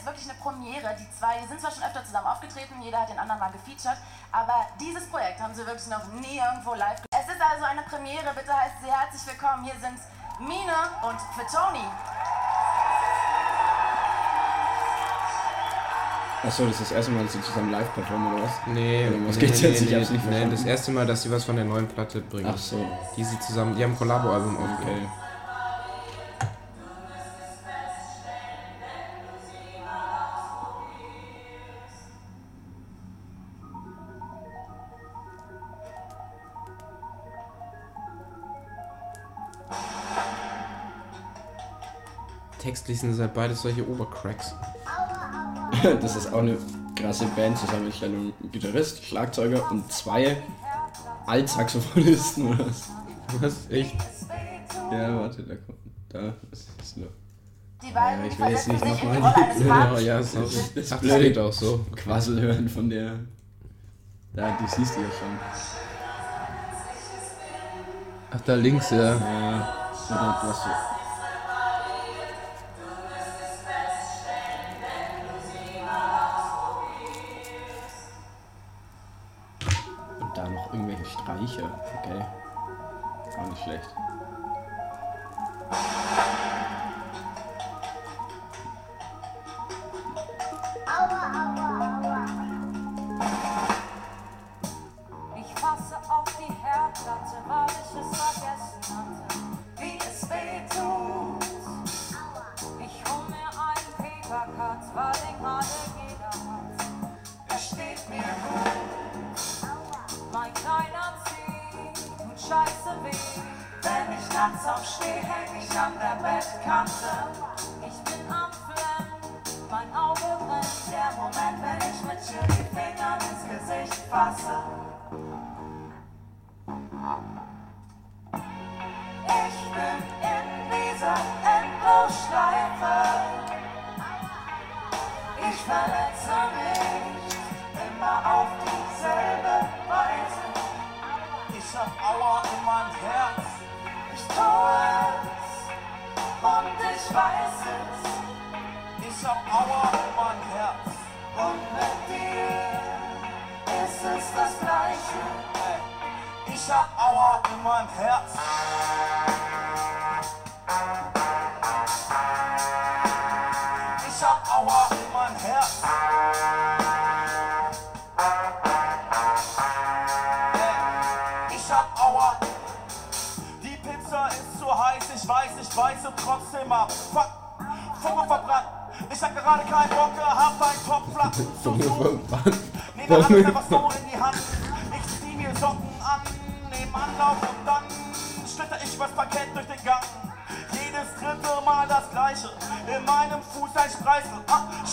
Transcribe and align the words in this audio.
jetzt 0.00 0.06
wirklich 0.06 0.30
eine 0.30 0.38
Premiere. 0.40 0.96
Die 0.96 1.08
zwei 1.12 1.44
sind 1.46 1.60
zwar 1.60 1.70
schon 1.70 1.84
öfter 1.84 2.04
zusammen 2.04 2.26
aufgetreten, 2.26 2.80
jeder 2.80 3.00
hat 3.02 3.10
den 3.10 3.18
anderen 3.18 3.40
mal 3.40 3.52
gefeatured, 3.52 3.98
aber 4.32 4.66
dieses 4.80 5.06
Projekt 5.06 5.40
haben 5.40 5.54
sie 5.54 5.66
wirklich 5.66 5.88
noch 5.88 6.08
nie 6.12 6.40
irgendwo 6.40 6.74
live. 6.74 7.04
Es 7.12 7.28
ist 7.28 7.40
also 7.40 7.64
eine 7.64 7.82
Premiere, 7.82 8.32
bitte 8.34 8.52
heißt 8.52 8.80
sie 8.82 8.90
herzlich 8.90 9.24
willkommen. 9.28 9.64
Hier 9.64 9.76
sind 9.76 10.00
Mine 10.40 10.78
und 11.04 11.20
Fitoni. 11.36 11.84
Achso, 16.42 16.64
das 16.64 16.80
ist 16.80 16.90
das 16.90 16.92
erste 16.92 17.12
Mal, 17.12 17.24
dass 17.24 17.34
sie 17.34 17.42
zusammen 17.42 17.70
live 17.70 17.92
performen 17.92 18.32
oder 18.32 18.44
was? 18.44 18.50
Nee, 18.64 19.06
Oder 19.08 19.28
was 19.28 19.36
nee, 19.36 19.40
geht's 19.42 19.60
nee, 19.60 19.68
jetzt? 19.68 19.82
Ich 19.82 19.90
nee, 19.90 19.96
hab's 19.96 20.08
nicht 20.08 20.24
nee, 20.24 20.30
verstanden. 20.30 20.56
das 20.56 20.64
erste 20.64 20.90
Mal, 20.92 21.06
dass 21.06 21.22
sie 21.22 21.30
was 21.30 21.44
von 21.44 21.56
der 21.56 21.66
neuen 21.66 21.86
Platte 21.86 22.22
bringen. 22.22 22.50
Ach 22.50 22.56
so. 22.56 22.82
Die 23.14 23.24
sie 23.24 23.38
zusammen, 23.40 23.76
die 23.76 23.84
haben 23.84 23.92
ein 23.92 23.98
Kollabo-Album 23.98 24.56
aufgenommen. 24.56 25.04
Okay. 25.04 25.29
Textlich 42.90 43.00
sind 43.00 43.10
es 43.12 43.20
halt 43.20 43.34
beides 43.34 43.62
solche 43.62 43.88
Obercracks. 43.88 44.54
Das 46.00 46.16
ist 46.16 46.32
auch 46.32 46.40
eine 46.40 46.58
krasse 46.96 47.26
Band. 47.36 47.56
Zusammen 47.56 47.84
mit 47.84 48.02
einem 48.02 48.32
Gitarrist, 48.50 49.04
Schlagzeuger 49.04 49.70
und 49.70 49.90
zwei 49.92 50.36
Altsaxophonisten 51.26 52.48
oder 52.48 52.66
was? 52.66 52.88
Was? 53.40 53.70
Echt? 53.70 53.94
Ja, 54.90 55.20
warte, 55.20 55.44
da 55.44 55.54
kommt. 55.54 55.78
Da 56.08 56.34
ist 56.50 56.68
es 56.82 56.96
noch. 56.96 57.06
Die 57.80 57.92
beiden 57.92 58.24
Ja, 58.24 58.26
ich 58.32 58.38
will 58.40 58.48
jetzt 58.48 58.66
nicht 58.68 58.84
die 58.84 58.88
nochmal 58.88 59.34
die- 59.56 59.64
Ja, 59.64 59.74
Papstes. 59.74 60.04
ja, 60.06 60.18
ist 60.18 60.36
auch, 60.36 60.42
Das 60.42 60.56
Ach, 60.56 60.74
das 60.90 61.00
Blöde. 61.00 61.20
geht 61.22 61.38
auch 61.38 61.52
so. 61.52 61.86
Quassel 61.94 62.40
hören 62.40 62.68
von 62.68 62.90
der. 62.90 63.12
Da, 64.34 64.58
die 64.60 64.66
siehst 64.66 64.96
du 64.96 65.00
ja 65.00 65.06
schon. 65.06 65.38
Ach, 68.32 68.40
da 68.44 68.54
links, 68.54 68.90
ja. 68.90 69.14
Ja, 69.14 69.74
oder 70.10 70.40
was 70.44 70.58
Streicher. 81.10 81.70
Okay. 81.98 82.24
Gar 83.36 83.48
nicht 83.48 83.62
schlecht. 83.62 83.94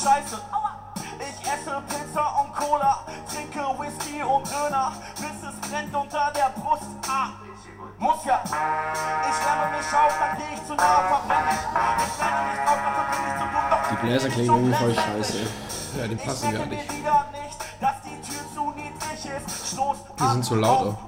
Scheiße. 0.08 0.42
Ich 1.20 1.48
esse 1.52 1.82
Pizza 1.90 2.24
und 2.42 2.54
Cola, 2.56 3.00
trinke 3.30 3.60
Whisky 3.80 4.24
und 4.24 4.48
Döner, 4.48 4.94
bis 5.16 5.50
es 5.50 5.70
brennt 5.70 5.94
unter 5.96 6.32
der 6.36 6.50
Brust. 6.60 6.84
Ah, 7.08 7.30
muss 8.00 8.24
ja. 8.26 8.40
Ich 8.44 8.52
wärme 9.46 9.78
mich 9.78 9.88
auf, 9.94 10.14
dann 10.20 10.38
geh 10.38 10.56
ich 10.56 10.66
zu 10.66 10.76
nah, 10.76 11.04
verbrenne 11.10 11.52
ich. 11.52 11.64
Ich 12.08 12.24
renne 12.24 12.42
nicht 12.48 12.62
drauf, 12.64 12.80
dafür 12.86 13.06
bin 13.12 13.22
ich 13.28 13.36
zu 13.36 13.46
dumm, 13.52 13.68
doch 13.70 13.90
Die 13.90 13.96
Bläser 14.06 14.30
klingen 14.30 14.56
irgendwie 14.56 14.74
voll 14.74 14.96
scheiße. 14.96 15.38
Ja, 15.98 16.08
die 16.08 16.14
ich 16.14 16.26
passen 16.26 16.52
gar 16.52 16.66
nicht. 16.66 16.90
mir 16.90 16.98
wieder 16.98 17.26
nicht, 17.32 17.58
dass 17.82 17.96
die 18.04 18.22
Tür 18.22 18.44
zu 18.54 18.72
niedrig 18.72 19.22
ist. 19.26 19.74
Stoß 19.74 19.98
Die 20.20 20.28
sind 20.28 20.46
zu 20.46 20.56
laut 20.56 20.88
auf 20.88 21.07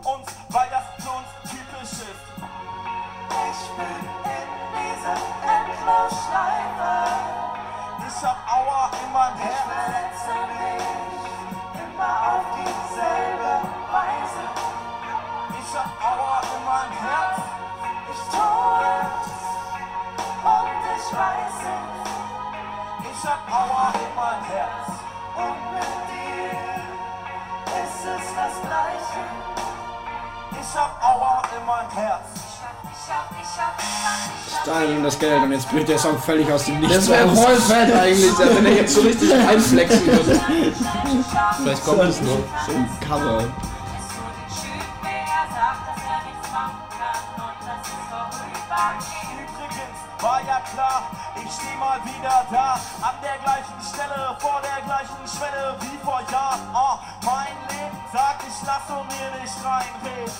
das 35.09 35.17
Geld 35.17 35.41
und 35.41 35.51
jetzt 35.51 35.69
bricht 35.71 35.87
der 35.87 35.97
Song 35.97 36.19
völlig 36.19 36.51
aus 36.51 36.65
dem 36.65 36.79
Nichts 36.79 36.95
Das 36.95 37.09
wäre 37.09 37.27
voll 37.29 37.55
fett 37.55 37.91
eigentlich, 37.95 38.37
wenn 38.37 38.65
er 38.65 38.73
jetzt 38.73 38.93
so 38.93 39.01
richtig 39.01 39.33
einflexen 39.49 40.05
würde. 40.05 40.39
Vielleicht 41.63 41.83
kommt 41.83 42.01
es 42.01 42.21
noch. 42.21 42.37
So 42.65 42.71
ein 42.73 42.89
Cover. 43.07 43.43
Er 50.21 50.25
war 50.25 50.41
ja 50.41 50.61
klar, 50.73 51.03
ich 51.35 51.51
steh 51.51 51.75
mal 51.79 51.97
wieder 52.03 52.45
da. 52.51 52.73
An 53.01 53.15
der 53.23 53.37
gleichen 53.41 53.81
Stelle, 53.81 54.35
vor 54.37 54.61
der 54.61 54.83
gleichen 54.85 55.25
Schwelle 55.25 55.75
wie 55.79 55.97
vor 56.03 56.21
Jahren. 56.29 56.59
Ah, 56.73 56.99
mein 57.23 57.55
Leben 57.69 57.97
sagt, 58.13 58.43
ich 58.47 58.67
lasse 58.67 58.93
mir 58.93 59.41
nicht 59.41 59.55
reinreden. 59.63 60.33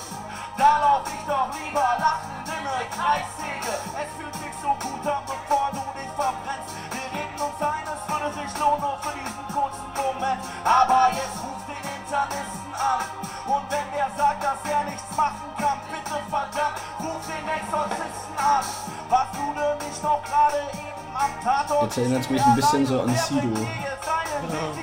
Da 0.58 0.78
lauf 0.80 1.02
ich 1.06 1.26
doch 1.26 1.48
lieber 1.58 1.96
lachend 1.98 2.39
ne 2.64 2.76
Kreissäge. 2.92 3.74
Es 3.96 4.08
fühlt 4.16 4.36
sich 4.36 4.54
so 4.60 4.70
gut 4.80 5.02
an, 5.06 5.22
bevor 5.26 5.70
du 5.72 5.84
dich 5.98 6.10
verbrennst. 6.16 6.68
Wir 6.92 7.08
reden 7.14 7.38
uns 7.40 7.58
ein, 7.60 7.84
es 7.88 8.02
würde 8.08 8.28
sich 8.36 8.50
lohnen, 8.60 8.80
nur 8.80 8.96
für 9.00 9.14
diesen 9.16 9.46
kurzen 9.52 9.88
Moment. 9.96 10.40
Aber 10.64 11.08
jetzt 11.12 11.36
ruf 11.40 11.60
den 11.66 11.84
Internisten 11.96 12.72
an. 12.76 13.02
Und 13.50 13.64
wenn 13.72 13.88
der 13.96 14.08
sagt, 14.16 14.40
dass 14.44 14.60
er 14.68 14.84
nichts 14.84 15.10
machen 15.16 15.50
kann, 15.58 15.78
bitte 15.90 16.16
verdammt, 16.28 16.76
ruf 17.00 17.22
den 17.26 17.46
Exorzisten 17.48 18.36
an. 18.38 18.64
Warst 19.08 19.34
du 19.34 19.46
denn 19.58 19.76
nicht 19.82 20.02
noch 20.02 20.22
gerade 20.22 20.60
eben 20.70 21.16
am 21.16 21.32
Tatort 21.42 21.82
Jetzt 21.82 21.98
erinnert's 21.98 22.30
mich 22.30 22.42
ein 22.44 22.54
bisschen 22.54 22.86
so 22.86 23.00
an 23.02 23.16
Sido. 23.16 23.66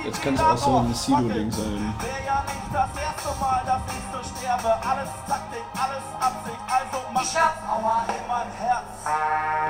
Jetzt 0.03 0.21
kann 0.21 0.35
es 0.35 0.41
auch 0.41 0.57
so 0.57 0.77
ein 0.77 0.93
Sido-Ding 0.93 1.51
sein. 1.51 1.93
Wär 1.99 2.25
ja 2.25 2.43
nicht 2.43 2.71
das 2.73 2.89
erste 2.95 3.39
Mal, 3.39 3.61
dass 3.65 3.81
ich 3.87 4.03
so 4.11 4.37
sterbe. 4.37 4.69
Alles 4.83 5.09
Taktik, 5.27 5.63
alles 5.75 6.03
Absicht, 6.19 6.59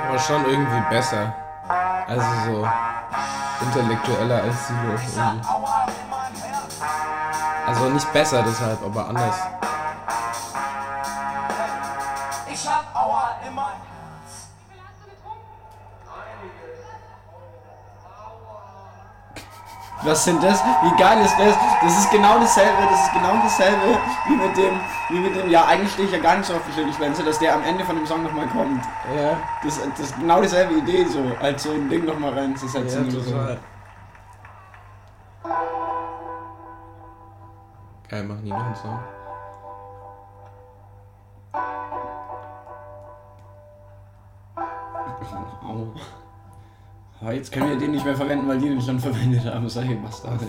Aber 0.08 0.18
schon 0.18 0.44
irgendwie 0.44 0.80
besser. 0.90 1.32
Also 2.06 2.26
so 2.46 2.68
intellektueller 3.66 4.42
als 4.42 4.70
Herz. 4.70 5.18
Also 7.66 7.90
nicht 7.90 8.12
besser 8.12 8.42
deshalb, 8.42 8.82
aber 8.84 9.08
anders. 9.08 9.36
Was 20.02 20.24
sind 20.24 20.42
das? 20.42 20.62
Wie 20.82 20.96
geil 20.96 21.20
ist 21.24 21.36
das? 21.38 21.56
Das 21.82 21.98
ist 21.98 22.10
genau 22.10 22.38
dasselbe, 22.38 22.82
das 22.90 23.02
ist 23.02 23.12
genau 23.12 23.34
dasselbe 23.42 23.98
wie 24.28 24.36
mit 24.36 24.56
dem, 24.56 24.80
wie 25.08 25.18
mit 25.18 25.34
dem, 25.36 25.50
ja 25.50 25.64
eigentlich 25.66 25.92
stehe 25.92 26.06
ich 26.06 26.14
ja 26.14 26.20
gar 26.20 26.36
nicht 26.36 26.46
so 26.46 26.54
auf 26.54 26.60
die 26.66 26.92
Schwenze, 26.92 27.24
dass 27.24 27.38
der 27.40 27.54
am 27.54 27.64
Ende 27.64 27.84
von 27.84 27.96
dem 27.96 28.06
Song 28.06 28.22
nochmal 28.22 28.46
kommt. 28.48 28.84
Ja, 29.16 29.36
Das, 29.64 29.80
das 29.90 30.00
ist 30.00 30.16
genau 30.18 30.40
dieselbe 30.40 30.74
Idee 30.74 31.04
so, 31.04 31.20
als 31.40 31.64
so 31.64 31.72
ein 31.72 31.88
Ding 31.88 32.04
nochmal 32.04 32.32
ja 32.32 32.40
reinzusetzen. 32.42 33.08
oder 33.08 33.20
so. 33.20 33.30
total. 33.30 33.58
Geil, 38.08 38.24
machen 38.24 38.44
die 38.44 38.50
noch 38.50 38.64
einen 38.64 38.74
Song. 38.76 38.98
Au. 45.66 45.88
Aber 47.20 47.32
jetzt 47.32 47.50
können 47.50 47.70
wir 47.70 47.76
den 47.76 47.90
nicht 47.92 48.04
mehr 48.04 48.16
verwenden, 48.16 48.48
weil 48.48 48.58
die 48.58 48.68
den 48.68 48.80
schon 48.80 49.00
verwendet 49.00 49.44
haben. 49.44 49.68
Solche 49.68 49.96
Bastarde. 49.96 50.46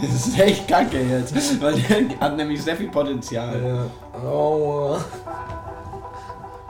Das 0.00 0.10
ist 0.10 0.38
echt 0.38 0.68
kacke 0.68 1.00
jetzt. 1.00 1.60
Weil 1.60 1.80
der 1.80 2.20
hat 2.20 2.36
nämlich 2.36 2.62
sehr 2.62 2.76
viel 2.76 2.88
Potenzial. 2.88 3.62
Ja. 3.62 4.20
Aua. 4.28 4.98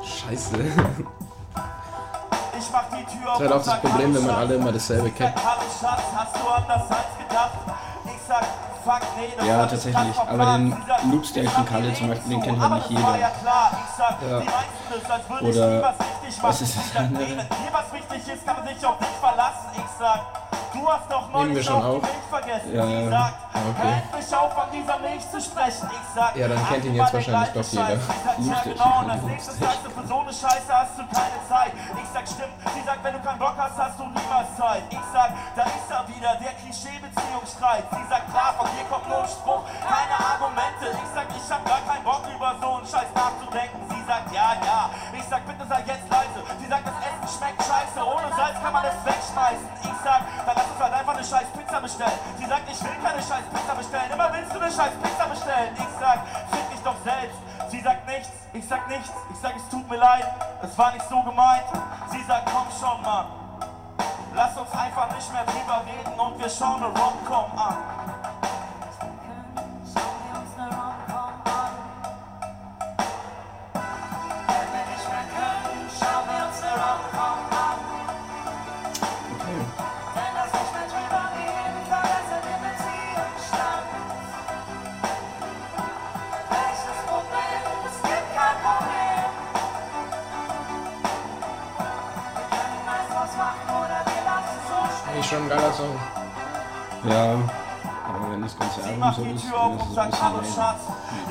Scheiße. 0.02 0.56
Ich 2.58 2.70
mach 2.72 2.84
die 2.90 3.04
Tür 3.04 3.32
auf 3.32 3.38
Das 3.38 3.46
ist 3.46 3.52
halt 3.52 3.52
auch 3.52 3.64
das 3.64 3.80
Problem, 3.80 4.14
wenn 4.14 4.26
man 4.26 4.34
alle 4.36 4.54
immer 4.54 4.72
dasselbe 4.72 5.10
kennt. 5.10 5.34
Ja, 9.46 9.66
tatsächlich. 9.66 10.18
Aber 10.18 10.44
den 10.58 10.70
sagt, 10.86 11.04
Loopstyle 11.10 11.46
ich 11.46 11.50
von 11.52 11.66
Kalle 11.66 11.94
zum 11.94 12.08
Beispiel, 12.08 12.30
den 12.30 12.42
kennt 12.42 12.60
halt 12.60 12.74
nicht 12.74 12.90
jeder. 12.90 13.16
ja 13.18 13.30
Oder- 15.48 15.70
nie 15.70 15.82
was 15.82 15.94
richtig 16.00 16.42
machen. 16.42 16.48
was 16.48 16.60
ist 16.60 16.76
das 16.76 16.96
andere? 16.96 17.24
Du 20.72 20.88
hast 20.90 21.10
doch 21.10 21.28
Nehmen 21.34 21.54
wir 21.54 21.62
schon 21.62 21.82
auf? 21.82 22.00
die 22.02 22.06
Milch 22.06 22.28
vergessen. 22.30 22.74
Ja, 22.74 22.86
Sie 22.86 23.04
ja. 23.04 23.10
sagt, 23.10 23.34
Okay. 23.54 24.02
auf, 24.36 24.52
von 24.52 24.68
dieser 24.72 24.98
Milch 24.98 25.24
zu 25.30 25.40
sprechen. 25.40 25.88
Ich 25.88 26.08
sag, 26.14 26.36
Ja, 26.36 26.48
dann 26.48 26.60
kennt 26.68 26.84
ihn 26.84 26.94
jetzt 26.94 27.08
die 27.10 27.14
wahrscheinlich 27.14 27.52
doch 27.54 27.64
jeder. 27.64 27.94
Ich 27.96 28.02
sag, 28.04 28.66
ja 28.66 28.72
genau, 28.72 28.98
und 29.00 29.10
als 29.10 29.22
nächstes 29.22 29.58
sagst 29.58 29.80
du, 29.84 29.90
für 29.90 30.06
so 30.06 30.18
eine 30.20 30.32
Scheiße 30.32 30.68
hast 30.74 30.98
du 30.98 31.02
keine 31.08 31.38
Zeit. 31.48 31.72
Ich 31.96 32.08
sag, 32.12 32.24
stimmt. 32.28 32.54
Sie 32.74 32.82
sagt, 32.84 33.00
wenn 33.04 33.14
du 33.14 33.20
keinen 33.22 33.38
Bock 33.38 33.54
hast, 33.56 33.78
hast 33.78 33.96
du 33.98 34.04
niemals 34.04 34.50
Zeit. 34.58 34.82
Ich 34.90 35.06
sag, 35.14 35.30
da 35.56 35.62
ist 35.64 35.88
er 35.88 36.02
wieder, 36.12 36.34
der 36.42 36.52
Klischee-Beziehungsstreit. 36.60 37.84
Sie 37.94 38.06
sagt, 38.10 38.26
klar, 38.30 38.54
von 38.58 38.68
dir 38.74 38.84
kommt 38.90 39.08
nur 39.08 39.22
ein 39.22 39.28
Spruch, 39.30 39.62
keine 39.86 40.16
Argumente. 40.18 40.86
Ich 40.92 41.10
sag, 41.14 41.26
ich 41.30 41.46
hab 41.48 41.62
gar 41.64 41.80
keinen 41.88 42.04
Bock 42.04 42.22
über 42.28 42.50
so 42.60 42.68
einen 42.78 42.86
Scheiß 42.86 43.10
nachzudenken. 43.14 43.80
Sie 43.88 44.02
sagt, 44.04 44.28
ja, 44.34 44.48
ja. 44.60 44.90
Ich 45.14 45.24
sag, 45.30 45.46
bitte 45.46 45.64
sei 45.68 45.80
jetzt 45.86 46.06
leise. 46.10 46.38
Sie 46.58 46.66
sagt, 46.68 46.84
das 46.84 46.98
Essen 47.00 47.28
schmeckt 47.38 47.60
scheiße, 47.62 47.98
ohne 48.02 48.28
Salz 48.34 48.56
kann 48.60 48.72
man 48.72 48.84
es 48.84 48.93
bestellen. 51.94 52.18
Sie 52.38 52.46
sagt, 52.46 52.62
ich 52.70 52.82
will 52.82 52.96
keine 53.02 53.22
scheiß 53.22 53.44
Pizza 53.52 53.74
bestellen. 53.74 54.10
Immer 54.12 54.32
willst 54.32 54.54
du 54.54 54.58
eine 54.58 54.72
scheiß 54.72 54.94
Pizza 55.02 55.26
bestellen. 55.26 55.70
Ich 55.76 55.92
sag, 56.00 56.18
fick 56.50 56.70
dich 56.70 56.82
doch 56.82 56.96
selbst. 57.04 57.38
Sie 57.70 57.80
sagt 57.80 58.06
nichts, 58.06 58.30
ich 58.52 58.68
sag 58.68 58.88
nichts. 58.88 59.10
Ich 59.30 59.40
sag, 59.40 59.56
es 59.56 59.68
tut 59.68 59.88
mir 59.88 59.96
leid, 59.96 60.26
es 60.62 60.76
war 60.78 60.92
nicht 60.92 61.08
so 61.08 61.22
gemeint. 61.22 61.64
Sie 62.10 62.22
sagt, 62.24 62.50
komm 62.50 62.66
schon, 62.78 63.02
Mann. 63.02 63.26
Lass 64.34 64.56
uns 64.56 64.72
einfach 64.72 65.14
nicht 65.14 65.32
mehr 65.32 65.44
drüber 65.44 65.82
reden 65.86 66.18
und 66.18 66.38
wir 66.38 66.50
schauen 66.50 66.82
eine 66.82 66.86
Rom-Com 66.86 67.58
an. 67.58 68.03
Schon 95.34 95.42
ein 95.44 95.48
geiler 95.48 95.72
Song. 95.72 95.98
Ja. 97.04 97.34
Aber 98.06 98.30
wenn 98.30 98.42
das 98.42 98.58
ganze 98.58 98.80
Sie 98.80 98.86
Album 98.86 99.00
macht 99.00 99.16
so 99.16 99.24
die 99.24 99.30
ist, 99.30 99.48
Tür 99.48 99.60
auf 99.60 99.72
dann 99.72 99.78
ist 99.78 99.82
und 99.82 99.90
es 99.90 99.98
ein 99.98 100.10
sagt 100.12 100.40
bisschen. 100.40 100.54
Schatz. 100.54 100.82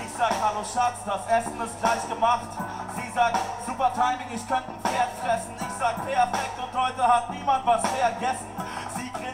Ich 0.03 0.13
sag 0.17 0.33
Hallo 0.43 0.63
Schatz, 0.63 0.97
das 1.05 1.23
Essen 1.27 1.61
ist 1.61 1.75
gleich 1.79 2.03
gemacht. 2.09 2.49
Sie 2.95 3.09
sagt 3.13 3.37
super 3.65 3.91
Timing, 3.93 4.29
ich 4.35 4.47
könnte 4.47 4.69
ein 4.69 4.81
Pferd 4.83 5.11
fressen. 5.23 5.53
Ich 5.55 5.73
sag 5.79 5.95
perfekt 6.05 6.55
und 6.59 6.73
heute 6.73 7.03
hat 7.07 7.29
niemand 7.31 7.65
was 7.65 7.81
vergessen. 7.87 8.62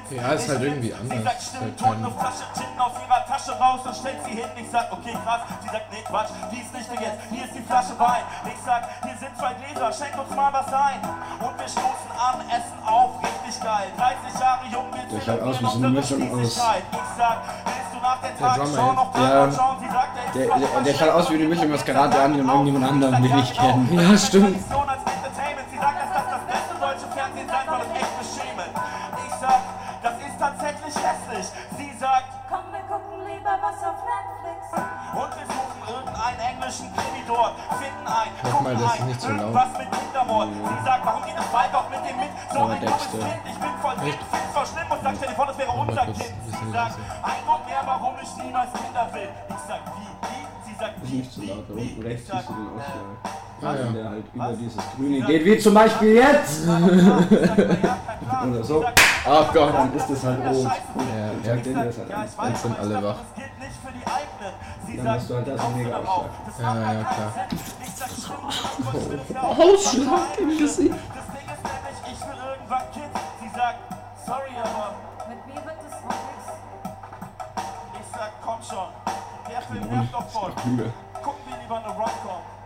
Sie 0.09 0.15
Ja, 0.15 0.31
ist 0.33 0.49
halt 0.49 0.61
irgendwie 0.63 0.87
Sie 0.89 0.93
anders. 0.95 1.23
sagt 1.23 1.37
Ist 1.41 1.47
stimmt, 1.49 1.61
halt 1.63 1.77
tut 1.77 1.87
kein- 1.87 1.97
eine 2.05 2.11
Flasche 2.17 2.45
Gin 2.57 2.73
aus 2.81 2.93
ihrer 2.97 3.21
Tasche 3.29 3.51
raus 3.61 3.79
und 3.85 3.95
stellt 3.95 4.19
sie 4.25 4.31
hin. 4.41 4.49
Ich 4.57 4.69
sag 4.71 4.85
okay 4.91 5.13
krass. 5.23 5.41
Sie 5.61 5.69
sagt 5.69 5.87
nee 5.93 6.03
Quatsch, 6.09 6.29
die 6.51 6.59
ist 6.65 6.73
nicht 6.73 6.89
jetzt. 6.99 7.19
Hier 7.29 7.43
ist 7.45 7.53
die 7.55 7.61
Flasche 7.69 7.93
Wein. 7.99 8.23
Ich 8.49 8.59
sag 8.65 8.81
hier 9.05 9.17
sind 9.21 9.33
zwei 9.37 9.53
Gläser, 9.53 9.87
schenk 9.93 10.13
uns 10.17 10.31
mal 10.35 10.51
was 10.51 10.69
ein. 10.73 10.99
Und 11.45 11.53
wir 11.61 11.69
stoßen 11.69 12.11
an, 12.17 12.37
essen 12.49 12.79
auf, 12.85 13.11
richtig 13.21 13.55
geil. 13.61 13.87
30 13.97 14.39
Jahre 14.41 14.63
jung, 14.73 14.87
wir 14.89 15.03
Der 15.05 15.21
schaut 15.21 15.41
aus 15.45 15.55
wie 15.61 15.65
so 15.69 15.77
eine 15.77 15.89
Mischung 15.89 16.19
aus-. 16.33 16.57
Ich 16.57 16.57
sag, 16.57 17.37
willst 17.69 17.91
du 17.93 17.99
nach 18.01 18.17
der 18.25 18.31
noch. 18.33 19.13
Tatort 19.13 19.53
schauen? 19.53 19.77
Sie 19.79 19.89
sagt, 19.93 20.11
der 20.17 20.25
Der, 20.33 20.57
der, 20.57 20.81
der 20.89 20.93
schaut 20.97 21.13
aus 21.13 21.29
wie 21.29 21.35
eine 21.35 21.45
Mischung 21.45 21.69
aus 21.73 21.85
Karate 21.85 22.17
Andi 22.19 22.39
und 22.41 22.47
irgendjemand 22.49 22.85
anderem, 22.91 23.21
den 23.21 23.37
ich 23.39 23.53
kenne. 23.53 23.85
Ja, 23.93 24.17
stimmt. 24.17 24.57
Dort, 37.29 37.53
finden 37.77 38.07
ein, 38.09 38.31
gucken 38.41 38.63
mal, 38.65 38.73
das 38.73 38.81
ist 38.81 39.01
ein, 39.01 39.07
nicht 39.07 39.21
so 39.21 39.29
laut. 39.29 39.39
irgendwas 39.39 39.71
mit 39.77 39.87
Kindermord. 39.93 40.49
Sie 40.49 40.81
sagt, 40.85 41.05
warum 41.05 41.21
geht 41.23 41.37
das 41.37 41.49
Ball 41.53 41.69
doch 41.71 41.87
mit 41.93 42.01
dem 42.01 42.17
mit? 42.17 42.31
So 42.49 42.59
ein 42.59 42.79
dummes. 42.81 43.05
Kind, 43.13 43.41
ich 43.45 43.59
bin 43.61 43.73
voll 43.81 43.95
drin, 44.01 44.17
find's 44.17 44.51
voll 44.53 44.65
schlimm 44.65 44.89
und 44.89 44.99
sag, 45.03 45.13
stell 45.15 45.29
dir 45.29 45.37
vor, 45.37 45.45
das 45.45 45.57
wäre 45.57 45.71
unser 45.71 46.05
kurz 46.05 46.17
Kind. 46.17 46.33
Sie 46.49 46.71
sagt, 46.73 46.95
ein 46.97 47.41
Grund 47.45 47.63
mehr, 47.69 47.83
warum 47.85 48.13
ich 48.17 48.31
niemals 48.41 48.71
Kinder 48.73 49.05
will. 49.13 49.29
Ich 49.29 49.63
sag, 49.69 49.81
wie, 49.93 50.09
wie? 50.25 50.43
Sie 50.65 50.75
sagt, 50.79 50.93
Ist 50.97 51.11
wie, 51.11 51.17
nicht 51.17 51.31
so 51.31 51.41
laut, 51.45 51.65
wie, 51.69 51.81
unten 51.81 52.01
wie? 52.01 52.07
rechts 52.07 52.25
Ich 52.25 52.33
sag, 52.33 52.45
Ausschlag. 52.49 53.39
Ah, 53.61 53.75
ja. 53.75 53.91
Der 53.91 54.09
halt 54.09 54.23
über 54.33 54.53
dieses 54.53 54.83
Grüne 54.95 55.21
geht, 55.21 55.45
wie 55.45 55.57
zum 55.59 55.73
Beispiel 55.73 56.15
jetzt! 56.15 56.67
Oder 56.69 58.63
so. 58.63 58.85
Ach 59.25 59.53
Gott. 59.53 59.73
Dann 59.73 59.93
ist 59.93 60.09
das 60.09 60.23
halt 60.23 60.39
rot. 60.47 60.71
Ja, 61.43 61.55
ja. 61.55 61.83
das 61.83 61.97
halt 61.97 62.11
an. 62.37 62.49
Jetzt 62.49 62.61
sind 62.63 62.79
alle 62.79 63.03
wach. 63.03 63.17
Dann 64.39 65.09
hast 65.09 65.29
du 65.29 65.35
halt 65.35 65.47
da 65.47 65.57
so 65.57 65.65
einen 65.67 65.77
mega 65.83 65.97
Ausschlag. 65.97 66.29
Ja, 66.59 66.93
ja, 66.93 67.03
klar. 67.03 67.31
Ausschlag 69.43 70.39
im 70.39 70.57
Gesicht. 70.57 70.95
Das 71.15 71.25
Ding 71.27 71.47
ist 71.49 71.63
nämlich, 71.63 71.97
ich 72.05 72.19
will 72.21 72.39
irgendwann 72.49 72.91
Kind. 72.93 73.13
Sie 73.41 73.49
sagt, 73.49 73.79
sorry, 74.25 74.53
aber 74.63 74.95
Mit 75.29 75.45
mir 75.47 75.61
wird 75.65 75.79
es 75.85 75.95
noch 76.01 76.19
nichts. 76.29 76.47
ich 77.99 78.07
sag, 78.15 78.31
komm 78.43 78.61
schon. 78.63 78.89
Der 79.51 79.61
Film 79.61 79.85
nervt 79.89 80.13
doch 80.13 80.27
voll. 80.29 80.51
Gucken 80.51 81.43
wir 81.47 81.57
lieber 81.61 81.77
eine 81.77 81.87
Rom-Com. 81.87 82.58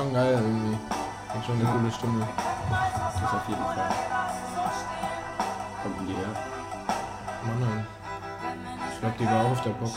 schon 0.00 0.14
geil 0.14 0.32
irgendwie. 0.32 0.78
Klingt 1.30 1.44
schon 1.44 1.54
eine 1.56 1.64
ja. 1.64 1.70
coole 1.72 1.92
Stimme. 1.92 2.26
Das 2.70 3.14
ist 3.16 3.34
auf 3.34 3.48
jeden 3.48 3.62
Fall. 3.62 3.76
Kommt 5.82 6.08
die 6.08 6.14
her? 6.14 6.32
Mann, 7.46 7.60
nein. 7.60 7.86
Ich 8.92 9.00
glaube, 9.00 9.14
die 9.18 9.26
war 9.26 9.44
auch 9.44 9.50
auf 9.50 9.62
der 9.62 9.70
Box. 9.70 9.92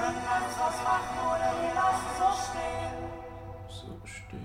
können 0.00 0.22
ganz 0.24 0.54
was 0.58 0.82
machen 0.82 1.18
oder 1.28 1.52
wir 1.60 1.74
lassen 1.74 2.10
so 2.18 2.28
stehen 2.32 2.79
den 3.82 4.00
Beziehungsstand. 4.00 4.42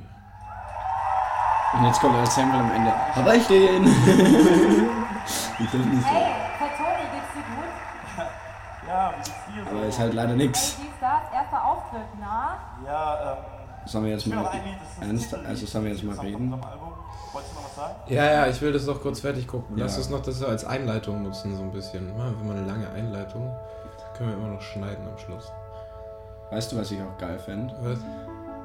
Und 1.74 1.86
jetzt 1.86 2.00
kommt 2.00 2.16
das 2.18 2.36
Sample 2.36 2.60
am 2.60 2.72
Ende. 2.72 2.92
Hab 3.16 3.34
ich 3.34 3.48
den? 3.48 3.84
ich 3.86 5.70
finde 5.70 5.88
nicht 5.90 6.02
so. 6.04 6.08
Hey, 6.10 6.32
Fatoni, 6.58 7.06
geht's 7.12 7.34
dir 7.34 7.46
gut? 7.56 7.72
Ja, 8.88 9.12
wie 9.12 9.16
geht's 9.18 9.32
dir 9.48 9.64
so? 9.72 9.76
Aber 9.78 9.86
ist 9.88 10.00
halt 10.00 10.14
leider 10.14 10.34
nix. 10.36 10.78
das, 11.02 11.34
erster 11.34 11.66
Auftritt, 11.66 12.02
na? 12.20 12.58
Ja, 12.86 13.32
ähm. 13.34 13.38
Sollen 13.88 14.06
wir 14.06 14.12
jetzt 14.14 14.26
Ich 14.26 14.32
will 14.34 14.42
mal 14.42 14.52
ernst, 15.02 15.34
also 15.36 15.66
sollen 15.66 15.86
wir 15.86 15.92
jetzt 15.92 16.04
mal 16.04 16.18
reden? 16.20 16.44
unserem 16.54 16.64
Album. 16.64 16.94
Wolltest 17.34 17.54
du 17.54 17.58
noch 17.60 17.66
was 17.66 17.76
sagen? 17.76 17.94
Ja, 18.08 18.26
ja, 18.26 18.48
ich 18.48 18.62
will 18.62 18.72
das 18.74 18.86
noch 18.88 19.00
kurz 19.02 19.20
fertig 19.20 19.48
gucken. 19.48 19.76
Lass 19.78 19.92
Ja. 19.94 19.98
uns 20.00 20.10
noch 20.10 20.22
das 20.22 20.36
so 20.40 20.48
als 20.48 20.66
Einleitung 20.66 21.22
nutzen, 21.24 21.56
so 21.56 21.62
ein 21.64 21.72
bisschen. 21.72 22.08
Wir 22.08 22.14
mal 22.16 22.56
eine 22.58 22.66
lange 22.66 22.90
Einleitung. 22.92 23.54
Können 24.18 24.30
wir 24.30 24.38
immer 24.38 24.48
noch 24.48 24.62
schneiden 24.62 25.06
am 25.08 25.18
Schluss. 25.20 25.52
Weißt 26.52 26.72
du, 26.72 26.78
was 26.80 26.90
ich 26.92 27.00
auch 27.02 27.18
geil 27.20 27.38
fände? 27.38 27.76
Was? 27.82 28.00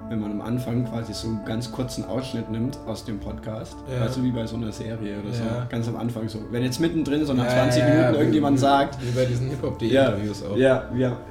Wenn 0.09 0.19
man 0.21 0.33
am 0.33 0.41
Anfang 0.41 0.85
quasi 0.87 1.13
so 1.15 1.29
einen 1.29 1.45
ganz 1.45 1.71
kurzen 1.71 2.05
Ausschnitt 2.05 2.51
nimmt 2.51 2.77
aus 2.87 3.05
dem 3.05 3.21
Podcast. 3.21 3.77
Ja. 3.93 4.05
Weißt 4.05 4.17
du, 4.17 4.23
wie 4.25 4.33
bei 4.33 4.45
so 4.47 4.57
einer 4.57 4.73
Serie 4.73 5.21
oder 5.21 5.33
so. 5.33 5.45
Ja. 5.45 5.67
Ganz 5.69 5.87
am 5.87 5.97
Anfang 5.97 6.29
so. 6.29 6.41
Wenn 6.51 6.65
jetzt 6.65 6.81
mittendrin 6.81 7.25
so 7.25 7.33
nach 7.33 7.45
Ja, 7.45 7.51
20 7.51 7.81
ja, 7.83 7.89
ja, 7.89 7.95
Minuten 7.95 8.15
irgendjemand 8.17 8.57
wie, 8.57 8.61
sagt, 8.61 8.99
Wie 9.01 9.11
bei 9.17 9.25
diesen 9.27 9.49
Hip-Hop.de 9.51 9.89
Ja, 9.89 10.07
Interviews 10.07 10.43
auch. 10.45 10.57
ja, 10.57 10.85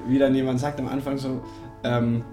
wie, 0.07 0.17
dann 0.19 0.33
jemand 0.33 0.59
sagt 0.61 0.79
am 0.79 0.87
Anfang 0.87 1.17
so, 1.17 1.41
ähm, 1.83 2.23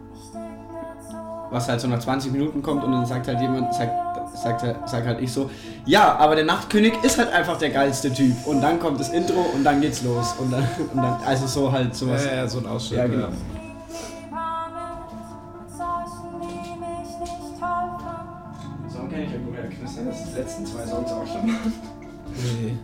was 1.50 1.68
halt 1.68 1.80
so 1.80 1.88
nach 1.88 1.98
20 2.00 2.30
Minuten 2.32 2.62
kommt 2.62 2.84
und 2.84 2.92
dann 2.92 3.06
sagt 3.06 3.26
halt 3.28 3.40
jemand, 3.40 3.72
sagt, 3.74 3.92
sagt, 4.36 4.62
halt- 4.62 4.88
sagt 4.88 5.06
halt 5.06 5.20
ich 5.20 5.32
so, 5.32 5.50
ja, 5.84 6.14
aber 6.16 6.34
der 6.36 6.44
Nachtkönig 6.44 6.92
ist 7.02 7.18
halt 7.18 7.32
einfach 7.32 7.56
der 7.58 7.70
geilste 7.70 8.12
Typ. 8.12 8.34
Und 8.46 8.60
dann 8.60 8.78
kommt 8.78 8.98
das 9.00 9.08
Intro 9.10 9.46
und 9.54 9.64
dann 9.64 9.80
geht's 9.80 10.02
los. 10.02 10.34
Und 10.38 10.52
dann, 10.52 10.64
und 10.92 10.96
dann 10.96 11.16
also 11.24 11.46
so 11.46 11.70
halt 11.72 11.94
sowas. 11.94 12.24
ja, 12.24 12.34
ja, 12.36 12.46
so 12.48 12.58
ein 12.58 12.66
Ausschnitt. 12.66 12.98
Ja, 12.98 13.06
genau. 13.06 13.28
Letzten 20.36 20.66
zwei 20.66 20.86
Songs 20.86 21.10
auch 21.10 21.26
schon. 21.26 21.46
Nee. 21.46 22.76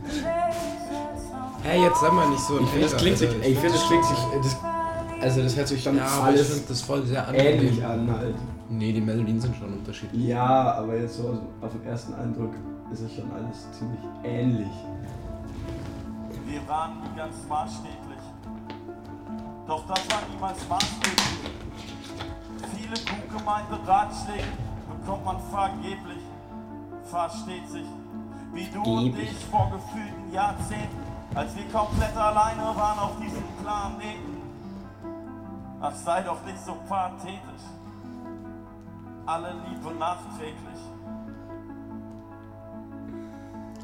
Hey, 1.63 1.83
jetzt 1.83 2.01
sag 2.01 2.13
mal 2.13 2.29
nicht 2.29 2.41
so 2.41 2.59
Ich 2.59 2.69
finde, 2.69 2.89
das 2.89 2.97
klingt 2.97 3.19
sich, 3.19 3.31
ich 3.31 3.59
finde, 3.59 3.77
das 3.79 3.87
klingt 3.87 4.05
sich, 4.05 4.19
das, 4.43 4.57
also 5.21 5.43
das 5.43 5.57
hört 5.57 5.69
sich 5.69 5.83
schon 5.83 5.97
Ja, 5.97 6.07
aber 6.07 6.31
ich 6.31 6.39
alles 6.39 6.51
finde 6.55 6.69
das 6.69 6.81
voll 6.83 7.07
sehr 7.07 7.29
ähnlich 7.35 7.85
an 7.85 8.11
halt. 8.11 8.35
Nee, 8.69 8.93
die 8.93 9.01
Melodien 9.01 9.41
sind 9.41 9.55
schon 9.57 9.73
unterschiedlich. 9.75 10.25
Ja, 10.25 10.75
aber 10.75 10.97
jetzt 10.97 11.17
so 11.17 11.39
auf 11.61 11.71
den 11.73 11.85
ersten 11.85 12.15
Eindruck 12.15 12.55
ist 12.91 13.03
es 13.03 13.15
schon 13.15 13.31
alles 13.33 13.67
ziemlich 13.79 14.01
ähnlich. 14.25 14.73
Wir 16.47 16.69
waren 16.69 17.01
nie 17.01 17.17
ganz 17.17 17.35
maßstäblich. 17.49 18.23
Doch 19.67 19.87
das 19.87 20.01
war 20.11 20.23
niemals 20.33 20.59
maßgeblich. 20.69 21.53
Viele 22.75 22.95
gut 22.95 23.39
gemeinte 23.39 23.79
Ratschläge 23.87 24.45
bekommt 25.01 25.25
man 25.25 25.37
vergeblich. 25.51 26.22
Versteht 27.13 27.69
sich, 27.69 27.87
wie 28.55 28.71
du 28.71 28.83
und 28.83 29.19
ich 29.19 29.37
vor 29.51 29.71
gefühlten 29.71 30.33
Jahrzehnten, 30.33 30.97
als 31.35 31.55
wir 31.55 31.69
komplett 31.69 32.17
alleine 32.17 32.63
waren 32.75 32.99
auf 33.01 33.21
diesem 33.21 33.45
Planeten. 33.63 34.41
Ach, 35.83 35.95
sei 35.95 36.23
doch 36.23 36.43
nicht 36.47 36.65
so 36.65 36.75
pathetisch. 36.89 37.67
Alle 39.27 39.53
Liebe 39.69 39.95
nachträglich. 39.99 40.81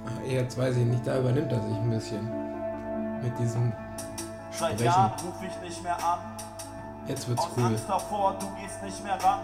Ah, 0.07 0.25
Jetzt 0.27 0.57
weiß 0.57 0.79
ich 0.79 0.87
nicht, 0.87 1.07
da 1.07 1.19
übernimmt 1.19 1.53
er 1.53 1.61
sich 1.61 1.77
ein 1.77 1.91
bisschen. 1.91 2.31
Mit 3.23 3.39
diesem. 3.39 3.75
Seit 4.53 4.71
Sprechen. 4.71 4.85
Jahren 4.87 5.13
ruf 5.23 5.35
ich 5.43 5.69
nicht 5.69 5.83
mehr 5.83 5.97
an. 5.97 6.19
Jetzt 7.07 7.29
wird's 7.29 7.43
Aus 7.43 7.51
cool. 7.59 7.65
Angst 7.65 7.85
davor, 7.87 8.37
du 8.41 8.47
gehst 8.63 8.83
nicht 8.83 9.05
mehr 9.05 9.23
ran. 9.23 9.41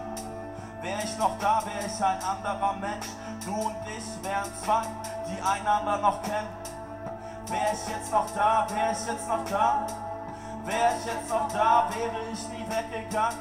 Wär 0.81 1.03
ich 1.03 1.17
noch 1.17 1.37
da, 1.39 1.63
wär 1.65 1.85
ich 1.85 2.03
ein 2.03 2.23
anderer 2.23 2.73
Mensch. 2.73 3.07
Du 3.43 3.53
und 3.53 3.75
ich 3.87 4.23
wären 4.23 4.51
zwei, 4.63 4.83
die 5.27 5.41
einander 5.41 5.97
noch 5.97 6.21
kennen. 6.21 6.47
Wär 7.47 7.73
ich 7.73 7.87
jetzt 7.87 8.11
noch 8.11 8.29
da, 8.35 8.67
wär 8.69 8.91
ich 8.91 9.05
jetzt 9.05 9.27
noch 9.27 9.45
da. 9.45 9.87
Wär 10.65 10.97
ich 10.97 11.05
jetzt 11.05 11.29
noch 11.29 11.47
da, 11.51 11.89
wäre 11.93 12.31
ich 12.31 12.49
nie 12.49 12.65
weggegangen. 12.67 13.39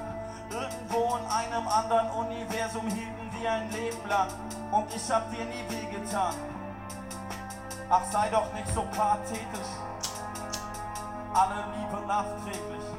Irgendwo 0.50 1.17
in 1.17 1.26
einem 1.26 1.67
anderen 1.69 2.11
Universum 2.11 2.87
hielten 2.88 3.31
wir 3.33 3.50
ein 3.50 3.71
Leben 3.71 4.09
lang. 4.09 4.29
Und 4.71 4.95
ich 4.95 5.11
hab 5.11 5.31
dir 5.31 5.45
nie 5.45 5.64
wehgetan. 5.69 6.35
Ach, 7.91 8.03
sei 8.11 8.29
doch 8.31 8.53
nicht 8.53 8.69
so 8.75 8.83
pathetisch. 8.97 9.73
Alle 11.35 11.64
Liebe 11.76 12.07
nachträglich. 12.07 12.94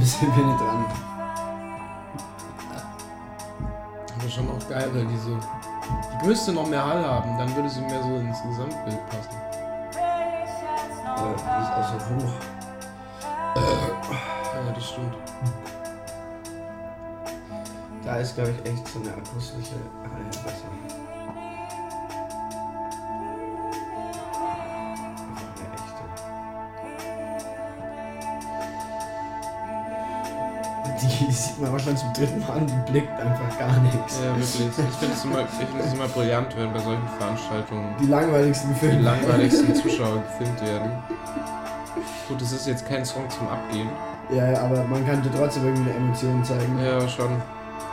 Bisschen 0.00 0.32
penetrant. 0.32 0.90
Aber 4.18 4.28
schon 4.28 4.48
auch 4.50 4.68
geil, 4.68 4.90
weil 4.92 5.06
die 5.06 5.18
so. 5.18 5.38
Die 6.22 6.26
müsste 6.26 6.52
noch 6.52 6.66
mehr 6.66 6.84
Hall 6.84 7.04
haben, 7.04 7.38
dann 7.38 7.54
würde 7.54 7.68
sie 7.70 7.80
mehr 7.80 8.02
so 8.02 8.16
ins 8.16 8.42
Gesamtbild 8.42 9.00
passen. 9.08 9.36
Aber 11.06 11.34
die 11.34 11.62
ist 11.62 11.72
auch 11.72 11.88
so 11.88 11.98
hoch. 12.14 12.34
Ja, 14.54 14.72
das 14.74 14.88
stimmt. 14.88 15.16
Da 18.04 18.16
ist, 18.16 18.34
glaube 18.34 18.50
ich, 18.50 18.70
echt 18.70 18.88
so 18.88 19.00
eine 19.00 19.10
akustische 19.10 19.76
Halle 20.02 20.24
besser. 20.44 20.70
Sieht 31.46 31.60
man 31.60 31.78
schon 31.78 31.96
zum 31.96 32.12
dritten 32.12 32.40
Mal 32.40 32.52
an, 32.58 32.66
die 32.66 32.90
blickt 32.92 33.10
einfach 33.20 33.58
gar 33.58 33.76
nichts. 33.80 34.18
Ja, 34.22 34.30
wirklich. 34.36 34.68
Ich 34.68 34.96
finde 34.96 35.14
es 35.14 35.24
immer, 35.24 35.46
find 35.46 35.94
immer 35.94 36.08
brillant, 36.08 36.56
wenn 36.56 36.72
bei 36.72 36.78
solchen 36.80 37.08
Veranstaltungen 37.18 37.94
Die 38.00 38.06
langweiligsten 38.06 38.70
die 38.74 38.78
Filme. 38.80 39.00
langweiligsten 39.02 39.74
Zuschauer 39.82 40.22
gefilmt 40.22 40.60
werden. 40.66 40.90
Gut, 42.28 42.40
es 42.42 42.52
ist 42.52 42.66
jetzt 42.66 42.86
kein 42.86 43.04
Song 43.04 43.28
zum 43.30 43.48
Abgehen. 43.48 43.88
Ja, 44.30 44.60
aber 44.62 44.84
man 44.84 45.04
könnte 45.04 45.28
trotzdem 45.36 45.64
irgendwie 45.66 45.90
eine 45.90 45.98
Emotion 45.98 46.44
zeigen. 46.44 46.78
Ja, 46.84 47.08
schon. 47.08 47.30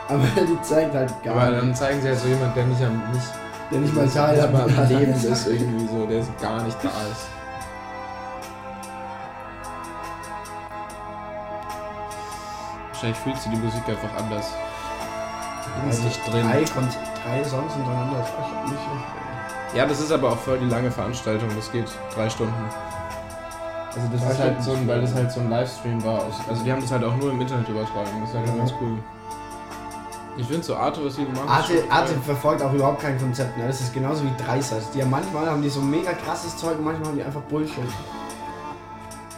Aber 0.08 0.22
die 0.36 0.62
zeigt 0.62 0.94
halt 0.94 1.12
gar 1.22 1.36
Aber 1.36 1.50
dann 1.56 1.66
nichts. 1.66 1.80
zeigen 1.80 2.00
sie 2.00 2.08
halt 2.08 2.18
so 2.18 2.28
jemand, 2.28 2.56
der 2.56 2.64
nicht 2.66 2.82
am 2.82 3.02
nicht, 3.12 3.26
Der 3.72 3.80
nicht 3.80 3.94
mal 3.94 4.08
Teil 4.08 4.40
am. 4.40 4.88
Leben 4.88 5.12
ist 5.12 5.46
irgendwie 5.48 5.86
so, 5.86 6.06
der 6.06 6.22
gar 6.40 6.62
nicht 6.62 6.76
da 6.82 6.88
ist. 7.10 7.26
Wahrscheinlich 12.98 13.18
fühlst 13.20 13.46
du 13.46 13.50
die 13.50 13.56
Musik 13.58 13.82
einfach 13.88 14.12
anders. 14.18 14.50
Also 15.86 16.02
nicht 16.02 16.20
drin. 16.26 16.44
Drei, 16.50 16.64
Kon 16.64 16.88
drei 17.22 17.44
Songs 17.44 17.74
hintereinander 17.74 18.20
ist 18.22 18.28
schon 18.28 18.70
nicht 18.72 18.82
schlecht. 18.82 19.76
Ja, 19.76 19.86
das 19.86 20.00
ist 20.00 20.10
aber 20.10 20.32
auch 20.32 20.36
voll 20.36 20.58
die 20.58 20.66
lange 20.66 20.90
Veranstaltung. 20.90 21.48
Das 21.54 21.70
geht 21.70 21.86
drei 22.12 22.28
Stunden. 22.28 22.52
Also 23.94 24.08
das 24.12 24.20
Drei 24.20 24.30
ist 24.32 24.40
halt 24.40 24.62
so 24.64 24.72
ein, 24.72 24.88
weil 24.88 25.00
das 25.00 25.14
halt 25.14 25.30
so 25.30 25.38
ein 25.38 25.48
Livestream 25.48 26.02
war. 26.04 26.22
Also 26.48 26.64
die 26.64 26.72
haben 26.72 26.80
das 26.80 26.90
halt 26.90 27.04
auch 27.04 27.14
nur 27.14 27.30
im 27.30 27.40
Internet 27.40 27.68
übertragen. 27.68 28.10
Das 28.20 28.30
ist 28.30 28.36
halt 28.36 28.48
Ja. 28.48 28.54
ganz 28.56 28.72
cool. 28.80 28.98
Ich 30.36 30.46
finde 30.48 30.62
so 30.64 30.74
Arte, 30.74 31.04
was 31.04 31.14
die 31.14 31.22
machen. 31.22 31.44
ist 31.44 31.48
Arte, 31.48 31.84
Arte 31.90 32.14
verfolgt 32.26 32.62
auch 32.62 32.72
überhaupt 32.72 33.00
kein 33.00 33.16
Konzept. 33.16 33.56
Ne? 33.56 33.68
Das 33.68 33.80
ist 33.80 33.94
genauso 33.94 34.24
wie 34.24 34.32
Dreisers. 34.44 34.90
Die 34.90 35.00
haben 35.02 35.10
manchmal 35.10 35.48
haben 35.48 35.62
die 35.62 35.68
so 35.70 35.80
mega 35.80 36.10
krasses 36.14 36.56
Zeug 36.56 36.78
und 36.78 36.84
manchmal 36.84 37.10
haben 37.10 37.16
die 37.16 37.22
einfach 37.22 37.42
Bullshit. 37.42 37.78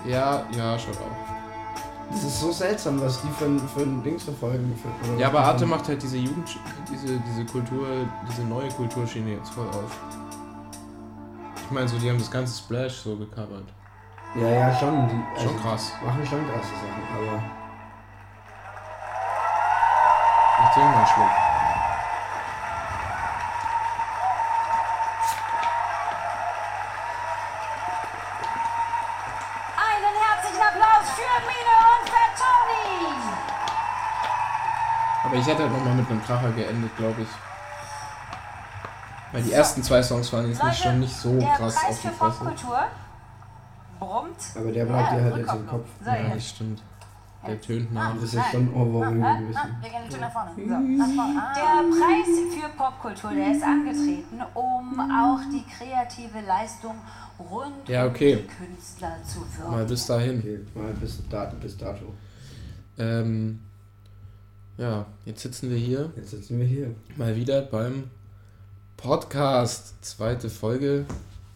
Ja, 0.07 0.45
ja, 0.57 0.79
schon 0.79 0.95
auch. 0.95 1.30
Das 2.11 2.25
ist 2.25 2.41
so 2.41 2.51
seltsam, 2.51 3.01
was 3.01 3.21
die 3.23 3.29
für, 3.29 3.45
ein- 3.45 3.61
für 3.75 3.83
ein 3.83 4.03
Dings 4.03 4.25
verfolgen. 4.25 4.77
Für, 5.03 5.17
Ja, 5.21 5.29
aber 5.29 5.41
Arte 5.45 5.65
macht 5.65 5.87
halt 5.89 6.03
diese 6.03 6.17
Jugend, 6.17 6.59
diese, 6.91 7.19
diese 7.19 7.45
Kultur, 7.47 7.87
diese 8.29 8.43
neue 8.43 8.69
Kulturschiene 8.71 9.35
jetzt 9.35 9.51
voll 9.51 9.69
auf. 9.69 9.97
Ich 11.65 11.71
meine, 11.71 11.87
so, 11.89 11.99
die 11.99 12.11
haben 12.11 12.19
das 12.19 12.31
ganze 12.31 12.59
Splash 12.59 12.97
so 13.03 13.17
gecovert. 13.17 13.65
Ja, 14.35 14.49
ja, 14.49 14.75
schon. 14.79 15.09
Die, 15.09 15.15
also, 15.37 15.49
Schon 15.51 15.61
krass. 15.63 15.93
Machen 16.05 16.27
schon 16.27 16.41
krasse 16.49 16.69
Sachen, 16.69 17.03
aber. 17.17 17.43
Ich 20.63 20.75
trinke 20.75 20.89
mal 20.91 20.97
einen 20.99 21.07
Schluck. 21.07 21.50
Mit 36.11 36.19
einem 36.19 36.23
Kracher 36.25 36.51
geendet, 36.53 36.97
glaube 36.97 37.23
ich. 37.23 37.29
Weil 39.33 39.43
die 39.43 39.53
ersten 39.53 39.83
zwei 39.83 40.03
Songs 40.03 40.33
waren 40.33 40.49
jetzt 40.49 40.63
nicht, 40.63 40.83
schon 40.83 41.01
nicht 41.01 41.15
so 41.17 41.39
der 41.39 41.49
krass 41.51 41.75
Preis 41.77 41.91
auf 41.91 42.01
die 42.03 42.09
für 42.09 42.15
Fresse. 42.15 42.39
Popkultur. 42.45 42.79
brummt. 44.01 44.37
Aber 44.57 44.73
der 44.73 44.85
bleibt 44.87 45.13
Ja, 45.13 45.17
dir 45.19 45.25
halt 45.25 45.37
jetzt 45.37 45.55
im 45.55 45.67
Kopf. 45.69 45.87
So, 46.03 46.11
Ja, 46.11 46.17
jetzt. 46.17 46.35
das 46.37 46.49
stimmt. 46.49 46.83
Der 47.47 47.59
tönt 47.61 47.95
nach. 47.95 48.15
Das 48.21 48.35
ist 48.35 48.51
schon 48.51 48.75
Ohrwurm 48.75 49.23
Ah, 49.23 49.37
gewesen. 49.39 49.57
ah, 49.57 49.67
wir 49.81 49.89
gehen 49.89 50.01
ein 50.03 50.11
Stück 50.11 50.21
nach 50.21 50.33
vorne. 50.33 50.51
So. 50.57 50.61
Nach 50.67 51.07
vorne. 51.07 51.41
Ah. 51.43 51.55
Der 51.55 51.99
Preis 51.99 52.55
für 52.55 52.69
Popkultur, 52.77 53.31
der 53.31 53.53
ist 53.53 53.63
angetreten, 53.63 54.43
um 54.55 55.01
auch 55.01 55.41
die 55.51 55.65
kreative 55.65 56.41
Leistung 56.47 56.97
rund 57.39 57.89
Ja, 57.89 58.05
okay. 58.07 58.35
um 58.37 58.43
die 58.43 58.47
Künstler 58.49 59.17
zu 59.25 59.41
Mal 59.41 59.47
fördern. 59.49 59.87
bis 59.87 60.07
dahin. 60.07 60.39
Okay, 60.41 60.61
mal 60.75 60.93
bis, 61.01 61.29
dat, 61.31 61.59
bis 61.61 61.77
dato. 61.79 62.13
Ähm, 62.99 63.61
ja, 64.81 65.07
jetzt 65.25 65.43
sitzen 65.43 65.71
wir 65.71 65.77
hier 65.77 66.11
Jetzt 66.17 66.31
sitzen 66.31 66.59
wir 66.59 66.67
hier. 66.67 66.95
mal 67.17 67.35
wieder 67.37 67.63
beim 67.63 68.11
Podcast. 68.97 69.95
Zweite 70.03 70.51
Folge. 70.51 71.05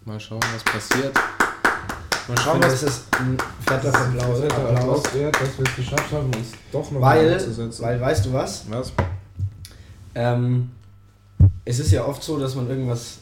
Mal 0.04 0.20
schauen, 0.20 0.40
was 0.54 0.64
passiert. 0.64 1.14
Mal 2.28 2.38
schauen, 2.38 2.52
finde, 2.60 2.66
was 2.68 2.80
das 2.80 2.82
ist 2.98 3.04
ein 3.20 3.36
fetter 3.66 3.94
Applaus. 3.94 4.40
Fetter 4.40 4.68
Applaus. 4.70 5.14
Wert, 5.14 5.36
dass 5.40 5.58
wir 5.58 5.66
es 5.66 5.76
geschafft 5.76 6.12
haben, 6.12 6.26
uns 6.34 6.52
doch 6.72 6.90
noch 6.90 7.00
Weil, 7.00 7.32
einzusetzen. 7.34 7.82
weil, 7.82 8.00
weißt 8.00 8.26
du 8.26 8.32
was? 8.32 8.64
was? 8.70 8.92
Ähm, 10.14 10.70
es 11.64 11.78
ist 11.80 11.90
ja 11.90 12.04
oft 12.04 12.22
so, 12.22 12.38
dass 12.38 12.54
man 12.54 12.68
irgendwas 12.68 13.18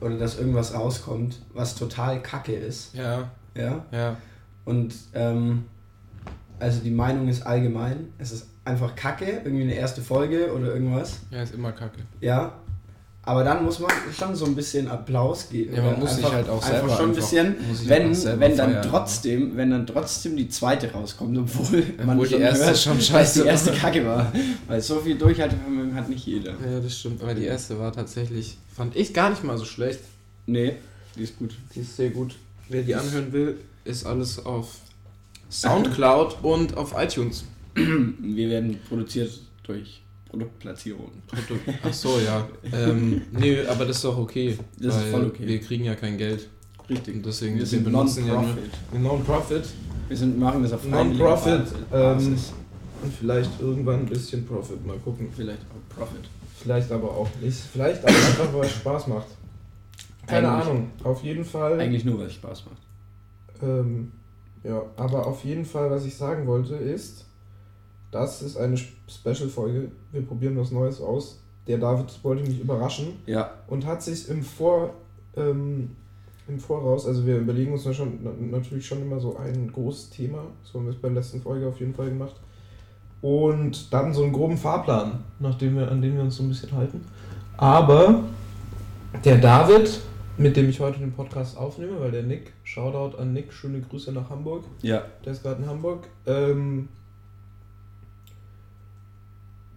oder 0.00 0.16
dass 0.16 0.38
irgendwas 0.38 0.72
rauskommt, 0.74 1.40
was 1.52 1.74
total 1.74 2.22
kacke 2.22 2.54
ist. 2.54 2.94
Ja, 2.94 3.30
Ja. 3.54 3.84
ja. 3.92 4.16
Und 4.64 4.94
ähm, 5.14 5.64
also 6.60 6.80
die 6.80 6.90
Meinung 6.90 7.28
ist 7.28 7.42
allgemein, 7.42 8.08
es 8.18 8.32
ist 8.32 8.46
einfach 8.64 8.94
kacke, 8.94 9.40
irgendwie 9.44 9.64
eine 9.64 9.74
erste 9.74 10.00
Folge 10.02 10.52
oder 10.54 10.74
irgendwas. 10.74 11.18
Ja, 11.30 11.42
ist 11.42 11.54
immer 11.54 11.72
kacke. 11.72 12.00
Ja. 12.20 12.52
Aber 13.22 13.44
dann 13.44 13.62
muss 13.64 13.78
man 13.78 13.90
schon 14.18 14.34
so 14.34 14.46
ein 14.46 14.54
bisschen 14.54 14.88
Applaus 14.88 15.50
geben. 15.50 15.74
Ja, 15.76 15.82
man 15.82 15.90
Oder 15.92 15.98
muss 16.00 16.14
sich 16.14 16.24
einfach, 16.24 16.32
halt 16.36 16.48
auch 16.48 16.54
einfach 16.56 16.68
selber 16.70 16.88
schon 16.88 16.96
ein 16.96 17.08
einfach- 17.10 17.14
bisschen, 17.20 17.56
sich 17.74 17.88
wenn, 17.88 18.02
einfach 18.08 18.40
wenn 18.40 18.56
dann 18.56 18.72
feiern. 18.72 18.86
trotzdem, 18.88 19.56
wenn 19.56 19.70
dann 19.70 19.86
trotzdem 19.86 20.36
die 20.38 20.48
zweite 20.48 20.90
rauskommt, 20.90 21.36
obwohl 21.36 21.82
man 21.98 22.10
Obwohl 22.18 22.28
die 22.28 22.42
erste 22.42 22.64
hört, 22.66 22.78
schon 22.78 23.00
scheiße 23.00 23.42
die 23.42 23.48
erste. 23.48 23.72
Kacke 23.72 24.06
war. 24.06 24.32
Weil 24.66 24.80
so 24.80 25.00
viel 25.00 25.18
Durchhaltevermögen 25.18 25.94
hat 25.94 26.08
nicht 26.08 26.24
jeder. 26.26 26.52
Ja, 26.52 26.80
das 26.82 26.98
stimmt. 26.98 27.22
Aber 27.22 27.34
die 27.34 27.44
erste 27.44 27.78
war 27.78 27.92
tatsächlich, 27.92 28.56
fand 28.74 28.96
ich 28.96 29.12
gar 29.12 29.28
nicht 29.28 29.44
mal 29.44 29.58
so 29.58 29.66
schlecht. 29.66 30.00
Nee, 30.46 30.76
die 31.14 31.22
ist 31.22 31.38
gut. 31.38 31.54
Die 31.74 31.80
ist 31.80 31.96
sehr 31.96 32.10
gut. 32.10 32.36
Wer 32.70 32.82
die 32.82 32.94
anhören 32.94 33.32
will, 33.32 33.58
ist 33.84 34.06
alles 34.06 34.44
auf 34.46 34.76
Soundcloud 35.50 36.38
und 36.42 36.76
auf 36.76 36.94
iTunes. 36.96 37.44
Wir 37.74 38.48
werden 38.50 38.78
produziert 38.88 39.40
durch 39.64 40.02
Produktplatzierung. 40.28 41.10
Ach 41.82 41.92
so, 41.92 42.18
ja. 42.20 42.48
Ähm, 42.72 43.22
nee, 43.32 43.64
aber 43.66 43.84
das 43.84 43.96
ist 43.96 44.04
doch 44.04 44.16
okay. 44.18 44.56
Das 44.78 44.96
ist 44.96 45.06
voll 45.06 45.26
okay. 45.26 45.46
Wir 45.46 45.60
kriegen 45.60 45.84
ja 45.84 45.94
kein 45.94 46.16
Geld. 46.18 46.48
Richtig. 46.88 47.16
Und 47.16 47.26
deswegen 47.26 47.58
Wir 47.58 47.66
sind 47.66 47.84
benutzen 47.84 48.26
ja 48.26 48.42
nur 48.92 49.00
Non-Profit. 49.00 49.64
Wir 50.08 50.16
sind, 50.16 50.38
machen 50.38 50.62
das 50.62 50.72
auf 50.72 50.84
Non-Profit. 50.86 51.62
Ähm, 51.92 52.36
und 53.02 53.14
vielleicht 53.18 53.50
irgendwann 53.60 54.00
ein 54.00 54.06
bisschen 54.06 54.44
Profit. 54.46 54.84
Mal 54.86 54.98
gucken. 54.98 55.28
Vielleicht 55.34 55.62
auch 55.62 55.96
Profit. 55.96 56.28
Vielleicht 56.62 56.92
aber 56.92 57.10
auch 57.10 57.28
nicht. 57.40 57.58
Vielleicht 57.72 58.02
aber 58.02 58.08
einfach, 58.14 58.52
weil 58.52 58.66
es 58.66 58.72
Spaß 58.72 59.06
macht. 59.06 59.26
Keine 60.26 60.48
Eigentlich- 60.50 60.66
Ahnung. 60.68 60.90
Auf 61.02 61.22
jeden 61.24 61.44
Fall. 61.44 61.80
Eigentlich 61.80 62.04
nur, 62.04 62.18
weil 62.18 62.26
es 62.26 62.34
Spaß 62.34 62.64
macht. 62.66 63.62
Ähm, 63.62 64.12
ja, 64.62 64.82
aber 64.96 65.26
auf 65.26 65.44
jeden 65.44 65.64
Fall, 65.64 65.90
was 65.90 66.04
ich 66.04 66.16
sagen 66.16 66.46
wollte, 66.46 66.74
ist, 66.74 67.26
das 68.10 68.42
ist 68.42 68.56
eine 68.56 68.76
Special-Folge. 68.76 69.90
Wir 70.12 70.22
probieren 70.22 70.58
was 70.58 70.70
Neues 70.70 71.00
aus. 71.00 71.40
Der 71.66 71.78
David 71.78 72.18
wollte 72.22 72.42
mich 72.42 72.60
überraschen 72.60 73.18
Ja, 73.26 73.50
und 73.68 73.86
hat 73.86 74.02
sich 74.02 74.28
im 74.28 74.42
Vor 74.42 74.94
ähm, 75.36 75.90
im 76.50 76.58
Voraus, 76.58 77.06
also 77.06 77.24
wir 77.26 77.38
überlegen 77.38 77.72
uns 77.72 77.84
schon, 77.94 78.18
na, 78.22 78.30
natürlich 78.38 78.86
schon 78.86 79.02
immer 79.02 79.20
so 79.20 79.36
ein 79.36 79.70
großes 79.72 80.10
Thema. 80.10 80.42
So 80.64 80.78
haben 80.78 80.86
wir 80.86 80.92
es 80.92 81.00
bei 81.00 81.08
der 81.08 81.16
letzten 81.16 81.40
Folge 81.40 81.66
auf 81.66 81.78
jeden 81.80 81.94
Fall 81.94 82.08
gemacht. 82.08 82.34
Und 83.22 83.92
dann 83.92 84.12
so 84.12 84.22
einen 84.22 84.32
groben 84.32 84.56
Fahrplan, 84.56 85.22
nachdem 85.38 85.76
wir, 85.76 85.90
an 85.90 86.02
den 86.02 86.14
wir 86.16 86.22
uns 86.22 86.36
so 86.36 86.42
ein 86.42 86.48
bisschen 86.48 86.72
halten. 86.72 87.04
Aber 87.56 88.24
der 89.24 89.38
David, 89.38 90.00
mit 90.40 90.56
dem 90.56 90.68
ich 90.68 90.80
heute 90.80 90.98
den 90.98 91.12
Podcast 91.12 91.56
aufnehme, 91.56 92.00
weil 92.00 92.10
der 92.10 92.22
Nick, 92.22 92.52
Shoutout 92.64 93.16
an 93.18 93.32
Nick, 93.32 93.52
schöne 93.52 93.80
Grüße 93.80 94.10
nach 94.12 94.30
Hamburg. 94.30 94.64
ja. 94.82 95.02
Der 95.24 95.32
ist 95.32 95.42
gerade 95.42 95.62
in 95.62 95.68
Hamburg. 95.68 96.08
Ähm, 96.26 96.88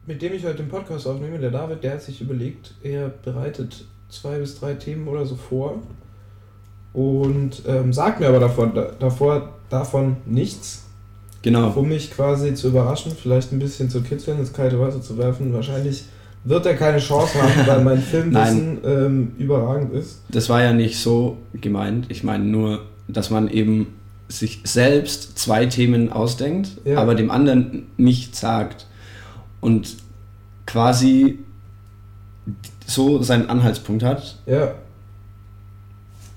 mit 0.06 0.21
dem 0.21 0.34
ich 0.34 0.43
heute 0.45 0.58
den 0.58 0.69
Podcast 0.69 1.08
aufnehme, 1.08 1.39
der 1.39 1.52
David, 1.52 1.84
der 1.84 1.93
hat 1.93 2.02
sich 2.02 2.21
überlegt, 2.21 2.73
er 2.84 3.10
bereitet 3.10 3.86
zwei 4.10 4.38
bis 4.39 4.60
drei 4.60 4.73
Themen 4.73 5.08
oder 5.08 5.26
so 5.26 5.36
vor 5.36 5.82
und 6.93 7.63
ähm, 7.67 7.93
sagt 7.93 8.19
mir 8.19 8.28
aber 8.28 8.39
davon, 8.39 8.73
da, 8.76 8.91
davor 8.99 9.54
davon 9.69 10.17
nichts, 10.26 10.86
Genau. 11.41 11.71
um 11.71 11.89
mich 11.89 12.12
quasi 12.12 12.54
zu 12.54 12.69
überraschen, 12.69 13.12
vielleicht 13.12 13.52
ein 13.52 13.60
bisschen 13.60 13.89
zu 13.89 14.02
kitzeln, 14.02 14.39
ins 14.39 14.54
kalte 14.54 14.80
Wasser 14.80 15.02
zu 15.02 15.17
werfen. 15.17 15.52
Wahrscheinlich 15.54 16.06
wird 16.45 16.65
er 16.65 16.75
keine 16.75 16.99
Chance 16.99 17.41
haben, 17.41 17.67
weil 17.67 17.84
mein 17.84 18.01
Filmwissen 18.01 18.77
ähm, 18.86 19.32
überragend 19.38 19.93
ist. 19.93 20.21
Das 20.29 20.49
war 20.49 20.62
ja 20.62 20.73
nicht 20.73 20.99
so 20.99 21.38
gemeint. 21.53 22.08
Ich 22.10 22.23
meine 22.23 22.43
nur, 22.43 22.82
dass 23.08 23.29
man 23.29 23.47
eben 23.49 23.88
sich 24.27 24.62
selbst 24.63 25.38
zwei 25.38 25.65
Themen 25.67 26.12
ausdenkt, 26.12 26.69
Ja. 26.86 26.97
aber 26.99 27.15
dem 27.15 27.29
anderen 27.32 27.88
nicht 27.97 28.36
sagt. 28.36 28.88
Und 29.62 29.95
quasi 30.65 31.39
so 32.86 33.21
seinen 33.21 33.49
Anhaltspunkt 33.49 34.03
hat, 34.03 34.38
Ja, 34.45 34.73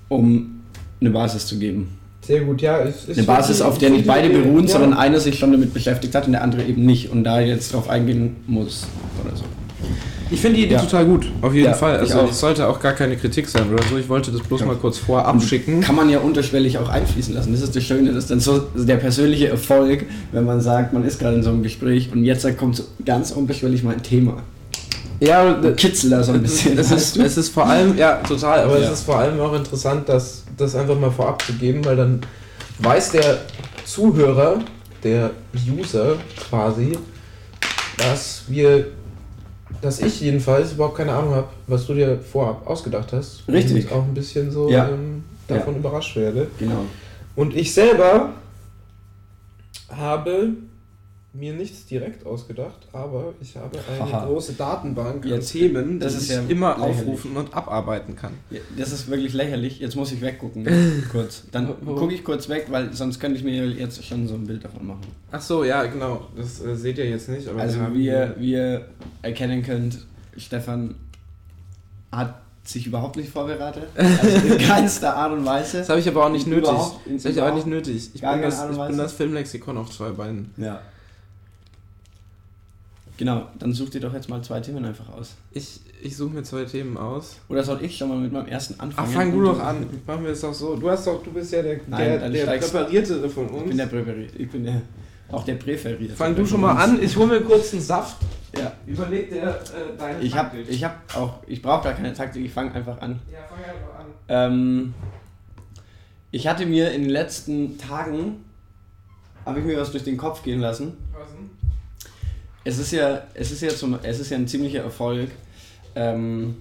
um 0.09 0.61
eine 1.01 1.09
Basis 1.09 1.45
zu 1.47 1.59
geben. 1.59 1.89
sehr 2.21 2.41
gut. 2.41 2.61
Ja, 2.61 2.79
es 2.79 3.05
ist 3.09 3.17
Eine 3.17 3.27
Basis, 3.27 3.57
die- 3.57 3.63
auf 3.63 3.77
der 3.77 3.89
nicht 3.89 4.05
beide 4.07 4.29
beruhen, 4.29 4.65
Ja. 4.65 4.71
sondern 4.73 4.93
einer 4.93 5.19
sich 5.19 5.37
schon 5.39 5.51
damit 5.51 5.73
beschäftigt 5.73 6.13
hat 6.15 6.25
und 6.27 6.33
der 6.33 6.43
andere 6.43 6.63
eben 6.63 6.85
nicht 6.85 7.09
und 7.11 7.23
da 7.23 7.39
jetzt 7.39 7.73
drauf 7.73 7.89
eingehen 7.89 8.35
muss 8.47 8.85
oder 9.25 9.35
so. 9.35 9.43
Ich 10.29 10.41
finde 10.41 10.57
die 10.57 10.65
Idee 10.65 10.73
Ja. 10.75 10.81
total 10.81 11.05
gut, 11.05 11.25
auf 11.41 11.53
jeden 11.53 11.67
Ja, 11.67 11.73
Fall. 11.73 11.95
ich 12.03 12.13
Also 12.13 12.27
es 12.29 12.39
sollte 12.39 12.67
auch 12.67 12.79
gar 12.79 12.93
keine 12.93 13.15
Kritik 13.15 13.47
sein 13.47 13.71
oder 13.73 13.81
so. 13.89 13.97
Ich 13.97 14.09
wollte 14.09 14.31
das 14.31 14.41
bloß 14.41 14.61
Ja. 14.61 14.65
mal 14.67 14.75
kurz 14.75 14.97
vorab 14.97 15.41
schicken. 15.41 15.81
Kann 15.81 15.95
man 15.95 16.09
ja 16.09 16.19
unterschwellig 16.19 16.77
auch 16.77 16.89
einfließen 16.89 17.33
lassen. 17.33 17.51
Das 17.53 17.61
ist 17.61 17.75
das 17.75 17.83
Schöne, 17.83 18.09
das 18.09 18.23
ist 18.25 18.31
dann 18.31 18.39
so 18.39 18.59
der 18.75 18.97
persönliche 18.97 19.47
Erfolg, 19.47 20.05
wenn 20.33 20.43
man 20.43 20.59
sagt, 20.61 20.91
man 20.93 21.05
ist 21.05 21.19
gerade 21.19 21.35
in 21.37 21.43
so 21.43 21.49
einem 21.51 21.63
Gespräch 21.63 22.09
und 22.11 22.23
jetzt 22.23 22.45
kommt 22.57 22.75
so 22.75 22.83
ganz 23.05 23.31
unterschwellig 23.31 23.83
mal 23.83 23.93
ein 23.93 24.03
Thema. 24.03 24.43
Ja, 25.19 25.53
Kitzel 25.75 26.09
da 26.11 26.21
so 26.23 26.33
ein 26.33 26.41
bisschen. 26.43 26.77
es, 26.77 26.91
ist, 26.91 27.17
es 27.17 27.37
ist 27.37 27.49
vor 27.53 27.65
allem, 27.65 27.97
ja, 27.97 28.15
total, 28.27 28.59
aber 28.65 28.77
Ja. 28.79 28.85
es 28.87 28.99
ist 28.99 29.03
vor 29.05 29.17
allem 29.17 29.39
auch 29.39 29.53
interessant, 29.55 30.07
das, 30.09 30.43
das 30.57 30.75
einfach 30.75 30.99
mal 30.99 31.09
vorab 31.09 31.41
zu 31.41 31.53
geben, 31.53 31.83
weil 31.85 31.95
dann 31.95 32.19
weiß 32.79 33.11
der 33.11 33.39
Zuhörer, 33.85 34.59
der 35.03 35.31
User 35.79 36.17
quasi, 36.49 36.97
dass 37.97 38.43
wir, 38.47 38.87
dass 39.81 39.99
ich 40.01 40.21
jedenfalls 40.21 40.73
überhaupt 40.73 40.97
keine 40.97 41.13
Ahnung 41.13 41.33
habe, 41.35 41.47
was 41.67 41.85
du 41.87 41.93
dir 41.93 42.19
vorab 42.19 42.65
ausgedacht 42.67 43.13
hast. 43.13 43.43
Richtig. 43.47 43.91
Und 43.91 43.97
auch 43.97 44.03
ein 44.03 44.13
bisschen 44.13 44.51
so 44.51 44.69
Ja. 44.69 44.89
ähm, 44.89 45.23
davon 45.47 45.75
überrascht 45.77 46.15
werde. 46.15 46.47
genau. 46.59 46.85
Und 47.35 47.55
ich 47.55 47.73
selber 47.73 48.31
habe 49.89 50.49
mir 51.37 51.53
nichts 51.53 51.85
direkt 51.85 52.25
ausgedacht, 52.25 52.87
aber 52.93 53.33
ich 53.39 53.55
habe 53.55 53.77
eine 53.89 54.11
Haha. 54.11 54.25
große 54.25 54.53
Datenbank 54.53 55.25
an 55.25 55.39
Themen, 55.41 55.99
das 55.99 56.13
die 56.13 56.17
ist 56.19 56.23
ich 56.29 56.35
ja 56.35 56.41
immer 56.47 56.75
lächerlich. 56.77 56.97
aufrufen 56.99 57.37
und 57.37 57.53
abarbeiten 57.53 58.15
kann. 58.15 58.33
Ja, 58.49 58.59
Das 58.77 58.91
ist 58.91 59.07
wirklich 59.07 59.33
lächerlich. 59.33 59.79
Jetzt 59.79 59.95
muss 59.95 60.11
ich 60.11 60.21
weggucken. 60.21 60.65
kurz. 61.11 61.43
Dann 61.51 61.73
gucke 61.85 62.13
ich 62.13 62.23
kurz 62.23 62.49
weg, 62.49 62.67
weil 62.69 62.93
sonst 62.93 63.19
könnte 63.19 63.37
ich 63.37 63.43
mir 63.43 63.67
jetzt 63.67 64.03
schon 64.03 64.27
so 64.27 64.33
ein 64.35 64.47
Bild 64.47 64.63
davon 64.63 64.87
machen. 64.87 65.01
Ach 65.31 65.41
so, 65.41 65.63
ja, 65.63 65.83
genau. 65.85 66.27
Das 66.35 66.61
äh, 66.63 66.75
seht 66.75 66.97
ihr 66.97 67.09
jetzt 67.09 67.29
nicht, 67.29 67.47
Also 67.47 67.77
wir 67.79 67.85
haben 67.85 67.95
wie 67.95 68.05
ihr, 68.05 68.35
wie 68.39 68.51
ihr 68.53 68.85
erkennen 69.21 69.61
könnt, 69.63 69.99
Stefan 70.37 70.95
hat 72.11 72.35
sich 72.63 72.85
überhaupt 72.87 73.15
nicht 73.15 73.29
vorbereitet. 73.29 73.83
Also 73.95 74.47
in 74.53 74.57
keinster 74.57 75.15
Art 75.15 75.31
und 75.31 75.45
Weise. 75.45 75.77
Das 75.79 75.89
habe 75.89 75.99
ich 75.99 76.07
aber 76.07 76.25
auch 76.25 76.31
nicht 76.31 76.47
nötig. 76.47 76.69
Das 76.69 77.25
habe 77.25 77.29
ich 77.33 77.41
aber 77.41 77.55
nicht 77.55 77.67
nötig. 77.67 78.09
Ich 78.13 78.21
bin, 78.21 78.41
das, 78.41 78.69
ich 78.69 78.77
bin 78.77 78.97
das 78.97 79.13
Filmlexikon 79.13 79.77
auf 79.77 79.89
zwei 79.91 80.09
Beinen. 80.09 80.51
Ja. 80.57 80.81
Genau, 83.17 83.47
dann 83.57 83.73
such 83.73 83.89
dir 83.89 83.99
doch 84.01 84.13
jetzt 84.13 84.29
mal 84.29 84.41
zwei 84.43 84.59
Themen 84.59 84.85
einfach 84.85 85.09
aus. 85.09 85.35
Ich, 85.51 85.81
ich 86.03 86.15
suche 86.15 86.35
mir 86.35 86.43
zwei 86.43 86.65
Themen 86.65 86.97
aus. 86.97 87.37
Oder 87.49 87.63
soll 87.63 87.83
ich 87.83 87.97
schon 87.97 88.09
mal 88.09 88.17
mit 88.17 88.31
meinem 88.31 88.45
ersten 88.47 88.75
Ach, 88.77 88.83
anfangen? 88.83 89.11
fang 89.11 89.31
du 89.31 89.43
doch 89.43 89.59
an. 89.59 89.87
Machen 90.05 90.23
wir 90.23 90.31
es 90.31 90.41
doch 90.41 90.53
so. 90.53 90.75
Du 90.75 90.87
hast 90.89 91.07
doch, 91.07 91.23
du 91.23 91.31
bist 91.31 91.51
ja 91.51 91.63
der, 91.63 91.79
Nein, 91.87 92.19
der, 92.19 92.29
der 92.29 92.45
Präpariertere 92.59 93.27
von 93.27 93.45
Ich 93.47 93.51
uns. 93.53 93.67
bin 93.69 93.77
der 93.77 93.85
Präferiert. 93.87 94.31
Ich 94.37 94.49
bin 94.51 94.63
der, 94.65 94.81
auch 95.31 95.43
der 95.43 95.55
Präferierte. 95.55 96.15
Fang 96.15 96.35
du 96.35 96.45
schon 96.45 96.61
mal 96.61 96.75
an. 96.75 97.01
Ich 97.01 97.17
hole 97.17 97.27
mir 97.27 97.41
kurz 97.41 97.73
einen 97.73 97.81
Saft. 97.81 98.17
Ja. 98.55 98.71
Überleg 98.85 99.29
dir 99.29 99.41
äh, 99.41 99.97
deine 99.97 100.21
Ich 100.21 100.35
hab, 100.35 100.51
Taktik. 100.51 100.69
ich 100.69 100.83
hab 100.83 101.15
auch, 101.17 101.39
ich 101.47 101.61
brauche 101.61 101.85
gar 101.85 101.93
keine 101.93 102.13
Taktik, 102.13 102.45
ich 102.45 102.51
fange 102.51 102.71
einfach 102.73 103.01
an. 103.01 103.19
Ja, 103.31 103.39
fang 103.49 103.59
einfach 103.63 103.99
an. 103.99 104.05
Ähm, 104.29 104.93
ich 106.31 106.47
hatte 106.47 106.65
mir 106.67 106.91
in 106.91 107.01
den 107.01 107.09
letzten 107.09 107.77
Tagen, 107.79 108.45
habe 109.45 109.59
ich 109.59 109.65
mir 109.65 109.77
was 109.79 109.91
durch 109.91 110.03
den 110.03 110.17
Kopf 110.17 110.43
gehen 110.43 110.59
lassen. 110.59 110.97
Was? 111.13 111.29
Es 112.67 112.77
ist 112.79 112.91
ja, 112.91 113.23
es 113.33 113.49
ist 113.51 113.61
ja, 113.61 113.69
zum, 113.69 113.97
es 114.03 114.19
ist 114.19 114.29
ja 114.29 114.35
ein 114.37 114.45
ziemlicher 114.45 114.83
Erfolg, 114.83 115.29
ähm, 115.95 116.57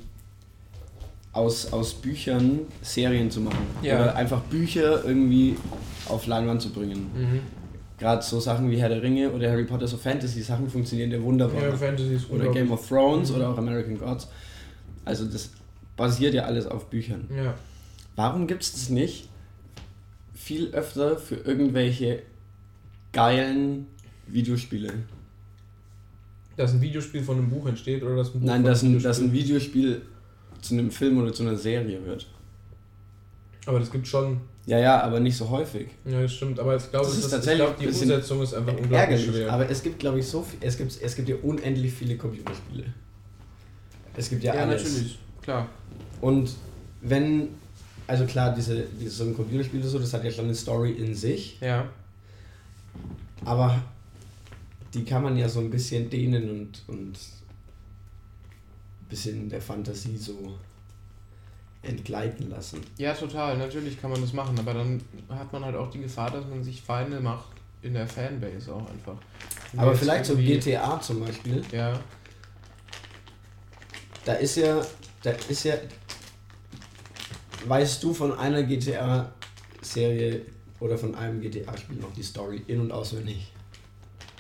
aus, 1.33 1.73
aus 1.73 1.95
Büchern 1.95 2.61
Serien 2.81 3.29
zu 3.29 3.41
machen. 3.41 3.67
Ja. 3.83 3.97
Oder 4.01 4.15
einfach 4.15 4.41
Bücher 4.43 5.05
irgendwie 5.05 5.57
auf 6.09 6.29
Leinwand 6.29 6.63
zu 6.63 6.71
bringen. 6.71 7.11
Mhm. 7.13 7.41
Gerade 7.99 8.23
so 8.23 8.39
Sachen 8.39 8.71
wie 8.71 8.77
Herr 8.77 8.89
der 8.89 9.03
Ringe 9.03 9.33
oder 9.33 9.51
Harry 9.51 9.65
Potter, 9.65 9.89
so 9.89 9.97
Fantasy-Sachen 9.97 10.71
funktionieren 10.71 11.11
ja 11.11 11.21
wunderbar. 11.21 11.61
Ja, 11.61 11.77
Fantasy 11.77 12.15
ist 12.15 12.31
oder 12.31 12.53
Game 12.53 12.71
of. 12.71 12.87
Thrones 12.89 13.31
Mhm. 13.31 13.37
oder 13.37 13.51
auch 13.51 13.59
American 13.59 13.99
Gods. 13.99 14.29
Also 15.05 15.25
das 15.27 15.51
basiert 15.97 16.35
ja 16.35 16.45
alles 16.45 16.69
auf 16.69 16.89
Büchern. 16.89 17.29
Ja. 17.37 17.55
Warum 18.15 18.47
gibt 18.47 18.63
es 18.63 18.73
das 18.73 18.91
nicht 18.91 19.29
viel 20.35 20.69
öfter 20.69 21.19
für 21.19 21.35
irgendwelche 21.35 22.23
geilen 23.13 23.89
Videospiele? 24.29 24.93
Dass 26.57 26.73
ein 26.73 26.81
Videospiel 26.81 27.23
von 27.23 27.37
einem 27.39 27.51
Buch 27.51 27.67
entsteht 27.67 28.03
oder 28.03 28.17
dass 28.17 28.29
ein 28.35 28.41
Buch 28.41 28.47
Nein, 28.47 28.65
dass 28.65 28.83
ein, 28.83 29.01
dass 29.03 29.19
ein 29.21 29.33
Videospiel- 29.33 30.03
zu 30.63 30.75
einem 30.75 30.91
Film 30.91 31.19
oder 31.19 31.33
zu 31.33 31.43
einer 31.43 31.55
Serie 31.57 32.05
wird. 32.07 32.27
Aber 33.67 33.79
das 33.79 33.91
gibt 33.93 34.09
schon. 34.09 34.41
Ja, 34.65 34.79
ja, 34.79 35.01
aber 35.03 35.21
nicht 35.21 35.37
so 35.37 35.49
häufig. 35.49 35.89
Ja, 36.05 36.23
das 36.23 36.33
stimmt. 36.33 36.59
Aber 36.59 36.75
ich 36.77 36.91
glaube, 36.91 37.05
Das 37.07 37.15
das 37.15 37.19
ist 37.19 37.25
ich 37.27 37.31
tatsächlich 37.31 37.67
glaube, 37.67 37.77
die 37.81 37.87
Umsetzung 37.87 38.43
ist 38.43 38.55
einfach 38.55 38.73
unglaublich 38.73 38.99
Ärgerlich, 38.99 39.27
schwer. 39.27 39.53
aber 39.53 39.71
es 39.71 39.83
gibt, 39.83 39.99
glaube 40.01 40.19
ich, 40.19 40.27
so 40.27 40.43
viel. 40.43 40.59
Es 40.63 40.77
gibt, 40.77 40.99
es 41.01 41.15
gibt 41.15 41.29
ja 41.29 41.37
unendlich 41.43 41.93
viele 41.93 42.17
Computerspiele. 42.17 42.85
Es 44.17 44.29
gibt 44.31 44.43
ja, 44.43 44.55
alles. 44.55 45.17
Klar. 45.43 45.69
Und 46.21 46.51
wenn, 47.03 47.49
also 48.09 48.25
klar, 48.25 48.55
diese, 48.57 48.85
diese, 49.01 49.11
so 49.11 49.25
ein 49.25 49.37
Computerspiel 49.37 49.79
oder 49.81 49.89
so, 49.89 49.99
das 50.01 50.13
hat 50.15 50.25
ja 50.25 50.31
schon 50.33 50.47
eine 50.47 50.55
Story 50.55 50.93
in 50.93 51.15
sich, 51.15 51.59
Ja. 51.61 51.87
aber 53.45 53.81
die 54.97 55.05
kann 55.05 55.23
man 55.23 55.37
ja 55.37 55.47
so 55.49 55.61
ein 55.61 55.71
bisschen 55.71 56.09
dehnen 56.09 56.49
und, 56.51 56.83
und 56.89 57.13
ein 57.13 59.09
bisschen 59.11 59.49
der 59.51 59.61
Fantasie 59.61 60.17
so 60.17 60.59
entgleiten 61.83 62.49
lassen. 62.51 62.81
Ja, 62.97 63.13
total. 63.13 63.59
Natürlich 63.59 64.01
kann 64.01 64.11
man 64.11 64.21
das 64.23 64.33
machen, 64.33 64.59
aber 64.59 64.73
dann 64.75 65.01
hat 65.29 65.53
man 65.53 65.65
halt 65.65 65.77
auch 65.77 65.91
die 65.91 66.01
Gefahr, 66.01 66.31
dass 66.31 66.47
man 66.47 66.65
sich 66.65 66.81
Feinde 66.81 67.21
macht 67.21 67.51
in 67.83 67.93
der 67.93 68.07
Fanbase 68.09 68.75
auch 68.75 68.89
einfach. 68.91 69.17
Wenn 69.73 69.81
Aber 69.81 69.95
vielleicht 69.95 70.25
so 70.25 70.35
GTA 70.35 70.99
zum 71.01 71.21
Beispiel, 71.21 71.63
Ja. 71.71 72.01
da 74.25 74.33
ist 74.33 74.57
ja, 74.57 74.85
da 75.23 75.31
ist 75.31 75.65
ja, 75.65 75.75
weißt 77.67 78.03
du 78.03 78.15
von 78.15 78.37
einer 78.37 78.63
GTA-Serie 78.63 80.41
oder 80.81 80.97
von 80.97 81.15
einem 81.15 81.41
GTA-Spiel 81.41 81.97
noch 81.99 82.13
die 82.15 82.23
Story 82.23 82.63
in- 82.67 82.81
und 82.81 82.91
auswendig? 82.93 83.53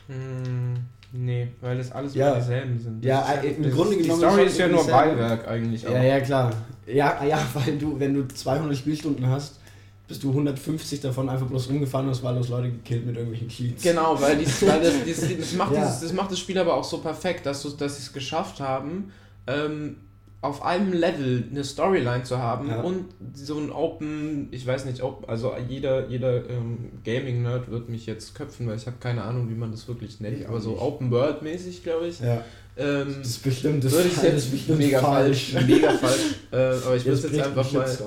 Hm, 0.08 0.74
nee, 1.12 1.48
weil 1.60 1.78
das 1.78 1.92
alles 1.92 2.14
Ja. 2.14 2.34
dieselben 2.36 2.78
sind. 2.78 3.04
Ja, 3.04 3.20
Das 3.34 3.44
ist 3.44 3.58
äh, 3.58 3.62
im 3.62 3.70
Grunde 3.72 3.96
die 3.96 4.02
genommen 4.02 4.20
Story 4.20 4.36
schon 4.40 4.46
ist 4.46 4.58
ja 4.58 4.68
nur. 4.68 4.86
Beiwerk 4.86 5.48
eigentlich. 5.48 5.82
Ja, 5.82 6.02
ja, 6.02 6.20
klar. 6.20 6.52
Ja, 6.86 7.24
ja, 7.24 7.38
weil 7.54 7.76
du, 7.78 7.98
wenn 7.98 8.14
du 8.14 8.26
200 8.28 8.76
Spielstunden 8.76 9.26
hast, 9.26 9.60
bist 10.08 10.22
du 10.22 10.28
150 10.30 11.00
davon 11.00 11.28
einfach 11.28 11.46
bloß 11.48 11.68
rumgefahren 11.68 12.06
und 12.06 12.12
hast 12.12 12.22
wahllos 12.22 12.48
Leute 12.48 12.70
gekillt 12.70 13.04
mit 13.06 13.16
irgendwelchen 13.16 13.48
Cheats. 13.48 13.82
Genau, 13.82 14.20
weil, 14.20 14.36
dies, 14.36 14.62
weil 14.66 14.80
das, 14.80 14.94
das, 15.04 15.36
das, 15.38 15.52
macht 15.54 15.74
Ja. 15.74 15.84
dieses, 15.84 16.00
das 16.00 16.12
macht 16.12 16.30
das 16.30 16.38
Spiel 16.38 16.58
aber 16.58 16.74
auch 16.74 16.84
so 16.84 16.98
perfekt, 16.98 17.44
dass, 17.44 17.62
du- 17.62 17.70
dass 17.70 17.96
sie 17.96 18.02
es 18.02 18.12
geschafft 18.12 18.60
haben, 18.60 19.10
ähm, 19.48 19.96
auf 20.42 20.62
einem 20.62 20.92
Level 20.92 21.44
eine 21.50 21.64
Storyline 21.64 22.22
zu 22.22 22.38
haben 22.38 22.68
Ja. 22.68 22.80
und 22.80 23.06
so 23.34 23.58
ein 23.58 23.70
Open, 23.72 24.48
ich 24.52 24.66
weiß 24.66 24.84
nicht, 24.84 25.02
ob, 25.02 25.28
also 25.28 25.52
jeder, 25.68 26.08
jeder 26.08 26.48
ähm, 26.48 26.90
Gaming-Nerd 27.04 27.70
wird 27.70 27.88
mich 27.88 28.06
jetzt 28.06 28.34
köpfen, 28.34 28.68
weil 28.68 28.76
ich 28.76 28.86
habe 28.86 28.96
keine 29.00 29.22
Ahnung, 29.22 29.48
wie 29.48 29.54
man 29.54 29.70
das 29.72 29.88
wirklich 29.88 30.20
nennt, 30.20 30.40
Ich 30.40 30.48
aber 30.48 30.60
so. 30.60 30.78
Open-World-mäßig, 30.80 31.82
glaube 31.82 32.08
ich. 32.08 32.20
Ja, 32.20 32.44
Ähm, 32.76 33.16
das 33.18 33.28
ist 33.28 33.42
bestimmt, 33.42 33.82
das 33.82 33.92
würde 33.92 34.08
ich 34.08 34.14
das 34.14 34.22
jetzt 34.24 34.50
bestimmt 34.52 34.78
mega 34.78 35.00
falsch. 35.00 35.54
Mega 35.66 35.90
falsch. 35.92 36.20
Äh, 36.52 36.56
aber 36.56 36.96
ich 36.96 37.06
muss 37.06 37.22
jetzt 37.22 37.32
bricht 37.32 37.44
einfach 37.46 37.66
ein 37.72 37.78
mal. 37.78 37.98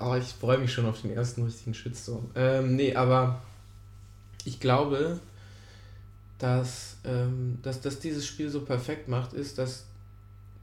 Oh, 0.00 0.14
ich 0.14 0.26
freue 0.40 0.58
mich 0.58 0.72
schon 0.72 0.86
auf 0.86 1.02
den 1.02 1.12
ersten 1.12 1.42
richtigen 1.42 1.74
Shitstorm. 1.74 2.30
Ähm, 2.36 2.76
nee, 2.76 2.94
aber 2.94 3.42
ich 4.44 4.60
glaube, 4.60 5.18
dass, 6.38 6.96
ähm, 7.04 7.58
dass, 7.62 7.80
dass 7.80 7.98
dieses 7.98 8.24
Spiel 8.24 8.48
so 8.48 8.60
perfekt 8.60 9.08
macht, 9.08 9.32
ist, 9.32 9.58
dass, 9.58 9.84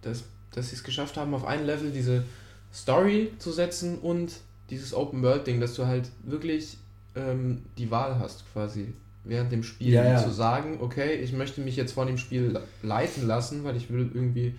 dass, 0.01 0.23
dass 0.55 0.69
sie 0.69 0.75
es 0.75 0.83
geschafft 0.83 1.17
haben, 1.17 1.33
auf 1.33 1.45
ein 1.45 1.65
Level 1.65 1.91
diese 1.91 2.23
Story 2.73 3.31
zu 3.39 3.51
setzen 3.51 3.97
und 3.99 4.33
dieses 4.69 4.93
Open-World-Ding, 4.93 5.59
dass 5.61 5.75
du 5.75 5.85
halt 5.85 6.09
wirklich 6.23 6.77
ähm, 7.15 7.61
die 7.77 7.91
Wahl 7.91 8.17
hast, 8.19 8.43
quasi 8.53 8.93
während 9.23 9.51
dem 9.51 9.63
Spiel 9.63 9.93
Ja, 9.93 10.03
ja. 10.03 10.23
zu 10.23 10.31
sagen, 10.31 10.77
okay, 10.81 11.15
ich 11.15 11.33
möchte 11.33 11.61
mich 11.61 11.75
jetzt 11.75 11.93
von 11.93 12.07
dem 12.07 12.17
Spiel 12.17 12.59
leiten 12.83 13.25
lassen, 13.27 13.63
weil 13.63 13.75
ich 13.75 13.89
will 13.91 14.09
irgendwie 14.13 14.55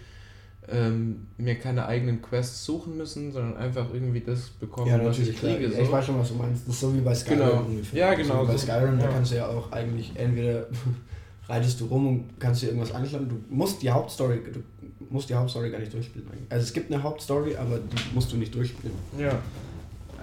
ähm, 0.68 1.26
mir 1.38 1.54
keine 1.56 1.86
eigenen 1.86 2.20
Quests 2.22 2.64
suchen 2.64 2.96
müssen, 2.96 3.30
sondern 3.32 3.56
einfach 3.56 3.86
irgendwie 3.92 4.20
das 4.20 4.48
bekommen, 4.50 4.88
Ja, 4.88 4.98
was 4.98 5.06
natürlich, 5.18 5.30
ich 5.30 5.38
kriege. 5.38 5.68
Ja, 5.68 5.78
ich 5.78 5.86
so. 5.86 5.92
weiß 5.92 6.06
schon, 6.06 6.18
was 6.18 6.28
du 6.28 6.34
meinst. 6.34 6.66
Das 6.66 6.74
ist 6.74 6.80
so 6.80 6.92
wie 6.94 7.00
bei 7.00 7.14
Skyrim 7.14 7.38
Genau. 7.38 7.62
ungefähr. 7.64 7.98
Ja, 8.00 8.14
genau 8.14 8.34
So 8.38 8.42
wie 8.42 8.46
bei 8.52 8.58
so. 8.58 8.66
Skyrim, 8.66 8.98
da 8.98 9.06
kannst 9.08 9.30
du 9.32 9.36
ja 9.36 9.46
auch 9.46 9.70
eigentlich 9.70 10.10
entweder 10.16 10.66
reitest 11.48 11.80
du 11.80 11.84
rum 11.86 12.08
und 12.08 12.24
kannst 12.40 12.62
dir 12.62 12.66
irgendwas 12.68 12.92
anschauen. 12.92 13.28
Du 13.28 13.36
musst 13.54 13.80
die 13.82 13.90
Hauptstory, 13.90 14.40
du 14.52 14.60
musst 15.10 15.28
die 15.30 15.34
Hauptstory 15.34 15.70
gar 15.70 15.78
nicht 15.78 15.92
durchspielen. 15.92 16.28
Also 16.48 16.64
es 16.64 16.72
gibt 16.72 16.92
eine 16.92 17.02
Hauptstory, 17.02 17.56
aber 17.56 17.78
die 17.78 18.14
musst 18.14 18.32
du 18.32 18.36
nicht 18.36 18.54
durchspielen. 18.54 18.94
Ja. 19.18 19.38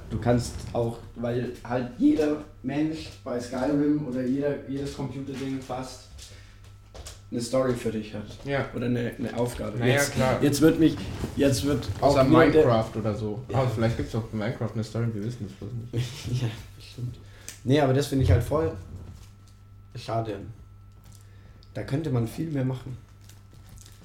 Du 0.09 0.19
kannst 0.19 0.53
auch, 0.73 0.99
weil 1.15 1.53
halt 1.63 1.89
jeder 1.97 2.43
Mensch 2.61 3.09
bei 3.23 3.39
Skyrim 3.39 4.07
oder 4.07 4.23
jeder, 4.23 4.67
jedes 4.69 4.95
Computerding 4.95 5.59
fast 5.59 6.01
eine 7.31 7.41
Story 7.41 7.73
für 7.73 7.91
dich 7.91 8.13
hat. 8.13 8.25
Ja. 8.45 8.65
Oder 8.75 8.85
eine, 8.85 9.11
eine 9.17 9.35
Aufgabe. 9.35 9.79
Naja, 9.79 9.93
jetzt, 9.93 10.13
klar. 10.13 10.37
Jetzt 10.41 10.61
wird 10.61 10.79
mich, 10.79 10.95
jetzt 11.35 11.65
wird 11.65 11.87
Außer 11.99 12.23
jeder, 12.23 12.39
der- 12.39 12.47
Minecraft 12.47 12.91
oder 12.95 13.15
so. 13.15 13.41
Ja. 13.49 13.57
Aber 13.57 13.69
vielleicht 13.69 13.97
gibt 13.97 14.09
es 14.09 14.15
auch 14.15 14.31
in 14.31 14.37
Minecraft 14.37 14.69
eine 14.73 14.83
Story, 14.83 15.07
wir 15.13 15.23
wissen 15.23 15.47
das 15.47 15.53
bloß 15.53 15.71
nicht. 15.91 16.41
Ja, 16.43 16.47
bestimmt. 16.75 17.17
Nee, 17.63 17.79
aber 17.79 17.93
das 17.93 18.07
finde 18.07 18.23
ich 18.25 18.31
halt 18.31 18.43
voll 18.43 18.71
schade. 19.95 20.37
Da 21.73 21.83
könnte 21.83 22.11
man 22.11 22.27
viel 22.27 22.51
mehr 22.51 22.65
machen. 22.65 22.97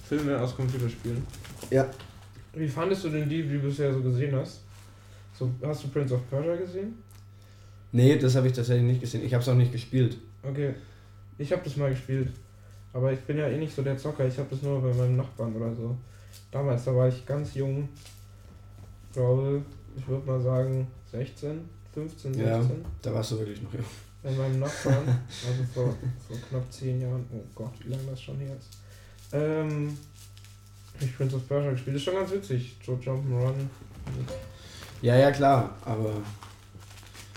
Filme 0.09 0.41
aus 0.41 0.57
Computerspielen. 0.57 1.23
Ja. 1.71 1.87
Wie 2.55 2.67
fandest 2.67 3.05
du 3.05 3.11
denn 3.11 3.29
die, 3.29 3.43
die 3.43 3.55
du 3.55 3.61
bisher 3.61 3.93
so 3.93 4.01
gesehen 4.01 4.35
hast? 4.35 4.63
So, 5.39 5.51
hast 5.63 5.85
du 5.85 5.89
Prince 5.89 6.15
of 6.15 6.29
Persia 6.31 6.57
gesehen? 6.57 6.95
Nee, 7.93 8.17
das 8.17 8.35
habe 8.35 8.49
ich 8.49 8.55
tatsächlich 8.55 8.87
nicht 8.87 9.01
gesehen. 9.03 9.25
Ich 9.25 9.35
habe 9.35 9.43
es 9.43 9.49
auch 9.49 9.55
nicht 9.55 9.71
gespielt. 9.71 10.17
Okay. 10.43 10.75
Ich 11.37 11.53
habe 11.53 11.63
das 11.63 11.77
mal 11.77 11.91
gespielt. 11.91 12.31
Aber 12.93 13.13
ich 13.13 13.21
bin 13.21 13.37
ja 13.37 13.49
eh 13.49 13.59
nicht 13.59 13.75
so 13.75 13.83
der 13.83 13.99
Zocker. 13.99 14.27
Ich 14.27 14.39
habe 14.39 14.49
das 14.51 14.63
nur 14.63 14.81
bei 14.81 14.93
meinem 14.95 15.17
Nachbarn 15.17 15.55
oder 15.55 15.75
so. 15.75 15.95
Damals, 16.51 16.85
da 16.85 16.95
war 16.97 17.09
ich 17.09 17.25
ganz 17.27 17.55
jung. 17.55 17.89
Glaube, 19.13 19.63
ich 19.97 20.09
würde 20.09 20.27
mal 20.27 20.41
sagen 20.41 20.87
16, 21.13 21.61
15, 21.93 22.35
16. 22.35 22.47
Ja. 22.47 22.63
Da 23.03 23.15
warst 23.15 23.33
du 23.33 23.39
wirklich 23.39 23.63
noch 23.63 23.75
jung. 23.75 23.85
Bei 24.23 24.31
meinem 24.33 24.59
Nachbarn. 24.61 25.05
Also 25.47 25.65
vor, 25.73 25.95
vor 26.27 26.37
knapp 26.49 26.73
10 26.73 27.01
Jahren. 27.01 27.25
Oh 27.31 27.45
Gott, 27.55 27.73
wie 27.85 27.91
lange 27.91 28.05
das 28.11 28.23
schon 28.23 28.39
her 28.39 28.57
ist. 28.59 28.88
Ähm, 29.33 29.97
ich 31.01 31.17
Prince 31.17 31.37
of 31.37 31.47
Persia 31.49 31.71
gespielt. 31.73 31.97
Ist 31.97 32.03
schon 32.05 32.15
ganz 32.15 32.31
witzig. 32.31 32.77
So 32.85 32.93
Jump'n'Run. 32.95 33.53
Ja, 35.03 35.17
ja, 35.17 35.31
klar. 35.31 35.75
Aber 35.85 36.11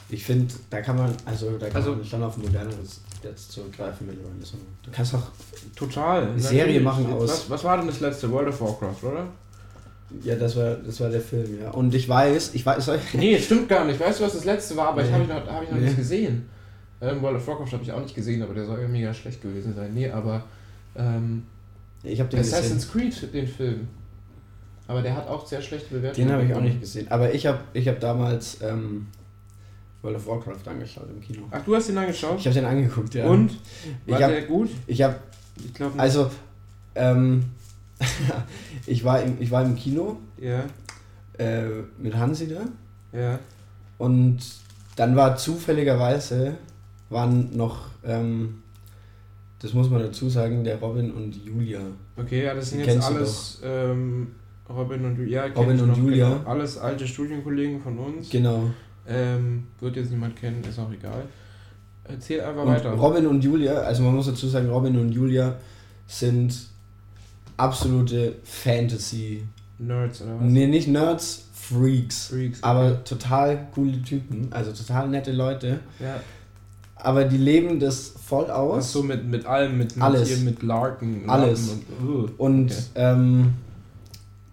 ich 0.10 0.23
finde, 0.23 0.54
da 0.69 0.82
kann 0.82 0.97
man, 0.97 1.15
also 1.25 1.58
da 1.58 1.67
kann 1.67 1.75
Also- 1.75 1.95
man 1.95 2.06
schon 2.06 2.23
auf 2.23 2.38
ein 2.38 2.41
moderneres 2.43 3.01
jetzt 3.23 3.51
zurückgreifen 3.51 4.08
mittlerweile. 4.08 4.43
So. 4.43 4.58
Du 4.84 4.89
kannst 4.91 5.13
auch, 5.13 5.21
Total. 5.75 6.23
Eine 6.30 6.39
Serie 6.39 6.80
machen 6.82 7.06
aus- 7.13 7.30
Was, 7.30 7.49
was 7.49 7.63
war 7.63 7.77
denn 7.77 7.88
das 7.88 7.99
letzte? 7.99 8.32
World 8.32 8.47
of 8.49 8.60
Warcraft, 8.62 9.04
oder? 9.08 9.27
ja, 10.23 10.36
das 10.36 10.56
war, 10.58 10.75
das 10.75 10.99
war 10.99 11.10
der 11.10 11.21
Film, 11.21 11.60
ja. 11.62 11.69
Und 11.71 11.93
ich 11.93 12.10
weiß, 12.10 12.54
ich 12.56 12.65
weiß, 12.65 12.84
soll 12.86 12.97
ich- 12.97 13.13
Nee, 13.13 13.39
stimmt 13.39 13.69
gar 13.69 13.86
nicht. 13.86 13.99
Weißt 13.99 14.19
du, 14.19 14.23
was 14.25 14.34
das 14.34 14.43
letzte 14.45 14.75
war? 14.75 14.88
Aber 14.89 15.01
ich 15.04 15.08
Nee. 15.08 15.13
habe 15.13 15.23
ich 15.23 15.30
noch, 15.30 15.47
hab 15.47 15.63
ich 15.63 15.69
noch 15.69 15.77
Nee. 15.77 15.86
nicht 15.86 15.97
gesehen. 15.97 16.49
Ähm, 16.99 17.21
World 17.21 17.38
of 17.38 17.47
Warcraft 17.47 17.71
habe 17.73 17.84
ich 17.84 17.91
auch 17.91 18.01
nicht 18.01 18.15
gesehen, 18.15 18.41
aber 18.41 18.54
der 18.56 18.65
soll 18.65 18.82
ja 18.82 18.88
mega 18.88 19.13
schlecht 19.13 19.41
gewesen 19.41 19.73
sein. 19.75 19.93
Nee, 19.93 20.10
aber 20.10 20.43
ähm, 20.95 21.43
ich 22.03 22.19
habe 22.19 22.29
den 22.29 22.39
gesehen. 22.39 22.53
Assassin's 22.59 22.91
Creed, 22.91 23.33
den 23.33 23.47
Film. 23.47 23.87
Aber 24.87 25.01
der 25.01 25.15
hat 25.15 25.27
auch 25.27 25.45
sehr 25.47 25.61
schlechte 25.61 25.93
Bewertungen. 25.93 26.27
Den 26.27 26.35
habe 26.35 26.45
ich 26.45 26.53
auch 26.53 26.61
nicht 26.61 26.79
gesehen. 26.81 27.07
Aber 27.09 27.33
ich 27.33 27.45
habe 27.45 27.59
ich 27.73 27.87
hab 27.87 27.99
damals 27.99 28.61
ähm, 28.61 29.07
World 30.01 30.17
of 30.17 30.27
Warcraft 30.27 30.67
angeschaut 30.69 31.07
im 31.09 31.21
Kino. 31.21 31.43
Ach, 31.51 31.63
du 31.63 31.75
hast 31.75 31.89
ihn 31.89 31.97
angeschaut? 31.97 32.39
Ich 32.39 32.45
habe 32.47 32.55
den 32.55 32.65
angeguckt, 32.65 33.13
ja. 33.13 33.25
Und? 33.27 33.51
Ich 34.05 34.13
War 34.13 34.21
hab- 34.21 34.29
der 34.31 34.41
gut? 34.43 34.69
Ich 34.87 35.01
habe, 35.01 35.15
Ich 35.63 35.73
glaube 35.73 35.97
also, 35.99 36.29
ähm, 36.95 37.45
ich, 38.87 39.03
war 39.03 39.21
im, 39.21 39.37
ich 39.39 39.51
war 39.51 39.63
im 39.63 39.75
Kino 39.75 40.17
Ja, 40.39 40.63
äh, 41.37 41.65
mit 41.99 42.15
Hansi 42.15 42.47
da 42.49 42.65
ja. 43.17 43.39
und 43.99 44.39
dann 44.95 45.15
war 45.15 45.37
zufälligerweise, 45.37 46.57
waren 47.09 47.55
noch, 47.55 47.85
ähm, 48.03 48.63
das 49.62 49.74
muss 49.74 49.89
man 49.89 50.02
dazu 50.02 50.28
sagen, 50.30 50.63
der 50.63 50.80
Robin 50.80 51.12
und 51.12 51.36
Julia. 51.45 51.80
Okay, 52.17 52.45
ja, 52.45 52.54
das 52.56 52.71
sind 52.71 52.84
Die 52.84 52.89
jetzt 52.89 53.06
alles 53.06 53.62
ähm, 53.63 54.28
Robin 54.67 55.06
und 55.06 55.17
Julia. 55.17 55.43
kenn 55.50 55.54
Robin 55.54 55.76
ich 55.76 55.82
und 55.82 55.88
noch, 55.89 55.97
Julia. 55.97 56.30
Genau. 56.30 56.50
Alles 56.50 56.78
alte 56.78 57.08
Studienkollegen 57.08 57.80
von 57.80 57.97
uns. 58.00 58.30
Genau. 58.30 58.63
Ähm, 59.08 59.67
wird 59.80 59.95
jetzt 59.95 60.12
niemand 60.12 60.36
kennen, 60.36 60.63
ist 60.67 60.80
auch 60.80 60.91
egal. 60.91 61.26
Erzähl 62.04 62.41
einfach 62.41 62.63
Und 62.63 62.69
weiter. 62.69 62.91
Robin 62.93 63.28
und 63.28 63.43
Julia, 63.43 63.74
also 63.74 64.04
man 64.04 64.15
muss 64.15 64.26
dazu 64.26 64.47
sagen, 64.47 64.69
Robin 64.69 64.97
und 64.97 65.12
Julia 65.12 65.56
sind 66.08 66.54
absolute 67.58 68.36
Fantasy 68.43 69.43
Nerds 69.78 70.21
oder 70.21 70.36
was? 70.36 70.41
Nee, 70.43 70.67
nicht 70.67 70.88
Nerds, 70.88 71.50
Freaks. 71.54 72.28
Freaks, 72.28 72.63
Aber 72.63 73.04
total 73.04 73.67
coole 73.74 74.02
Typen, 74.02 74.47
also 74.52 74.71
total 74.71 75.10
nette 75.10 75.32
Leute. 75.32 75.80
Ja. 76.00 76.19
Aber 77.03 77.25
die 77.25 77.37
leben 77.37 77.79
das 77.79 78.13
voll 78.25 78.49
aus. 78.51 78.77
Was 78.77 78.91
so 78.91 79.03
mit, 79.03 79.25
mit 79.27 79.45
allem, 79.45 79.77
mit 79.77 79.99
Alles. 79.99 80.27
Tieren, 80.29 80.45
mit 80.45 80.61
Larken. 80.63 81.23
Alles. 81.27 81.69
Und, 81.69 82.07
uh. 82.07 82.29
Und, 82.37 82.71
Okay. 82.71 82.81
ähm, 82.95 83.53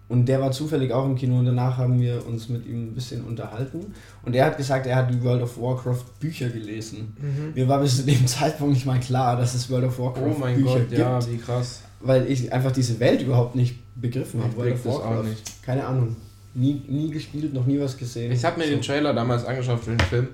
und 0.07 0.25
der 0.25 0.41
war 0.41 0.51
zufällig 0.51 0.91
auch 0.91 1.05
im 1.05 1.15
Kino 1.15 1.37
und 1.37 1.45
danach 1.45 1.77
haben 1.77 2.01
wir 2.01 2.25
uns 2.25 2.49
mit 2.49 2.65
ihm 2.65 2.87
ein 2.87 2.95
bisschen 2.95 3.23
unterhalten. 3.23 3.93
Und 4.25 4.35
er 4.35 4.47
hat 4.47 4.57
gesagt, 4.57 4.87
er 4.87 4.95
hat 4.95 5.13
die 5.13 5.23
World 5.23 5.43
of 5.43 5.61
Warcraft 5.61 6.03
Bücher 6.19 6.49
gelesen. 6.49 7.15
Mhm. 7.21 7.53
Mir 7.53 7.67
war 7.67 7.79
bis 7.79 7.97
zu 7.97 8.03
dem 8.03 8.25
Zeitpunkt 8.27 8.73
nicht 8.73 8.87
mal 8.87 8.99
klar, 8.99 9.37
dass 9.37 9.53
es 9.53 9.69
World 9.69 9.85
of 9.85 9.99
Warcraft 9.99 10.23
Oh 10.35 10.39
mein 10.39 10.55
Bücher 10.55 10.79
Gott, 10.79 10.89
gibt, 10.89 10.99
ja, 10.99 11.19
wie 11.31 11.37
krass. 11.37 11.81
weil 11.99 12.25
ich 12.31 12.51
einfach 12.51 12.71
diese 12.71 12.99
Welt 12.99 13.21
überhaupt 13.21 13.55
nicht 13.55 13.75
begriffen 14.01 14.39
habe. 14.41 14.49
Ich 14.51 14.57
World 14.57 14.73
of 14.73 14.85
Warcraft. 14.85 15.25
Keine 15.63 15.85
Ahnung. 15.85 16.15
Nie, 16.55 16.81
nie 16.87 17.11
gespielt, 17.11 17.53
noch 17.53 17.67
nie 17.67 17.79
was 17.79 17.95
gesehen. 17.95 18.31
Ich 18.31 18.43
habe 18.43 18.57
mir 18.57 18.63
So. 18.65 18.71
den 18.71 18.81
Trailer 18.81 19.13
damals 19.13 19.45
angeschaut 19.45 19.79
für 19.81 19.91
den 19.91 19.99
Film 19.99 20.27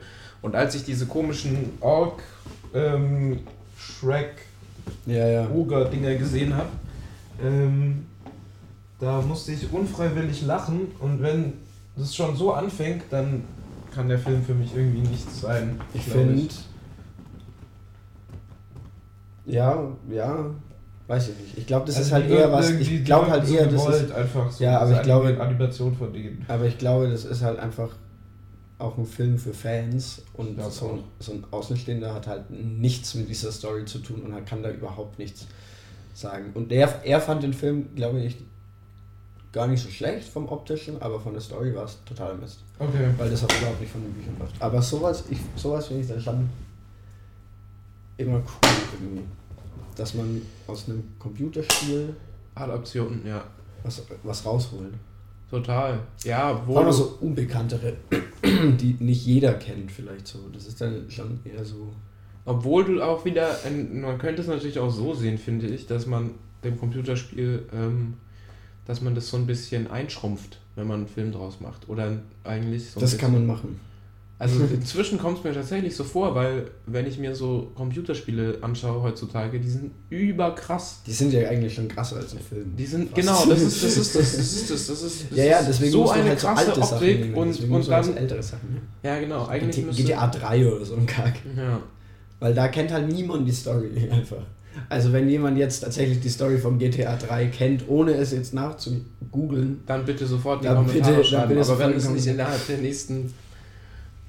und 0.45 0.55
als 0.55 0.75
ich 0.75 0.83
diese 0.83 1.07
komischen 1.07 1.69
Ork, 1.81 2.21
ähm, 2.73 3.39
Shrek, 3.77 4.29
Ja, 5.07 5.27
ja. 5.27 5.49
Ogre-Dinger 5.49 6.15
gesehen 6.15 6.55
habe, 6.55 6.69
ähm, 7.43 8.05
da 8.99 9.21
musste 9.21 9.51
ich 9.53 9.71
unfreiwillig 9.71 10.43
lachen 10.45 10.87
und 10.99 11.21
wenn 11.21 11.53
das 11.97 12.15
schon 12.15 12.35
so 12.35 12.53
anfängt, 12.53 13.03
dann 13.09 13.43
kann 13.93 14.07
der 14.07 14.19
Film 14.19 14.43
für 14.43 14.53
mich 14.53 14.75
irgendwie 14.75 15.07
nichts 15.07 15.41
sein. 15.41 15.81
Ich 15.93 16.03
finde. 16.03 16.47
Ja, 19.45 19.79
ja, 20.09 20.45
weiß 21.07 21.29
ich 21.29 21.39
nicht. 21.39 21.57
Ich 21.57 21.67
glaube, 21.67 21.85
das 21.85 21.95
Also 21.97 22.07
ist 22.07 22.13
halt 22.13 22.29
eher 22.29 22.51
was. 22.51 22.69
Ich 22.71 23.05
glaube 23.05 23.29
halt 23.31 23.49
eher, 23.49 23.67
das 23.67 23.87
ist. 23.87 24.11
einfach 24.11 24.51
so. 24.51 24.63
Ja, 24.63 24.79
aber 24.79 24.91
ich 24.93 25.01
glaube- 25.03 25.27
Anim- 25.29 25.41
Animation 25.41 25.95
von 25.95 26.13
denen. 26.13 26.43
Aber 26.47 26.65
ich 26.65 26.77
glaube, 26.77 27.09
das 27.09 27.25
ist 27.25 27.41
halt 27.43 27.59
einfach 27.59 27.89
auch 28.77 28.97
ein 28.97 29.05
Film 29.05 29.37
für 29.37 29.53
Fans 29.53 30.21
und 30.33 30.61
so 30.71 30.89
ein, 30.89 31.03
so 31.19 31.31
ein 31.31 31.45
Außenstehender 31.49 32.13
hat 32.13 32.27
halt 32.27 32.49
nichts 32.49 33.13
mit 33.15 33.29
dieser 33.29 33.51
Story 33.51 33.85
zu 33.85 33.99
tun 33.99 34.21
und 34.23 34.45
kann 34.45 34.61
da 34.61 34.69
überhaupt 34.69 35.17
nichts 35.17 35.47
sagen. 36.13 36.51
Und 36.53 36.71
der, 36.71 37.03
er 37.05 37.21
fand 37.21 37.43
den 37.43 37.53
Film, 37.53 37.95
glaube 37.95 38.19
ich, 38.21 38.37
gar 39.53 39.67
nicht 39.67 39.81
so 39.81 39.89
schlecht 39.89 40.27
vom 40.27 40.49
optischen, 40.49 41.01
aber 41.01 41.19
von 41.19 41.31
der 41.31 41.41
Story 41.41 41.73
war 41.73 41.85
es 41.85 41.97
total 42.03 42.35
Mist. 42.35 42.59
Okay. 42.77 43.09
Weil 43.17 43.29
das 43.29 43.43
auch 43.45 43.57
überhaupt 43.57 43.79
nicht 43.79 43.91
von 43.91 44.01
den 44.01 44.11
Büchern 44.13 44.35
läuft. 44.37 44.61
Aber 44.61 44.81
sowas, 44.81 45.23
ich, 45.29 45.39
sowas 45.55 45.87
finde 45.87 46.01
ich 46.01 46.09
dann 46.09 46.19
schon 46.19 46.49
immer 48.17 48.37
cool 48.37 48.69
irgendwie. 48.99 49.23
Dass 49.95 50.13
man 50.13 50.41
aus 50.67 50.89
einem 50.89 51.03
Computerspiel 51.17 52.13
Adaptionen, 52.53 53.25
ja. 53.25 53.45
was, 53.83 54.03
was 54.23 54.45
rausholt. 54.45 54.93
Total. 55.49 55.99
Ja, 56.23 56.61
wo 56.65 56.81
du- 56.83 56.91
so 56.91 57.17
unbekanntere, 57.21 57.93
die 58.43 58.95
nicht 58.99 59.25
jeder 59.25 59.53
kennt 59.53 59.91
vielleicht 59.91 60.27
so. 60.27 60.39
Das 60.51 60.65
ist 60.67 60.81
dann 60.81 61.09
schon 61.09 61.39
eher 61.45 61.63
so. 61.63 61.93
Obwohl 62.45 62.83
du 62.85 63.01
auch 63.01 63.25
wieder, 63.25 63.57
ein, 63.65 64.01
man 64.01 64.17
könnte 64.17 64.41
es 64.41 64.47
natürlich 64.47 64.79
auch 64.79 64.89
so 64.91 65.13
sehen, 65.13 65.37
finde 65.37 65.67
ich, 65.67 65.87
dass 65.87 66.05
man 66.05 66.31
dem 66.63 66.77
Computerspiel, 66.79 67.63
ähm, 67.73 68.15
dass 68.85 69.01
man 69.01 69.15
das 69.15 69.29
so 69.29 69.37
ein 69.37 69.45
bisschen 69.47 69.89
einschrumpft, 69.89 70.59
wenn 70.75 70.87
man 70.87 70.99
einen 71.01 71.07
Film 71.07 71.31
draus 71.31 71.59
macht. 71.59 71.89
Oder 71.89 72.19
eigentlich 72.43 72.89
so 72.91 72.99
ein 72.99 73.01
Das 73.01 73.11
bisschen. 73.11 73.19
kann 73.19 73.33
man 73.33 73.45
machen. 73.47 73.79
Also 74.37 74.59
inzwischen 74.73 75.17
kommt 75.17 75.37
es 75.37 75.43
mir 75.45 75.53
tatsächlich 75.53 75.95
so 75.95 76.03
vor, 76.03 76.35
weil 76.35 76.65
wenn 76.87 77.07
ich 77.07 77.17
mir 77.17 77.33
so 77.33 77.71
Computerspiele 77.75 78.57
anschaue 78.61 79.01
heutzutage, 79.01 79.61
die 79.61 79.69
sind 79.69 79.91
überkrass. 80.09 80.99
Die 81.07 81.13
sind 81.13 81.31
ja 81.31 81.47
eigentlich 81.47 81.73
schon 81.73 81.87
krasser 81.87 82.17
als 82.17 82.33
ein 82.33 82.39
Film. 82.41 82.75
Die 82.75 82.85
sind, 82.85 83.11
Fast. 83.11 83.15
genau, 83.15 83.45
das 83.45 83.61
ist 83.61 83.81
das, 83.81 83.95
ist 83.97 84.15
das, 84.15 84.31
das 84.35 84.53
ist 84.53 84.69
das, 84.69 84.89
ist, 84.89 85.25
das 85.31 85.37
ja, 85.37 85.45
ja, 85.45 85.57
ist 85.59 85.69
deswegen 85.69 85.91
so 85.93 86.09
eine 86.09 86.23
halt 86.29 86.39
so 86.41 86.47
krasse 86.47 86.67
alte 86.67 86.79
Sachen 86.81 86.93
Optik 86.97 87.19
nehmen. 87.21 87.33
und, 87.35 87.47
deswegen 87.47 87.75
und 87.75 87.89
halt 87.89 88.03
so 88.05 88.11
dann, 88.11 88.21
ältere 88.21 88.43
Sachen 88.43 88.81
ja 89.03 89.19
genau, 89.21 89.45
eigentlich 89.47 89.75
GT, 89.77 89.85
müsste, 89.85 90.03
GTA 90.03 90.27
3 90.27 90.67
oder 90.73 90.85
so 90.85 90.95
ein 90.95 91.05
Kack. 91.05 91.35
ja, 91.55 91.79
Weil 92.41 92.53
da 92.53 92.67
kennt 92.67 92.91
halt 92.91 93.07
niemand 93.09 93.47
die 93.47 93.53
Story 93.53 94.09
einfach. 94.11 94.43
Also 94.89 95.13
wenn 95.13 95.29
jemand 95.29 95.57
jetzt 95.57 95.79
tatsächlich 95.79 96.19
die 96.19 96.27
Story 96.27 96.57
von 96.57 96.77
GTA 96.77 97.15
3 97.15 97.45
kennt, 97.47 97.87
ohne 97.87 98.11
es 98.15 98.33
jetzt 98.33 98.53
nachzugoogeln, 98.53 99.79
dann 99.85 100.03
bitte 100.03 100.25
sofort 100.25 100.61
die 100.63 100.67
Dann 100.67 100.75
Kommentare 100.85 100.99
bitte- 100.99 101.15
dann 101.15 101.23
schreiben. 101.23 101.55
bitte 101.55 101.61
Aber 101.71 101.79
wenn 101.79 101.93
es 101.93 102.09
nicht 102.09 102.27
innerhalb 102.27 102.67
der 102.67 102.77
nächsten 102.79 103.33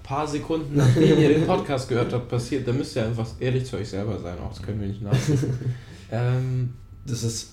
paar 0.06 0.26
Sekunden, 0.26 0.76
nachdem 0.76 1.18
ihr 1.18 1.28
den 1.28 1.46
Podcast 1.46 1.88
gehört 1.88 2.12
habt, 2.12 2.28
passiert, 2.28 2.66
dann 2.66 2.78
müsst 2.78 2.94
ihr 2.96 3.04
einfach 3.04 3.26
ehrlich 3.40 3.64
zu 3.66 3.76
euch 3.76 3.88
selber 3.88 4.18
sein. 4.18 4.38
Auch 4.38 4.50
das 4.50 4.62
können 4.62 4.80
wir 4.80 4.88
nicht 4.88 5.02
nachvollziehen. 5.02 5.52
ähm, 6.10 6.72
das 7.06 7.22
ist. 7.22 7.50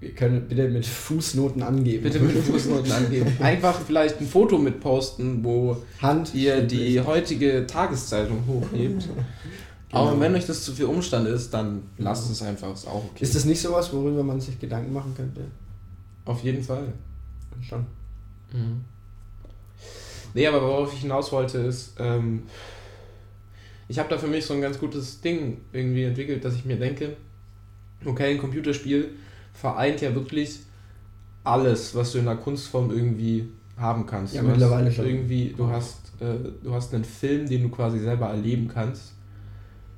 Wir 0.00 0.10
können 0.14 0.48
bitte 0.48 0.68
mit 0.68 0.84
Fußnoten 0.84 1.62
angeben. 1.62 2.02
bitte 2.02 2.18
mit 2.18 2.36
Fußnoten 2.36 2.90
angeben. 2.90 3.30
Einfach 3.40 3.78
vielleicht 3.80 4.20
ein 4.20 4.26
Foto 4.26 4.58
mit 4.58 4.80
posten, 4.80 5.44
wo 5.44 5.76
Hand. 6.00 6.34
ihr 6.34 6.62
die 6.62 7.00
heutige 7.00 7.64
Tageszeitung 7.68 8.42
hochhebt. 8.48 9.08
Aber 9.92 10.10
Genau. 10.10 10.20
wenn 10.22 10.34
euch 10.34 10.46
das 10.46 10.64
zu 10.64 10.72
viel 10.72 10.86
Umstand 10.86 11.28
ist, 11.28 11.54
dann 11.54 11.82
lasst 11.98 12.28
es 12.30 12.42
einfach, 12.42 12.72
ist 12.72 12.88
auch 12.88 13.04
okay. 13.12 13.22
Ist 13.22 13.36
das 13.36 13.44
nicht 13.44 13.60
sowas, 13.60 13.92
worüber 13.92 14.24
man 14.24 14.40
sich 14.40 14.58
Gedanken 14.58 14.92
machen 14.92 15.12
könnte? 15.16 15.42
Auf 16.24 16.42
jeden 16.42 16.64
Fall. 16.64 16.92
Schon. 17.60 17.86
Mhm. 18.52 18.80
Nee, 20.34 20.46
aber 20.46 20.62
worauf 20.62 20.92
ich 20.92 21.00
hinaus 21.00 21.32
wollte 21.32 21.58
ist, 21.58 21.94
ähm, 21.98 22.44
ich 23.88 23.98
habe 23.98 24.08
da 24.08 24.18
für 24.18 24.28
mich 24.28 24.46
so 24.46 24.54
ein 24.54 24.60
ganz 24.60 24.78
gutes 24.78 25.20
Ding 25.20 25.58
irgendwie 25.72 26.04
entwickelt, 26.04 26.44
dass 26.44 26.54
ich 26.54 26.64
mir 26.64 26.76
denke, 26.76 27.16
okay, 28.04 28.32
ein 28.32 28.38
Computerspiel 28.38 29.10
vereint 29.52 30.00
ja 30.00 30.14
wirklich 30.14 30.60
alles, 31.44 31.94
was 31.94 32.12
du 32.12 32.18
in 32.18 32.24
der 32.24 32.36
Kunstform 32.36 32.90
irgendwie 32.90 33.48
haben 33.76 34.06
kannst. 34.06 34.34
Ja, 34.34 34.42
du 34.42 34.48
mittlerweile 34.48 34.86
hast 34.86 34.96
schon. 34.96 35.06
Irgendwie, 35.06 35.54
du 35.56 35.68
hast, 35.68 36.12
äh, 36.20 36.36
du 36.62 36.72
hast 36.72 36.94
einen 36.94 37.04
Film, 37.04 37.48
den 37.48 37.64
du 37.64 37.68
quasi 37.68 37.98
selber 37.98 38.28
erleben 38.28 38.68
kannst, 38.68 39.12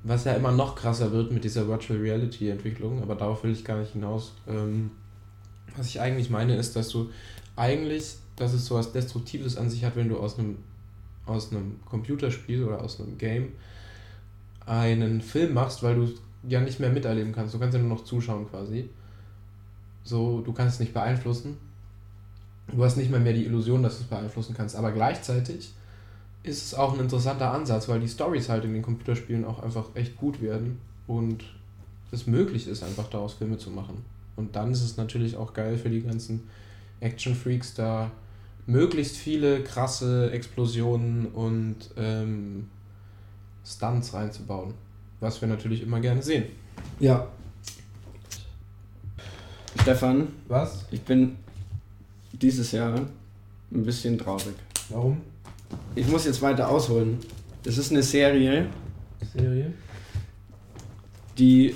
was 0.03 0.25
ja 0.25 0.33
immer 0.35 0.53
noch 0.53 0.75
krasser 0.75 1.13
wird 1.13 1.33
mit 1.33 1.45
dieser 1.45 1.69
Virtual 1.69 1.99
Reality 1.99 2.49
Entwicklung, 2.49 3.03
aber 3.03 3.15
darauf 3.15 3.45
will 3.45 3.53
ich 3.53 3.65
gar 3.65 3.79
nicht 3.79 3.93
hinaus. 3.93 4.33
Ähm, 4.49 4.91
was 5.77 5.87
ich 5.87 6.01
eigentlich 6.01 6.31
meine, 6.31 6.57
ist, 6.57 6.77
dass 6.77 6.89
du 6.89 7.11
eigentlich, 7.57 8.17
dass 8.37 8.53
es 8.53 8.67
so 8.67 8.75
was 8.75 8.93
Destruktives 8.93 9.57
an 9.57 9.71
sich 9.71 9.85
hat, 9.85 9.97
wenn 9.97 10.09
du 10.09 10.19
aus 10.19 10.39
einem, 10.39 10.59
aus 11.27 11.51
einem 11.51 11.81
Computerspiel 11.85 12.65
oder 12.65 12.83
aus 12.83 13.01
einem 13.01 13.17
Game 13.19 13.53
einen 14.67 15.21
Film 15.21 15.55
machst, 15.55 15.83
weil 15.83 15.95
du 15.95 16.13
ja 16.49 16.61
nicht 16.61 16.81
mehr 16.81 16.91
miterleben 16.91 17.33
kannst. 17.33 17.55
Du 17.55 17.59
kannst 17.59 17.75
ja 17.75 17.81
nur 17.81 17.97
noch 17.97 18.05
zuschauen 18.05 18.49
quasi. 18.49 18.89
So, 20.03 20.41
du 20.41 20.53
kannst 20.53 20.75
es 20.75 20.81
nicht 20.81 20.95
beeinflussen. 20.95 21.57
Du 22.69 22.83
hast 22.83 22.97
nicht 22.97 23.11
mal 23.11 23.21
mehr 23.21 23.33
die 23.33 23.45
Illusion, 23.45 23.83
dass 23.83 23.99
du 23.99 24.05
es 24.05 24.09
beeinflussen 24.09 24.55
kannst. 24.55 24.77
Aber 24.77 24.93
gleichzeitig 24.93 25.73
ist 26.43 26.63
es 26.63 26.75
auch 26.75 26.95
ein 26.95 27.01
interessanter 27.01 27.53
Ansatz, 27.53 27.89
weil 27.89 28.01
die 28.01 28.09
Stories 28.09 28.49
halt 28.49 28.65
in 28.65 28.75
den 28.75 28.83
Computerspielen 28.83 29.45
auch 29.45 29.63
einfach 29.63 29.87
echt 29.95 30.17
gut 30.17 30.43
werden 30.43 30.79
und 31.07 31.45
es 32.11 32.27
möglich 32.27 32.69
ist, 32.69 32.83
einfach 32.83 33.09
daraus 33.09 33.35
Filme 33.35 33.59
zu 33.59 33.71
machen. 33.71 34.05
Und 34.37 34.57
dann 34.57 34.73
ist 34.73 34.83
es 34.83 34.97
natürlich 34.97 35.37
auch 35.37 35.55
geil 35.55 35.79
für 35.79 35.89
die 35.89 36.03
ganzen 36.03 36.43
Action-Freaks, 37.01 37.75
da 37.75 38.11
möglichst 38.67 39.17
viele 39.17 39.63
krasse 39.63 40.31
Explosionen 40.31 41.27
und 41.27 41.77
ähm, 41.97 42.69
Stunts 43.65 44.15
reinzubauen. 44.15 44.75
Was 45.21 45.41
wir 45.41 45.49
natürlich 45.49 45.83
immer 45.83 46.01
gerne 46.01 46.23
sehen. 46.23 46.45
Ja. 47.01 47.29
Stefan, 49.81 50.29
Was? 50.49 50.87
ich 50.91 51.03
bin 51.03 51.37
dieses 52.33 52.73
Jahr 52.73 53.01
ein 53.71 53.85
bisschen 53.85 54.19
traurig. 54.19 54.55
Warum? 54.89 55.21
Ich 55.95 56.07
muss 56.07 56.25
jetzt 56.25 56.43
weiter 56.43 56.69
ausholen. 56.69 57.19
Es 57.65 57.79
ist 57.79 57.91
eine 57.91 58.03
Serie, 58.03 58.67
Serie? 59.35 59.73
die 61.39 61.75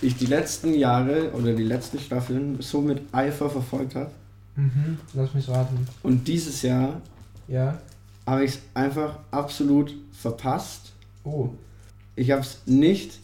ich 0.00 0.16
die 0.16 0.26
letzten 0.26 0.74
Jahre 0.74 1.32
oder 1.32 1.52
die 1.54 1.64
letzten 1.64 1.98
Staffeln 1.98 2.60
so 2.60 2.80
mit 2.80 3.02
Eifer 3.12 3.50
verfolgt 3.50 3.94
habe. 3.94 4.10
Mhm, 4.58 4.98
lass 5.14 5.34
mich 5.34 5.48
raten. 5.48 5.86
Und 6.02 6.26
dieses 6.26 6.62
Jahr 6.62 7.00
Ja? 7.46 7.78
habe 8.26 8.44
ich 8.44 8.50
es 8.52 8.58
einfach 8.74 9.18
absolut 9.30 9.94
verpasst. 10.12 10.92
Oh. 11.24 11.48
Ich 12.16 12.30
habe 12.32 12.42
es 12.42 12.58
nicht, 12.66 13.20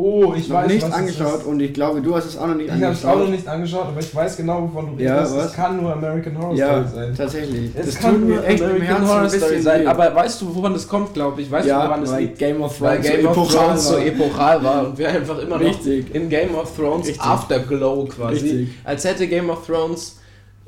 Oh, 0.00 0.32
ich 0.36 0.48
noch 0.48 0.58
weiß, 0.58 0.68
nicht 0.72 0.84
angeschaut 0.92 1.44
und 1.44 1.58
ich 1.58 1.74
glaube, 1.74 2.00
du 2.00 2.14
hast 2.14 2.26
es 2.26 2.36
auch 2.38 2.46
noch 2.46 2.54
nicht 2.54 2.66
Ich 2.66 2.70
habe 2.70 2.92
es 2.92 3.04
angeschaut. 3.04 3.14
auch 3.14 3.18
noch 3.24 3.30
nicht 3.30 3.48
angeschaut, 3.48 3.86
aber 3.88 3.98
ich 3.98 4.14
weiß 4.14 4.36
genau, 4.36 4.62
wovon 4.62 4.96
du 4.96 5.02
Ja, 5.02 5.16
redest. 5.16 5.34
Es 5.36 5.52
kann 5.54 5.76
nur 5.76 5.92
American 5.92 6.38
Horror 6.38 6.54
ja, 6.54 6.86
Story 6.88 7.04
sein. 7.06 7.14
tatsächlich. 7.16 7.70
Es 7.74 7.86
das 7.86 7.94
kann 7.98 8.28
nur 8.28 8.44
echt 8.46 8.62
American 8.62 9.08
Horror 9.08 9.20
ein 9.22 9.30
Story 9.30 9.60
sein. 9.60 9.80
weh. 9.82 9.86
Aber 9.88 10.14
weißt 10.14 10.40
du, 10.40 10.54
woran 10.54 10.72
das 10.72 10.86
kommt, 10.86 11.14
glaube 11.14 11.42
ich? 11.42 11.50
Weißt 11.50 11.64
du, 11.66 11.70
ja, 11.70 11.84
woran 11.84 12.00
das 12.02 12.16
liegt? 12.16 12.38
Game 12.38 12.62
of 12.62 12.80
Weil 12.80 13.00
Thrones 13.00 13.10
Game 13.10 13.22
so 13.22 13.28
of 13.28 13.36
epochal 13.36 13.66
Thrones 13.66 13.88
so 13.88 13.94
war. 13.94 14.06
epochal 14.06 14.62
war 14.64 14.86
und 14.86 14.98
wir 14.98 15.08
einfach 15.08 15.38
immer 15.40 15.56
noch 15.58 15.64
Richtig. 15.66 16.14
in 16.14 16.28
Game 16.28 16.54
of 16.54 16.76
Thrones 16.76 17.06
Richtig. 17.08 17.20
Afterglow 17.24 18.04
quasi, 18.06 18.38
Richtig. 18.40 18.68
als 18.84 19.04
hätte 19.04 19.26
Game 19.26 19.50
of 19.50 19.66
Thrones 19.66 20.17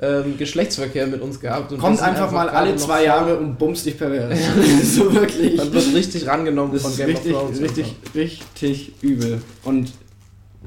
ähm, 0.03 0.39
Geschlechtsverkehr 0.39 1.07
mit 1.07 1.21
uns 1.21 1.41
gehabt. 1.41 1.77
Kommt 1.79 1.99
sind 1.99 2.07
einfach 2.07 2.31
mal 2.33 2.49
alle 2.49 2.75
zwei 2.77 3.05
Jahre 3.05 3.37
und 3.39 3.59
bummst 3.59 3.85
dich 3.87 3.99
pervers. 3.99 4.39
so 4.83 5.13
wirklich. 5.15 5.57
Man 5.57 5.73
wird 5.73 5.95
richtig 5.95 6.27
rangenommen 6.27 6.73
Das 6.73 6.83
von 6.83 6.91
ist 6.93 6.97
Game 6.99 7.09
richtig, 7.11 7.35
of 7.35 7.43
Thrones. 7.43 7.61
richtig, 7.61 7.95
richtig 8.15 8.93
übel. 9.03 9.43
Und 9.65 9.93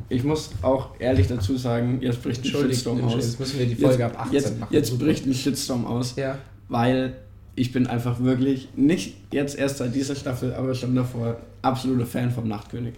ich 0.09 0.23
muss 0.23 0.51
auch 0.61 0.89
ehrlich 0.99 1.27
dazu 1.27 1.57
sagen, 1.57 1.99
jetzt 2.01 2.21
bricht 2.21 2.43
ein 2.43 2.45
Shitstorm 2.45 3.03
aus. 3.03 3.15
jetzt 3.15 3.39
müssen 3.39 3.59
wir 3.59 3.65
die 3.65 3.75
Folge 3.75 4.03
jetzt, 4.03 4.15
ab 4.15 4.21
18 4.21 4.33
jetzt, 4.33 4.59
machen. 4.59 4.73
Jetzt 4.73 4.89
Super. 4.89 5.05
bricht 5.05 5.25
ein 5.25 5.33
Shitstorm 5.33 5.85
aus, 5.85 6.15
Ja. 6.15 6.37
weil 6.69 7.13
ich 7.55 7.71
bin 7.71 7.87
einfach 7.87 8.19
wirklich, 8.19 8.69
nicht 8.75 9.15
jetzt 9.31 9.57
erst 9.57 9.77
seit 9.77 9.93
dieser 9.95 10.15
Staffel, 10.15 10.53
aber 10.53 10.73
schon 10.73 10.95
davor, 10.95 11.37
absoluter 11.61 12.05
Fan 12.05 12.31
vom 12.31 12.47
Nachtkönig. 12.47 12.93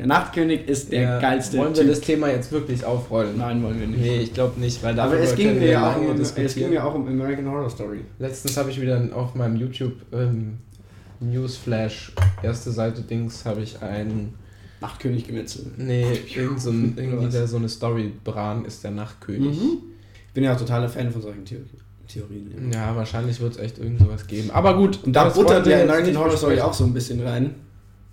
Der 0.00 0.06
Nachtkönig 0.06 0.66
ist 0.66 0.92
der 0.92 1.02
ja. 1.02 1.20
geilste 1.20 1.58
Wollen 1.58 1.74
wir 1.74 1.82
Typ. 1.82 1.90
das 1.90 2.00
Thema 2.00 2.30
jetzt 2.30 2.50
wirklich 2.50 2.86
aufrollen? 2.86 3.36
Nein, 3.36 3.62
wollen 3.62 3.78
wir 3.78 3.86
nicht. 3.86 4.00
Nee, 4.00 4.20
ich 4.20 4.32
glaube 4.32 4.58
nicht, 4.58 4.82
weil 4.82 4.98
aber 4.98 5.10
darüber 5.10 5.24
es 5.24 5.34
ging, 5.36 5.54
mir 5.56 5.60
wir 5.60 5.68
ja 5.68 5.92
auch 5.92 6.00
um, 6.00 6.18
es 6.18 6.54
ging 6.54 6.72
ja 6.72 6.84
auch 6.84 6.94
um 6.94 7.06
American 7.06 7.46
Horror 7.50 7.68
Story. 7.68 8.00
Letztens 8.18 8.56
habe 8.56 8.70
ich 8.70 8.80
wieder 8.80 8.98
auf 9.12 9.34
meinem 9.34 9.56
YouTube 9.56 9.92
ähm, 10.10 10.56
Newsflash 11.20 12.12
erste 12.42 12.70
Seite 12.70 13.02
Dings 13.02 13.44
habe 13.44 13.60
ich 13.60 13.82
ein 13.82 14.32
Nachtkönig 14.80 15.26
Gemetzel. 15.26 15.66
nee 15.76 16.06
irgend 16.34 16.62
so 16.62 16.70
ein, 16.70 16.94
irgendwie 16.96 17.28
da 17.30 17.46
so 17.46 17.58
eine 17.58 17.68
Story 17.68 18.10
Bran 18.24 18.64
ist 18.64 18.82
der 18.82 18.92
Nachtkönig. 18.92 19.58
Ich 20.28 20.32
bin 20.32 20.44
ja 20.44 20.54
auch 20.54 20.58
totaler 20.58 20.88
Fan 20.88 21.10
von 21.10 21.20
solchen 21.20 21.44
Theor 21.44 21.60
Theorien. 22.08 22.72
Ja. 22.72 22.86
Ja, 22.86 22.96
wahrscheinlich 22.96 23.38
wird 23.38 23.52
es 23.52 23.58
echt 23.58 23.78
irgend 23.78 24.00
sowas 24.00 24.26
geben. 24.26 24.50
Aber 24.50 24.76
gut, 24.76 24.98
Und 25.04 25.12
da 25.12 25.28
buttert 25.28 25.66
wir 25.66 25.72
der 25.72 25.78
jetzt 25.80 25.90
American 25.90 26.10
nicht 26.10 26.18
Horror 26.18 26.36
Story 26.38 26.60
auch 26.60 26.72
so 26.72 26.84
ein 26.84 26.94
bisschen 26.94 27.20
rein. 27.20 27.54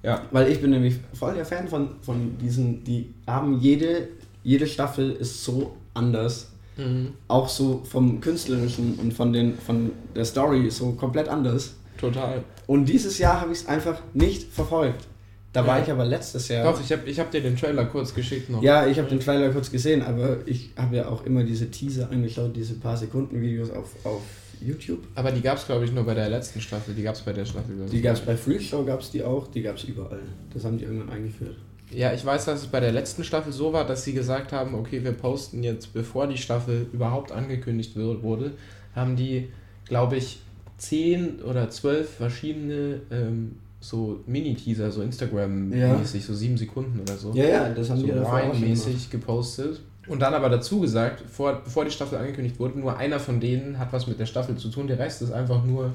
Ja. 0.07 0.21
Weil 0.31 0.49
ich 0.49 0.61
bin 0.61 0.69
nämlich 0.69 0.95
voll 1.13 1.35
der 1.35 1.45
Fan 1.45 1.67
von, 1.67 1.89
von 2.01 2.37
diesen, 2.37 2.81
die 2.85 3.13
haben 3.27 3.59
jede, 3.59 4.07
jede 4.41 4.65
Staffel 4.65 5.11
ist 5.11 5.43
so 5.43 5.75
anders. 5.93 6.51
Mhm. 6.77 7.09
Auch 7.27 7.49
so 7.49 7.81
vom 7.83 8.21
Künstlerischen 8.21 8.97
und 9.01 9.13
von, 9.13 9.33
den, 9.33 9.57
von 9.57 9.91
der 10.15 10.23
Story 10.23 10.69
so 10.69 10.93
komplett 10.93 11.27
anders. 11.27 11.73
Total. 11.97 12.41
Und 12.67 12.85
dieses 12.85 13.17
Jahr 13.17 13.41
habe 13.41 13.51
ich 13.51 13.59
es 13.59 13.67
einfach 13.67 13.99
nicht 14.13 14.43
verfolgt. 14.53 15.07
Da 15.51 15.65
war 15.67 15.77
Ja. 15.79 15.83
ich 15.83 15.91
aber 15.91 16.05
letztes 16.05 16.47
Jahr. 16.47 16.71
Doch, 16.71 16.79
ich 16.79 16.91
habe 16.91 17.09
ich 17.09 17.19
hab 17.19 17.29
dir 17.31 17.41
den 17.41 17.57
Trailer 17.57 17.85
kurz 17.85 18.13
geschickt 18.13 18.49
noch. 18.49 18.61
Ja, 18.61 18.85
ich 18.87 18.97
habe 18.99 19.09
den 19.09 19.19
Trailer 19.19 19.49
kurz 19.49 19.69
gesehen, 19.71 20.03
aber 20.03 20.37
ich 20.45 20.69
habe 20.77 20.95
ja 20.97 21.09
auch 21.09 21.25
immer 21.25 21.43
diese 21.43 21.69
Teaser 21.69 22.09
angeschaut, 22.11 22.55
diese 22.55 22.75
paar 22.75 22.95
Sekunden 22.95 23.41
Videos 23.41 23.71
auf, 23.71 23.89
auf 24.05 24.21
YouTube. 24.61 25.07
Aber 25.15 25.31
die 25.31 25.41
gab 25.41 25.57
es, 25.57 25.65
glaube 25.65 25.85
ich, 25.85 25.91
nur 25.91 26.03
bei 26.03 26.13
der 26.13 26.29
letzten 26.29 26.61
Staffel. 26.61 26.93
Die 26.93 27.03
gab 27.03 27.15
es 27.15 27.21
bei 27.21 27.33
der 27.33 27.45
Staffel. 27.45 27.75
Die 27.91 28.01
gab 28.01 28.15
es 28.15 28.21
bei 28.21 28.35
Free 28.35 28.59
Show, 28.59 28.83
gab 28.83 29.01
es 29.01 29.11
die 29.11 29.23
auch, 29.23 29.47
die 29.47 29.61
gab 29.61 29.77
es 29.77 29.83
überall. 29.83 30.19
Das 30.53 30.65
haben 30.65 30.77
die 30.77 30.85
irgendwann 30.85 31.09
eingeführt. 31.09 31.55
Ja, 31.89 32.11
ich 32.13 32.25
weiß, 32.25 32.45
dass 32.45 32.61
es 32.61 32.67
bei 32.67 32.79
der 32.79 32.91
letzten 32.91 33.23
Staffel 33.23 33.53
so 33.53 33.71
war, 33.71 33.85
dass 33.85 34.03
sie 34.03 34.13
gesagt 34.13 34.51
haben, 34.51 34.75
okay, 34.75 35.03
wir 35.03 35.13
posten 35.13 35.63
jetzt, 35.63 35.93
bevor 35.93 36.27
die 36.27 36.37
Staffel 36.37 36.87
überhaupt 36.91 37.31
angekündigt 37.31 37.95
wurde, 37.95 38.51
haben 38.93 39.15
die, 39.15 39.47
glaube 39.85 40.17
ich, 40.17 40.39
zehn 40.77 41.41
oder 41.41 41.69
zwölf 41.69 42.09
verschiedene 42.09 43.01
ähm, 43.09 43.55
so 43.79 44.21
Mini-Teaser, 44.25 44.91
so 44.91 45.01
Instagram-mäßig, 45.01 46.25
so 46.25 46.33
sieben 46.33 46.57
Sekunden 46.57 46.99
oder 46.99 47.15
so. 47.15 47.31
Ja, 47.33 47.45
ja, 47.45 47.69
das 47.69 47.89
haben 47.89 47.99
so 47.99 48.07
die 48.07 48.13
Wine-mäßig 48.13 49.09
gepostet. 49.09 49.81
Und 50.07 50.21
dann 50.21 50.33
aber 50.33 50.49
dazu 50.49 50.79
gesagt, 50.81 51.21
vor, 51.29 51.61
bevor 51.63 51.83
die 51.85 51.91
Staffel 51.91 52.17
angekündigt 52.17 52.59
wurde, 52.59 52.79
nur 52.79 52.97
einer 52.97 53.19
von 53.19 53.39
denen 53.39 53.77
hat 53.77 53.91
was 53.91 54.07
mit 54.07 54.19
der 54.19 54.25
Staffel 54.25 54.55
zu 54.55 54.69
tun, 54.69 54.87
der 54.87 54.99
Rest 54.99 55.21
ist 55.21 55.31
einfach 55.31 55.63
nur 55.63 55.91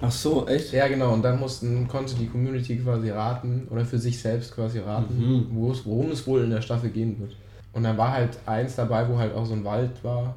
Ach 0.00 0.10
so, 0.10 0.48
echt? 0.48 0.72
ja, 0.72 0.88
genau. 0.88 1.12
Und 1.12 1.22
dann 1.22 1.38
mussten, 1.38 1.86
konnte 1.86 2.16
die 2.16 2.26
Community 2.26 2.76
quasi 2.78 3.10
raten 3.10 3.68
oder 3.70 3.84
für 3.84 3.98
sich 3.98 4.18
selbst 4.20 4.52
quasi 4.52 4.80
raten, 4.80 5.16
Mhm. 5.16 5.46
worum 5.84 6.10
es 6.10 6.26
wohl 6.26 6.42
in 6.42 6.50
der 6.50 6.60
Staffel 6.60 6.90
gehen 6.90 7.20
wird. 7.20 7.36
Und 7.72 7.84
dann 7.84 7.96
war 7.96 8.10
halt 8.12 8.36
eins 8.46 8.74
dabei, 8.74 9.08
wo 9.08 9.16
halt 9.16 9.32
auch 9.34 9.46
so 9.46 9.54
ein 9.54 9.64
Wald 9.64 10.02
war. 10.02 10.34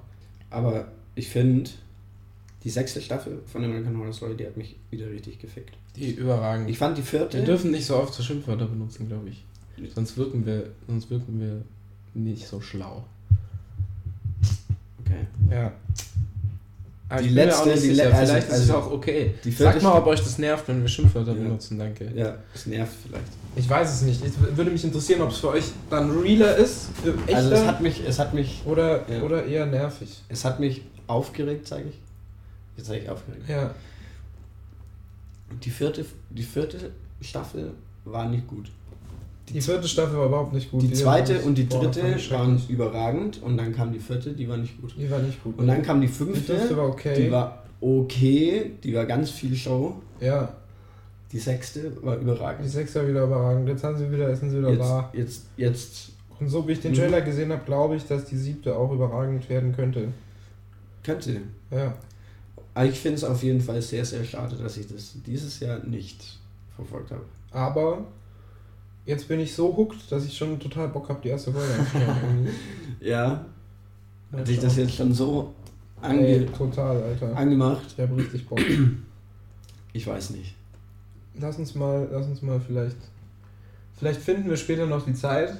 Aber 0.51 0.85
ich 1.15 1.27
finde, 1.27 1.71
die 2.63 2.69
sechste 2.69 3.01
Staffel 3.01 3.39
von 3.47 3.63
American 3.63 3.97
Horror 3.97 4.13
Story, 4.13 4.35
die 4.38 4.45
hat 4.45 4.55
mich 4.55 4.75
wieder 4.91 5.09
richtig 5.09 5.39
gefickt. 5.39 5.75
Die 5.95 6.11
überragend. 6.11 6.69
Ich 6.69 6.77
fand 6.77 6.97
die 6.97 7.01
vierte. 7.01 7.38
wir 7.39 7.45
dürfen 7.45 7.71
nicht 7.71 7.85
so 7.85 7.95
oft 7.97 8.13
so 8.13 8.21
Schimpfwörter 8.21 8.65
benutzen, 8.67 9.07
glaube 9.07 9.29
ich. 9.29 9.43
Sonst 9.95 10.15
wirken 10.15 10.45
wir, 10.45 10.67
sonst 10.88 11.09
wirken 11.09 11.39
wir 11.39 11.61
nicht 12.13 12.47
so 12.47 12.61
schlau. 12.61 13.03
Okay. 15.05 15.27
Ja. 15.51 15.71
Aber 17.07 17.21
Die 17.21 17.27
ich 17.27 17.33
mir 17.35 17.45
letzte- 17.45 17.71
die 17.73 17.77
sicher. 17.77 18.09
le- 18.09 18.15
also- 18.15 18.25
Vielleicht 18.33 18.47
ist 18.49 18.53
es 18.55 18.59
also 18.61 18.73
auch 18.77 18.91
okay. 18.91 19.35
Sagt 19.55 19.81
mal, 19.83 19.93
ob 19.99 20.07
euch 20.07 20.19
das 20.21 20.37
nervt, 20.39 20.67
wenn 20.67 20.81
wir 20.81 20.87
Schimpfwörter 20.87 21.33
Ja. 21.33 21.37
benutzen, 21.37 21.77
danke. 21.77 22.11
Ja, 22.15 22.35
es 22.53 22.65
nervt 22.65 22.93
vielleicht. 23.07 23.27
Ich 23.55 23.69
weiß 23.69 23.93
es 23.93 24.01
nicht. 24.01 24.25
Es 24.25 24.33
würde 24.57 24.71
mich 24.71 24.83
interessieren, 24.83 25.21
ob 25.21 25.29
es 25.29 25.37
für 25.37 25.49
euch 25.49 25.65
dann 25.89 26.09
realer 26.19 26.55
ist, 26.57 26.87
echter 27.27 27.35
Also 27.37 27.51
es 27.51 27.65
hat 27.67 27.81
mich, 27.81 28.01
es 28.07 28.17
hat 28.19 28.33
mich, 28.33 28.63
oder, 28.65 29.09
Ja. 29.09 29.21
oder 29.21 29.45
eher 29.45 29.65
nervig. 29.67 30.23
es 30.29 30.43
hat 30.43 30.59
mich 30.59 30.81
aufgeregt, 31.07 31.67
sage 31.67 31.85
ich. 31.89 31.99
Jetzt 32.75 32.87
sage 32.87 32.99
ich 33.01 33.09
aufgeregt. 33.09 33.43
Ja. 33.47 33.73
Die 35.63 35.69
vierte, 35.69 36.05
die 36.31 36.43
vierte 36.43 36.91
Staffel 37.21 37.71
war 38.03 38.27
nicht 38.27 38.47
gut. 38.47 38.69
Die 39.49 39.62
vierte 39.62 39.88
Staffel 39.88 40.17
war 40.17 40.25
überhaupt 40.25 40.53
nicht 40.53 40.71
gut. 40.71 40.81
Die 40.81 40.91
zweite 40.91 41.39
und 41.41 41.55
die 41.58 41.69
dritte 41.69 42.01
waren 42.31 42.60
überragend 42.67 43.41
und 43.43 43.58
dann 43.58 43.73
kam 43.75 43.91
die 43.93 43.99
vierte, 43.99 44.34
die 44.34 44.49
war 44.49 44.58
nicht 44.58 44.79
gut. 44.81 44.95
Die 44.97 45.10
war 45.10 45.19
nicht 45.19 45.43
gut. 45.43 45.58
Und 45.58 45.67
dann 45.67 45.81
kam 45.84 46.01
die 46.01 46.08
die 46.08 46.13
fünfte, 46.13 46.55
fünfte 46.58 46.77
war 46.77 46.88
okay. 46.89 47.23
die 47.25 47.31
war 47.31 47.63
okay, 47.79 48.71
die 48.84 48.93
war 48.95 49.05
ganz 49.05 49.29
viel 49.29 49.55
Show. 49.55 49.95
ja, 50.19 50.51
Die 51.31 51.39
sechste 51.39 51.91
war 52.03 52.15
die 52.17 52.23
überragend. 52.23 52.67
sechste 52.69 53.01
war 53.01 53.08
wieder 53.08 53.23
überragend. 53.25 53.67
Jetzt 53.69 53.84
haben 53.84 53.97
sie 53.97 54.12
wieder, 54.12 54.36
sind 54.36 54.49
sie 54.49 54.58
wieder 54.58 54.69
Jetzt, 54.71 54.79
da. 54.81 55.10
jetzt, 55.13 55.43
jetzt 55.58 56.10
Und 56.39 56.49
so 56.49 56.67
wie 56.67 56.71
ich 56.73 56.81
den 56.81 56.91
Mhm. 56.93 56.95
Trailer 56.97 57.21
gesehen 57.21 57.51
habe, 57.51 57.62
glaube 57.65 57.95
ich, 57.97 58.05
dass 58.08 58.25
die 58.25 58.38
siebte 58.38 58.75
auch 58.75 58.91
überragend 58.91 59.47
werden 59.49 59.75
könnte. 59.75 60.08
könnte. 61.03 61.41
Ja. 61.69 61.93
Aber 62.73 62.86
ich 62.86 62.99
finde 62.99 63.17
es 63.17 63.23
auf 63.23 63.43
jeden 63.43 63.62
Fall 63.62 63.81
sehr, 63.81 64.03
sehr 64.03 64.23
schade, 64.23 64.55
dass 64.55 64.75
ich 64.77 64.88
das 64.88 65.13
dieses 65.25 65.60
Jahr 65.60 65.79
nicht 65.86 66.39
verfolgt 66.75 67.12
habe. 67.12 67.21
Aber 67.51 68.05
jetzt 69.05 69.27
bin 69.27 69.39
ich 69.39 69.53
so 69.53 69.75
hooked, 69.75 70.11
dass 70.11 70.25
ich 70.25 70.37
schon 70.37 70.59
total 70.59 70.87
Bock 70.89 71.09
habe, 71.09 71.19
die 71.23 71.29
erste 71.29 71.51
Folge 71.51 71.73
anzuschauen. 71.73 72.47
Ja, 73.01 73.45
hat 74.31 74.47
sich 74.47 74.59
das 74.59 74.77
jetzt 74.77 74.95
schon 74.95 75.13
so 75.13 75.53
Ey, 76.01 76.09
ange 76.09 76.51
total, 76.51 77.03
Alter. 77.03 77.35
angemacht? 77.35 77.85
Ich 77.95 78.01
habe 78.01 78.17
richtig 78.17 78.47
Bock. 78.47 78.59
Ich 79.93 80.07
weiß 80.07 80.31
nicht. 80.31 80.55
Lass 81.39 81.57
uns 81.57 81.75
mal, 81.75 82.07
lass 82.11 82.25
uns 82.25 82.41
mal 82.41 82.59
vielleicht. 82.59 82.97
Vielleicht 83.97 84.21
finden 84.21 84.49
wir 84.49 84.57
später 84.57 84.85
noch 84.87 85.05
die 85.05 85.13
Zeit 85.13 85.53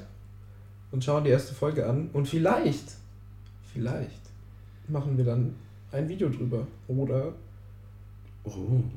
und 0.91 1.03
schauen 1.03 1.23
die 1.23 1.29
erste 1.29 1.53
Folge 1.53 1.86
an. 1.88 2.10
Und 2.13 2.27
vielleicht, 2.27 2.86
vielleicht 3.73 4.21
machen 4.88 5.17
wir 5.17 5.25
dann 5.25 5.53
ein 5.91 6.10
Video 6.10 6.29
drüber. 6.29 6.67
Oder 6.88 7.34
Oh, 8.47 8.51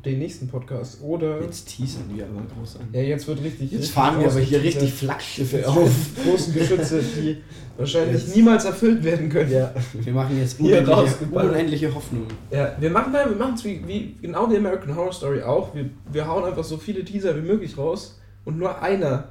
den 0.04 0.18
nächsten 0.18 0.46
Podcast. 0.46 1.02
Oder. 1.02 1.40
jetzt 1.40 1.68
teasern 1.68 2.04
wir 2.14 2.26
aber 2.26 2.42
groß 2.54 2.76
an. 2.76 2.88
Ja, 2.92 3.00
jetzt 3.00 3.26
wird 3.26 3.42
richtig. 3.42 3.72
Jetzt 3.72 3.80
richtig 3.80 3.92
fahren 3.92 4.20
wir 4.20 4.30
aber 4.30 4.40
hier 4.40 4.62
richtig 4.62 4.92
Flaggschiffe 4.92 5.56
Jetzt 5.58 5.66
auf. 5.68 5.90
Großen 6.22 6.52
Geschütze, 6.52 7.00
die 7.02 7.38
wahrscheinlich 7.78 8.22
Jetzt. 8.24 8.36
niemals 8.36 8.66
erfüllt 8.66 9.02
werden 9.02 9.30
können. 9.30 9.50
Ja, 9.50 9.72
wir 9.94 10.12
machen 10.12 10.38
jetzt 10.38 10.60
unendliche, 10.60 11.24
unendliche 11.32 11.94
Hoffnung. 11.94 12.26
Ja, 12.50 12.76
wir 12.78 12.90
machen 12.90 13.12
wir 13.12 13.26
machen 13.36 13.54
es 13.54 13.64
wie, 13.64 13.80
wie 13.86 14.16
genau 14.20 14.46
die 14.46 14.56
American 14.58 14.94
Horror 14.94 15.12
Story 15.14 15.42
auch. 15.42 15.74
Wir, 15.74 15.88
wir 16.12 16.26
hauen 16.26 16.44
einfach 16.44 16.64
so 16.64 16.76
viele 16.76 17.02
Teaser 17.02 17.34
wie 17.34 17.46
möglich 17.46 17.78
raus 17.78 18.20
und 18.44 18.58
nur 18.58 18.82
einer, 18.82 19.30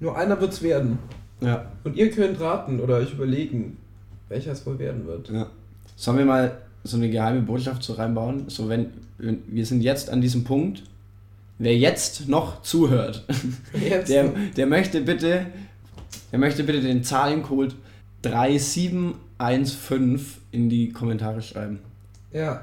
nur 0.00 0.16
einer 0.18 0.40
wird's 0.40 0.62
werden. 0.62 0.98
Ja. 1.40 1.70
Und 1.84 1.96
ihr 1.96 2.10
könnt 2.10 2.40
raten 2.40 2.80
oder 2.80 2.96
euch 2.96 3.12
überlegen, 3.12 3.76
welcher 4.28 4.50
es 4.52 4.66
wohl 4.66 4.80
werden 4.80 5.06
wird. 5.06 5.28
ja. 5.30 5.46
Sollen 5.96 6.18
wir 6.18 6.24
mal 6.24 6.58
so 6.84 6.96
eine 6.96 7.10
geheime 7.10 7.40
Botschaft 7.40 7.82
so 7.82 7.94
reinbauen? 7.94 8.44
So, 8.48 8.68
wenn, 8.68 8.90
wenn 9.18 9.42
wir 9.48 9.66
sind 9.66 9.82
jetzt 9.82 10.10
an 10.10 10.20
diesem 10.20 10.44
Punkt, 10.44 10.82
wer 11.58 11.76
jetzt 11.76 12.28
noch 12.28 12.62
zuhört, 12.62 13.24
Jetzt 13.88 14.10
der, 14.10 14.32
der 14.56 14.66
möchte 14.66 15.00
bitte, 15.00 15.46
der 16.30 16.38
möchte 16.38 16.62
bitte 16.64 16.80
den 16.80 17.02
Zahlencode 17.02 17.74
3715 18.22 20.42
in 20.52 20.68
die 20.68 20.90
Kommentare 20.90 21.42
schreiben. 21.42 21.80
ja, 22.32 22.62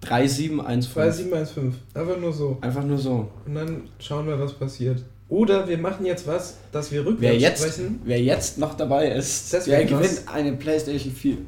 3715. 0.00 0.92
2715. 0.92 1.74
Einfach 1.94 2.18
nur 2.18 2.32
so. 2.32 2.58
Einfach 2.60 2.84
nur 2.84 2.98
so. 2.98 3.30
Und 3.46 3.54
dann 3.54 3.82
schauen 4.00 4.26
wir, 4.26 4.36
was 4.38 4.52
passiert. 4.54 5.04
Oder 5.32 5.66
wir 5.66 5.78
machen 5.78 6.04
jetzt 6.04 6.26
was, 6.26 6.58
dass 6.72 6.92
wir 6.92 7.06
rückwärts 7.06 7.22
Wer 7.22 7.38
jetzt, 7.38 7.62
sprechen. 7.62 8.00
wer 8.04 8.20
jetzt 8.22 8.58
noch 8.58 8.74
dabei 8.74 9.12
ist, 9.12 9.50
Das 9.54 9.64
der 9.64 9.86
gewinnt 9.86 10.24
eine 10.26 10.52
PlayStation 10.52 11.10
4. 11.10 11.38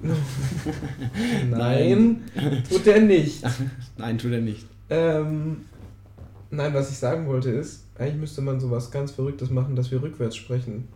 Nein, 1.51 2.23
tut 2.67 2.87
der 2.87 3.03
nicht. 3.03 3.43
Nein, 3.99 4.17
tut 4.17 4.33
er 4.33 4.41
nicht. 4.41 4.65
Ähm, 4.89 5.67
nein, 6.51 6.73
was 6.73 6.93
ich 6.93 6.97
sagen 6.97 7.27
wollte 7.27 7.51
ist, 7.51 7.85
eigentlich 7.99 8.17
müsste 8.17 8.41
man 8.41 8.59
sowas 8.59 8.91
ganz 8.91 9.11
Verrücktes 9.11 9.51
machen, 9.51 9.77
dass 9.77 9.91
wir 9.91 10.01
rückwärts 10.01 10.37
sprechen. 10.37 10.89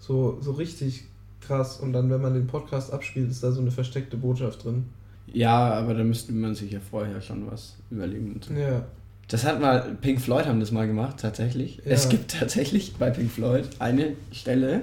So, 0.00 0.38
so 0.40 0.50
richtig 0.50 1.04
krass. 1.40 1.78
Und 1.78 1.92
dann, 1.92 2.10
wenn 2.10 2.20
man 2.22 2.34
den 2.34 2.48
Podcast 2.48 2.92
abspielt, 2.92 3.30
ist 3.30 3.44
da 3.44 3.52
so 3.52 3.60
eine 3.60 3.70
versteckte 3.70 4.16
Botschaft 4.16 4.64
drin. 4.64 4.86
Ja, 5.32 5.74
aber 5.74 5.94
da 5.94 6.02
müsste 6.02 6.32
man 6.32 6.56
sich 6.56 6.72
ja 6.72 6.80
vorher 6.80 7.20
schon 7.20 7.48
was 7.48 7.76
überlegen. 7.88 8.40
Ja. 8.58 8.84
Das 9.28 9.44
hat 9.44 9.60
mal, 9.60 9.96
Pink 10.00 10.20
Floyd 10.20 10.46
haben 10.46 10.60
das 10.60 10.70
mal 10.70 10.86
gemacht, 10.86 11.16
tatsächlich. 11.20 11.78
Ja. 11.78 11.92
Es 11.92 12.08
gibt 12.08 12.30
tatsächlich 12.38 12.94
bei 12.96 13.10
Pink 13.10 13.30
Floyd 13.30 13.64
eine 13.80 14.12
Stelle 14.32 14.82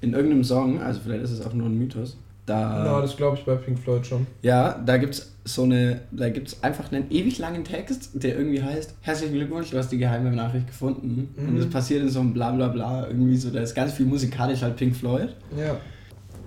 in 0.00 0.12
irgendeinem 0.12 0.44
Song, 0.44 0.80
also 0.80 1.00
vielleicht 1.02 1.24
ist 1.24 1.30
es 1.32 1.44
auch 1.44 1.52
nur 1.52 1.66
ein 1.66 1.76
Mythos, 1.76 2.16
Da, 2.44 2.84
Ja, 2.84 3.00
das 3.00 3.16
glaube 3.16 3.36
ich 3.38 3.44
bei 3.44 3.56
Pink 3.56 3.78
Floyd 3.80 4.06
schon. 4.06 4.26
Ja, 4.42 4.80
da 4.86 4.98
gibt's 4.98 5.32
so 5.44 5.64
eine, 5.64 6.00
da 6.12 6.28
gibt's 6.28 6.62
einfach 6.62 6.92
einen 6.92 7.10
ewig 7.10 7.38
langen 7.38 7.64
Text, 7.64 8.10
der 8.14 8.36
irgendwie 8.36 8.62
heißt, 8.62 8.94
herzlichen 9.00 9.34
Glückwunsch, 9.34 9.70
du 9.70 9.78
hast 9.78 9.90
die 9.90 9.98
geheime 9.98 10.30
Nachricht 10.30 10.66
gefunden. 10.68 11.28
Und 11.36 11.54
Mhm. 11.54 11.60
es 11.60 11.70
passiert 11.70 12.02
in 12.02 12.08
so 12.08 12.20
einem 12.20 12.32
Blablabla 12.34 13.08
irgendwie 13.08 13.36
so, 13.36 13.50
da 13.50 13.60
ist 13.60 13.74
ganz 13.74 13.92
viel 13.94 14.06
musikalisch 14.06 14.62
halt 14.62 14.76
Pink 14.76 14.94
Floyd. 14.94 15.34
Ja. 15.58 15.76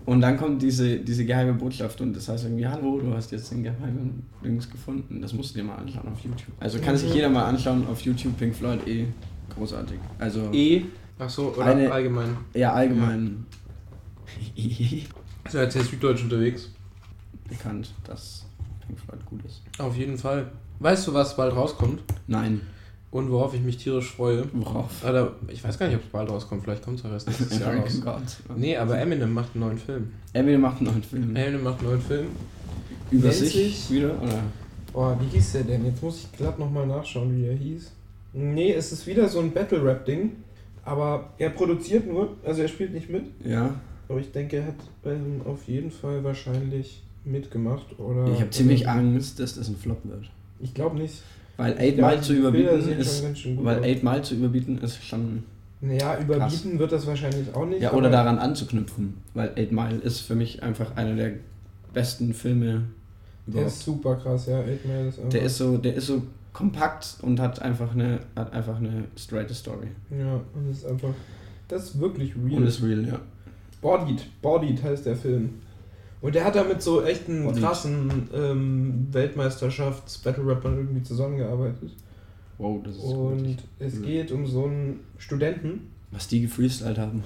Und 0.09 0.21
dann 0.21 0.37
kommt 0.37 0.61
diese, 0.61 0.97
diese 0.97 1.23
geheime 1.23 1.53
Botschaft 1.53 2.01
und 2.01 2.13
das 2.15 2.27
heißt 2.29 2.45
irgendwie, 2.45 2.65
hallo, 2.67 2.99
du 2.99 3.13
hast 3.13 3.31
jetzt 3.31 3.51
den 3.51 3.61
geheimen 3.63 4.23
Dings 4.43 4.67
gefunden. 4.69 5.21
Das 5.21 5.33
musst 5.33 5.53
du 5.53 5.59
dir 5.59 5.65
mal 5.65 5.75
anschauen 5.75 6.07
auf 6.11 6.19
YouTube. 6.23 6.47
Also 6.59 6.79
kann 6.79 6.97
sich 6.97 7.09
Mhm. 7.09 7.15
jeder 7.15 7.29
mal 7.29 7.45
anschauen 7.45 7.85
auf 7.87 8.01
YouTube, 8.01 8.35
Pink 8.37 8.55
Floyd, 8.55 8.79
eh 8.87 9.05
großartig. 9.53 9.99
Also, 10.17 10.49
E. 10.51 10.85
Ach 11.19 11.29
so, 11.29 11.53
oder 11.53 11.65
Eine- 11.65 11.91
allgemein. 11.91 12.37
ja, 12.55 12.73
allgemein 12.73 13.45
Ist 14.55 15.53
ja 15.53 15.61
jetzt 15.63 15.73
sehr 15.73 15.83
süddeutsch 15.83 16.23
unterwegs. 16.23 16.69
bekannt, 17.47 17.93
dass 18.05 18.45
Pink 18.87 18.99
Floyd 18.99 19.25
gut 19.25 19.45
ist. 19.45 19.61
Auf 19.79 19.95
jeden 19.97 20.17
Fall. 20.17 20.51
Weißt 20.79 21.07
du, 21.07 21.13
was 21.13 21.35
bald 21.35 21.55
rauskommt? 21.55 22.01
Nein, 22.27 22.61
Und 23.11 23.31
worauf 23.31 23.55
ich 23.55 23.61
mich 23.61 23.77
tierisch 23.77 24.11
freue? 24.11 24.45
worauf? 24.53 25.03
Oder, 25.03 25.31
ich 25.47 25.63
weiß 25.63 25.79
gar 25.79 25.87
nicht, 25.87 25.95
ob 25.95 26.03
es 26.03 26.09
bald 26.09 26.29
rauskommt. 26.29 26.63
Vielleicht 26.63 26.83
kommt 26.83 26.99
es 26.99 27.05
auch 27.05 27.11
erst 27.11 27.27
nächstes 27.27 27.57
Jahr 27.59 27.69
raus. 27.73 27.77
American 27.79 28.01
Gods. 28.01 28.37
Nee, 28.55 28.77
aber 28.77 28.99
Eminem 28.99 29.33
macht 29.33 29.49
einen 29.55 29.65
neuen 29.65 29.77
Film. 29.79 30.11
Eminem 30.33 30.61
macht 30.61 30.77
einen 30.77 30.91
neuen 30.91 31.03
Film. 31.03 31.35
Eminem 31.35 31.63
macht 31.63 31.79
einen 31.79 31.87
neuen 31.89 32.01
Film. 32.01 32.27
Über 33.09 33.31
sich 33.31 33.51
sich- 33.53 33.91
wieder, 33.91 34.21
oder? 34.21 34.39
Boah, 34.93 35.17
wie 35.21 35.35
hieß 35.35 35.53
der 35.53 35.63
denn? 35.63 35.85
Jetzt 35.85 36.03
muss 36.03 36.17
ich 36.23 36.31
glatt 36.37 36.59
nochmal 36.59 36.85
nachschauen, 36.85 37.35
wie 37.35 37.45
er 37.47 37.55
hieß. 37.55 37.91
Nee, 38.33 38.73
es 38.73 38.91
ist 38.91 39.07
wieder 39.07 39.27
so 39.27 39.39
ein 39.39 39.51
Battle-Rap-Ding. 39.51 40.31
Aber 40.85 41.31
er 41.37 41.49
produziert 41.49 42.07
nur, 42.07 42.35
also 42.43 42.61
er 42.61 42.67
spielt 42.67 42.93
nicht 42.93 43.09
mit. 43.09 43.23
Ja. 43.43 43.75
Aber 44.07 44.19
ich 44.19 44.31
denke, 44.31 44.57
er 44.57 44.67
hat 44.67 44.75
ähm, 45.05 45.41
auf 45.45 45.67
jeden 45.67 45.91
Fall 45.91 46.23
wahrscheinlich 46.23 47.03
mitgemacht. 47.25 47.99
Oder, 47.99 48.27
Ich 48.33 48.39
habe 48.39 48.49
ziemlich 48.51 48.87
Angst, 48.87 49.39
dass 49.39 49.55
das 49.55 49.67
ein 49.67 49.75
Flop 49.75 49.99
wird. 50.03 50.29
Ich 50.59 50.73
glaube 50.73 50.97
nicht. 50.97 51.21
Weil 51.59 51.73
8 51.73 51.97
Ja, 51.97 52.07
Mile 52.07 52.21
zu 52.21 52.33
überbieten 52.33 52.99
ist. 52.99 53.23
Weil 53.63 53.79
aus. 53.79 53.85
8 53.85 54.03
Mile 54.03 54.21
zu 54.21 54.35
überbieten 54.35 54.77
ist 54.79 55.03
schon. 55.03 55.43
Naja, 55.81 56.17
überbieten 56.19 56.79
wird 56.79 56.91
das 56.91 57.05
wahrscheinlich 57.05 57.53
auch 57.53 57.65
nicht. 57.65 57.81
Ja, 57.81 57.93
oder 57.93 58.09
daran 58.09 58.37
anzuknüpfen. 58.39 59.15
Weil 59.33 59.49
8 59.57 59.71
Mile 59.71 59.97
ist 60.03 60.21
für 60.21 60.35
mich 60.35 60.63
einfach 60.63 60.95
einer 60.95 61.15
der 61.15 61.33
besten 61.93 62.33
Filme 62.33 62.83
Der 63.45 63.53
überhaupt. 63.53 63.67
ist 63.67 63.83
super 63.83 64.15
krass, 64.15 64.47
ja. 64.47 64.59
Eight 64.61 64.85
Mile 64.85 65.07
ist. 65.09 65.19
Der 65.31 65.41
ist 65.43 65.57
so, 65.57 65.77
der 65.77 65.95
ist 65.95 66.07
so 66.07 66.21
kompakt 66.53 67.17
und 67.21 67.39
hat 67.39 67.61
einfach 67.61 67.93
eine, 67.93 68.19
hat 68.35 68.53
einfach 68.53 68.77
eine 68.77 69.05
straight 69.17 69.49
Story. 69.51 69.87
Ja, 70.11 70.39
und 70.53 70.71
ist 70.71 70.85
einfach. 70.85 71.13
Das 71.67 71.83
ist 71.85 71.99
wirklich 71.99 72.33
real. 72.35 72.61
Und 72.61 72.67
ist 72.67 72.81
real, 72.83 73.05
ja. 73.05 73.19
Bodied. 73.81 74.25
Bodied 74.41 74.83
heißt 74.83 75.05
der 75.05 75.15
Film. 75.15 75.55
Und 76.21 76.35
der 76.35 76.43
hat 76.43 76.55
da 76.55 76.63
mit 76.63 76.81
so 76.81 77.01
echten 77.03 77.53
krassen 77.55 78.27
ähm, 78.33 79.07
Weltmeisterschafts-Battle-Rappern 79.11 80.77
irgendwie 80.77 81.03
zusammengearbeitet. 81.03 81.91
Wow, 82.57 82.81
das 82.83 82.95
ist 82.97 83.03
Und 83.03 83.39
wirklich 83.39 83.57
es 83.79 83.93
übel. 83.95 84.05
geht 84.05 84.31
um 84.33 84.45
so 84.45 84.65
einen 84.65 84.99
Studenten. 85.17 85.87
Was 86.11 86.27
die 86.27 86.41
gefreestylt 86.41 86.97
haben. 86.97 87.23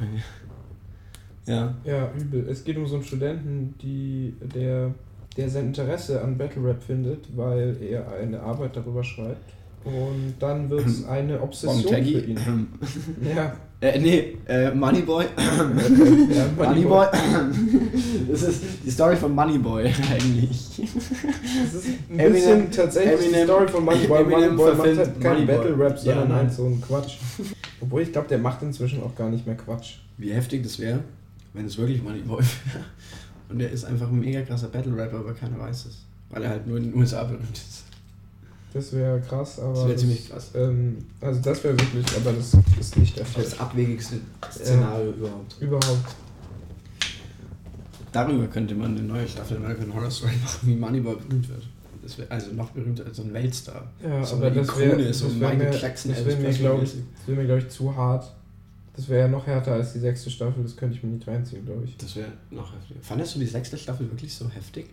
ja. 1.47 1.73
Ja, 1.83 2.11
übel. 2.19 2.47
Es 2.47 2.63
geht 2.63 2.77
um 2.77 2.85
so 2.85 2.95
einen 2.95 3.03
Studenten, 3.03 3.73
die, 3.81 4.35
der, 4.53 4.93
der 5.37 5.49
sein 5.49 5.67
Interesse 5.67 6.21
an 6.21 6.37
Battle-Rap 6.37 6.83
findet, 6.83 7.35
weil 7.35 7.75
er 7.81 8.11
eine 8.11 8.41
Arbeit 8.41 8.75
darüber 8.75 9.03
schreibt. 9.03 9.53
Und 9.85 10.35
dann 10.39 10.69
wird 10.69 10.85
es 10.85 11.03
eine 11.07 11.41
Obsession 11.41 11.81
für 11.93 11.97
ihn. 11.97 12.37
Ja, 13.35 13.55
Äh, 13.81 13.99
nee, 13.99 14.37
äh, 14.47 14.71
Moneyboy. 14.71 15.25
ja 16.29 16.45
Moneyboy. 16.55 17.07
das 18.34 18.49
ist 18.49 18.61
die 18.86 18.91
Story 18.91 19.15
von 19.15 19.34
Moneyboy 19.34 19.86
eigentlich. 20.11 20.81
Das 21.63 21.73
ist 21.73 21.88
ein 22.09 22.19
Eminem- 22.19 22.34
bisschen 22.34 22.71
tatsächlich 22.71 23.19
die 23.29 23.36
Eminem- 23.36 23.43
Story 23.45 23.67
von 23.67 23.86
Moneyboy. 23.86 24.21
Eminem 24.21 24.55
Moneyboy 24.55 24.75
macht 24.75 24.97
halt 24.97 25.21
kein 25.21 25.34
Moneyboy. 25.45 25.55
Battle-Rap, 25.57 25.97
sondern 25.99 26.29
Ja, 26.29 26.36
halt 26.36 26.45
nein. 26.47 26.55
so 26.55 26.65
ein 26.65 26.81
Quatsch. 26.81 27.13
Obwohl 27.81 28.01
ich 28.01 28.11
glaube, 28.11 28.27
der 28.27 28.38
macht 28.39 28.61
inzwischen 28.61 29.01
auch 29.03 29.15
gar 29.15 29.29
nicht 29.29 29.45
mehr 29.45 29.55
Quatsch. 29.55 29.95
Wie 30.17 30.31
heftig 30.31 30.63
das 30.63 30.79
wäre, 30.79 30.99
wenn 31.53 31.65
es 31.65 31.77
wirklich 31.77 32.01
Moneyboy 32.03 32.39
wäre. 32.73 32.86
Und 33.49 33.59
der 33.59 33.71
ist 33.71 33.86
einfach 33.86 34.07
ein 34.07 34.19
mega 34.19 34.41
krasser 34.41 34.67
Battle-Rapper, 34.67 35.17
aber 35.19 35.34
keiner 35.34 35.59
weiß 35.59 35.86
es. 35.86 35.97
Weil 36.29 36.43
er 36.43 36.49
halt 36.49 36.65
nur 36.67 36.77
in 36.77 36.86
den 36.91 36.95
USA 36.99 37.23
berühmt 37.23 37.43
ist. 37.55 37.84
Das 38.73 38.91
wäre 38.93 39.21
krass, 39.21 39.59
aber. 39.59 39.73
Das 39.75 39.86
wäre 39.88 39.95
ziemlich 39.97 40.27
krass. 40.31 40.49
Ähm, 40.55 40.97
also, 41.21 41.39
das 41.41 41.63
wäre 41.63 41.79
wirklich, 41.79 42.05
aber 42.17 42.31
das 42.34 42.53
ist 42.79 42.97
nicht 42.97 43.15
der 43.15 43.25
Fall. 43.25 43.43
Das 43.43 43.59
abwegigste 43.59 44.15
Szenario 44.51 45.11
überhaupt. 45.11 45.55
Überhaupt. 45.59 46.15
Darüber 48.14 48.47
könnte 48.47 48.76
man 48.76 48.95
eine 48.95 49.05
neue 49.05 49.28
Staffel 49.28 49.57
American 49.57 49.93
Horror 49.93 50.11
Story 50.11 50.34
machen, 50.41 50.59
wie 50.68 50.76
Moneyboy 50.76 51.16
berühmt 51.16 51.49
wird. 51.49 51.64
Das 52.01 52.18
wäre 52.18 52.30
also 52.32 52.51
noch 52.53 52.70
berühmter 52.72 53.05
als 53.05 53.18
so 53.18 53.24
ein 53.24 53.34
Weltstar. 53.34 53.91
Ja, 54.03 54.24
so 54.24 54.36
aber 54.36 54.47
eine 54.47 54.55
das 54.57 54.78
wäre 54.78 55.01
ist, 55.01 55.24
wär 55.39 55.49
Michael 55.49 55.72
mir, 55.72 55.78
Jackson, 55.78 56.11
das 56.11 56.20
Elvis 56.20 56.38
wär 56.38 56.49
mir, 56.49 56.57
glaube 56.57 56.88
wär 57.28 57.45
glaub 57.45 57.57
ich, 57.57 57.70
zu 57.70 57.95
hart. 57.95 58.32
Das 58.95 59.09
wäre 59.09 59.22
ja 59.22 59.28
noch 59.28 59.47
härter 59.47 59.74
als 59.74 59.93
die 59.93 59.99
sechste 59.99 60.30
Staffel, 60.30 60.61
das 60.61 60.76
könnte 60.76 60.95
ich 60.95 61.03
mir 61.03 61.09
nicht 61.09 61.28
reinziehen, 61.28 61.66
glaube 61.66 61.86
ich. 61.86 61.97
Das 61.97 62.16
wäre 62.16 62.28
noch 62.51 62.72
heftiger. 62.74 62.99
Fandest 63.01 63.36
du 63.36 63.39
die 63.39 63.47
sechste 63.47 63.78
Staffel 63.78 64.09
wirklich 64.11 64.36
so 64.36 64.47
heftig? 64.49 64.86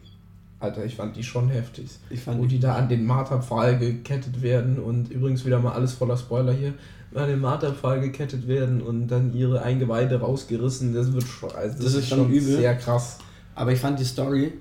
Alter, 0.60 0.84
ich 0.84 0.94
fand 0.94 1.16
die 1.16 1.22
schon 1.22 1.48
heftig. 1.48 1.90
Ich 2.10 2.20
fand 2.20 2.38
Wo 2.38 2.46
die 2.46 2.60
da 2.60 2.76
an 2.76 2.88
den 2.88 3.04
Marterpfahl 3.04 3.78
gekettet 3.78 4.40
werden 4.40 4.78
und 4.78 5.10
übrigens 5.10 5.44
wieder 5.44 5.58
mal 5.58 5.72
alles 5.72 5.94
voller 5.94 6.16
Spoiler 6.16 6.52
hier, 6.52 6.74
an 7.14 7.28
den 7.28 7.40
Marterpfahl 7.40 8.00
gekettet 8.00 8.46
werden 8.46 8.80
und 8.82 9.08
dann 9.08 9.34
ihre 9.34 9.62
Eingeweide 9.62 10.20
rausgerissen, 10.20 10.94
das 10.94 11.12
wird 11.12 11.24
schon, 11.24 11.50
also 11.52 11.82
Das 11.82 11.94
ist 11.94 12.08
schon 12.08 12.28
übel. 12.28 12.40
sehr 12.40 12.76
krass. 12.76 13.18
Aber 13.54 13.72
ich 13.72 13.80
fand 13.80 13.98
die 13.98 14.04
Story 14.04 14.52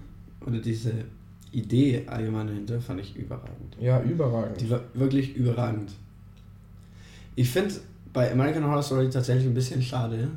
oder 0.45 0.57
diese 0.59 0.91
Idee 1.51 2.05
allgemein 2.07 2.47
dahinter 2.47 2.79
fand 2.81 2.99
ich 3.01 3.15
überragend. 3.15 3.77
Ja, 3.79 4.01
überragend. 4.01 4.59
Die 4.61 4.69
war 4.69 4.81
wirklich 4.93 5.35
überragend. 5.35 5.91
Ich 7.35 7.49
finde 7.49 7.75
bei 8.13 8.31
American 8.31 8.65
Horror 8.65 8.83
Story 8.83 9.09
tatsächlich 9.09 9.45
ein 9.45 9.53
bisschen 9.53 9.81
schade. 9.81 10.29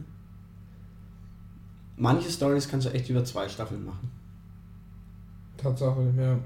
Manche 1.96 2.30
Stories 2.30 2.68
kannst 2.68 2.86
du 2.86 2.90
echt 2.92 3.08
über 3.08 3.24
zwei 3.24 3.48
Staffeln 3.48 3.84
machen. 3.84 4.10
Tatsache, 5.56 6.12
ja. 6.18 6.38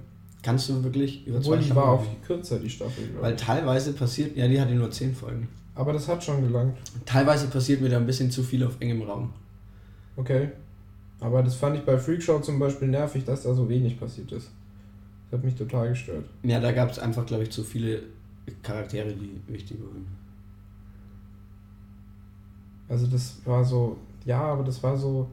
Kannst 0.47 0.69
du 0.69 0.85
wirklich 0.85 1.27
über 1.27 1.39
Obwohl 1.39 1.55
zwei 1.57 1.59
die 1.59 1.65
Staffeln 1.65 1.85
war 1.87 1.93
auch 1.95 2.05
machen. 2.05 2.17
kürzer, 2.25 2.59
die 2.61 2.71
Staffel, 2.71 3.03
Weil 3.21 3.35
ich. 3.35 3.41
teilweise 3.43 3.93
passiert, 3.95 4.37
ja, 4.37 4.47
die 4.47 4.61
hatte 4.61 4.75
nur 4.75 4.89
zehn 4.93 5.13
Folgen. 5.13 5.49
Aber 5.75 5.93
das 5.93 6.07
hat 6.07 6.23
schon 6.23 6.41
gelangt. 6.41 6.77
Teilweise 7.05 7.49
passiert 7.49 7.81
mir 7.81 7.89
da 7.89 7.97
ein 7.97 8.07
bisschen 8.07 8.31
zu 8.31 8.45
viel 8.45 8.63
auf 8.65 8.77
engem 8.81 9.03
Raum. 9.03 9.33
Okay. 10.17 10.51
Aber 11.19 11.43
das 11.43 11.57
fand 11.57 11.77
ich 11.77 11.83
bei 11.85 11.99
Freakshow 11.99 12.39
zum 12.39 12.61
Beispiel 12.61 12.87
nervig, 12.89 13.25
dass 13.25 13.43
da 13.43 13.53
so 13.55 13.69
wenig 13.69 13.99
passiert 13.99 14.31
ist. 14.31 14.51
Das 15.31 15.39
hat 15.41 15.45
mich 15.45 15.57
total 15.57 15.89
gestört. 15.89 16.25
Ja, 16.45 16.61
da 16.61 16.71
gab 16.71 16.91
es 16.93 17.01
einfach, 17.01 17.27
glaube 17.27 17.43
ich, 17.43 17.51
zu 17.51 17.65
viele 17.65 18.03
Charaktere, 18.63 19.13
die 19.13 19.41
wichtig 19.53 19.79
waren. 19.81 20.07
Also 22.89 23.07
das 23.09 23.39
war 23.45 23.65
so, 23.65 23.97
ja, 24.25 24.41
aber 24.41 24.63
das 24.63 24.81
war 24.83 24.97
so, 24.97 25.29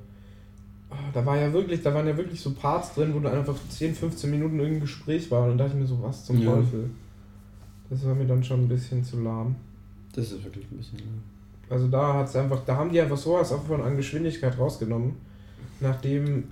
da 1.14 1.26
war 1.26 1.38
ja 1.38 1.52
wirklich, 1.54 1.82
da 1.82 1.94
waren 1.94 2.08
ja 2.08 2.16
wirklich 2.18 2.40
so 2.42 2.52
Parts 2.52 2.94
drin, 2.94 3.14
wo 3.14 3.20
du 3.20 3.30
einfach 3.30 3.56
10, 3.70 3.96
15 3.96 4.30
Minuten 4.30 4.58
irgendein 4.60 4.82
Gespräch 4.82 5.30
war 5.32 5.44
und 5.44 5.50
dann 5.50 5.58
dachte 5.60 5.74
ich 5.74 5.80
mir 5.82 5.88
so, 5.88 6.02
was 6.02 6.26
zum 6.26 6.40
Ja. 6.40 6.52
Teufel. 6.56 6.90
Das 7.90 8.06
war 8.06 8.16
mir 8.16 8.26
dann 8.26 8.44
schon 8.44 8.62
ein 8.62 8.68
bisschen 8.68 9.04
zu 9.04 9.22
lahm. 9.22 9.56
Das 10.16 10.32
ist 10.32 10.44
wirklich 10.44 10.66
ein 10.72 10.78
bisschen. 10.78 11.00
Also 11.70 11.88
da 11.88 12.14
hat's 12.16 12.36
einfach, 12.36 12.62
da 12.66 12.76
haben 12.76 12.92
die 12.92 13.00
einfach 13.02 13.18
sowas 13.18 13.52
auch 13.52 13.64
von 13.64 13.82
an 13.82 13.98
Geschwindigkeit 13.98 14.58
rausgenommen, 14.58 15.14
nachdem 15.80 16.46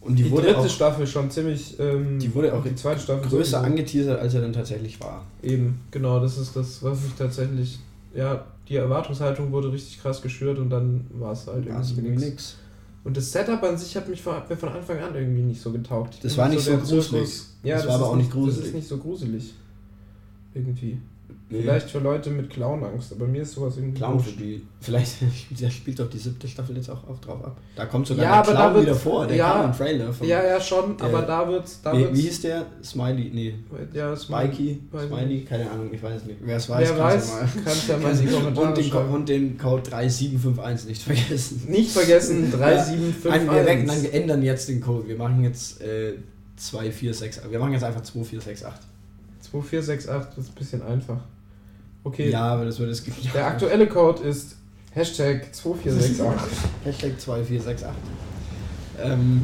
Und 0.00 0.16
die, 0.18 0.24
die, 0.24 0.30
dritte 0.30 0.58
auch 0.58 0.68
Staffel 0.68 1.06
schon 1.06 1.30
ziemlich, 1.30 1.78
ähm, 1.80 2.18
Die 2.18 2.34
wurde 2.34 2.52
auch 2.54 2.62
die 2.64 2.74
zweite 2.74 3.00
Staffel 3.00 3.22
größer 3.22 3.44
sowieso. 3.44 3.56
angeteasert, 3.58 4.20
als 4.20 4.34
er 4.34 4.40
dann 4.42 4.52
tatsächlich 4.52 5.00
war. 5.00 5.24
Eben, 5.42 5.80
genau, 5.90 6.20
das 6.20 6.38
ist 6.38 6.54
das, 6.56 6.82
was 6.82 7.04
ich 7.06 7.12
tatsächlich, 7.14 7.78
ja, 8.14 8.44
die 8.68 8.76
Erwartungshaltung 8.76 9.50
wurde 9.52 9.72
richtig 9.72 10.00
krass 10.00 10.22
geschürt 10.22 10.58
und 10.58 10.70
dann 10.70 11.06
war 11.10 11.32
es 11.32 11.46
halt 11.46 11.66
irgendwie 11.66 12.02
nix. 12.02 12.22
nix. 12.22 12.56
Und 13.04 13.16
das 13.16 13.32
Setup 13.32 13.62
an 13.64 13.76
sich 13.76 13.96
hat 13.96 14.08
mich 14.08 14.22
von, 14.22 14.34
hat 14.34 14.48
mir 14.48 14.56
von 14.56 14.68
Anfang 14.68 14.98
an 14.98 15.14
irgendwie 15.14 15.42
nicht 15.42 15.60
so 15.60 15.72
getaugt. 15.72 16.14
Ich 16.14 16.20
Das 16.20 16.36
war 16.36 16.48
nicht 16.48 16.62
so 16.62 16.70
der 16.70 16.80
gruselig. 16.80 17.08
Zirkus- 17.10 17.46
Ja, 17.64 17.74
Das 17.74 17.82
das, 17.84 17.88
war 17.92 17.96
aber 18.00 18.10
auch 18.10 18.16
nicht 18.16 18.28
Das 18.28 18.34
gruselig. 18.34 18.66
ist 18.68 18.74
nicht 18.74 18.88
so 18.88 18.98
gruselig. 18.98 19.54
Irgendwie. 20.54 20.98
Vielleicht 21.48 21.90
für 21.90 21.98
Leute 21.98 22.30
mit 22.30 22.50
Clownangst, 22.50 23.12
aber 23.12 23.26
mir 23.26 23.42
ist 23.42 23.52
sowas 23.52 23.76
irgendwie. 23.76 23.98
Clownphobie. 23.98 24.62
Vielleicht 24.80 25.16
der 25.60 25.70
spielt 25.70 25.98
doch 25.98 26.08
die 26.10 26.18
siebte 26.18 26.48
Staffel 26.48 26.76
jetzt 26.76 26.88
auch, 26.90 27.06
auch 27.08 27.18
drauf 27.20 27.44
ab. 27.44 27.56
Da 27.76 27.86
kommt 27.86 28.06
sogar 28.06 28.24
Ja, 28.24 28.42
der 28.42 28.54
Clown 28.54 28.82
wieder 28.82 28.94
vor, 28.94 29.26
der 29.26 29.36
ja, 29.36 29.52
kam 29.52 29.76
Trailer. 29.76 30.12
Von, 30.12 30.26
Ja, 30.26 30.44
ja, 30.44 30.60
schon, 30.60 30.96
Der- 30.96 31.06
aber 31.06 31.22
da 31.22 31.48
wird's. 31.48 31.80
Da 31.82 31.92
wie, 31.92 32.00
wird's 32.00 32.18
wie 32.18 32.22
hieß 32.22 32.40
der? 32.42 32.66
Smiley? 32.82 33.30
Nee. 33.32 33.54
ja, 33.92 34.16
Smiley. 34.16 34.80
Smiley? 35.06 35.44
Keine 35.44 35.70
Ahnung, 35.70 35.90
ich 35.92 36.02
weiß 36.02 36.22
es 36.22 36.24
nicht. 36.26 36.38
Wer 36.42 36.56
es 36.56 36.68
weiß, 36.68 36.88
Wer 36.88 36.96
kann's 36.96 37.14
weiß, 37.14 37.28
ja 37.28 37.34
mal. 37.34 37.48
kannst 37.64 37.88
ja 37.88 37.96
mal 37.98 38.12
in 38.12 38.20
die 38.20 38.26
Kommentare 38.32 38.66
und, 38.68 38.76
den, 38.78 38.84
schreiben. 38.84 39.14
und 39.14 39.28
den 39.28 39.58
Code 39.58 39.82
3751 39.90 40.88
nicht 40.88 41.02
vergessen. 41.02 41.62
Nicht 41.68 41.90
vergessen, 41.92 42.50
3751. 42.52 43.30
Nein, 43.30 43.46
wir, 43.50 43.66
weg, 43.66 43.86
nein, 43.86 44.02
wir 44.02 44.14
ändern 44.14 44.42
jetzt 44.42 44.68
den 44.68 44.80
Code. 44.80 45.06
Wir 45.08 45.16
machen 45.16 45.42
jetzt 45.44 45.80
äh, 45.80 46.14
2468. 46.56 47.50
Wir 47.50 47.58
machen 47.58 47.72
jetzt 47.72 47.84
einfach 47.84 48.02
2468. 48.02 48.91
2468 49.52 50.38
ist 50.38 50.50
ein 50.50 50.54
bisschen 50.54 50.82
einfach. 50.82 51.18
Okay, 52.04 52.30
Ja, 52.30 52.54
aber 52.54 52.64
das 52.64 52.78
wird 52.80 52.90
es 52.90 53.04
der 53.32 53.46
aktuelle 53.46 53.86
Code 53.86 54.22
ist 54.22 54.56
Hashtag 54.92 55.54
2468. 55.54 56.58
Hashtag 56.84 57.20
2468. 57.20 57.86
Ähm, 59.00 59.42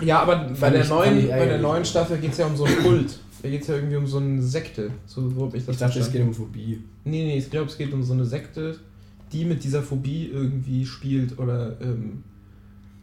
Ja, 0.00 0.22
aber 0.22 0.50
bei 0.58 0.70
der, 0.70 0.86
neuen, 0.86 1.28
bei 1.28 1.46
der 1.46 1.58
neuen 1.58 1.84
Staffel 1.84 2.18
geht 2.18 2.32
es 2.32 2.38
ja 2.38 2.46
um 2.46 2.56
so 2.56 2.64
einen 2.64 2.78
Kult. 2.78 3.18
Da 3.42 3.48
geht 3.48 3.62
es 3.62 3.68
ja 3.68 3.74
irgendwie 3.74 3.96
um 3.96 4.06
so 4.06 4.18
eine 4.18 4.42
Sekte. 4.42 4.90
So, 5.06 5.22
habe 5.22 5.56
ich 5.56 5.66
das 5.66 5.74
Ich 5.74 5.80
dachte, 5.80 5.98
es 5.98 6.10
geht 6.10 6.22
um 6.22 6.32
Phobie. 6.32 6.82
Nee, 7.04 7.24
nee, 7.24 7.36
ich 7.36 7.50
glaube, 7.50 7.68
es 7.68 7.76
geht 7.76 7.92
um 7.92 8.02
so 8.02 8.14
eine 8.14 8.24
Sekte, 8.24 8.78
die 9.32 9.44
mit 9.44 9.62
dieser 9.62 9.82
Phobie 9.82 10.30
irgendwie 10.32 10.86
spielt 10.86 11.38
oder 11.38 11.76
ähm, 11.80 12.24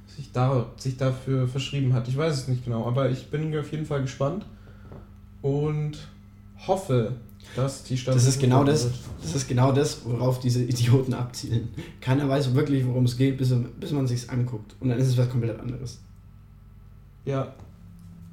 sich, 0.07 0.32
da, 0.32 0.66
sich 0.78 0.97
dafür 0.97 1.47
verschrieben 1.47 1.93
hat. 1.93 2.07
Ich 2.07 2.18
weiß 2.18 2.34
es 2.34 2.47
nicht 2.47 2.66
genau, 2.66 2.88
aber 2.88 3.09
ich 3.09 3.30
bin 3.30 3.55
auf 3.57 3.72
jeden 3.72 3.86
Fall 3.86 4.01
gespannt 4.01 4.45
und 5.42 5.98
hoffe, 6.68 7.14
dass 7.56 7.84
die 7.84 7.98
Staffel. 7.98 8.20
Das 8.20 8.28
ist 8.28 8.39
genau 8.39 8.64
das, 8.64 8.84
wird. 8.86 8.94
das 9.22 9.36
ist 9.36 9.48
genau 9.48 9.72
das, 9.72 10.06
worauf 10.06 10.39
diese 10.39 10.64
Idioten 10.64 11.14
abzielen. 11.14 11.70
Keiner 12.00 12.30
weiß 12.30 12.54
wirklich, 12.54 12.86
worum 12.86 13.06
es 13.06 13.18
geht, 13.18 13.38
bis, 13.38 13.54
bis 13.80 13.92
man 13.92 14.08
sich's 14.08 14.30
anguckt. 14.30 14.76
Und 14.80 14.89
dann 14.89 14.98
ist 15.00 15.08
es 15.08 15.18
was 15.18 15.30
komplett 15.30 15.60
anderes. 15.60 16.00
Ja. 17.26 17.54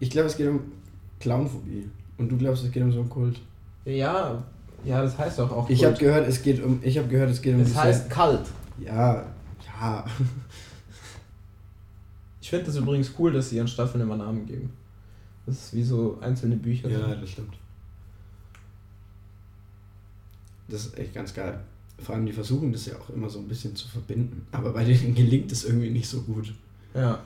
Ich 0.01 0.11
glaube, 0.11 0.29
es 0.29 0.37
geht 0.37 0.49
um 0.49 0.61
Clownphobie. 1.21 1.89
Und 2.19 2.31
du 2.31 2.37
glaubst, 2.37 2.65
es 2.65 2.71
geht 2.71 2.83
um 2.83 2.93
so 2.93 3.01
einen 3.01 3.09
Kult. 3.09 3.41
Ja, 3.85 4.43
ja, 4.85 5.03
das 5.03 5.19
heißt 5.19 5.41
auch 5.41 5.51
auch. 5.51 5.69
Ich 5.71 5.81
Kult. 5.81 5.91
habe 5.93 6.05
gehört, 6.05 6.29
es 6.29 6.43
geht 6.43 6.63
um. 6.63 6.79
Ich 6.83 6.99
habe 6.99 7.09
gehört, 7.09 7.31
es 7.31 7.41
geht 7.43 7.55
um 7.55 7.61
Es 7.61 7.69
diese- 7.69 7.83
heißt 7.83 8.11
kalt. 8.11 8.47
Ja, 8.81 9.25
ja. 9.81 10.05
Ich 12.41 12.51
finde 12.51 12.67
das 12.67 12.77
übrigens 12.77 13.13
cool, 13.19 13.33
dass 13.33 13.51
sie 13.51 13.57
ihren 13.57 13.69
Staffeln 13.69 14.01
immer 14.03 14.17
Namen 14.17 14.47
geben. 14.47 14.71
Das 15.49 15.57
ist 15.65 15.75
wie 15.75 15.83
so 15.83 16.19
einzelne 16.21 16.57
Bücher. 16.57 16.89
Ja, 16.89 17.15
das 17.15 17.31
stimmt. 17.31 17.55
Das 20.69 20.87
ist 20.87 20.99
echt 20.99 21.15
ganz 21.15 21.35
geil. 21.35 21.59
Vor 22.03 22.15
allem 22.15 22.27
die 22.27 22.33
versuchen 22.33 22.73
das 22.73 22.87
ja 22.87 22.95
auch 22.97 23.11
immer 23.11 23.29
so 23.29 23.39
ein 23.39 23.49
bisschen 23.49 23.75
zu 23.75 23.89
verbinden. 23.89 24.47
Aber 24.53 24.73
bei 24.73 24.85
denen 24.85 25.15
gelingt 25.15 25.51
es 25.53 25.65
irgendwie 25.65 25.91
nicht 25.91 26.09
so 26.09 26.21
gut. 26.23 26.53
ja. 26.95 27.21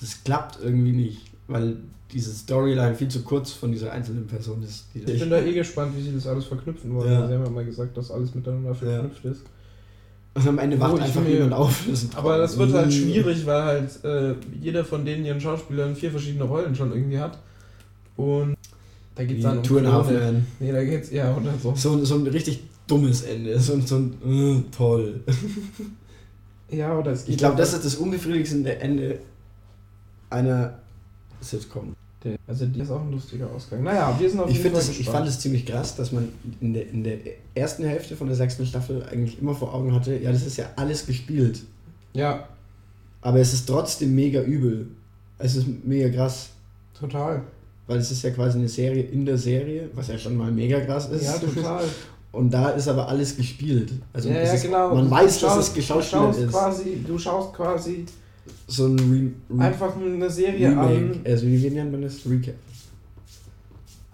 Das 0.00 0.24
klappt 0.24 0.58
irgendwie 0.60 0.90
nicht, 0.90 1.30
weil 1.46 1.76
diese 2.12 2.32
Storyline 2.32 2.94
viel 2.96 3.06
zu 3.08 3.22
kurz 3.22 3.52
von 3.52 3.70
dieser 3.70 3.92
einzelnen 3.92 4.26
Person 4.26 4.60
ist. 4.64 4.86
Die 4.94 4.98
Ich 5.00 5.20
bin 5.20 5.30
da 5.30 5.38
eh 5.40 5.52
gespannt, 5.52 5.96
wie 5.96 6.02
sie 6.02 6.12
das 6.12 6.26
alles 6.26 6.46
verknüpfen 6.46 6.92
wollen. 6.94 7.12
Ja. 7.12 7.28
Sie 7.28 7.34
haben 7.34 7.44
ja 7.44 7.50
mal 7.50 7.64
gesagt, 7.64 7.96
dass 7.96 8.10
alles 8.10 8.34
miteinander 8.34 8.74
verknüpft 8.74 9.24
ist. 9.26 9.42
und 10.34 10.48
am 10.48 10.58
Ende 10.58 10.80
wacht 10.80 10.96
ich 10.96 11.02
einfach 11.02 11.20
mir- 11.22 11.30
jemand 11.34 11.52
auf. 11.52 11.84
Das 11.88 12.08
Aber 12.16 12.36
das 12.38 12.58
wird 12.58 12.72
halt 12.72 12.92
schwierig, 12.92 13.46
weil 13.46 13.62
halt 13.62 14.04
äh, 14.04 14.34
jeder 14.60 14.84
von 14.84 15.04
denen 15.04 15.24
ihren 15.24 15.40
Schauspielern 15.40 15.94
vier 15.94 16.10
verschiedene 16.10 16.44
Rollen 16.44 16.74
schon 16.74 16.90
irgendwie 16.92 17.18
hat. 17.20 17.38
Und 18.16 18.56
da 19.14 19.24
geht's 19.24 19.38
Wie 19.38 19.42
dann 19.42 19.58
um 19.58 19.92
Half 19.92 20.08
Klone. 20.08 20.32
Men. 20.32 20.46
Nee, 20.60 20.72
da 20.72 20.84
geht's 20.84 21.10
ja 21.10 21.36
oder 21.36 21.52
so. 21.62 21.74
So, 21.74 22.04
so 22.04 22.14
ein 22.16 22.26
richtig 22.26 22.62
dummes 22.86 23.22
Ende. 23.22 23.58
So, 23.58 23.78
so 23.80 23.96
ein 23.96 24.14
äh, 24.24 24.62
toll. 24.76 25.20
Ja, 26.70 26.98
oder 26.98 27.12
es 27.12 27.26
geht 27.26 27.34
Ich 27.34 27.38
glaube, 27.38 27.56
das 27.56 27.74
ist 27.74 27.84
das 27.84 27.96
unbefriedigendste 27.96 28.80
Ende 28.80 29.18
einer 30.30 30.78
Sitcom. 31.42 31.94
Also 32.46 32.66
die 32.66 32.80
ist 32.80 32.90
auch 32.90 33.00
ein 33.00 33.10
lustiger 33.10 33.50
Ausgang. 33.50 33.82
Naja, 33.82 34.16
wir 34.18 34.30
sind 34.30 34.38
auf 34.38 34.48
Ich, 34.48 34.56
jeden 34.56 34.70
find 34.70 34.76
Fall 34.76 34.86
das, 34.86 34.98
ich 35.00 35.08
fand 35.08 35.26
es 35.28 35.40
ziemlich 35.40 35.66
krass, 35.66 35.96
dass 35.96 36.12
man 36.12 36.28
in 36.60 36.72
der, 36.72 36.88
in 36.88 37.02
der 37.02 37.18
ersten 37.54 37.84
Hälfte 37.84 38.16
von 38.16 38.28
der 38.28 38.36
sechsten 38.36 38.64
Staffel 38.64 39.04
eigentlich 39.10 39.40
immer 39.40 39.54
vor 39.54 39.74
Augen 39.74 39.92
hatte, 39.92 40.16
ja, 40.16 40.30
das 40.30 40.46
ist 40.46 40.56
ja 40.56 40.70
alles 40.76 41.04
gespielt. 41.04 41.62
Ja, 42.14 42.48
Aber 43.22 43.40
es 43.40 43.52
ist 43.52 43.66
trotzdem 43.66 44.14
mega 44.14 44.40
übel. 44.40 44.86
Es 45.38 45.56
ist 45.56 45.66
mega 45.84 46.08
krass. 46.10 46.50
total. 46.98 47.42
Weil 47.86 47.98
es 47.98 48.10
ist 48.10 48.22
ja 48.22 48.30
quasi 48.30 48.58
eine 48.58 48.68
Serie 48.68 49.02
in 49.02 49.26
der 49.26 49.36
Serie, 49.38 49.88
was 49.94 50.08
ja 50.08 50.16
schon 50.18 50.36
mal 50.36 50.50
mega 50.52 50.80
krass 50.80 51.08
ist. 51.10 51.24
Ja, 51.24 51.36
total. 51.38 51.84
Und 52.32 52.50
da 52.54 52.70
ist 52.70 52.88
aber 52.88 53.08
alles 53.08 53.36
gespielt. 53.36 53.90
Also 54.12 54.30
ja, 54.30 54.36
es 54.36 54.48
ja, 54.48 54.54
ist, 54.54 54.62
genau. 54.62 54.94
man 54.94 55.04
Du 55.04 55.10
weiß, 55.10 55.24
dass 55.40 55.40
schaust- 55.40 55.58
es 55.60 55.68
du 55.68 55.74
geschauspielert 55.74 56.24
schaust 56.24 56.38
ist. 56.40 56.50
Quasi, 56.50 57.04
du 57.06 57.18
schaust 57.18 57.52
quasi 57.52 58.06
So 58.66 58.86
ein 58.86 58.98
Re 59.50 59.54
Re 59.58 59.64
einfach 59.64 59.94
eine 59.96 60.30
Serie 60.30 60.68
Remake. 60.70 60.88
an. 61.14 61.20
Also 61.26 61.46
wie 61.46 61.68
nennt 61.70 61.92
man 61.92 62.02
das? 62.02 62.24
Recap. 62.24 62.54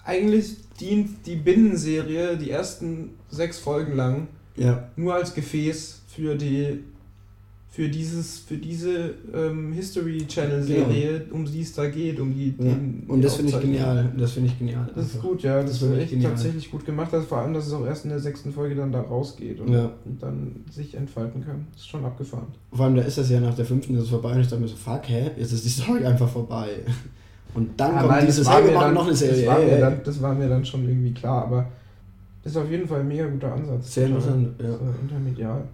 Eigentlich 0.04 0.56
dient 0.80 1.26
die 1.26 1.36
Binnenserie 1.36 2.36
die 2.36 2.50
ersten 2.50 3.10
sechs 3.30 3.58
Folgen 3.58 3.94
lang 3.96 4.26
Ja. 4.56 4.88
nur 4.96 5.14
als 5.14 5.34
Gefäß 5.34 6.00
für 6.08 6.34
die 6.34 6.80
für 7.70 7.88
dieses 7.88 8.38
für 8.40 8.56
diese 8.56 9.14
ähm, 9.32 9.72
History 9.72 10.26
Channel 10.26 10.62
Serie, 10.62 11.26
um 11.30 11.44
die 11.44 11.60
es 11.60 11.74
da 11.74 11.86
geht, 11.88 12.18
um 12.18 12.32
die, 12.34 12.48
ja. 12.58 12.64
den- 12.64 13.04
Und 13.06 13.22
das 13.22 13.36
finde 13.36 13.52
ich 13.52 13.60
genial. 13.60 14.10
Das 14.16 14.32
finde 14.32 14.48
ich 14.48 14.58
genial. 14.58 14.90
Das 14.96 15.06
ist 15.14 15.20
gut, 15.22 15.42
ja. 15.42 15.56
Das, 15.56 15.64
Das 15.66 15.72
ist 15.74 15.78
finde 15.80 15.96
ich 15.96 16.02
echt 16.04 16.10
genial. 16.12 16.30
tatsächlich 16.32 16.70
gut 16.70 16.84
gemacht. 16.86 17.12
Also 17.14 17.26
vor 17.26 17.38
allem, 17.38 17.52
dass 17.54 17.66
es 17.66 17.72
auch 17.74 17.84
erst 17.86 18.04
in 18.04 18.10
der 18.10 18.18
sechsten 18.20 18.52
Folge 18.52 18.74
dann 18.74 18.90
da 18.90 19.00
rausgeht 19.02 19.60
und, 19.60 19.72
Ja. 19.72 19.92
dann 20.20 20.64
sich 20.70 20.94
entfalten 20.96 21.44
kann. 21.44 21.66
Das 21.72 21.82
ist 21.82 21.88
schon 21.88 22.04
abgefahren. 22.04 22.46
Vor 22.72 22.86
allem, 22.86 22.96
da 22.96 23.02
ist 23.02 23.18
das 23.18 23.30
ja 23.30 23.38
nach 23.38 23.54
der 23.54 23.66
fünften 23.66 23.94
ist 23.96 24.04
es 24.04 24.08
vorbei 24.08 24.32
und 24.32 24.40
ich 24.40 24.48
dachte 24.48 24.62
mir 24.62 24.68
so, 24.68 24.76
fuck, 24.76 25.02
hä? 25.06 25.30
Jetzt 25.36 25.52
ist 25.52 25.64
die 25.64 25.68
Story 25.68 26.04
einfach 26.04 26.28
vorbei. 26.28 26.68
Und 27.54 27.78
dann 27.78 27.92
Ja, 27.94 27.98
kommt 28.00 28.10
nein, 28.12 28.26
mir 28.26 28.44
machen 28.44 28.74
dann- 28.80 28.94
noch 28.94 29.06
eine 29.06 29.16
Serie. 29.16 29.44
Das 29.44 29.54
war, 29.54 29.60
ey. 29.62 29.80
dann, 29.80 30.00
das 30.04 30.22
war 30.22 30.34
mir 30.34 30.48
dann 30.48 30.64
schon 30.64 30.88
irgendwie 30.88 31.12
klar, 31.12 31.44
aber 31.44 31.66
das 32.42 32.52
ist 32.52 32.58
auf 32.58 32.70
jeden 32.70 32.88
Fall 32.88 33.00
ein 33.00 33.08
mega 33.08 33.26
guter 33.26 33.52
Ansatz. 33.52 33.94
Sehr 33.94 34.06
interessant, 34.06 34.48
ja. 34.60 34.70
So 34.72 34.78
intermedial. 35.02 35.64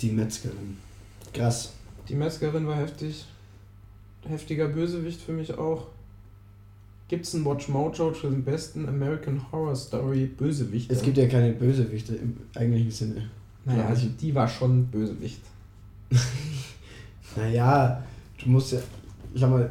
Die 0.00 0.10
Metzgerin. 0.10 0.76
Krass. 1.32 1.72
Die 2.08 2.14
Metzgerin 2.14 2.66
war 2.66 2.76
heftig. 2.76 3.24
Heftiger 4.26 4.68
Bösewicht 4.68 5.20
für 5.20 5.32
mich 5.32 5.56
auch. 5.56 5.86
Gibt's 7.08 7.34
einen 7.34 7.44
Watch 7.44 7.68
Mojo 7.68 8.12
für 8.12 8.28
den 8.28 8.42
besten 8.44 8.88
American 8.88 9.40
Horror 9.52 9.76
Story 9.76 10.26
Bösewicht? 10.26 10.90
Es 10.90 11.02
gibt 11.02 11.16
ja 11.16 11.28
keine 11.28 11.52
Bösewichte 11.52 12.16
im 12.16 12.36
eigentlichen 12.54 12.90
Sinne. 12.90 13.30
naja, 13.64 13.80
Ja. 13.82 13.86
also 13.88 14.08
die 14.20 14.34
war 14.34 14.48
schon 14.48 14.86
Bösewicht. 14.86 15.40
Naja, 17.36 18.02
du 18.42 18.48
musst 18.48 18.72
ja, 18.72 18.78
schau 19.34 19.48
mal, 19.48 19.70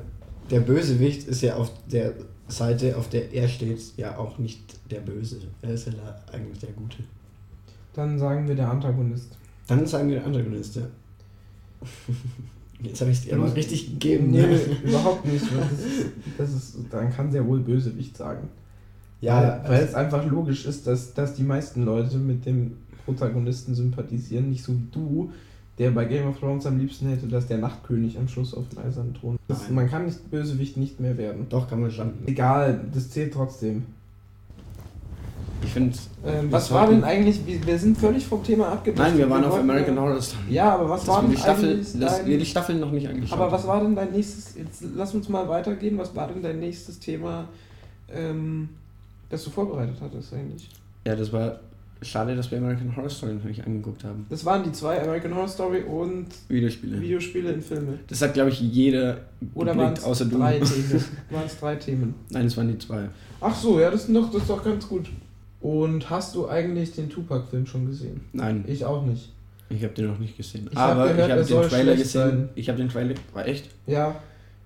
der 0.52 0.60
Bösewicht 0.60 1.28
ist 1.28 1.42
ja 1.42 1.56
auf 1.56 1.72
der 1.88 2.14
Seite, 2.48 2.96
auf 2.96 3.10
der 3.10 3.34
er 3.34 3.48
steht, 3.48 3.82
ja 3.98 4.18
auch 4.18 4.38
nicht 4.38 4.62
der 4.92 5.00
Böse. 5.00 5.40
Er 5.64 5.72
ist 5.74 5.88
ja 5.88 5.94
eigentlich 6.32 6.60
der 6.60 6.74
Gute. 6.74 6.98
Dann 7.94 8.20
sagen 8.20 8.48
wir 8.48 8.54
der 8.56 8.70
Antagonist. 8.70 9.36
Dann 9.68 9.86
sagen 9.86 10.10
wir 10.10 10.18
der 10.18 10.26
Antagonist, 10.26 10.76
ja. 10.76 10.84
Jetzt 12.82 13.02
habe 13.02 13.12
ich 13.12 13.20
es 13.20 13.24
dir 13.24 13.38
mal 13.38 13.50
richtig 13.50 13.88
gegeben. 13.88 14.32
Nee, 14.32 14.42
ne? 14.42 14.60
überhaupt 14.84 15.26
nicht. 15.26 15.46
Das 15.46 15.72
ist, 15.72 16.06
das 16.38 16.54
ist, 16.54 16.78
dann 16.92 17.12
kann 17.12 17.32
sehr 17.32 17.46
wohl 17.48 17.60
Bösewicht 17.60 18.18
sagen. 18.18 18.50
Ja, 19.22 19.62
weil, 19.64 19.70
weil 19.70 19.84
es 19.84 19.94
einfach 19.96 20.26
logisch 20.26 20.66
ist, 20.66 20.86
dass, 20.86 21.14
dass 21.14 21.34
die 21.34 21.44
meisten 21.44 21.84
Leute 21.84 22.18
mit 22.18 22.46
dem 22.46 22.74
Protagonisten 23.06 23.74
sympathisieren, 23.74 24.50
nicht 24.50 24.64
so 24.64 24.74
wie 24.74 24.88
du, 24.92 25.32
der 25.78 25.92
bei 25.92 26.06
Game 26.06 26.28
of 26.28 26.40
Thrones 26.40 26.66
am 26.66 26.78
liebsten 26.78 27.08
hätte, 27.10 27.28
dass 27.28 27.48
der 27.48 27.58
Nachtkönig 27.58 28.18
am 28.18 28.28
Schluss 28.28 28.54
auf 28.54 28.68
dem 28.70 28.80
eisernen 28.80 29.14
Thron 29.14 29.38
ist. 29.48 29.70
Man 29.72 29.90
kann 29.90 30.06
nicht 30.06 30.30
Bösewicht 30.30 30.78
nicht 30.78 31.00
mehr 31.00 31.18
werden. 31.18 31.48
doch, 31.50 31.70
kann 31.70 31.82
man 31.82 31.92
schon. 31.92 32.14
Egal, 32.26 32.86
das 32.94 33.10
zählt 33.10 33.34
trotzdem. 33.34 33.84
Ich 35.64 35.72
finde. 35.72 35.98
Ähm, 36.26 36.52
was 36.52 36.72
war 36.72 36.88
denn 36.88 37.04
eigentlich, 37.04 37.46
wir, 37.46 37.66
wir 37.66 37.78
sind 37.78 37.98
völlig 37.98 38.26
vom 38.26 38.44
Thema 38.44 38.70
abgekommen. 38.70 39.10
Nein, 39.10 39.18
wir 39.18 39.30
waren 39.30 39.44
auf 39.44 39.58
American 39.58 40.00
Horror 40.00 40.22
Story. 40.22 40.44
Ja, 40.50 40.74
aber 40.74 40.90
was 40.90 41.08
war 41.08 41.18
wir 41.18 41.22
denn 41.28 41.32
die 41.32 41.38
Staffel, 41.42 41.70
eigentlich 41.74 42.00
dass 42.00 42.18
dein, 42.18 42.26
wir 42.26 42.38
die 42.38 42.46
Staffeln 42.46 42.80
noch 42.80 42.92
nicht 42.92 43.08
angeschaut 43.08 43.40
Aber 43.40 43.52
was 43.52 43.68
war 43.68 43.82
denn 43.82 43.96
dein 43.96 44.12
nächstes, 44.12 44.56
jetzt 44.56 44.84
lass 44.96 45.14
uns 45.14 45.30
mal 45.30 45.48
weitergehen, 45.48 45.98
was 45.98 46.16
war 46.16 46.28
denn 46.28 46.42
dein 46.42 46.60
nächstes 46.60 47.00
Thema, 47.00 47.48
ähm, 48.10 48.70
das 49.30 49.44
du 49.44 49.50
vorbereitet 49.50 49.96
hattest 50.02 50.34
eigentlich? 50.34 50.70
Ja, 51.06 51.16
das 51.16 51.32
war 51.32 51.60
schade, 52.02 52.36
dass 52.36 52.52
wir 52.52 52.58
American 52.58 52.96
Horror 52.96 53.10
Story 53.10 53.34
noch 53.34 53.44
nicht 53.44 53.66
angeguckt 53.66 54.04
haben. 54.04 54.26
Das 54.30 54.46
waren 54.46 54.64
die 54.64 54.72
zwei, 54.72 55.02
American 55.02 55.34
Horror 55.34 55.48
Story 55.48 55.82
und 55.82 56.28
Videospiele. 56.48 57.02
Videospiele 57.02 57.52
in 57.52 57.62
Filme. 57.62 58.00
Das 58.08 58.22
hat, 58.22 58.34
glaube 58.34 58.50
ich, 58.50 58.60
jeder 58.60 59.22
Oder 59.54 59.76
waren 59.78 59.94
es 59.94 60.04
außer 60.04 60.26
du. 60.26 60.38
drei 60.38 60.60
Themen? 60.60 61.06
Waren 61.30 61.46
es 61.46 61.60
drei 61.60 61.76
Themen? 61.76 62.16
Nein, 62.30 62.46
es 62.46 62.58
waren 62.58 62.68
die 62.68 62.78
zwei. 62.78 63.10
Ach 63.42 63.56
so, 63.56 63.80
ja, 63.80 63.90
das 63.90 64.08
ist, 64.08 64.16
doch, 64.16 64.32
das 64.32 64.42
ist 64.42 64.50
doch 64.50 64.64
ganz 64.64 64.88
gut. 64.88 65.10
Und 65.66 66.10
hast 66.12 66.36
du 66.36 66.48
eigentlich 66.48 66.92
den 66.94 67.10
Tupac-Film 67.10 67.66
schon 67.66 67.88
gesehen? 67.88 68.22
Nein, 68.34 68.64
Ich 68.68 68.86
auch 68.86 69.04
nicht. 69.04 69.32
ich 69.70 69.84
habe 69.84 69.94
den 69.96 70.08
noch 70.08 70.20
nicht 70.20 70.38
gesehen. 70.38 70.68
Ich 70.72 70.78
hab 70.78 70.92
Aber 70.92 71.08
gehört, 71.08 71.28
ich 71.28 71.32
habe 71.32 71.62
den 71.64 71.70
Trailer 71.70 71.96
gesehen. 71.96 72.22
sein. 72.22 72.50
Ich 72.54 72.70
habe 72.70 72.78
den 72.78 72.90
Trailer. 72.90 73.16
War 73.34 73.48
echt? 73.48 73.70
Ja, 73.88 74.16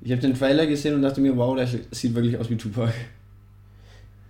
Ich 0.02 0.12
habe 0.12 0.22
den 0.22 0.34
Trailer 0.34 0.66
gesehen 0.68 0.96
und 0.96 1.02
dachte 1.02 1.22
mir, 1.22 1.36
wow, 1.38 1.56
der 1.56 1.68
sieht 1.68 2.14
wirklich 2.16 2.38
aus 2.38 2.50
wie 2.50 2.58
Tupac. 2.58 2.92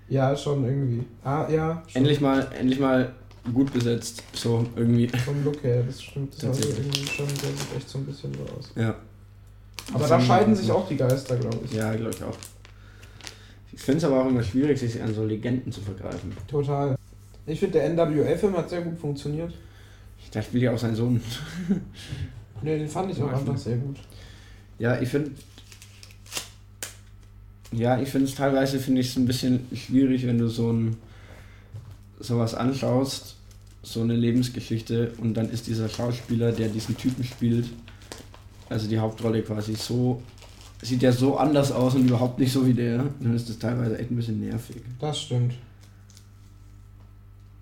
ja, 0.10 0.36
schon 0.36 0.64
irgendwie. 0.64 1.04
Ah, 1.24 1.48
ja. 1.50 1.82
Schon. 1.88 2.02
Endlich 2.02 2.22
mal, 2.22 2.48
endlich 2.60 2.80
mal 2.80 3.14
gut 3.54 3.74
besetzt. 3.74 4.22
So 4.34 4.64
irgendwie. 4.76 5.08
Vom 5.08 5.44
Look 5.44 5.64
her, 5.64 5.82
das 5.84 6.02
stimmt. 6.04 6.34
Das 6.34 6.42
Tatsächlich. 6.42 6.78
irgendwie 6.80 7.08
schon, 7.08 7.28
der 7.28 7.50
sieht 7.50 7.76
echt 7.78 7.90
so 7.90 7.98
ein 7.98 8.06
bisschen 8.06 8.32
so 8.34 8.42
aus. 8.56 8.72
Ja. 8.76 8.96
Aber 9.92 10.00
Das 10.02 10.10
da 10.10 10.20
scheiden 10.22 10.56
sich 10.56 10.70
auch 10.72 10.88
die 10.88 10.98
Geister, 10.98 11.36
glaube 11.36 11.60
ich. 11.66 11.74
Ja, 11.74 11.94
glaube 11.96 12.12
ich 12.16 12.24
auch. 12.24 12.38
Ich 13.80 13.86
finde 13.86 14.00
es 14.00 14.04
aber 14.04 14.22
auch 14.22 14.28
immer 14.28 14.44
schwierig, 14.44 14.78
sich 14.78 15.02
an 15.02 15.16
so 15.16 15.24
Legenden 15.24 15.72
zu 15.72 15.80
vergreifen. 15.80 16.34
Total. 16.50 16.98
Ich 17.48 17.62
finde, 17.62 17.80
der 17.80 17.90
NWA-Film 17.90 18.58
hat 18.58 18.70
sehr 18.70 18.82
gut 18.82 19.00
funktioniert. 19.00 19.54
Da 20.32 20.42
spielt 20.42 20.64
ja 20.64 20.74
auch 20.74 20.78
sein 20.78 20.94
Sohn. 20.96 21.22
Ne, 22.62 22.78
den 22.78 22.90
fand 22.90 23.10
ich 23.10 23.24
auch 23.24 23.28
Mag 23.28 23.36
ich 23.36 23.40
einfach 23.40 23.58
sehr 23.58 23.78
gut. 23.78 23.96
Ja, 24.80 25.00
ich 25.00 25.08
finde. 25.08 25.32
Ja, 27.72 28.02
ich 28.02 28.10
finde 28.10 28.28
es 28.28 28.36
teilweise 28.36 28.80
finde 28.80 29.00
ich 29.00 29.12
es 29.12 29.16
ein 29.16 29.26
bisschen 29.26 29.66
schwierig, 29.74 30.28
wenn 30.28 30.40
du 30.40 30.50
so 30.50 30.74
ein 30.74 30.98
sowas 32.20 32.56
anschaust, 32.56 33.38
so 33.82 34.02
eine 34.02 34.18
Lebensgeschichte 34.18 35.14
und 35.20 35.36
dann 35.36 35.50
ist 35.50 35.68
dieser 35.68 35.88
Schauspieler, 35.88 36.52
der 36.52 36.68
diesen 36.68 36.98
Typen 36.98 37.24
spielt, 37.24 37.70
also 38.68 38.90
die 38.90 39.00
Hauptrolle 39.00 39.42
quasi 39.42 39.74
so, 39.76 40.22
sieht 40.82 41.02
ja 41.02 41.12
so 41.12 41.38
anders 41.38 41.72
aus 41.72 41.96
und 41.96 42.08
überhaupt 42.08 42.40
nicht 42.40 42.52
so 42.54 42.66
wie 42.66 42.74
der, 42.74 42.98
dann 43.20 43.36
ist 43.36 43.50
das 43.50 43.60
teilweise 43.60 43.98
echt 43.98 44.12
ein 44.12 44.16
bisschen 44.16 44.40
nervig. 44.40 44.78
Das 45.00 45.20
stimmt. 45.20 45.54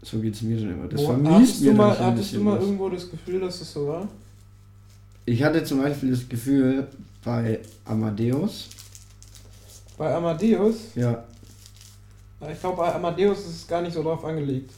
So 0.04 0.20
geht's 0.20 0.42
mir 0.42 0.60
schon 0.60 0.72
immer. 0.72 0.88
Das 0.88 1.02
Wo, 1.02 1.08
vermisst 1.08 1.34
hattest 1.34 1.62
mir 1.64 1.74
mal, 1.74 1.98
ein 1.98 2.06
hattest 2.06 2.34
du 2.34 2.42
mal 2.42 2.56
was. 2.58 2.64
irgendwo 2.64 2.90
das 2.90 3.10
Gefühl, 3.10 3.40
dass 3.42 3.60
es 3.62 3.74
so 3.74 3.88
war? 3.88 4.08
Ich 5.26 5.44
hatte 5.44 5.64
zum 5.64 5.82
Beispiel 5.82 6.12
das 6.12 6.28
Gefühl 6.30 6.88
bei 7.24 7.60
Amadeus, 7.84 8.70
Bei 9.98 10.14
Amadeus? 10.16 10.76
ja, 10.96 11.24
Ich 12.50 12.60
glaube, 12.60 12.78
bei 12.78 12.94
Amadeus 12.96 13.40
ist 13.40 13.48
es 13.64 13.68
gar 13.68 13.82
nicht 13.82 13.94
so 13.94 14.04
drauf 14.04 14.24
angelegt. 14.24 14.72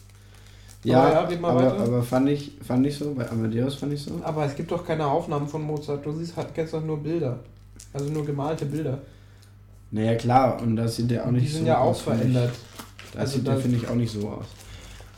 ja, 0.83 1.03
Aber 1.03 1.31
ja, 1.31 1.47
aber, 1.49 1.77
aber 1.79 2.03
fand 2.03 2.29
ich, 2.29 2.53
fand 2.65 2.87
ich 2.87 2.97
so, 2.97 3.13
bei 3.13 3.29
Amadeus 3.29 3.75
fand 3.75 3.93
ich 3.93 4.01
so. 4.01 4.19
Aber 4.23 4.45
es 4.45 4.55
gibt 4.55 4.71
doch 4.71 4.83
keine 4.83 5.05
Aufnahmen 5.05 5.47
von 5.47 5.61
Mozart. 5.61 6.03
Du 6.05 6.13
siehst, 6.13 6.35
halt- 6.37 6.55
kennst 6.55 6.73
doch 6.73 6.83
nur 6.83 6.97
Bilder. 6.97 7.37
Also 7.93 8.09
nur 8.11 8.25
gemalte 8.25 8.65
Bilder. 8.65 8.99
Naja, 9.91 10.15
klar, 10.15 10.61
und 10.61 10.75
da 10.75 10.87
sieht 10.87 11.09
der 11.09 11.25
auch 11.25 11.31
nicht 11.31 11.45
Die 11.45 11.51
sind 11.51 11.61
so 11.61 11.67
ja 11.67 11.79
auch 11.79 11.87
aus, 11.89 12.01
verändert. 12.01 12.51
Da 13.13 13.19
Also 13.19 13.37
sieht 13.37 13.47
der, 13.47 13.55
da- 13.55 13.59
finde 13.61 13.77
ich, 13.77 13.87
auch 13.87 13.95
nicht 13.95 14.11
so 14.13 14.29
aus. 14.29 14.45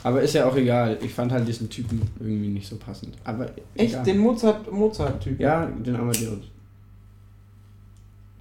Aber 0.03 0.21
ist 0.21 0.33
ja 0.33 0.47
auch 0.47 0.55
egal. 0.55 0.97
Ich 1.01 1.13
fand 1.13 1.31
halt 1.31 1.47
diesen 1.47 1.69
Typen 1.69 2.01
irgendwie 2.19 2.47
nicht 2.47 2.67
so 2.67 2.77
passend. 2.77 3.15
Aber 3.23 3.45
Echt, 3.75 3.91
egal. 3.93 4.03
den 4.05 4.17
Mozart- 4.19 4.71
Mozart-Typ? 4.71 5.39
Ja, 5.39 5.65
den 5.65 5.95
Amadeus. 5.95 6.39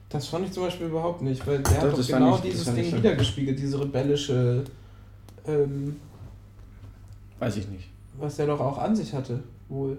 Das 0.09 0.27
fand 0.27 0.47
ich 0.47 0.53
zum 0.53 0.65
Beispiel 0.65 0.87
überhaupt 0.87 1.23
nicht, 1.23 1.47
weil 1.47 1.59
der 1.59 1.75
Doch, 1.75 1.83
hat 1.83 1.93
doch 1.93 1.97
das 1.99 2.07
genau 2.09 2.31
ich- 2.37 2.41
das 2.41 2.43
dieses 2.51 2.75
Ding 2.75 2.93
wiedergespiegelt, 2.97 3.59
diese 3.59 3.81
rebellische, 3.81 4.65
ähm, 5.47 5.97
Weiß 7.39 7.57
ich 7.57 7.69
nicht. 7.69 7.89
was 8.19 8.39
er 8.39 8.47
doch 8.47 8.61
auch 8.61 8.79
an 8.79 8.95
sich 8.97 9.13
hatte, 9.13 9.41
wohl. 9.69 9.99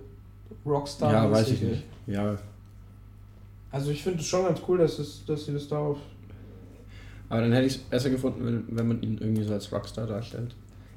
Rockstar. 0.66 1.12
ja, 1.14 1.32
weiß 1.32 1.50
ich 1.52 1.62
nicht. 1.62 1.84
Ja, 2.08 2.36
Also 3.72 3.92
ich 3.92 4.04
finde 4.04 4.20
es 4.20 4.28
schon 4.28 4.46
ganz 4.46 4.60
cool, 4.68 4.78
dass, 4.80 5.00
es, 5.00 5.24
dass 5.26 5.46
sie 5.46 5.54
das 5.54 5.68
darauf. 5.68 5.98
aber 7.30 7.42
dann 7.42 7.54
hätte 7.54 7.68
ich 7.68 7.76
es 7.76 7.80
besser 7.80 8.10
gefunden, 8.10 8.46
wenn, 8.46 8.78
wenn 8.78 8.88
man 8.88 9.02
ihn 9.02 9.18
irgendwie 9.20 9.44
so 9.44 9.54
als 9.54 9.72
Rockstar 9.72 10.08
darstellt. 10.08 10.54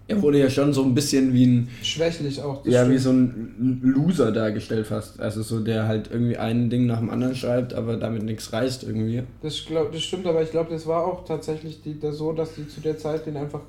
Er 0.06 0.20
wurde 0.20 0.38
ja 0.38 0.50
schon 0.50 0.70
so 0.74 0.82
ein 0.82 0.94
bisschen 0.94 1.32
wie 1.32 1.46
ein, 1.46 1.68
Schwächlich 1.82 2.42
auch. 2.42 2.66
ja, 2.66 2.82
wie 2.90 2.98
stimmt. 2.98 3.00
so 3.00 3.10
ein 3.10 3.80
Loser 3.82 4.32
dargestellt 4.32 4.86
fast. 4.86 5.18
Also 5.18 5.42
so, 5.42 5.60
der 5.60 5.88
halt 5.88 6.10
irgendwie 6.12 6.36
ein 6.36 6.68
Ding 6.68 6.84
nach 6.84 6.98
dem 6.98 7.08
anderen 7.08 7.34
schreibt, 7.34 7.72
aber 7.72 7.96
damit 7.96 8.22
nichts 8.22 8.52
reißt 8.52 8.84
irgendwie. 8.84 9.22
Das, 9.40 9.64
glaub, 9.64 9.92
das 9.92 10.02
stimmt, 10.02 10.26
aber 10.26 10.42
ich 10.42 10.50
glaube, 10.50 10.70
das 10.70 10.86
war 10.86 11.06
auch 11.06 11.24
tatsächlich 11.24 11.80
die, 11.80 11.98
das 11.98 12.18
so, 12.18 12.32
dass 12.32 12.54
die 12.54 12.68
zu 12.68 12.82
der 12.82 12.98
Zeit 12.98 13.24
den 13.24 13.38
einfach 13.38 13.60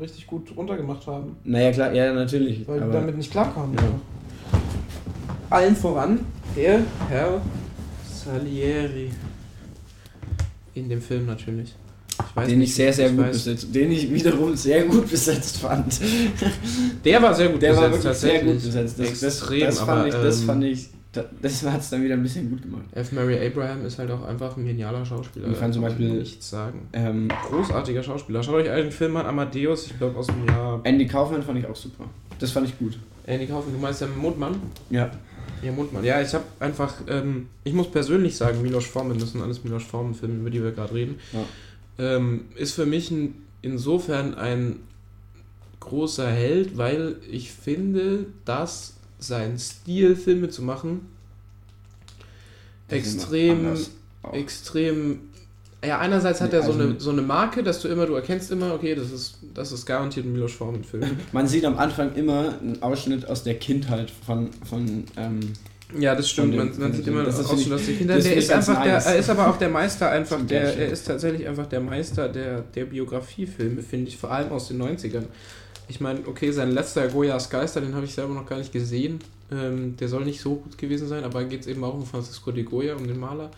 richtig 0.00 0.26
gut 0.26 0.52
runtergemacht 0.56 1.06
haben. 1.06 1.36
Naja, 1.44 1.70
klar, 1.70 1.94
ja, 1.94 2.12
natürlich. 2.12 2.66
Weil 2.66 2.80
die 2.80 2.90
damit 2.90 3.16
nicht 3.16 3.30
klarkamen. 3.30 3.76
Ja. 3.76 3.82
Allen 5.50 5.76
voran 5.76 6.18
der 6.56 6.80
Herr 7.08 7.40
Salieri. 8.24 9.10
In 10.74 10.88
dem 10.88 11.00
Film 11.00 11.26
natürlich. 11.26 11.74
Ich 12.36 12.44
den 12.46 12.58
nicht, 12.60 12.68
ich 12.70 12.74
sehr, 12.74 12.92
sehr 12.92 13.10
ich 13.10 13.16
gut 13.16 13.24
weiß- 13.26 13.30
besetzt, 13.30 13.74
den 13.74 13.90
ich 13.92 14.12
wiederum 14.12 14.54
sehr 14.56 14.84
gut 14.84 15.10
besetzt 15.10 15.58
fand. 15.58 16.00
Der 17.04 17.20
war 17.22 17.34
sehr 17.34 17.48
gut 17.48 17.60
Der 17.62 17.76
war 17.76 17.88
besetzt, 17.88 18.22
wirklich 18.22 18.32
sehr 18.32 18.42
gut 18.44 18.54
besetzt. 18.54 18.98
Das, 19.00 19.08
Extrem, 19.08 19.60
das, 19.60 19.74
das 19.76 19.78
fand 19.84 19.90
aber, 19.98 20.06
ich, 20.08 20.14
das 20.14 20.40
ähm, 20.40 20.46
fand 20.46 20.64
ich, 20.64 20.88
da- 21.12 21.24
das 21.42 21.62
hat 21.64 21.80
es 21.80 21.90
dann 21.90 22.02
wieder 22.04 22.14
ein 22.14 22.22
bisschen 22.22 22.50
gut 22.50 22.62
gemacht. 22.62 22.84
F. 22.92 23.10
Mary 23.12 23.44
Abraham 23.46 23.84
ist 23.84 23.98
halt 23.98 24.10
auch 24.12 24.24
einfach 24.24 24.56
ein 24.56 24.64
genialer 24.64 25.04
Schauspieler. 25.04 25.48
Ich 25.48 25.56
fand 25.56 25.74
zum 25.74 25.82
kann 25.82 25.92
Beispiel- 25.92 26.12
nichts 26.12 26.50
sagen. 26.50 26.88
Ähm, 26.92 27.28
Großartiger 27.48 28.02
Schauspieler. 28.02 28.42
Schaut 28.44 28.54
euch 28.54 28.70
einen 28.70 28.92
Film 28.92 29.16
an, 29.16 29.26
Amadeus, 29.26 29.86
ich 29.86 29.98
glaube 29.98 30.16
aus 30.18 30.26
dem 30.28 30.46
Jahr. 30.46 30.80
Andy 30.84 31.06
Kaufman 31.06 31.42
fand 31.42 31.58
ich 31.58 31.66
auch 31.66 31.76
super. 31.76 32.04
Das 32.38 32.50
fand 32.52 32.68
ich 32.68 32.78
gut. 32.78 32.96
Andy 33.26 33.46
Kaufmann, 33.46 33.74
du 33.74 33.80
meinst 33.80 34.00
der 34.00 34.08
Mondmann? 34.08 34.54
Ja. 34.90 35.10
Ja, 35.64 35.72
Mondmann. 35.72 36.04
Ja, 36.04 36.20
ich 36.20 36.32
habe 36.34 36.44
einfach, 36.60 36.94
ähm, 37.08 37.48
ich 37.64 37.72
muss 37.72 37.90
persönlich 37.90 38.36
sagen, 38.36 38.60
Milos 38.62 38.84
Forman, 38.86 39.18
das 39.18 39.32
sind 39.32 39.40
alles 39.42 39.64
Milos 39.64 39.82
Forman-Filme, 39.84 40.40
über 40.40 40.50
die 40.50 40.62
wir 40.62 40.72
gerade 40.72 40.94
reden, 40.94 41.18
Ja. 41.32 42.16
ähm, 42.16 42.46
ist 42.56 42.72
für 42.74 42.86
mich 42.86 43.10
ein, 43.10 43.34
insofern 43.62 44.34
ein 44.34 44.76
großer 45.80 46.28
Held, 46.30 46.76
weil 46.76 47.16
ich 47.30 47.50
finde, 47.52 48.26
dass 48.44 48.94
sein 49.18 49.58
Stil, 49.58 50.16
Filme 50.16 50.48
zu 50.50 50.62
machen, 50.62 51.06
Die 52.90 52.96
extrem, 52.96 53.74
extrem. 54.32 55.20
Ja, 55.86 55.98
einerseits 55.98 56.40
hat 56.40 56.52
er 56.52 56.62
so, 56.62 56.72
also- 56.72 56.82
eine, 56.84 57.00
so 57.00 57.10
eine 57.10 57.22
Marke, 57.22 57.62
dass 57.62 57.80
du 57.80 57.88
immer, 57.88 58.06
du 58.06 58.14
erkennst 58.14 58.50
immer, 58.50 58.74
okay, 58.74 58.94
das 58.94 59.10
ist, 59.12 59.38
das 59.54 59.72
ist 59.72 59.86
garantiert 59.86 60.26
ein 60.26 60.32
Milos 60.32 60.52
Forman-Film. 60.52 61.04
Man 61.32 61.46
sieht 61.48 61.64
am 61.64 61.78
Anfang 61.78 62.14
immer 62.14 62.54
einen 62.60 62.82
Ausschnitt 62.82 63.28
aus 63.28 63.42
der 63.42 63.54
Kindheit 63.54 64.10
von, 64.10 64.50
von 64.64 65.04
ähm, 65.16 65.40
Ja, 65.98 66.14
das 66.14 66.28
stimmt. 66.30 66.56
Man, 66.56 66.70
man 66.78 66.92
sieht 66.92 67.06
immer 67.06 67.22
das 67.24 67.38
aus, 67.44 67.60
ich- 67.60 67.68
dass 67.68 67.84
die 67.86 67.94
Kinder. 67.94 68.14
das 68.16 68.24
Der 68.24 68.36
ist 68.36 68.50
einfach 68.50 68.82
der, 68.82 68.94
nice. 68.94 69.06
er 69.06 69.16
ist 69.16 69.30
aber 69.30 69.48
auch 69.48 69.58
der 69.58 69.68
Meister 69.68 70.10
einfach 70.10 70.40
der, 70.46 70.76
er 70.76 70.88
ist 70.88 71.06
tatsächlich 71.06 71.46
einfach 71.46 71.66
der 71.66 71.80
Meister 71.80 72.28
der, 72.28 72.60
der 72.62 72.84
Biografiefilme, 72.86 73.82
finde 73.82 74.08
ich, 74.08 74.16
vor 74.16 74.30
allem 74.32 74.50
aus 74.52 74.68
den 74.68 74.82
90ern. 74.82 75.24
Ich 75.86 76.00
meine, 76.00 76.20
okay, 76.26 76.50
sein 76.50 76.72
letzter 76.72 77.08
Goyas 77.08 77.50
Geister, 77.50 77.80
den 77.82 77.94
habe 77.94 78.06
ich 78.06 78.14
selber 78.14 78.32
noch 78.34 78.46
gar 78.46 78.58
nicht 78.58 78.72
gesehen. 78.72 79.18
Ähm, 79.52 79.96
der 79.98 80.08
soll 80.08 80.24
nicht 80.24 80.40
so 80.40 80.54
gut 80.54 80.78
gewesen 80.78 81.06
sein, 81.06 81.22
aber 81.24 81.44
geht 81.44 81.60
es 81.60 81.66
eben 81.66 81.84
auch 81.84 81.92
um 81.94 82.06
Francisco 82.06 82.50
de 82.50 82.64
Goya, 82.64 82.94
um 82.94 83.06
den 83.06 83.20
Maler. 83.20 83.50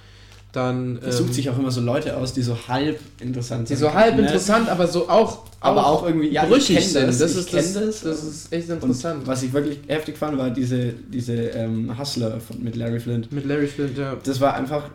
Dann. 0.57 0.99
er 1.03 1.13
sucht 1.13 1.29
ähm, 1.29 1.35
sich 1.35 1.51
auch 1.51 1.59
immer 1.59 1.71
so 1.71 1.83
Leute 1.83 2.17
aus, 2.17 2.33
die 2.33 2.41
so 2.41 2.57
halb 2.67 2.99
interessant 3.21 3.69
die 3.69 3.75
sind. 3.75 3.87
so 3.89 3.93
halb 3.93 4.17
ne? 4.17 4.23
interessant, 4.23 4.69
aber 4.71 4.87
so 4.87 5.07
auch, 5.09 5.45
Aber 5.61 5.87
auch 5.87 6.07
irgendwie, 6.07 6.29
ja, 6.29 6.45
ich 6.45 6.49
brüchig 6.49 6.77
kenn 6.79 6.89
sind. 6.89 7.07
das, 7.09 7.19
Das, 7.19 7.33
ich 7.33 7.37
ist, 7.39 7.55
das, 7.55 7.75
das. 7.75 8.01
das 8.01 8.23
ist 8.25 8.53
echt 8.53 8.69
Und 8.71 8.77
interessant. 8.77 9.27
was 9.27 9.43
ich 9.43 9.53
wirklich 9.53 9.81
heftig 9.87 10.17
fand, 10.17 10.39
war 10.39 10.49
diese, 10.51 10.95
diese 11.13 11.35
ähm, 11.35 11.99
Hustler 11.99 12.41
von, 12.41 12.63
mit 12.65 12.75
Larry 12.75 13.01
Flint. 13.01 13.31
Mit 13.33 13.45
Larry 13.45 13.67
Flint, 13.67 13.99
ja. 13.99 14.17
Das 14.25 14.41
war 14.41 14.55
einfach, 14.55 14.89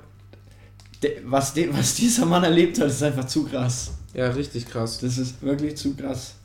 de, 1.03 1.17
was, 1.25 1.53
de, 1.53 1.69
was 1.71 1.93
dieser 2.01 2.25
Mann 2.25 2.43
erlebt 2.43 2.79
hat, 2.79 2.87
ist 2.87 3.03
einfach 3.03 3.25
zu 3.25 3.43
krass. 3.43 3.91
Ja, 4.15 4.29
richtig 4.31 4.65
krass. 4.67 4.99
Das 4.99 5.17
ist 5.19 5.41
wirklich 5.43 5.77
zu 5.77 5.93
krass. 5.95 6.35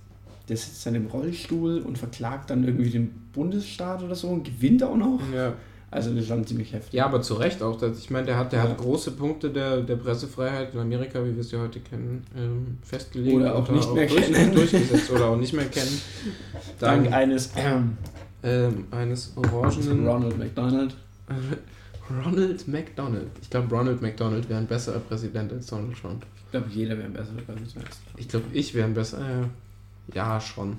Der 0.49 0.57
sitzt 0.57 0.85
dann 0.87 0.95
im 0.95 1.07
Rollstuhl 1.07 1.79
und 1.79 1.97
verklagt 1.99 2.51
dann 2.51 2.65
irgendwie 2.65 2.91
den 2.91 3.11
Bundesstaat 3.33 4.03
oder 4.03 4.15
so 4.15 4.29
und 4.29 4.45
gewinnt 4.45 4.83
auch 4.85 4.97
noch. 4.97 5.21
Ja. 5.35 5.55
Also 5.97 6.11
das 6.11 6.21
ist 6.21 6.29
schon 6.29 6.47
ziemlich 6.47 6.73
heftig. 6.73 6.93
Ja, 6.93 7.07
aber 7.07 7.23
zu 7.23 7.35
Recht 7.35 7.63
auch. 7.63 7.77
Das- 7.79 7.99
Ich 7.99 8.11
meine, 8.11 8.27
der 8.27 8.37
hat, 8.39 8.53
der 8.53 8.63
Ja. 8.65 8.69
hat 8.71 8.79
große 8.79 9.13
Punkte 9.13 9.51
der, 9.51 9.81
der 9.81 9.97
Pressefreiheit 9.97 10.75
in 10.75 10.81
Amerika, 10.81 11.25
wie 11.25 11.35
wir 11.35 11.41
es 11.41 11.51
ja 11.51 11.59
heute 11.61 11.81
kennen, 11.81 12.25
ähm, 12.37 12.79
festgelegt. 12.83 13.35
Oder 13.37 13.55
auch 13.57 13.69
und 13.69 13.75
nicht 13.77 13.93
mehr 13.95 14.07
durch, 14.07 14.31
kennen. 14.33 14.55
durchgesetzt 14.55 15.11
oder 15.11 15.27
auch 15.27 15.37
nicht 15.37 15.53
mehr 15.53 15.67
kennen. 15.67 16.01
Dank 16.79 17.05
Dann 17.05 17.13
eines 17.13 17.51
ähm, 17.57 17.97
ähm, 18.43 18.85
eines 18.91 19.33
orangenen 19.37 20.07
Ronald 20.07 20.39
McDonald. 20.39 20.95
Ronald 22.25 22.69
McDonald. 22.69 23.27
Ich 23.43 23.51
glaube, 23.51 23.75
Ronald 23.75 24.01
McDonald 24.01 24.49
wäre 24.49 24.61
ein 24.61 24.67
besserer 24.67 25.01
Präsident 25.01 25.53
als 25.53 25.67
Donald 25.67 25.97
Trump. 26.01 26.25
Ich 26.45 26.51
glaube, 26.53 26.67
jeder 26.71 26.97
wäre 26.97 27.09
besser 27.09 27.33
als 27.49 27.73
du 27.75 27.81
sagst. 27.81 28.01
Ich 28.17 28.29
glaube, 28.29 28.45
ich 28.53 28.75
wäre 28.75 28.87
ein 28.87 28.95
besser. 28.95 29.19
Äh, 29.19 30.15
ja, 30.15 30.41
schon. 30.41 30.77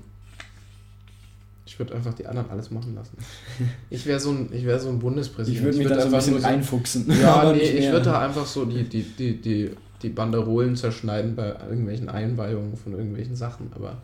Ich 1.68 1.78
würde 1.78 1.94
einfach 1.96 2.14
die 2.14 2.26
anderen 2.26 2.50
alles 2.50 2.72
machen 2.72 2.96
lassen. 2.96 3.18
Ich 3.90 4.06
wäre 4.06 4.20
so 4.20 4.32
ein, 4.32 4.50
ich 4.54 4.66
wäre 4.66 4.80
so 4.80 4.88
ein 4.90 5.00
Bundespräsident. 5.00 5.58
Ich 5.60 5.64
würde 5.64 5.78
mich 5.78 5.90
würd 5.90 5.98
da 6.00 6.02
so 6.02 6.08
ein 6.16 6.20
bisschen 6.20 6.40
so- 6.40 6.48
reinfuchsen. 6.48 7.12
Ja, 7.22 7.34
Aber 7.42 7.54
nee, 7.54 7.60
ich 7.62 7.92
würde 7.92 8.06
da 8.06 8.22
einfach 8.22 8.46
so 8.46 8.66
die, 8.66 8.84
die, 8.84 9.04
die, 9.04 9.40
die, 9.42 9.72
die 10.02 10.10
Banderolen 10.10 10.76
zerschneiden 10.78 11.36
bei 11.36 11.48
irgendwelchen 11.70 12.08
Einweihungen 12.10 12.78
von 12.78 12.94
irgendwelchen 12.94 13.36
Sachen. 13.36 13.70
Aber 13.76 13.98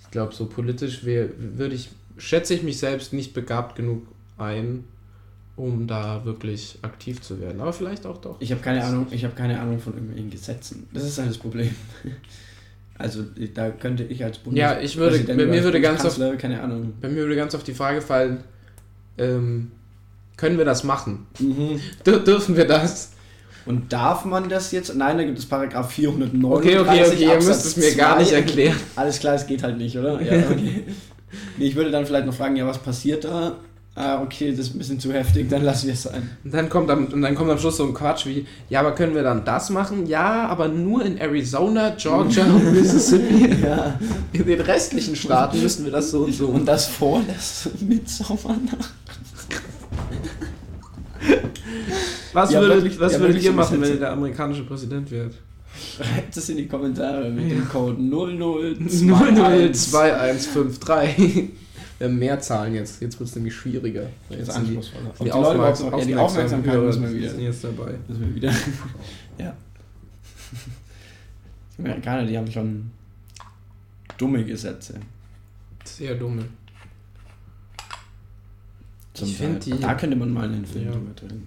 ich 0.00 0.10
glaube, 0.12 0.32
so 0.34 0.46
politisch 0.46 1.04
wär- 1.04 1.28
würde 1.56 1.74
ich, 1.74 1.90
schätze 2.18 2.54
ich 2.54 2.62
mich 2.62 2.78
selbst 2.78 3.12
nicht 3.12 3.34
begabt 3.34 3.74
genug 3.76 4.06
ein, 4.38 4.84
um 5.56 5.86
da 5.88 6.24
wirklich 6.24 6.78
aktiv 6.82 7.20
zu 7.20 7.40
werden. 7.40 7.60
Aber 7.60 7.72
vielleicht 7.72 8.06
auch 8.06 8.18
doch. 8.18 8.36
Ich 8.40 8.52
habe 8.52 8.60
keine 8.62 8.84
Ahnung, 8.84 9.06
ich 9.10 9.24
habe 9.24 9.34
keine 9.34 9.60
Ahnung 9.60 9.78
von 9.80 9.94
irgendwelchen 9.94 10.30
Gesetzen. 10.30 10.86
Das 10.94 11.02
ist 11.04 11.18
halt 11.18 11.28
das 11.30 11.38
Problem. 11.38 11.74
Also 13.00 13.24
da 13.54 13.70
könnte 13.70 14.04
ich 14.04 14.22
als 14.24 14.40
Ja, 14.52 14.78
ich 14.80 14.96
würde- 14.96 15.10
Bundespräsident 15.12 15.38
bei 15.38 15.46
mir 15.56 15.64
würde 15.64 15.80
ganz 15.80 16.02
Bundeskanzler, 16.02 16.36
keine 16.36 16.62
Ahnung. 16.62 16.92
Bei 17.00 17.08
mir 17.08 17.16
würde 17.22 17.36
ganz 17.36 17.54
auf 17.54 17.62
die 17.64 17.74
Frage 17.74 18.00
fallen, 18.00 18.44
ähm, 19.18 19.70
können 20.36 20.58
wir 20.58 20.64
das 20.64 20.84
machen? 20.84 21.26
Mhm. 21.38 21.80
Dür 22.04 22.20
dürfen 22.20 22.56
wir 22.56 22.66
das? 22.66 23.12
Und 23.66 23.92
darf 23.92 24.24
man 24.24 24.48
das 24.48 24.72
jetzt? 24.72 24.94
Nein, 24.96 25.18
da 25.18 25.24
gibt 25.24 25.38
es 25.38 25.46
Paragraph 25.46 25.92
439. 25.92 26.42
Okay, 26.42 26.78
okay, 26.78 27.04
okay, 27.06 27.22
ihr 27.24 27.32
Absatz 27.34 27.64
müsst 27.64 27.66
es 27.66 27.76
mir 27.76 27.94
gar 27.94 28.18
nicht 28.18 28.30
2. 28.30 28.36
erklären. 28.36 28.76
Alles 28.96 29.18
klar, 29.18 29.34
es 29.34 29.46
geht 29.46 29.62
halt 29.62 29.76
nicht, 29.76 29.96
oder? 29.98 30.20
Ja, 30.22 30.32
okay. 30.50 30.84
nee, 31.58 31.66
ich 31.66 31.76
würde 31.76 31.90
dann 31.90 32.06
vielleicht 32.06 32.26
noch 32.26 32.34
fragen, 32.34 32.56
ja, 32.56 32.66
was 32.66 32.78
passiert 32.78 33.24
da? 33.24 33.56
Ah, 33.96 34.22
okay, 34.22 34.52
das 34.52 34.60
ist 34.68 34.74
ein 34.74 34.78
bisschen 34.78 35.00
zu 35.00 35.12
heftig, 35.12 35.48
dann 35.50 35.64
lassen 35.64 35.88
wir 35.88 35.94
es 35.94 36.04
sein. 36.04 36.30
Und 36.44 36.54
dann 36.54 36.68
kommt 36.68 36.90
am, 36.90 37.06
und 37.06 37.22
dann 37.22 37.34
kommt 37.34 37.50
am 37.50 37.58
Schluss 37.58 37.76
so 37.76 37.84
ein 37.84 37.92
Quatsch 37.92 38.24
wie, 38.24 38.46
ja, 38.68 38.80
aber 38.80 38.92
können 38.94 39.16
wir 39.16 39.24
dann 39.24 39.44
das 39.44 39.68
machen? 39.68 40.06
Ja, 40.06 40.46
aber 40.46 40.68
nur 40.68 41.04
in 41.04 41.18
Arizona, 41.18 41.90
Georgia 41.98 42.44
und 42.44 42.72
Mississippi. 42.72 43.56
Ja. 43.62 43.98
In 44.32 44.46
den 44.46 44.60
restlichen 44.60 45.16
Staaten 45.16 45.60
müssen 45.60 45.84
wir 45.84 45.92
das 45.92 46.12
so 46.12 46.20
und 46.20 46.32
so. 46.32 46.46
Und 46.46 46.66
das 46.66 46.86
vor 46.86 47.20
das 47.26 47.68
Midsommernacht. 47.80 48.94
was 52.32 52.52
Ja, 52.52 52.60
würdet, 52.60 53.00
was 53.00 53.14
ja, 53.14 53.20
würdet 53.20 53.42
ihr 53.42 53.52
machen, 53.52 53.80
wenn 53.82 53.90
ihr 53.90 53.98
der 53.98 54.12
amerikanische 54.12 54.62
Präsident 54.62 55.10
wärt? 55.10 55.34
Schreibt 55.96 56.36
es 56.36 56.48
in 56.48 56.58
die 56.58 56.68
Kommentare 56.68 57.28
mit 57.28 57.50
dem 57.50 57.68
Code 57.68 57.96
002. 58.00 58.76
00253. 62.00 62.00
Wir 62.00 62.08
haben 62.08 62.18
mehr 62.18 62.40
Zahlen 62.40 62.74
jetzt. 62.74 63.00
Jetzt 63.02 63.18
wird 63.20 63.28
es 63.28 63.36
nämlich 63.36 63.54
schwieriger. 63.54 64.08
Jetzt 64.30 64.48
die, 64.48 64.52
anspruchsvoller. 64.52 65.12
die, 65.20 65.24
die 65.24 65.28
Leute 65.30 65.54
überhaupt 65.54 65.58
Aufmerksam 65.58 65.90
noch- 65.90 65.98
ja, 65.98 66.04
die 66.06 66.16
Aufmerksamkeit 66.16 66.72
Hörer 66.74 66.86
müssen 66.86 67.02
wir 67.02 67.14
wieder. 67.14 67.30
sind 67.30 67.40
jetzt 67.40 67.64
dabei. 67.64 67.94
Müssen 68.08 68.26
wir 68.26 68.34
wieder. 68.34 68.52
ja. 69.38 69.56
Die 71.76 71.82
Amerikaner, 71.82 72.26
die 72.26 72.36
haben 72.38 72.50
schon 72.50 72.90
dumme 74.18 74.44
Gesetze. 74.44 74.94
Sehr 75.84 76.14
dumme. 76.14 76.44
Zum 79.14 79.28
Ich 79.28 79.36
Teil. 79.38 79.48
find 79.48 79.66
die- 79.66 79.78
Da 79.80 79.94
könnte 79.94 80.16
man 80.16 80.32
mal 80.32 80.44
einen 80.48 80.64
Film 80.64 80.86
Ja. 80.86 80.92
drüber 80.92 81.12
drehen. 81.14 81.46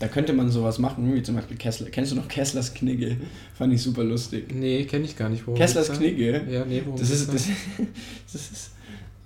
Da 0.00 0.08
könnte 0.08 0.32
man 0.32 0.50
sowas 0.50 0.78
machen, 0.80 1.14
wie 1.14 1.22
zum 1.22 1.36
Beispiel 1.36 1.56
Kessler. 1.56 1.88
Kennst 1.88 2.10
du 2.12 2.16
noch 2.16 2.26
Kesslers 2.28 2.74
Knigge? 2.74 3.16
Fand 3.58 3.72
ich 3.72 3.80
super 3.82 4.02
lustig. 4.04 4.52
Nee, 4.52 4.84
kenne 4.84 5.04
ich 5.04 5.16
gar 5.16 5.28
nicht. 5.28 5.44
Kesslers? 5.54 5.90
Knigge? 5.92 6.44
Ja, 6.50 6.64
nee, 6.64 6.82
Das 6.98 7.10
ist, 7.10 7.28
da? 7.28 7.32
das, 7.32 7.48
das 8.32 8.50
ist 8.50 8.70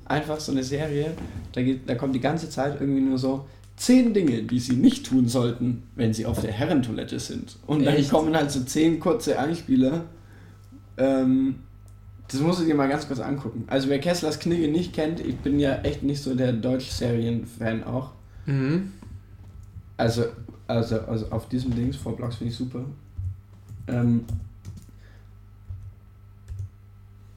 einfach 0.09 0.41
so 0.41 0.53
eine 0.53 0.65
Serie, 0.65 1.13
da, 1.53 1.63
geht, 1.63 1.89
da 1.89 1.95
kommt 1.95 2.15
die 2.15 2.21
ganze 2.21 2.51
Zeit 2.51 2.81
irgendwie 2.81 3.01
nur 3.01 3.19
so 3.19 3.47
zehn 3.77 4.13
Dinge, 4.13 4.43
die 4.43 4.59
sie 4.59 4.77
nicht 4.77 5.07
tun 5.07 5.29
sollten, 5.29 5.85
wenn 5.95 6.13
sie 6.13 6.27
auf 6.27 6.41
der 6.41 6.53
Herrentoilette 6.53 7.19
sind. 7.21 7.57
Und 7.67 7.85
dann 7.85 7.95
Echt? 7.95 8.11
kommen 8.11 8.35
halt 8.35 8.51
so 8.51 8.61
zehn 8.61 8.99
kurze 8.99 9.39
Einspieler. 9.39 10.05
Ähm, 10.97 11.57
das 12.27 12.41
musst 12.41 12.61
du 12.61 12.65
dir 12.65 12.75
mal 12.75 12.89
ganz 12.89 13.07
kurz 13.07 13.21
angucken. 13.21 13.65
Also 13.69 13.89
wer 13.89 14.01
Kesslers 14.01 14.39
Knigge 14.39 14.69
nicht 14.69 14.93
kennt, 14.93 15.21
ich 15.21 15.37
bin 15.37 15.59
ja 15.61 15.77
echt 15.83 16.03
nicht 16.03 16.23
so 16.23 16.35
der 16.35 16.53
Deutsch-Serien-Fan 16.53 17.85
auch. 17.85 18.11
Mhm. 18.47 18.93
Also, 19.97 20.25
also, 20.67 21.01
also 21.01 21.27
auf 21.31 21.49
diesem 21.49 21.75
Dings, 21.75 21.97
vor 21.97 22.17
Blogs 22.17 22.37
finde 22.37 22.53
ich 22.53 22.59
super. 22.59 22.85
Ähm, 23.87 24.25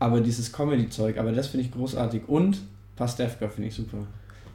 aber 0.02 0.20
dieses 0.20 0.52
Comedy-Zeug, 0.52 1.18
aber 1.20 1.32
das 1.32 1.47
finde 1.47 1.66
ich 1.68 1.72
großartig. 1.72 2.24
Und 2.28 2.58
Pastewka 2.95 3.47
finde 3.47 3.70
ich 3.70 3.76
super. 3.76 3.99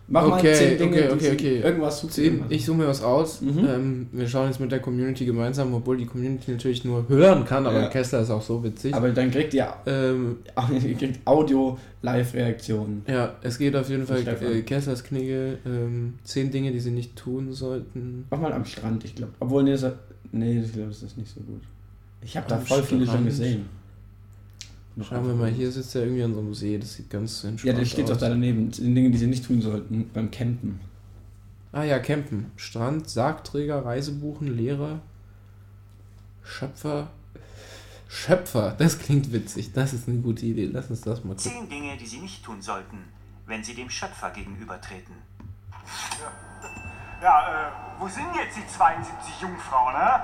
Mach 0.09 0.27
mal 0.29 0.39
Okay, 0.39 0.55
zehn 0.55 0.79
Dinge, 0.79 1.05
okay, 1.05 1.13
okay, 1.13 1.33
okay. 1.33 1.61
irgendwas 1.61 2.01
super 2.01 2.13
Zehn, 2.13 2.45
ich 2.49 2.65
suche 2.65 2.79
mir 2.79 2.87
was 2.87 3.03
aus. 3.03 3.41
Mhm. 3.41 3.67
Ähm, 3.69 4.07
wir 4.13 4.29
schauen 4.29 4.47
jetzt 4.49 4.61
mit 4.61 4.71
der 4.71 4.79
Community 4.81 5.25
gemeinsam, 5.25 5.75
obwohl 5.75 5.97
die 5.97 6.07
Community 6.07 6.53
natürlich 6.53 6.85
nur 6.85 7.09
hören 7.09 7.45
kann, 7.45 7.67
aber 7.67 7.81
Ja. 7.83 7.89
Kessler 7.89 8.21
ist 8.21 8.31
auch 8.31 8.43
so 8.43 8.63
witzig. 8.63 8.95
Aber 8.95 9.09
dann 9.11 9.31
kriegt 9.33 9.53
ihr, 9.55 9.69
ähm, 9.87 10.39
ihr 10.85 10.95
kriegt 10.95 11.27
Audio-Live-Reaktionen. 11.27 13.03
ja, 13.09 13.35
es 13.43 13.59
geht 13.59 13.75
auf 13.75 13.89
jeden 13.89 14.07
Fall 14.07 14.23
äh, 14.27 14.63
Kesslers 14.63 15.03
Knigge, 15.03 15.59
ähm, 15.67 16.15
zehn 16.25 16.51
Dinge, 16.51 16.71
die 16.73 16.81
sie 16.81 16.91
nicht 16.93 17.17
tun 17.17 17.53
sollten. 17.53 18.27
Mach 18.31 18.41
mal 18.41 18.53
am 18.53 18.65
Strand, 18.65 19.05
ich 19.05 19.15
glaube. 19.15 19.33
Obwohl, 19.41 19.65
nee, 19.65 19.77
nee, 20.33 20.61
ich 20.61 20.73
glaube, 20.73 20.89
das 20.89 21.03
ist 21.03 21.17
nicht 21.19 21.33
so 21.33 21.41
gut. 21.41 21.63
Ich 22.23 22.37
habe 22.37 22.49
da 22.49 22.59
voll 22.59 22.83
viele 22.83 23.01
schon 23.01 23.09
Strand? 23.09 23.27
gesehen. 23.27 23.86
Schauen 25.03 25.27
wir 25.27 25.35
mal, 25.35 25.51
hier 25.51 25.71
sitzt 25.71 25.95
er 25.95 26.03
irgendwie 26.05 26.23
an 26.23 26.33
so 26.33 26.41
einem 26.41 26.55
See, 26.55 26.79
das 26.79 26.95
sieht 26.95 27.11
ganz 27.11 27.43
Ja, 27.43 27.51
entspannt 27.51 27.79
der 27.79 27.85
steht 27.85 28.05
aus. 28.05 28.13
doch 28.13 28.17
da 28.19 28.29
daneben. 28.31 28.71
Die 28.71 28.95
Dinge, 28.95 29.11
die 29.11 29.19
sie 29.19 29.27
nicht 29.27 29.45
tun 29.45 29.61
sollten 29.61 30.09
beim 30.15 30.31
Campen. 30.31 30.81
Ah 31.73 31.83
ja, 31.83 31.99
Campen. 31.99 32.51
Strand, 32.57 33.11
Sargträger, 33.11 33.85
Reisebuchen, 33.85 34.57
Lehrer, 34.57 35.01
Schöpfer. 36.43 37.09
Schöpfer, 38.09 38.75
das 38.79 38.99
klingt 38.99 39.33
witzig. 39.33 39.73
Das 39.75 39.93
ist 39.93 40.09
eine 40.09 40.19
gute 40.21 40.47
Idee. 40.47 40.71
Lass 40.73 40.89
uns 40.89 41.03
das 41.03 41.25
mal 41.25 41.35
gucken. 41.35 41.51
Zehn 41.53 41.69
Dinge, 41.69 41.97
die 41.99 42.07
Sie 42.07 42.19
nicht 42.21 42.43
tun 42.45 42.63
sollten, 42.63 42.99
wenn 43.47 43.63
Sie 43.63 43.75
dem 43.75 43.91
Schöpfer 43.91 44.31
gegenübertreten. 44.31 45.15
Ja, 47.21 47.69
äh, 47.69 47.71
wo 48.01 48.09
sind 48.09 48.27
jetzt 48.35 48.57
die 48.57 48.67
72 48.67 49.41
Jungfrauen, 49.43 49.93
ne? 49.93 50.21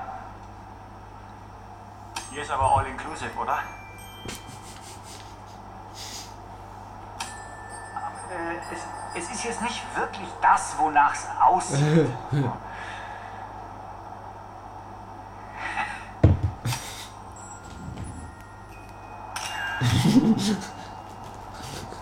Hier 2.31 2.41
ist 2.41 2.51
aber 2.51 2.77
all 2.77 2.85
inclusive, 2.87 3.29
oder? 3.39 3.59
Äh, 8.33 8.55
es, 8.73 9.23
es 9.23 9.31
ist 9.31 9.43
jetzt 9.43 9.61
nicht 9.61 9.83
wirklich 9.95 10.27
das, 10.41 10.75
wonach 10.77 11.13
es 11.13 11.27
aussieht. 11.39 12.09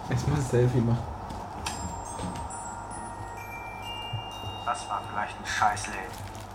Erstmal 0.10 0.38
ein 0.38 0.42
Selfie 0.42 0.82
machen. 0.82 1.04
Das 4.66 4.90
war 4.90 5.02
vielleicht 5.10 5.38
ein 5.38 5.46
Scheißleben. 5.46 6.12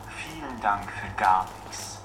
Vielen 0.08 0.60
Dank 0.60 0.90
für 0.90 1.08
gar 1.16 1.44
nichts. 1.64 1.95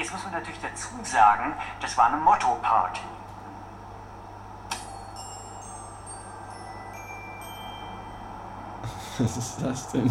Jetzt 0.00 0.12
muss 0.12 0.24
man 0.24 0.32
natürlich 0.32 0.60
dazu 0.62 0.88
sagen, 1.02 1.54
das 1.78 1.94
war 1.98 2.06
eine 2.06 2.16
Motto-Party. 2.16 3.02
Was 9.18 9.36
ist 9.36 9.60
das 9.60 9.90
denn? 9.90 10.10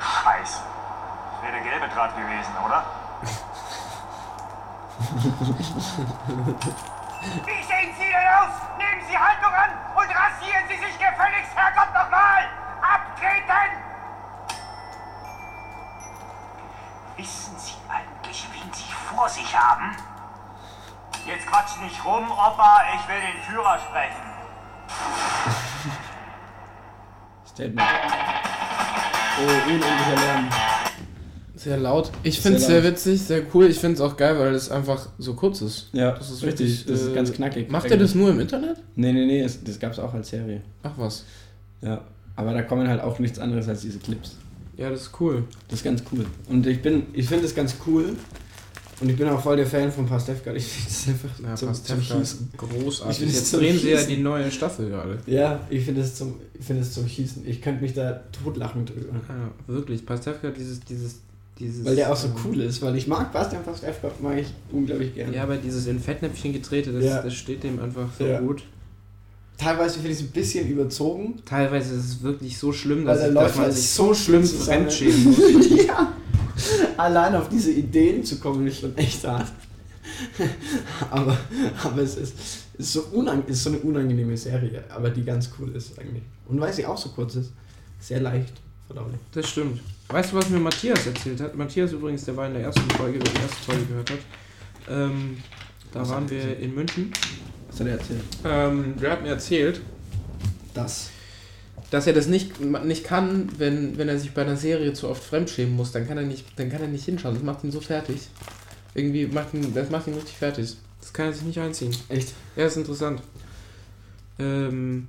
Scheiße. 0.00 0.62
Das 1.30 1.42
wäre 1.42 1.52
der 1.52 1.62
gelbe 1.62 1.86
Draht 1.94 2.16
gewesen, 2.16 2.52
oder? 2.66 2.82
Wie 7.46 7.62
sehen 7.62 7.94
Sie 7.96 8.04
denn 8.04 8.28
aus? 8.34 8.50
Nehmen 8.78 9.00
Sie 9.08 9.16
Haltung 9.16 9.54
an 9.54 9.70
und 9.94 10.10
rasieren 10.10 10.66
Sie 10.66 10.76
sich 10.76 10.98
gefälligst, 10.98 11.54
Herrgott, 11.54 11.94
nochmal! 11.94 12.48
Abtreten! 12.82 13.78
Wissen 17.16 17.56
Sie 17.58 17.78
eigentlich, 18.28 18.44
wen 18.52 18.72
Sie 18.72 18.92
vor 19.14 19.28
sich 19.28 19.56
haben? 19.56 19.96
Jetzt 21.26 21.46
quatsch 21.46 21.80
nicht 21.82 22.04
rum, 22.04 22.24
Opa, 22.30 22.80
ich 22.94 23.08
will 23.08 23.20
den 23.20 23.42
Führer 23.42 23.78
sprechen. 23.78 24.22
Statement. 27.46 27.88
Oh, 29.40 29.66
unendlicher 29.66 30.26
Lärm. 30.26 30.48
Sehr 31.54 31.76
laut. 31.76 32.10
Ich 32.22 32.40
finde 32.40 32.58
es 32.58 32.66
sehr 32.66 32.84
witzig, 32.84 33.20
sehr 33.22 33.42
cool. 33.52 33.66
Ich 33.66 33.78
finde 33.78 33.96
es 33.96 34.00
auch 34.00 34.16
geil, 34.16 34.38
weil 34.38 34.54
es 34.54 34.70
einfach 34.70 35.08
so 35.18 35.34
kurz 35.34 35.60
ist. 35.60 35.88
Ja, 35.92 36.12
Das 36.12 36.30
ist 36.30 36.42
richtig. 36.44 36.68
wirklich, 36.68 36.86
Das 36.86 37.00
ist 37.00 37.08
äh, 37.10 37.14
ganz 37.14 37.32
knackig. 37.32 37.68
Macht 37.70 37.90
er 37.90 37.96
das 37.96 38.14
nur 38.14 38.30
im 38.30 38.38
Internet? 38.40 38.76
Nee, 38.94 39.12
nee, 39.12 39.26
nee, 39.26 39.40
es, 39.40 39.62
das 39.64 39.78
gab 39.78 39.92
es 39.92 39.98
auch 39.98 40.14
als 40.14 40.28
Serie. 40.28 40.62
Ach 40.84 40.92
was. 40.96 41.24
Ja. 41.80 42.02
Aber 42.36 42.52
da 42.54 42.62
kommen 42.62 42.88
halt 42.88 43.00
auch 43.02 43.18
nichts 43.18 43.40
anderes 43.40 43.68
als 43.68 43.80
diese 43.80 43.98
Clips. 43.98 44.36
Ja, 44.78 44.88
das 44.90 45.02
ist 45.02 45.10
cool. 45.20 45.42
Das 45.68 45.80
ist 45.80 45.84
ganz 45.84 46.02
cool. 46.12 46.24
Und 46.48 46.66
ich 46.66 46.80
bin, 46.80 47.02
ich 47.12 47.26
finde 47.28 47.44
es 47.44 47.54
ganz 47.54 47.74
cool. 47.86 48.14
Und 49.00 49.08
ich 49.08 49.16
bin 49.16 49.28
auch 49.28 49.40
voll 49.40 49.56
der 49.56 49.66
Fan 49.66 49.92
von 49.92 50.06
Pastewka. 50.06 50.52
Ich 50.54 50.64
finde 50.66 50.90
es 50.90 51.08
einfach 51.08 51.40
Ja, 51.44 51.54
zum, 51.54 51.74
zum 51.74 52.00
Schießen. 52.02 52.22
ist 52.22 52.38
großartig. 52.56 53.10
Ich 53.10 53.16
finde 53.18 53.32
es 53.34 53.38
Jetzt 53.40 53.54
drehen 53.54 53.78
sie 53.78 53.90
ja 53.90 54.02
die 54.02 54.16
neue 54.16 54.50
Staffel 54.50 54.88
gerade. 54.90 55.18
Ja, 55.26 55.60
ich 55.70 55.84
finde 55.84 56.00
es 56.00 56.14
zum, 56.16 56.34
ich 56.58 56.64
finde 56.64 56.82
es 56.82 56.92
zum 56.94 57.06
Schießen. 57.06 57.46
Ich 57.46 57.60
könnte 57.62 57.82
mich 57.82 57.92
da 57.94 58.20
totlachen 58.42 58.86
drüber. 58.86 59.14
Ja, 59.28 59.50
wirklich. 59.72 60.04
Pastewka, 60.04 60.50
dieses, 60.50 60.80
dieses, 60.80 61.20
dieses. 61.60 61.84
Weil 61.84 61.94
der 61.94 62.12
auch 62.12 62.16
so 62.16 62.26
ähm, 62.28 62.34
cool 62.44 62.60
ist. 62.62 62.82
Weil 62.82 62.96
ich 62.96 63.06
mag 63.06 63.32
Bastian 63.32 63.62
Pastewka, 63.62 64.10
mag 64.20 64.38
ich 64.38 64.48
unglaublich 64.72 65.14
gerne. 65.14 65.34
Ja, 65.36 65.44
aber 65.44 65.56
dieses 65.58 65.86
in 65.86 66.00
Fettnäpfchen 66.00 66.52
getrete, 66.52 66.92
das, 66.92 67.04
Ja. 67.04 67.22
das 67.22 67.34
steht 67.34 67.62
dem 67.62 67.78
einfach 67.80 68.08
so 68.18 68.24
Ja. 68.26 68.40
gut. 68.40 68.64
Teilweise 69.58 69.94
finde 69.94 70.10
ich 70.10 70.18
es 70.18 70.22
ein 70.22 70.30
bisschen 70.30 70.68
überzogen. 70.68 71.42
Teilweise 71.44 71.96
ist 71.96 72.04
es 72.04 72.22
wirklich 72.22 72.56
so 72.56 72.72
schlimm, 72.72 73.04
dass, 73.04 73.26
ich, 73.26 73.34
dass 73.34 73.56
man 73.56 73.72
sich 73.72 73.90
so 73.90 74.14
schlimm 74.14 74.44
fremdschämen 74.44 75.24
muss. 75.24 75.38
ja. 75.86 76.12
Allein 76.96 77.34
auf 77.34 77.48
diese 77.48 77.72
Ideen 77.72 78.24
zu 78.24 78.38
kommen, 78.38 78.66
ist 78.68 78.80
schon 78.80 78.96
echt 78.96 79.26
hart. 79.26 79.50
aber, 81.10 81.36
aber 81.82 82.02
es 82.02 82.16
ist, 82.16 82.34
ist, 82.78 82.92
so 82.92 83.02
unang 83.12 83.44
ist 83.46 83.64
so 83.64 83.70
eine 83.70 83.78
unangenehme 83.80 84.36
Serie, 84.36 84.84
aber 84.88 85.10
die 85.10 85.24
ganz 85.24 85.50
cool 85.58 85.74
ist 85.74 85.98
eigentlich. 85.98 86.22
Und 86.46 86.60
weil 86.60 86.72
sie 86.72 86.86
auch 86.86 86.96
so 86.96 87.10
kurz 87.10 87.34
ist, 87.34 87.50
sehr 88.00 88.20
leicht 88.20 88.54
verdaulich. 88.86 89.18
Das 89.32 89.48
stimmt. 89.48 89.80
Weißt 90.08 90.32
du, 90.32 90.36
was 90.36 90.48
mir 90.48 90.60
Matthias 90.60 91.06
erzählt 91.06 91.40
hat? 91.40 91.56
Matthias 91.56 91.92
übrigens, 91.92 92.24
der 92.24 92.36
war 92.36 92.46
in 92.46 92.54
der 92.54 92.62
ersten 92.62 92.88
Folge, 92.90 93.18
der 93.18 93.32
die 93.32 93.40
erste 93.40 93.56
Folge 93.56 93.84
gehört 93.84 94.10
hat. 94.10 94.18
Ähm, 94.88 95.36
da 95.92 96.00
Was 96.00 96.08
waren 96.10 96.30
wir 96.30 96.58
in 96.58 96.74
München. 96.74 97.12
Was 97.78 97.80
hat 97.80 97.86
er 97.86 97.92
erzählt? 97.98 98.20
Ähm, 98.44 98.94
der 99.00 99.10
hat 99.12 99.22
mir 99.22 99.28
erzählt, 99.28 99.80
Das. 100.74 101.10
dass 101.90 102.06
er 102.06 102.12
das 102.12 102.26
nicht, 102.26 102.60
nicht 102.60 103.04
kann, 103.04 103.48
wenn, 103.58 103.96
wenn 103.98 104.08
er 104.08 104.18
sich 104.18 104.32
bei 104.32 104.42
einer 104.42 104.56
Serie 104.56 104.92
zu 104.94 105.08
oft 105.08 105.22
fremdschämen 105.22 105.74
muss, 105.76 105.92
dann 105.92 106.06
kann 106.08 106.18
er 106.18 106.24
nicht, 106.24 106.44
dann 106.56 106.70
kann 106.70 106.80
er 106.82 106.88
nicht 106.88 107.04
hinschauen. 107.04 107.34
Das 107.34 107.42
macht 107.44 107.62
ihn 107.64 107.70
so 107.70 107.80
fertig. 107.80 108.20
Irgendwie 108.94 109.26
macht 109.26 109.54
ihn, 109.54 109.72
das 109.74 109.90
macht 109.90 110.06
ihn 110.08 110.14
richtig 110.14 110.36
fertig. 110.36 110.76
Das 111.00 111.12
kann 111.12 111.26
er 111.26 111.32
sich 111.32 111.44
nicht 111.44 111.58
einziehen. 111.58 111.94
Echt? 112.08 112.32
Ja, 112.56 112.66
ist 112.66 112.76
interessant. 112.76 113.22
Ähm, 114.38 115.06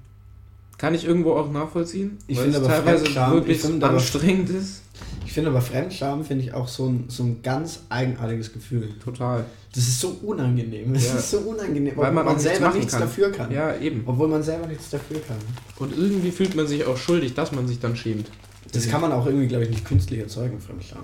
kann 0.77 0.93
ich 0.93 1.05
irgendwo 1.05 1.33
auch 1.33 1.51
nachvollziehen? 1.51 2.17
Ich 2.27 2.39
finde 2.39 2.57
aber 2.57 2.67
teilweise 2.67 3.05
Fremdscham- 3.05 3.31
wirklich 3.33 3.65
aber- 3.65 3.89
anstrengend 3.89 4.49
ist. 4.49 4.83
Ich 5.25 5.33
finde 5.33 5.49
aber 5.49 5.61
Fremdscham 5.61 6.23
finde 6.25 6.43
ich 6.45 6.53
auch 6.53 6.67
so 6.67 6.87
ein, 6.87 7.05
so 7.07 7.23
ein 7.23 7.41
ganz 7.41 7.81
eigenartiges 7.89 8.53
Gefühl. 8.53 8.89
Total. 9.03 9.45
Das 9.73 9.87
ist 9.87 9.99
so 9.99 10.17
unangenehm. 10.23 10.93
Das 10.93 11.05
Ja. 11.07 11.15
ist 11.15 11.31
so 11.31 11.37
unangenehm, 11.39 11.95
Weil 11.95 12.09
obwohl 12.09 12.11
man 12.11 12.25
man, 12.25 12.33
nichts 12.35 12.43
selber 12.43 12.73
nichts 12.73 12.91
kann. 12.91 13.01
dafür 13.01 13.31
kann. 13.31 13.51
Ja, 13.51 13.75
eben. 13.77 14.03
Obwohl 14.05 14.27
man 14.27 14.41
selber 14.41 14.65
nichts 14.67 14.89
dafür 14.89 15.19
kann. 15.21 15.37
Und 15.77 15.95
irgendwie 15.95 16.31
fühlt 16.31 16.55
man 16.55 16.65
sich 16.67 16.83
auch 16.85 16.97
schuldig, 16.97 17.35
dass 17.35 17.51
man 17.51 17.67
sich 17.67 17.79
dann 17.79 17.95
schämt. 17.95 18.29
Das 18.71 18.87
kann 18.87 19.01
man 19.01 19.11
auch 19.11 19.25
irgendwie, 19.25 19.47
glaube 19.47 19.63
ich, 19.65 19.69
nicht 19.69 19.85
künstlich 19.85 20.19
erzeugen, 20.19 20.59
Fremdscham. 20.59 21.03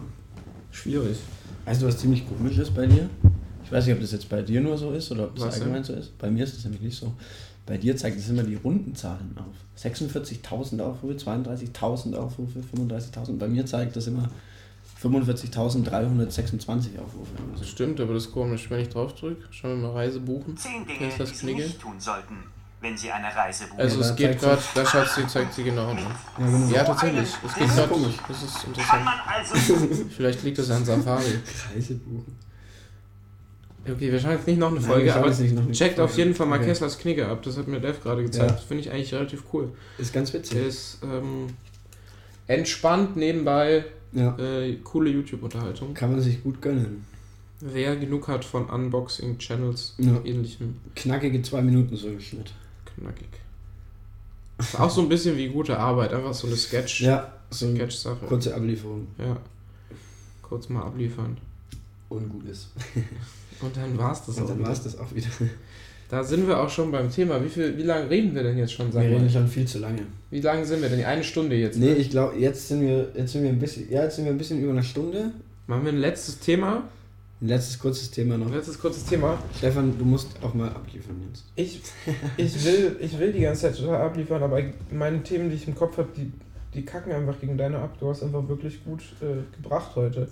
Schwierig. 0.72 1.18
Weißt 1.66 1.82
du, 1.82 1.88
was 1.88 1.97
ziemlich 1.97 2.28
komisch 2.28 2.57
ist 2.57 2.74
bei 2.76 2.86
dir? 2.88 3.09
Ich 3.63 3.72
weiß 3.72 3.86
nicht, 3.86 3.95
ob 3.95 4.01
das 4.01 4.11
jetzt 4.11 4.30
bei 4.30 4.41
dir 4.41 4.61
nur 4.61 4.78
so 4.78 4.91
ist 4.91 5.11
oder 5.11 5.26
ob 5.26 5.36
das 5.36 5.45
Was 5.45 5.55
allgemein 5.55 5.84
so 5.84 5.93
ist. 5.93 6.18
Bei 6.18 6.30
mir 6.30 6.43
ist 6.43 6.55
das 6.55 6.63
nämlich 6.63 6.82
nicht 6.82 6.97
so. 6.97 7.13
Bei 7.66 7.78
dir 7.78 7.97
zeigt 7.97 8.20
es 8.20 8.30
immer 8.30 8.43
die 8.43 8.55
runden 8.55 8.93
Zahlen 8.95 9.36
auf. 9.38 9.82
46.000 9.84 10.80
Aufrufe, 10.82 11.16
32.000 11.16 12.13
Aufrufe, 12.16 12.59
35.000. 12.76 13.38
Bei 13.39 13.47
mir 13.47 13.66
zeigt 13.66 13.95
das 13.95 14.05
immer 14.05 14.30
45.326 15.02 17.00
Aufrufe. 17.00 17.32
Das 17.58 17.68
stimmt, 17.68 18.00
aber 18.00 18.14
das 18.14 18.26
ist 18.26 18.32
komisch. 18.32 18.70
Wenn 18.70 18.80
ich 18.82 18.89
drauf 18.89 19.14
drücke, 19.16 19.43
schauen 19.52 19.82
wir 19.82 19.88
mal 19.89 19.93
Reise 19.93 20.20
buchen. 20.20 20.56
Zehn 20.58 20.86
Dinge, 20.86 21.08
ist 21.10 21.20
das 21.20 21.30
die 21.32 21.36
Sie 21.38 21.46
Knigge. 21.48 21.64
nicht 21.64 21.80
tun 21.82 22.00
sollten, 22.00 22.38
wenn 22.82 22.98
Sie 22.98 23.12
eine 23.12 23.28
Reise 23.36 23.66
buchen. 23.68 23.80
Also 23.82 24.00
Ja, 24.02 24.06
es 24.10 24.16
geht 24.16 24.39
gerade, 24.39 24.62
sie- 24.62 24.68
da 24.76 24.86
schaut 24.86 25.10
sie, 25.10 25.28
zeigt 25.28 25.54
sie 25.54 25.64
genau 25.64 25.89
an. 25.89 25.98
Ja, 25.98 26.06
genau. 26.46 26.68
Ja, 26.74 26.84
tatsächlich. 26.84 27.30
Es 27.46 27.54
geht 27.54 27.64
Das 27.64 27.70
ist 27.70 27.76
gerade. 27.76 27.89
komisch. 27.89 28.16
Das 28.28 28.43
ist 28.43 28.64
interessant. 28.64 29.08
also 29.28 29.56
Vielleicht 30.16 30.43
liegt 30.43 30.60
es 30.60 30.70
an 30.72 30.86
Safari. 30.86 31.24
Reisebuchen. 31.76 32.46
Okay, 33.88 34.12
wir 34.12 34.20
schauen 34.20 34.32
jetzt 34.32 34.48
nicht 34.48 34.58
noch 34.58 34.70
eine 34.72 34.80
Nein, 34.80 34.89
Folge, 34.89 35.10
schauen 35.12 35.18
aber 35.20 35.28
jetzt 35.28 35.39
nicht 35.41 35.54
noch 35.54 35.62
eine 35.62 35.72
checkt 35.72 35.96
Folge. 35.98 36.12
auf 36.12 36.18
jeden 36.18 36.34
Fall 36.34 36.48
mal 36.48 36.58
Okay. 36.58 36.66
Kesslers 36.70 36.98
Knigge 36.98 37.28
ab. 37.28 37.43
Das 37.43 37.56
hat 37.58 37.68
mir 37.68 37.80
Dev 37.80 38.00
gerade 38.02 38.24
gezeigt. 38.24 38.50
Ja. 38.50 38.56
Das 38.56 38.66
finde 38.66 38.82
ich 38.82 38.89
eigentlich 38.91 39.14
relativ 39.14 39.43
cool. 39.54 39.72
Ist 40.00 40.12
ganz 40.12 40.34
witzig. 40.34 40.58
ist 40.66 40.98
ähm, 41.04 41.48
entspannt 42.48 43.16
nebenbei 43.16 43.86
Ja. 44.16 44.36
äh, 44.39 44.78
coole 44.84 45.09
YouTube-Unterhaltung. 45.11 45.93
Kann 45.93 46.11
man 46.11 46.22
sich 46.22 46.41
gut 46.41 46.61
gönnen. 46.61 47.05
Wer 47.59 47.95
genug 47.95 48.28
hat 48.28 48.43
von 48.43 48.66
Unboxing-Channels 48.70 49.95
Ja. 49.99 50.11
und 50.16 50.26
ähnlichem, 50.26 50.76
Knackige 50.95 51.41
zwei 51.41 51.61
Minuten 51.61 51.95
so 51.95 52.07
im 52.07 52.20
Schnitt. 52.20 52.51
knackig. 52.86 53.28
Ist 54.57 54.80
auch 54.80 54.89
so 54.89 55.01
ein 55.01 55.09
bisschen 55.09 55.36
wie 55.38 55.49
gute 55.49 55.78
Arbeit, 55.78 56.13
einfach 56.13 56.34
so 56.34 56.47
eine 56.47 56.55
Sketch, 56.55 57.01
Ja, 57.01 57.32
so 57.49 57.66
eine 57.68 57.76
Sketch-Sache. 57.76 58.26
kurze 58.26 58.55
Ablieferung. 58.55 59.07
Ja. 59.18 59.38
Kurz 60.41 60.70
mal 60.70 60.84
abliefern. 60.84 61.38
Ungut 62.09 62.45
ist. 62.45 62.70
Und 63.61 63.76
dann 63.76 63.97
war's 63.97 64.26
das 64.26 64.38
Und 64.38 64.43
auch. 64.43 64.47
dann 64.49 64.57
wieder. 64.59 64.68
war 64.68 64.74
es 64.74 64.84
das 64.84 64.97
auch 64.97 65.13
wieder. 65.13 65.28
Da 66.10 66.24
sind 66.24 66.47
wir 66.47 66.60
auch 66.60 66.70
schon 66.70 66.91
beim 66.91 67.10
Thema. 67.10 67.43
Wie, 67.43 67.49
viel, 67.49 67.78
wie 67.78 67.84
lange 67.84 68.10
reden 68.10 68.36
wir 68.36 68.43
denn 68.43 68.58
jetzt 68.58 68.74
schon? 68.74 68.93
Wir 68.93 69.01
reden 69.01 69.30
schon 69.30 69.47
viel 69.47 69.66
zu 69.66 69.80
lange. 69.80 70.01
Wie 70.30 70.39
lange 70.39 70.66
sind 70.66 70.82
wir 70.82 70.89
denn? 70.89 71.03
Eine 71.03 71.24
Stunde 71.24 71.56
jetzt. 71.56 71.80
Nee, 71.80 71.93
ich 71.93 72.12
glaube, 72.12 72.38
jetzt 72.38 72.68
sind 72.68 72.82
wir 72.82 73.12
jetzt 73.16 73.32
sind 73.32 73.43
wir 73.43 73.49
ein 73.49 73.60
bisschen 73.60 73.91
ja, 73.91 74.03
jetzt 74.03 74.18
sind 74.18 74.26
wir 74.26 74.32
ein 74.32 74.38
bisschen 74.38 74.62
über 74.62 74.72
eine 74.72 74.84
Stunde. 74.84 75.32
Machen 75.68 75.86
wir 75.86 75.91
ein 75.91 75.97
letztes 75.97 76.39
Thema. 76.39 76.84
Ein 77.41 77.47
letztes 77.47 77.80
kurzes 77.80 78.12
Thema 78.12 78.38
noch. 78.38 78.47
Ein 78.47 78.53
letztes 78.53 78.80
kurzes 78.80 79.03
Thema. 79.06 79.38
Stefan, 79.58 79.97
du 79.97 80.06
musst 80.06 80.30
auch 80.41 80.53
mal 80.53 80.70
abliefern 80.70 81.22
jetzt. 81.28 81.43
Ich, 81.56 81.82
ich, 82.38 82.64
will, 82.64 82.95
ich 83.01 83.20
will 83.20 83.34
die 83.34 83.41
ganze 83.41 83.64
Zeit 83.64 83.78
total 83.78 84.01
abliefern, 84.01 84.41
aber 84.41 84.62
meine 84.91 85.22
Themen, 85.22 85.49
die 85.49 85.56
ich 85.56 85.68
im 85.68 85.76
Kopf 85.76 85.97
habe, 85.97 86.10
die, 86.16 86.32
die 86.74 86.86
kacken 86.86 87.12
einfach 87.12 87.39
gegen 87.41 87.58
deine 87.58 87.80
ab. 87.80 87.97
Du 87.99 88.10
hast 88.10 88.24
einfach 88.24 88.47
wirklich 88.47 88.84
gut 88.86 89.01
äh, 89.22 89.43
gebracht 89.56 89.95
heute. 89.95 90.30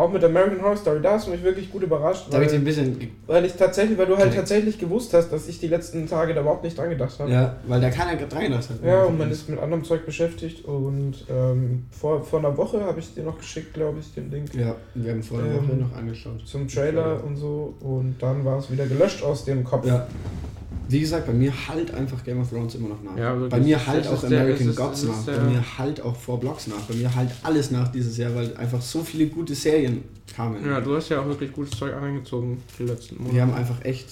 Auch 0.00 0.10
mit 0.10 0.24
American 0.24 0.62
Horror 0.62 0.76
Story, 0.78 1.00
da 1.02 1.12
hast 1.12 1.26
du 1.26 1.30
mich 1.32 1.42
wirklich 1.42 1.70
gut 1.70 1.82
überrascht, 1.82 2.28
Da 2.30 2.36
habe 2.36 2.44
ich 2.46 2.50
dir 2.50 2.56
ein 2.56 2.60
weil, 2.64 2.72
bisschen 2.72 3.10
weil 3.26 3.44
ich 3.44 3.52
tatsächlich, 3.52 3.98
weil 3.98 4.06
du 4.06 4.16
halt 4.16 4.34
tatsächlich 4.34 4.78
gewusst 4.78 5.12
hast, 5.12 5.28
dass 5.30 5.46
ich 5.46 5.60
die 5.60 5.66
letzten 5.66 6.08
Tage 6.08 6.32
da 6.32 6.40
überhaupt 6.40 6.64
nicht 6.64 6.78
dran 6.78 6.88
gedacht 6.88 7.18
habe. 7.18 7.30
ja, 7.30 7.56
weil 7.66 7.82
da 7.82 7.90
keiner 7.90 8.16
dran 8.16 8.44
gedacht 8.44 8.70
hat. 8.70 8.82
Ja, 8.82 9.02
und 9.04 9.18
man 9.18 9.30
ist 9.30 9.48
mit 9.50 9.58
anderem 9.58 9.84
Zeug 9.84 10.06
beschäftigt 10.06 10.64
und 10.64 11.26
ähm, 11.28 11.84
vor, 11.90 12.22
vor 12.24 12.38
einer 12.38 12.56
Woche 12.56 12.80
habe 12.82 12.98
ich 12.98 13.12
dir 13.12 13.24
noch 13.24 13.36
geschickt, 13.36 13.74
glaube 13.74 13.98
ich, 14.00 14.14
den 14.14 14.30
Link 14.30 14.54
Ja, 14.54 14.74
wir 14.94 15.12
haben 15.12 15.22
vor 15.22 15.42
der 15.42 15.52
Ähm, 15.52 15.68
Woche 15.68 15.76
noch 15.76 15.94
angeschaut. 15.94 16.46
zum 16.46 16.66
Trailer 16.66 17.22
und 17.22 17.36
so 17.36 17.74
und 17.80 18.14
dann 18.20 18.42
war 18.44 18.58
es 18.58 18.70
wieder 18.70 18.86
gelöscht 18.86 19.22
aus 19.22 19.44
dem 19.44 19.64
Kopf. 19.64 19.84
Ja. 19.86 20.06
Wie 20.88 20.98
gesagt, 20.98 21.26
bei 21.28 21.32
mir 21.32 21.52
halt 21.68 21.94
einfach 21.94 22.24
Game 22.24 22.40
of 22.40 22.50
Thrones 22.50 22.74
immer 22.74 22.88
noch 22.88 23.00
nach. 23.04 23.16
Ja, 23.16 23.32
bei 23.48 23.60
mir 23.60 23.86
halt 23.86 24.08
auch 24.08 24.24
American 24.24 24.74
Gods 24.74 25.04
nach. 25.04 25.18
ist 25.20 25.26
Bei 25.26 25.38
mir 25.38 25.62
halt 25.78 26.02
auch 26.02 26.16
Four 26.16 26.40
Blocks 26.40 26.66
nach. 26.66 26.80
Bei 26.88 26.94
mir 26.96 27.14
halt 27.14 27.30
alles 27.44 27.70
nach 27.70 27.92
dieses 27.92 28.16
Jahr, 28.16 28.34
weil 28.34 28.56
einfach 28.56 28.82
so 28.82 29.00
viele 29.02 29.26
gute 29.26 29.54
Serien 29.54 29.89
kamen. 30.34 30.64
Ja, 30.66 30.80
du 30.80 30.96
hast 30.96 31.08
ja 31.08 31.20
auch 31.20 31.26
wirklich 31.26 31.52
gutes 31.52 31.78
Zeug 31.78 31.94
angezogen 31.94 32.62
die 32.78 32.84
letzten 32.84 33.16
Monate. 33.16 33.34
Wir 33.34 33.42
haben 33.42 33.54
einfach 33.54 33.84
echt 33.84 34.08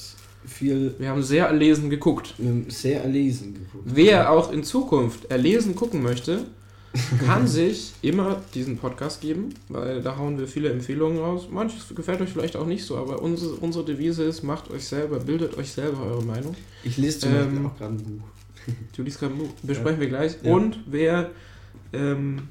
viel 0.47 0.95
Wir 0.99 1.11
haben 1.11 1.23
sehr 1.23 1.47
erlesen 1.47 1.91
geguckt. 1.91 2.35
wir 2.39 2.49
haben 2.49 2.71
sehr 2.71 3.03
erlesen 3.03 3.55
geguckt. 3.55 3.85
Wer 3.85 4.31
auch 4.31 4.53
in 4.53 4.65
Zukunft 4.65 5.31
erlesen 5.31 5.75
gucken 5.75 6.03
möchte, 6.03 6.45
kann 7.25 7.47
sich 7.59 7.93
immer 8.03 8.41
diesen 8.55 8.79
Podcast 8.79 9.21
geben, 9.21 9.51
weil 9.69 10.01
da 10.01 10.17
hauen 10.17 10.39
wir 10.39 10.47
viele 10.47 10.71
Empfehlungen 10.71 11.19
raus. 11.19 11.49
Manches 11.51 11.95
gefällt 11.95 12.21
euch 12.23 12.31
vielleicht 12.31 12.57
auch 12.57 12.67
nicht 12.67 12.85
so, 12.85 12.97
aber 12.97 13.21
unsere, 13.23 13.55
unsere 13.57 13.85
Devise 13.85 14.25
ist, 14.25 14.43
macht 14.43 14.71
euch 14.71 14.87
selber, 14.87 15.19
bildet 15.21 15.57
euch 15.59 15.71
selber 15.71 16.03
eure 16.07 16.25
Meinung. 16.25 16.55
Ich 16.83 16.97
lese 16.97 17.21
zum 17.21 17.33
Ähm, 17.33 17.37
Beispiel 17.45 17.67
auch 17.67 17.77
gerade 17.77 17.95
ein 17.95 18.03
Buch. 18.19 18.25
Du 18.97 19.03
liest 19.03 19.19
gerade 19.21 19.35
ein 19.35 19.39
Buch, 19.39 19.51
besprechen 19.63 20.01
wir 20.01 20.09
gleich. 20.09 20.37
Ja. 20.43 20.53
Und 20.55 20.79
wer 20.87 21.31
ähm, 21.93 22.49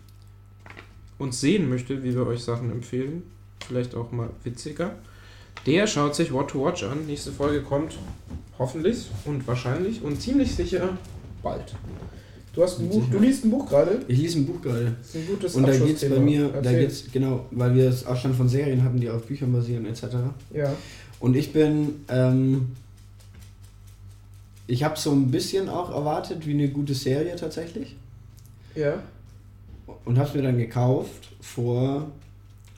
uns 1.19 1.39
sehen 1.39 1.69
möchte, 1.69 2.03
wie 2.03 2.13
wir 2.13 2.25
euch 2.27 2.43
Sachen 2.43 2.71
empfehlen, 2.71 3.23
vielleicht 3.67 3.95
auch 3.95 4.11
mal 4.11 4.29
witziger, 4.43 4.95
der 5.65 5.87
schaut 5.87 6.15
sich 6.15 6.31
What 6.31 6.49
to 6.49 6.63
Watch 6.63 6.83
an. 6.83 7.05
Nächste 7.07 7.31
Folge 7.31 7.61
kommt 7.61 7.97
hoffentlich 8.57 9.07
und 9.25 9.45
wahrscheinlich 9.47 10.01
und 10.01 10.21
ziemlich 10.21 10.55
sicher 10.55 10.97
bald. 11.43 11.75
Du 12.53 12.63
hast 12.63 12.79
ein 12.79 12.89
Buch, 12.89 13.03
du 13.11 13.19
liest 13.19 13.45
ein 13.45 13.51
Buch 13.51 13.69
gerade. 13.69 13.99
Ich 14.07 14.17
lese 14.17 14.39
ein 14.39 14.47
Buch 14.47 14.59
gerade. 14.61 14.95
Das 14.99 15.09
ist 15.09 15.15
ein 15.15 15.27
gutes 15.27 15.55
Und 15.55 15.67
da 15.67 15.77
geht 15.77 16.01
es 16.01 16.09
bei 16.09 16.19
mir, 16.19 16.47
da 16.47 16.55
Erzähl. 16.55 16.79
geht's, 16.79 17.03
genau, 17.11 17.45
weil 17.51 17.75
wir 17.75 17.87
es 17.87 18.05
auch 18.07 18.15
schon 18.15 18.33
von 18.33 18.49
Serien 18.49 18.83
hatten, 18.83 18.99
die 18.99 19.09
auf 19.09 19.27
Büchern 19.27 19.53
basieren 19.53 19.85
etc. 19.85 20.05
Ja. 20.53 20.73
Und 21.19 21.35
ich 21.35 21.53
bin, 21.53 22.03
ähm, 22.07 22.71
ich 24.65 24.83
habe 24.83 24.97
so 24.97 25.11
ein 25.11 25.29
bisschen 25.29 25.69
auch 25.69 25.91
erwartet 25.91 26.47
wie 26.47 26.53
eine 26.53 26.69
gute 26.69 26.95
Serie 26.95 27.35
tatsächlich. 27.35 27.95
Ja. 28.73 29.03
Und 30.07 30.17
habe 30.17 30.29
es 30.29 30.33
mir 30.35 30.41
dann 30.41 30.57
gekauft 30.57 31.29
vor, 31.41 32.07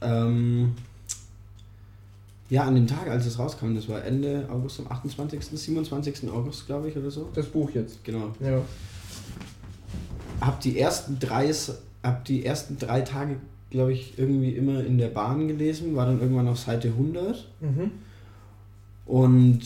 ähm, 0.01 0.73
ja, 2.49 2.63
an 2.63 2.73
dem 2.73 2.87
Tag, 2.87 3.07
als 3.07 3.27
es 3.27 3.37
rauskam. 3.37 3.75
Das 3.75 3.87
war 3.87 4.03
Ende 4.03 4.47
August, 4.49 4.79
am 4.79 4.87
28., 4.91 5.39
27. 5.45 6.27
August, 6.31 6.65
glaube 6.65 6.89
ich, 6.89 6.97
oder 6.97 7.11
so. 7.11 7.29
Das 7.35 7.45
Buch 7.45 7.69
jetzt. 7.75 8.03
Genau. 8.03 8.33
Ja. 8.39 8.61
Hab 10.41 10.59
die 10.61 10.79
ersten 10.79 11.19
drei, 11.19 11.53
hab 12.01 12.25
die 12.25 12.43
ersten 12.45 12.77
drei 12.79 13.01
Tage, 13.01 13.35
glaube 13.69 13.93
ich, 13.93 14.17
irgendwie 14.17 14.51
immer 14.53 14.83
in 14.83 14.97
der 14.97 15.09
Bahn 15.09 15.47
gelesen, 15.47 15.95
war 15.95 16.07
dann 16.07 16.19
irgendwann 16.21 16.47
auf 16.47 16.57
Seite 16.57 16.87
100. 16.87 17.47
Mhm. 17.61 17.91
Und 19.05 19.61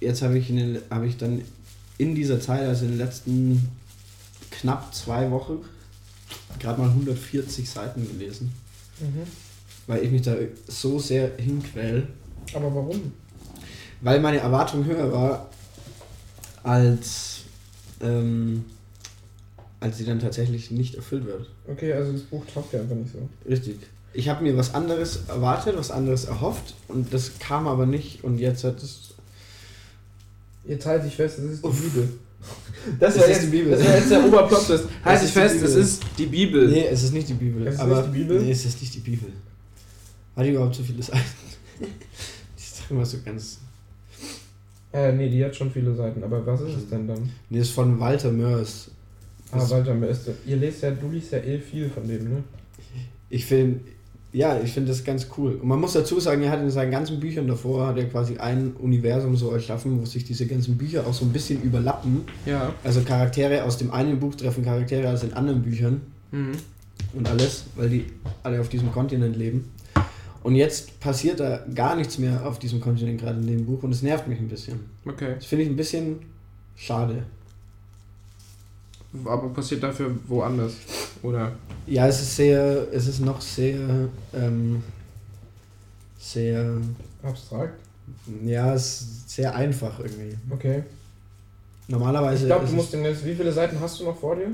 jetzt 0.00 0.22
habe 0.22 0.38
ich, 0.38 0.50
in 0.50 0.56
den- 0.56 0.78
hab 0.90 1.02
ich 1.02 1.16
dann 1.16 1.40
in 1.98 2.14
dieser 2.14 2.38
Zeit, 2.40 2.60
also 2.68 2.84
in 2.84 2.92
den 2.92 2.98
letzten 2.98 3.68
knapp 4.52 4.94
zwei 4.94 5.30
Wochen, 5.32 5.58
gerade 6.60 6.80
mal 6.80 6.88
140 6.90 7.68
Seiten 7.68 8.06
gelesen, 8.06 8.52
Mhm. 9.00 9.22
weil 9.86 10.02
ich 10.04 10.10
mich 10.10 10.22
da 10.22 10.34
so 10.68 10.98
sehr 10.98 11.30
hinquäl. 11.36 12.06
Aber 12.54 12.74
warum? 12.74 13.12
Weil 14.00 14.20
meine 14.20 14.38
Erwartung 14.38 14.84
höher 14.84 15.10
war, 15.12 15.50
als, 16.62 17.40
ähm, 18.00 18.64
als 19.80 19.98
sie 19.98 20.04
dann 20.04 20.18
tatsächlich 20.20 20.70
nicht 20.70 20.94
erfüllt 20.94 21.26
wird. 21.26 21.48
Okay, 21.68 21.92
also 21.92 22.12
das 22.12 22.22
Buch 22.22 22.44
taugt 22.52 22.72
ja 22.72 22.80
einfach 22.80 22.96
nicht 22.96 23.12
so. 23.12 23.28
Richtig. 23.48 23.78
Ich 24.12 24.28
habe 24.28 24.42
mir 24.42 24.56
was 24.56 24.74
anderes 24.74 25.20
erwartet, 25.28 25.76
was 25.76 25.90
anderes 25.90 26.24
erhofft 26.24 26.74
und 26.88 27.12
das 27.12 27.38
kam 27.38 27.66
aber 27.68 27.84
nicht 27.86 28.24
und 28.24 28.38
jetzt 28.38 28.64
hat 28.64 28.82
es. 28.82 29.14
Jetzt 30.66 30.86
halte 30.86 31.06
ich 31.06 31.14
fest, 31.16 31.38
das 31.38 31.44
ist 31.44 31.62
die 31.62 31.68
Uff. 31.68 31.80
Bibel. 31.82 32.08
Das 33.00 33.14
Es 33.14 33.20
war, 33.20 33.28
ist 33.28 33.34
jetzt, 33.36 33.42
die 33.46 33.50
Bibel. 33.56 33.70
das 33.72 33.84
war 33.84 33.96
jetzt 33.96 34.10
der 34.10 34.24
Oberplot-Twist. 34.26 34.84
Halt 35.04 35.16
ist 35.16 35.22
dich 35.24 35.32
die 35.32 35.38
fest, 35.40 35.62
es 35.62 35.74
ist 35.74 36.02
die 36.18 36.26
Bibel. 36.26 36.68
Nee, 36.68 36.86
es 36.86 37.02
ist 37.02 37.12
nicht 37.12 37.28
die 37.28 37.34
Bibel. 37.34 37.66
Es 37.66 37.74
ist 37.74 37.80
aber 37.80 37.96
nicht 38.02 38.14
die 38.14 38.18
Bibel? 38.20 38.40
Nee, 38.42 38.50
es 38.52 38.64
ist 38.64 38.80
nicht 38.80 38.94
die 38.94 39.00
Bibel. 39.00 39.32
Hat 40.36 40.44
die 40.46 40.50
überhaupt 40.50 40.74
so 40.74 40.82
viele 40.82 41.02
Seiten? 41.02 41.20
die 41.80 41.84
ist 42.56 42.80
doch 42.80 42.90
immer 42.90 43.04
so 43.04 43.18
ganz. 43.24 43.58
Äh, 44.92 45.12
nee, 45.12 45.28
die 45.28 45.44
hat 45.44 45.54
schon 45.56 45.70
viele 45.70 45.94
Seiten. 45.94 46.22
Aber 46.22 46.46
was 46.46 46.60
ist 46.60 46.76
es 46.76 46.88
denn 46.88 47.06
dann? 47.08 47.28
Nee, 47.50 47.58
ist 47.58 47.70
von 47.70 47.98
Walter 47.98 48.30
Mörs. 48.30 48.90
Ah, 49.50 49.58
Das- 49.58 49.70
Walter 49.70 49.94
Meste. 49.94 50.34
Ihr 50.46 50.56
lest 50.56 50.82
ja, 50.82 50.90
du 50.92 51.08
liest 51.10 51.32
ja 51.32 51.38
eh 51.38 51.58
viel 51.58 51.88
von 51.90 52.06
dem, 52.06 52.24
ne? 52.24 52.44
Ich 53.28 53.44
finde, 53.44 53.80
ja, 54.32 54.60
ich 54.60 54.72
finde 54.72 54.90
das 54.90 55.04
ganz 55.04 55.28
cool. 55.38 55.52
Und 55.54 55.68
man 55.68 55.80
muss 55.80 55.94
dazu 55.94 56.20
sagen, 56.20 56.42
er 56.42 56.50
hat 56.50 56.60
in 56.60 56.70
seinen 56.70 56.90
ganzen 56.90 57.20
Büchern 57.20 57.48
davor, 57.48 57.86
hat 57.86 57.96
er 57.96 58.04
quasi 58.04 58.36
ein 58.36 58.74
Universum 58.78 59.36
so 59.36 59.50
erschaffen, 59.50 60.00
wo 60.00 60.04
sich 60.04 60.24
diese 60.24 60.46
ganzen 60.46 60.76
Bücher 60.76 61.06
auch 61.06 61.14
so 61.14 61.24
ein 61.24 61.32
bisschen 61.32 61.62
überlappen. 61.62 62.22
Ja. 62.44 62.74
Also 62.84 63.00
Charaktere 63.02 63.64
aus 63.64 63.78
dem 63.78 63.90
einen 63.90 64.20
Buch 64.20 64.34
treffen 64.34 64.64
Charaktere 64.64 65.10
aus 65.10 65.20
den 65.20 65.32
anderen 65.32 65.62
Büchern. 65.62 66.00
Mhm. 66.32 66.52
und 67.14 67.28
alles, 67.28 67.64
weil 67.76 67.88
die 67.88 68.06
alle 68.42 68.60
auf 68.60 68.68
diesem 68.68 68.92
Kontinent 68.92 69.36
leben. 69.36 69.70
Und 70.42 70.54
jetzt 70.54 71.00
passiert 71.00 71.40
da 71.40 71.64
gar 71.74 71.96
nichts 71.96 72.18
mehr 72.18 72.46
auf 72.46 72.58
diesem 72.58 72.80
Kontinent 72.80 73.20
gerade 73.20 73.40
in 73.40 73.46
dem 73.46 73.66
Buch 73.66 73.82
und 73.82 73.90
es 73.90 74.02
nervt 74.02 74.28
mich 74.28 74.38
ein 74.38 74.48
bisschen. 74.48 74.80
Okay. 75.04 75.34
Das 75.36 75.46
finde 75.46 75.64
ich 75.64 75.70
ein 75.70 75.76
bisschen 75.76 76.20
schade. 76.76 77.24
Aber 79.24 79.48
passiert 79.50 79.82
dafür 79.82 80.10
woanders? 80.28 80.74
Oder? 81.22 81.52
Ja, 81.86 82.06
es 82.08 82.20
ist 82.20 82.36
sehr, 82.36 82.86
es 82.92 83.06
ist 83.06 83.20
noch 83.20 83.40
sehr, 83.40 83.78
ähm, 84.34 84.82
sehr, 86.18 86.76
Abstrakt. 87.22 87.78
ja, 88.44 88.74
es 88.74 89.00
ist 89.00 89.30
sehr 89.30 89.54
einfach 89.54 89.98
irgendwie. 90.00 90.36
Okay. 90.50 90.82
Normalerweise. 91.88 92.42
Ich 92.42 92.46
glaube, 92.48 92.66
du 92.66 92.72
musst 92.72 92.92
demnächst. 92.92 93.24
Wie 93.24 93.34
viele 93.34 93.52
Seiten 93.52 93.78
hast 93.80 94.00
du 94.00 94.04
noch 94.04 94.16
vor 94.18 94.34
dir? 94.36 94.48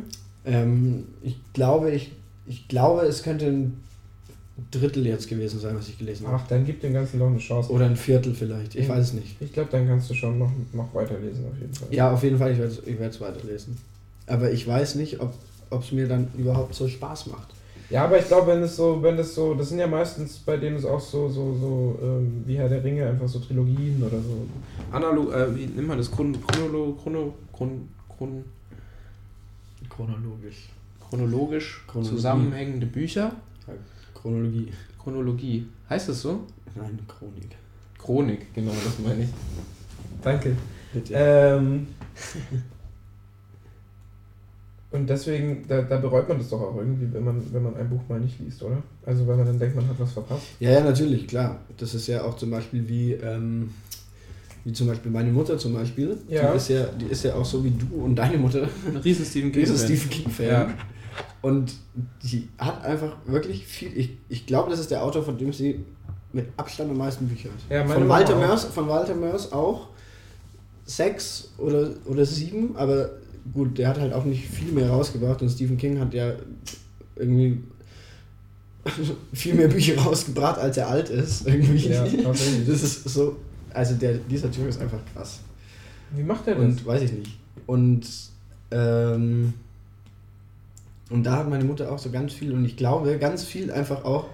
Ähm, 0.45 1.05
ich 1.23 1.37
glaube, 1.55 1.91
ich, 1.91 2.13
ich 2.47 2.69
glaube, 2.69 3.03
es 3.03 3.23
könnte 3.23 3.47
ein 3.47 3.81
Drittel 4.71 5.07
jetzt 5.07 5.29
gewesen 5.29 5.59
sein, 5.61 5.75
was 5.77 5.89
ich 5.89 5.97
gelesen 5.99 6.27
habe. 6.27 6.37
Ach, 6.43 6.47
dann 6.47 6.67
gib 6.67 6.81
dem 6.83 6.93
Ganzen 6.93 7.19
noch 7.19 7.29
eine 7.29 7.39
Chance. 7.39 7.71
Oder 7.73 7.87
ein 7.87 7.97
Viertel 7.97 8.35
vielleicht, 8.35 8.75
ich 8.75 8.87
Mhm. 8.87 8.93
weiß 8.93 9.05
es 9.07 9.13
nicht. 9.15 9.37
Ich 9.41 9.53
glaube, 9.53 9.71
dann 9.73 9.89
kannst 9.89 10.11
du 10.11 10.15
schon 10.15 10.39
noch, 10.39 10.51
noch 10.75 10.93
weiterlesen, 10.95 11.47
auf 11.51 11.59
jeden 11.59 11.73
Fall. 11.73 11.89
Ja, 11.91 12.13
auf 12.13 12.23
jeden 12.23 12.39
Fall, 12.39 12.53
ich 12.53 12.59
werde 12.59 12.77
ich 12.85 13.01
es 13.01 13.21
weiterlesen. 13.21 13.77
Aber 14.27 14.51
ich 14.53 14.67
weiß 14.67 14.95
nicht, 14.97 15.21
ob 15.21 15.35
es 15.71 15.93
mir 15.93 16.09
dann 16.09 16.31
überhaupt 16.37 16.75
so 16.75 16.89
Spaß 16.89 17.27
macht. 17.27 17.49
Ja, 17.93 18.05
aber 18.05 18.19
ich 18.19 18.27
glaube, 18.27 18.47
wenn 18.47 18.63
es 18.63 18.77
so, 18.77 19.03
wenn 19.03 19.19
es 19.19 19.35
so, 19.35 19.53
das 19.53 19.69
sind 19.69 19.79
ja 19.79 19.87
meistens 19.87 20.39
bei 20.39 20.57
denen 20.57 20.77
es 20.77 20.85
auch 20.87 21.01
so, 21.01 21.29
so, 21.29 21.55
so, 21.55 21.99
ähm, 22.03 22.43
wie 22.47 22.57
Herr 22.57 22.69
der 22.71 22.83
Ringe, 22.83 23.07
einfach 23.07 23.29
so 23.29 23.39
Trilogien 23.39 24.03
oder 24.03 24.19
so. 24.19 24.47
Analog, 24.91 25.31
äh, 25.35 25.55
wie 25.55 25.67
nennt 25.67 25.89
man 25.89 25.99
das? 25.99 26.11
Chron 26.11 26.35
Chronolo, 26.41 26.95
Chrono, 27.03 27.35
Chron 27.55 27.89
Chron 28.17 28.45
Chronologisch. 29.91 30.71
chronologisch 31.07 31.85
Chronologie. 31.87 32.17
zusammenhängende 32.17 32.87
Bücher. 32.87 33.33
Chronologie. 34.15 34.73
Chronologie. 35.03 35.67
Heißt 35.91 36.09
das 36.09 36.23
so? 36.23 36.41
Nein, 36.75 36.99
Chronik. 37.07 37.57
Chronik, 37.99 38.55
genau, 38.55 38.73
das 38.73 38.99
meine 39.07 39.25
ich. 39.25 39.31
Danke. 40.23 40.57
Bitte. 40.95 41.13
Ähm, 41.15 41.89
und 44.93 45.09
deswegen, 45.09 45.65
da, 45.67 45.83
da 45.83 45.97
bereut 45.97 46.29
man 46.29 46.39
das 46.39 46.51
doch 46.51 46.61
auch 46.61 46.77
irgendwie, 46.77 47.13
wenn 47.13 47.25
man, 47.25 47.43
wenn 47.53 47.63
man 47.63 47.77
ein 47.77 47.89
Buch 47.89 48.01
mal 48.09 48.21
nicht 48.21 48.39
liest, 48.41 48.63
oder? 48.63 48.83
Also 49.07 49.27
weil 49.27 49.37
man 49.37 49.47
dann 49.47 49.59
denkt, 49.59 49.75
man 49.75 49.89
hat 49.89 49.99
was 49.99 50.13
verpasst. 50.13 50.47
Ja, 50.61 50.71
ja, 50.71 50.81
natürlich, 50.81 51.27
klar. 51.27 51.61
Das 51.79 51.95
ist 51.95 52.07
ja 52.07 52.23
auch 52.23 52.37
zum 52.37 52.51
Beispiel 52.51 52.87
wie, 52.87 53.13
ähm, 53.13 53.71
wie 54.65 54.73
zum 54.73 54.87
Beispiel 54.87 55.11
meine 55.11 55.33
Mutter 55.33 55.57
zum 55.57 55.73
Beispiel. 55.73 56.19
Ja. 56.29 56.51
Die, 56.51 56.57
ist 56.57 56.69
ja, 56.69 56.85
die 56.85 57.07
ist 57.07 57.25
ja 57.25 57.35
auch 57.35 57.45
so 57.45 57.65
wie 57.65 57.71
du 57.71 58.05
und 58.05 58.17
deine 58.17 58.37
Mutter. 58.37 58.69
Ein 58.87 58.97
riesen 58.97 59.25
Stephen 59.25 59.51
King. 59.51 59.63
Riesen. 59.63 59.79
Stephen 59.79 60.11
King-Fan. 60.11 60.47
Ja. 60.47 60.69
Und 61.41 61.73
die 62.23 62.49
hat 62.59 62.85
einfach 62.85 63.17
wirklich 63.27 63.67
viel. 63.67 63.97
Ich, 63.97 64.19
ich 64.29 64.47
glaube, 64.47 64.71
das 64.71 64.79
ist 64.79 64.91
der 64.91 65.03
Autor, 65.03 65.25
von 65.25 65.39
dem 65.39 65.53
sie 65.53 65.85
mit 66.33 66.47
Abstand 66.57 66.91
am 66.91 66.99
meisten 66.99 67.27
Bücher 67.29 67.49
hat. 67.51 67.59
Ja, 67.71 67.85
meine 67.85 68.01
von, 68.01 68.09
Walter. 68.09 68.37
Mörs, 68.37 68.65
von 68.65 68.89
Walter 68.89 69.15
Mörs 69.15 69.53
auch 69.53 69.89
sechs 70.85 71.53
oder, 71.59 71.91
oder 72.07 72.25
sieben, 72.25 72.77
aber 72.77 73.11
gut, 73.53 73.79
der 73.79 73.89
hat 73.89 73.99
halt 73.99 74.13
auch 74.13 74.25
nicht 74.25 74.47
viel 74.47 74.73
mehr 74.73 74.91
rausgebracht 74.91 75.43
und 75.43 75.51
Stephen 75.51 75.77
King 75.77 75.99
hat 75.99 76.15
ja 76.15 76.33
irgendwie 77.17 77.59
viel 79.33 79.55
mehr 79.55 79.69
Bücher 79.69 80.01
rausgebracht, 80.01 80.59
als 80.59 80.77
er 80.77 80.89
alt 80.89 81.09
ist. 81.09 81.47
Irgendwie. 81.47 81.89
Ja, 81.89 82.05
das 82.67 82.83
ist 82.83 83.05
so. 83.05 83.37
Also 83.73 83.95
der, 83.95 84.15
dieser 84.15 84.51
Typ 84.51 84.69
ist 84.69 84.81
einfach 84.81 84.99
krass. 85.15 85.41
Wie 86.15 86.23
macht 86.23 86.47
er 86.47 86.57
das? 86.57 86.65
Und 86.65 86.87
weiß 86.87 87.03
ich 87.03 87.13
nicht. 87.13 87.39
Und, 87.67 88.07
ähm, 88.71 89.55
und 91.09 91.25
da 91.25 91.39
hat 91.39 91.49
meine 91.49 91.65
Mutter 91.65 91.91
auch 91.91 91.99
so 91.99 92.11
ganz 92.11 92.33
viel 92.33 92.53
und 92.53 92.65
ich 92.65 92.77
glaube, 92.77 93.17
ganz 93.19 93.45
viel 93.45 93.71
einfach 93.71 94.05
auch, 94.05 94.27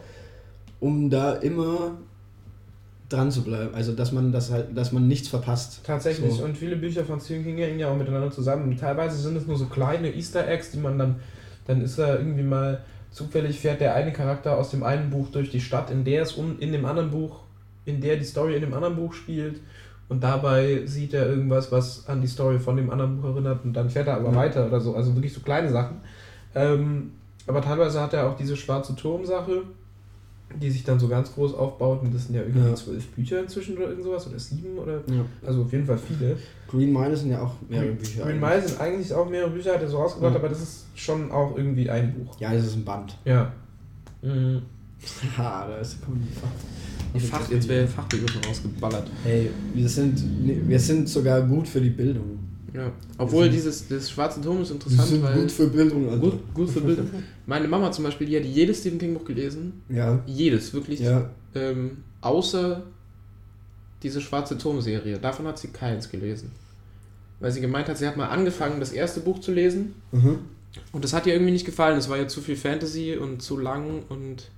um 0.80 1.08
da 1.08 1.34
immer 1.34 1.92
dran 3.08 3.30
zu 3.30 3.42
bleiben. 3.42 3.74
Also 3.74 3.92
dass 3.92 4.12
man 4.12 4.32
das 4.32 4.50
halt, 4.50 4.76
dass 4.76 4.92
man 4.92 5.08
nichts 5.08 5.28
verpasst. 5.28 5.80
Tatsächlich. 5.84 6.32
So. 6.34 6.44
Und 6.44 6.56
viele 6.56 6.76
Bücher 6.76 7.04
von 7.04 7.20
Stephen 7.20 7.44
King 7.44 7.56
hängen 7.58 7.78
ja 7.78 7.88
auch 7.88 7.96
miteinander 7.96 8.30
zusammen. 8.30 8.76
Teilweise 8.76 9.16
sind 9.16 9.36
es 9.36 9.46
nur 9.46 9.56
so 9.56 9.66
kleine 9.66 10.14
Easter 10.14 10.46
Eggs, 10.46 10.70
die 10.70 10.78
man 10.78 10.98
dann, 10.98 11.16
dann 11.66 11.80
ist 11.80 11.98
er 11.98 12.18
irgendwie 12.18 12.42
mal 12.42 12.80
zufällig 13.10 13.58
fährt 13.58 13.80
der 13.80 13.94
eine 13.94 14.12
Charakter 14.12 14.58
aus 14.58 14.70
dem 14.70 14.82
einen 14.82 15.10
Buch 15.10 15.28
durch 15.30 15.50
die 15.50 15.60
Stadt, 15.60 15.90
in 15.90 16.04
der 16.04 16.22
es 16.22 16.32
um, 16.32 16.58
in 16.60 16.72
dem 16.72 16.84
anderen 16.84 17.10
Buch, 17.10 17.40
in 17.86 18.00
der 18.00 18.16
die 18.16 18.24
Story 18.24 18.54
in 18.54 18.60
dem 18.60 18.74
anderen 18.74 18.96
Buch 18.96 19.14
spielt. 19.14 19.60
Und 20.10 20.22
dabei 20.22 20.82
sieht 20.86 21.14
er 21.14 21.26
irgendwas, 21.26 21.70
was 21.70 22.06
an 22.08 22.20
die 22.20 22.26
Story 22.26 22.58
von 22.58 22.76
dem 22.76 22.90
anderen 22.90 23.20
Buch 23.20 23.30
erinnert 23.30 23.64
und 23.64 23.72
dann 23.74 23.90
fährt 23.90 24.08
er 24.08 24.16
aber 24.16 24.30
Ja. 24.30 24.36
weiter 24.36 24.66
oder 24.66 24.80
so. 24.80 24.94
Also 24.94 25.14
wirklich 25.14 25.32
so 25.32 25.40
kleine 25.40 25.70
Sachen. 25.70 25.96
Ähm, 26.54 27.12
aber 27.46 27.60
teilweise 27.62 28.00
hat 28.00 28.12
er 28.14 28.28
auch 28.28 28.36
diese 28.36 28.56
schwarze 28.56 28.94
Turm-Sache, 28.94 29.62
die 30.60 30.70
sich 30.70 30.82
dann 30.84 30.98
so 30.98 31.08
ganz 31.08 31.32
groß 31.34 31.54
aufbaut. 31.54 32.02
Und 32.02 32.14
das 32.14 32.26
sind 32.26 32.34
ja 32.34 32.42
irgendwie 32.42 32.68
Ja. 32.68 32.74
zwölf 32.74 33.06
Bücher 33.08 33.40
inzwischen 33.40 33.76
oder 33.76 33.88
irgend 33.90 34.04
sowas 34.04 34.26
oder 34.26 34.38
sieben 34.38 34.78
oder 34.78 34.94
Ja. 35.06 35.24
also 35.46 35.62
auf 35.62 35.72
jeden 35.72 35.84
Fall 35.86 35.98
viele. 35.98 36.36
Green 36.68 36.92
Mile 36.92 37.16
sind 37.16 37.30
ja 37.30 37.42
auch 37.42 37.54
mehrere 37.68 37.92
Bücher. 37.92 38.22
Green. 38.24 38.40
Mile 38.40 38.66
sind 38.66 38.80
eigentlich 38.80 39.12
auch 39.14 39.28
mehrere 39.28 39.50
Bücher, 39.50 39.74
hat 39.74 39.82
er 39.82 39.88
so 39.88 39.98
rausgebracht, 39.98 40.32
Ja. 40.32 40.38
aber 40.38 40.48
das 40.48 40.60
ist 40.62 40.86
schon 40.94 41.30
auch 41.30 41.56
irgendwie 41.56 41.88
ein 41.90 42.14
Buch. 42.14 42.38
Ja, 42.40 42.52
das 42.52 42.66
ist 42.66 42.76
ein 42.76 42.84
Band. 42.84 43.16
Ja. 43.24 43.52
Mhm. 44.22 44.62
Ha, 45.38 45.66
da 45.68 45.76
ist 45.78 46.02
kommen 46.04 46.26
die 46.28 46.34
Fach. 46.34 46.48
Die 47.14 47.20
Fach, 47.20 47.50
jetzt 47.50 47.68
wäre 47.68 47.86
Fachbegriffe 47.86 48.44
rausgeballert. 48.46 49.08
Hey, 49.24 49.48
wir 49.72 49.88
sind, 49.88 50.22
wir 50.68 50.78
sind 50.80 51.08
sogar 51.08 51.40
gut 51.42 51.68
für 51.68 51.80
die 51.80 51.90
Bildung. 51.90 52.38
Ja. 52.74 52.92
Obwohl 53.16 53.44
sind- 53.44 53.54
dieses 53.54 53.88
das 53.88 54.10
schwarze 54.10 54.40
Turm 54.40 54.60
ist 54.62 54.70
interessant, 54.70 55.08
sind 55.08 55.22
weil. 55.22 55.40
gut 55.40 55.50
für 55.50 55.68
Bildung. 55.68 56.08
Also. 56.08 56.20
gut, 56.20 56.54
gut 56.54 56.70
für 56.70 56.80
Bildung. 56.82 57.08
Meine 57.46 57.66
Mama 57.68 57.90
zum 57.92 58.04
Beispiel, 58.04 58.26
die 58.26 58.36
hat 58.36 58.44
jedes 58.44 58.80
Stephen 58.80 58.98
King 58.98 59.14
Buch 59.14 59.24
gelesen. 59.24 59.82
Ja, 59.88 60.22
Jedes, 60.26 60.72
wirklich. 60.74 61.00
ja. 61.00 61.30
Ähm, 61.54 61.98
außer 62.20 62.82
diese 64.02 64.20
schwarze 64.20 64.58
Turm-Serie. 64.58 65.18
Davon 65.18 65.46
hat 65.46 65.58
sie 65.58 65.68
keins 65.68 66.10
gelesen. 66.10 66.52
Weil 67.40 67.52
sie 67.52 67.60
gemeint 67.60 67.88
hat, 67.88 67.96
sie 67.98 68.06
hat 68.06 68.16
mal 68.16 68.28
angefangen, 68.28 68.80
das 68.80 68.92
erste 68.92 69.20
Buch 69.20 69.40
zu 69.40 69.52
lesen. 69.52 69.94
Mhm. 70.12 70.38
Und 70.92 71.04
das 71.04 71.12
hat 71.12 71.26
ihr 71.26 71.32
irgendwie 71.32 71.52
nicht 71.52 71.64
gefallen. 71.66 71.96
Es 71.98 72.08
war 72.08 72.18
ja 72.18 72.28
zu 72.28 72.40
viel 72.40 72.56
Fantasy 72.56 73.16
und 73.16 73.42
zu 73.42 73.56
lang 73.58 74.02
und 74.08 74.50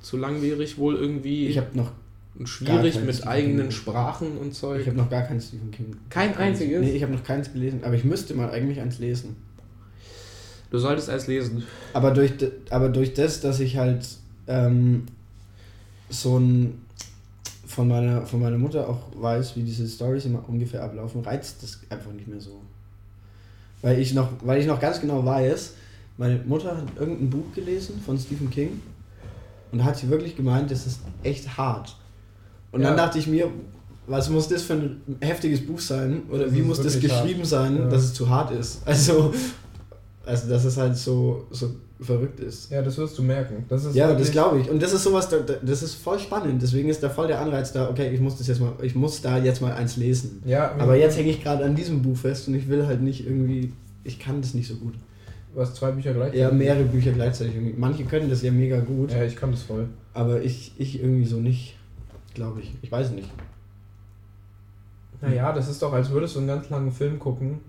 zu 0.00 0.16
langwierig 0.16 0.78
wohl 0.78 0.94
irgendwie. 0.96 1.46
Ich 1.48 1.58
habe 1.58 1.68
noch, 1.76 1.90
und 2.38 2.48
schwierig 2.48 3.00
mit 3.04 3.14
Stephen 3.14 3.28
eigenen 3.28 3.68
King. 3.68 3.70
Sprachen 3.70 4.38
und 4.38 4.54
Zeug. 4.54 4.80
ich 4.80 4.86
habe 4.86 4.96
noch 4.96 5.10
gar 5.10 5.22
kein 5.22 5.40
Stephen 5.40 5.70
King. 5.70 5.96
Kein 6.08 6.36
einziges? 6.36 6.80
Nee, 6.80 6.92
ich 6.92 7.02
habe 7.02 7.12
noch 7.12 7.24
keins 7.24 7.52
gelesen, 7.52 7.80
aber 7.84 7.94
ich 7.94 8.04
müsste 8.04 8.34
mal 8.34 8.50
eigentlich 8.50 8.80
eins 8.80 8.98
lesen. 8.98 9.36
Du 10.70 10.78
solltest 10.78 11.10
eins 11.10 11.26
lesen. 11.26 11.64
Aber 11.92 12.12
durch, 12.12 12.32
aber 12.70 12.88
durch 12.88 13.12
das, 13.12 13.40
dass 13.40 13.60
ich 13.60 13.76
halt 13.76 14.06
ähm, 14.46 15.04
so 16.08 16.38
ein 16.38 16.82
von 17.66 17.88
meiner, 17.88 18.26
von 18.26 18.40
meiner 18.40 18.58
Mutter 18.58 18.88
auch 18.88 19.08
weiß, 19.14 19.56
wie 19.56 19.62
diese 19.62 19.88
Stories 19.88 20.26
immer 20.26 20.46
ungefähr 20.48 20.82
ablaufen, 20.82 21.22
reizt 21.22 21.62
das 21.62 21.80
einfach 21.88 22.12
nicht 22.12 22.28
mehr 22.28 22.40
so. 22.40 22.60
Weil 23.80 23.98
ich 23.98 24.12
noch, 24.14 24.30
weil 24.42 24.60
ich 24.60 24.66
noch 24.66 24.78
ganz 24.78 25.00
genau 25.00 25.24
weiß, 25.24 25.74
meine 26.18 26.38
Mutter 26.44 26.76
hat 26.76 26.84
irgendein 26.98 27.30
Buch 27.30 27.52
gelesen 27.54 28.00
von 28.04 28.18
Stephen 28.18 28.50
King 28.50 28.80
und 29.72 29.78
da 29.78 29.84
hat 29.84 29.96
sie 29.96 30.08
wirklich 30.08 30.36
gemeint, 30.36 30.70
das 30.70 30.86
ist 30.86 31.00
echt 31.22 31.56
hart. 31.56 31.96
Und 32.72 32.82
dann 32.82 32.96
Ja. 32.96 33.04
dachte 33.06 33.18
ich 33.18 33.26
mir, 33.26 33.48
was 34.06 34.28
muss 34.30 34.48
das 34.48 34.62
für 34.62 34.72
ein 34.74 35.00
heftiges 35.20 35.64
Buch 35.64 35.78
sein? 35.78 36.22
Oder 36.30 36.46
Das 36.46 36.54
wie 36.54 36.62
muss 36.62 36.82
das 36.82 36.98
geschrieben 36.98 37.40
hart. 37.40 37.46
sein, 37.48 37.76
Ja. 37.76 37.86
dass 37.88 38.02
es 38.04 38.14
zu 38.14 38.28
hart 38.28 38.50
ist? 38.52 38.82
Also, 38.86 39.32
also 40.26 40.48
dass 40.48 40.64
es 40.64 40.76
halt 40.76 40.96
so, 40.96 41.46
so 41.50 41.70
verrückt 42.00 42.40
ist. 42.40 42.70
Ja, 42.70 42.82
das 42.82 42.98
wirst 42.98 43.16
du 43.18 43.22
merken. 43.22 43.64
Das 43.68 43.84
ist 43.84 43.94
Ja, 43.94 44.12
das 44.12 44.30
glaube 44.32 44.58
ich. 44.60 44.68
Und 44.68 44.82
das 44.82 44.92
ist 44.92 45.04
sowas, 45.04 45.28
da- 45.28 45.38
da- 45.38 45.54
das 45.62 45.82
ist 45.84 45.94
voll 45.94 46.18
spannend. 46.18 46.60
Deswegen 46.60 46.88
ist 46.88 47.00
da 47.02 47.08
voll 47.08 47.28
der 47.28 47.40
Anreiz 47.40 47.70
da, 47.72 47.88
okay, 47.88 48.10
ich 48.12 48.20
muss 48.20 48.36
das 48.38 48.48
jetzt 48.48 48.60
mal, 48.60 48.72
ich 48.82 48.94
muss 48.96 49.20
da 49.22 49.38
jetzt 49.38 49.60
mal 49.62 49.72
eins 49.72 49.96
lesen. 49.96 50.42
Ja, 50.44 50.72
Aber 50.78 50.96
jetzt 50.96 51.16
hänge 51.16 51.30
ich 51.30 51.42
gerade 51.42 51.64
an 51.64 51.76
diesem 51.76 52.02
Buch 52.02 52.16
fest 52.16 52.48
und 52.48 52.54
ich 52.54 52.68
will 52.68 52.86
halt 52.86 53.02
nicht 53.02 53.24
irgendwie, 53.24 53.72
ich 54.02 54.18
kann 54.18 54.40
das 54.40 54.52
nicht 54.54 54.66
so 54.66 54.74
gut. 54.76 54.94
Was 55.54 55.74
zwei 55.74 55.92
Bücher 55.92 56.12
gleich? 56.14 56.34
Ja, 56.34 56.50
mehrere 56.50 56.84
Bücher 56.84 57.12
gleichzeitig 57.12 57.54
irgendwie. 57.54 57.74
Manche 57.78 58.04
können 58.04 58.28
das 58.30 58.42
ja 58.42 58.50
mega 58.50 58.80
gut, 58.80 59.12
Ja, 59.12 59.22
ich 59.22 59.36
kann 59.36 59.52
das 59.52 59.62
voll. 59.62 59.86
aber 60.14 60.42
ich, 60.42 60.72
ich 60.78 61.00
irgendwie 61.00 61.26
so 61.26 61.36
nicht, 61.36 61.76
glaube 62.34 62.60
ich. 62.60 62.74
Ich 62.82 62.90
weiß 62.90 63.10
nicht. 63.12 63.30
Naja, 65.20 65.52
das 65.52 65.68
ist 65.68 65.80
doch, 65.82 65.92
als 65.92 66.10
würdest 66.10 66.34
du 66.34 66.40
einen 66.40 66.48
ganz 66.48 66.68
langen 66.70 66.90
Film 66.90 67.18
gucken 67.18 67.60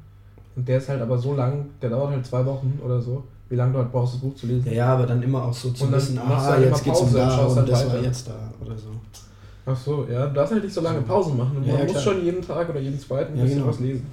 und 0.55 0.67
der 0.67 0.77
ist 0.77 0.89
halt 0.89 1.01
aber 1.01 1.17
so 1.17 1.35
lang, 1.35 1.65
der 1.81 1.89
dauert 1.91 2.11
halt 2.11 2.25
zwei 2.25 2.45
Wochen 2.45 2.79
oder 2.83 2.99
so. 2.99 3.23
Wie 3.49 3.55
lange 3.55 3.73
du 3.73 3.79
halt 3.79 3.91
brauchst, 3.91 4.15
das 4.15 4.21
Buch 4.21 4.35
zu 4.35 4.47
lesen. 4.47 4.65
Ja, 4.67 4.73
ja, 4.73 4.85
aber 4.95 5.05
dann 5.05 5.21
immer 5.21 5.43
auch 5.43 5.53
so 5.53 5.69
zu 5.71 5.83
Und 5.83 5.91
wissen, 5.91 6.17
aha, 6.17 6.43
halt 6.53 6.65
jetzt 6.65 6.83
geht's 6.83 6.99
um 7.01 7.07
und 7.07 7.13
da 7.13 7.29
schaust 7.29 7.51
und 7.51 7.57
halt 7.59 7.69
das 7.71 7.85
war 7.87 7.93
weiter. 7.93 8.03
jetzt 8.03 8.27
da 8.27 8.53
oder 8.65 8.75
so. 8.77 8.89
Ach 9.65 9.77
so, 9.77 10.07
ja, 10.09 10.25
du 10.27 10.33
darfst 10.33 10.53
halt 10.53 10.63
nicht 10.63 10.73
so 10.73 10.81
lange 10.81 11.01
Pausen 11.01 11.37
machen. 11.37 11.57
Und 11.57 11.63
Ja, 11.65 11.73
man 11.73 11.79
ja, 11.79 11.83
muss 11.93 12.01
klar. 12.01 12.03
schon 12.15 12.23
jeden 12.25 12.41
Tag 12.41 12.69
oder 12.69 12.79
jeden 12.79 12.99
zweiten 12.99 13.33
ein 13.33 13.37
Ja, 13.37 13.43
bisschen 13.43 13.59
genau. 13.59 13.69
was 13.71 13.79
lesen. 13.79 14.05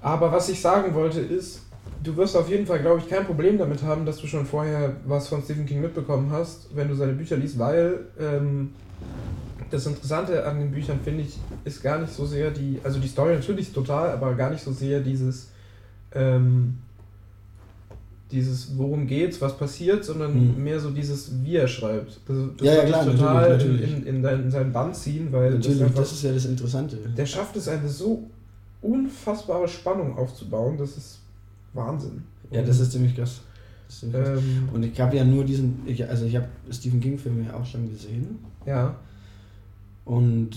Aber 0.00 0.30
was 0.32 0.48
ich 0.48 0.60
sagen 0.60 0.94
wollte 0.94 1.20
ist, 1.20 1.62
du 2.02 2.16
wirst 2.16 2.36
auf 2.36 2.48
jeden 2.48 2.66
Fall, 2.66 2.78
glaube 2.80 3.00
ich, 3.00 3.08
kein 3.08 3.26
Problem 3.26 3.58
damit 3.58 3.82
haben, 3.82 4.06
dass 4.06 4.18
du 4.18 4.26
schon 4.26 4.46
vorher 4.46 4.92
was 5.06 5.28
von 5.28 5.42
Stephen 5.42 5.66
King 5.66 5.80
mitbekommen 5.82 6.30
hast, 6.30 6.68
wenn 6.74 6.88
du 6.88 6.94
seine 6.94 7.12
Bücher 7.14 7.36
liest, 7.36 7.58
weil 7.58 8.06
ähm, 8.18 8.70
das 9.70 9.86
Interessante 9.86 10.44
an 10.46 10.58
den 10.58 10.70
Büchern, 10.70 10.98
finde 11.02 11.22
ich, 11.22 11.38
ist 11.64 11.82
gar 11.82 11.98
nicht 12.00 12.12
so 12.12 12.26
sehr 12.26 12.50
die, 12.50 12.80
also 12.82 12.98
die 12.98 13.08
Story 13.08 13.34
natürlich 13.34 13.72
total, 13.72 14.10
aber 14.10 14.34
gar 14.34 14.50
nicht 14.50 14.62
so 14.62 14.72
sehr 14.72 15.00
dieses, 15.00 15.48
ähm, 16.12 16.78
dieses, 18.30 18.76
worum 18.76 19.06
geht's, 19.06 19.40
was 19.40 19.56
passiert, 19.56 20.04
sondern 20.04 20.54
Mhm. 20.56 20.62
mehr 20.62 20.78
so 20.78 20.90
dieses, 20.90 21.30
wie 21.42 21.56
er 21.56 21.66
schreibt. 21.68 22.20
Das, 22.26 22.36
das 22.56 22.66
Ja, 22.66 22.74
ja, 22.74 22.84
klar, 22.84 23.04
total 23.04 23.50
natürlich, 23.50 23.80
natürlich. 23.80 24.06
In, 24.06 24.16
in, 24.16 24.22
dein, 24.22 24.42
in 24.44 24.50
seinen 24.50 24.72
Bann 24.72 24.94
ziehen, 24.94 25.28
weil 25.32 25.50
Natürlich, 25.52 25.78
das 25.78 25.88
einfach, 25.88 26.00
das 26.00 26.12
ist 26.12 26.22
ja 26.22 26.32
das 26.32 26.44
Interessante. 26.46 26.96
der 26.96 27.26
schafft 27.26 27.56
es, 27.56 27.68
eine 27.68 27.88
so 27.88 28.28
unfassbare 28.82 29.68
Spannung 29.68 30.16
aufzubauen, 30.16 30.78
das 30.78 30.96
ist 30.96 31.18
Wahnsinn. 31.74 32.22
Ja, 32.50 32.62
das 32.62 32.80
ist 32.80 32.92
ziemlich 32.92 33.14
krass. 33.16 33.40
Ist 33.88 34.00
ziemlich 34.00 34.20
krass. 34.22 34.38
Ähm, 34.38 34.68
Und 34.72 34.82
ich 34.84 35.00
habe 35.00 35.16
ja 35.16 35.24
nur 35.24 35.44
diesen, 35.44 35.80
ich, 35.86 36.08
also 36.08 36.24
ich 36.24 36.36
habe 36.36 36.46
Stephen 36.70 37.00
King 37.00 37.18
Filme 37.18 37.46
ja 37.46 37.54
auch 37.54 37.66
schon 37.66 37.88
gesehen 37.90 38.38
ja, 38.70 38.94
und 40.04 40.50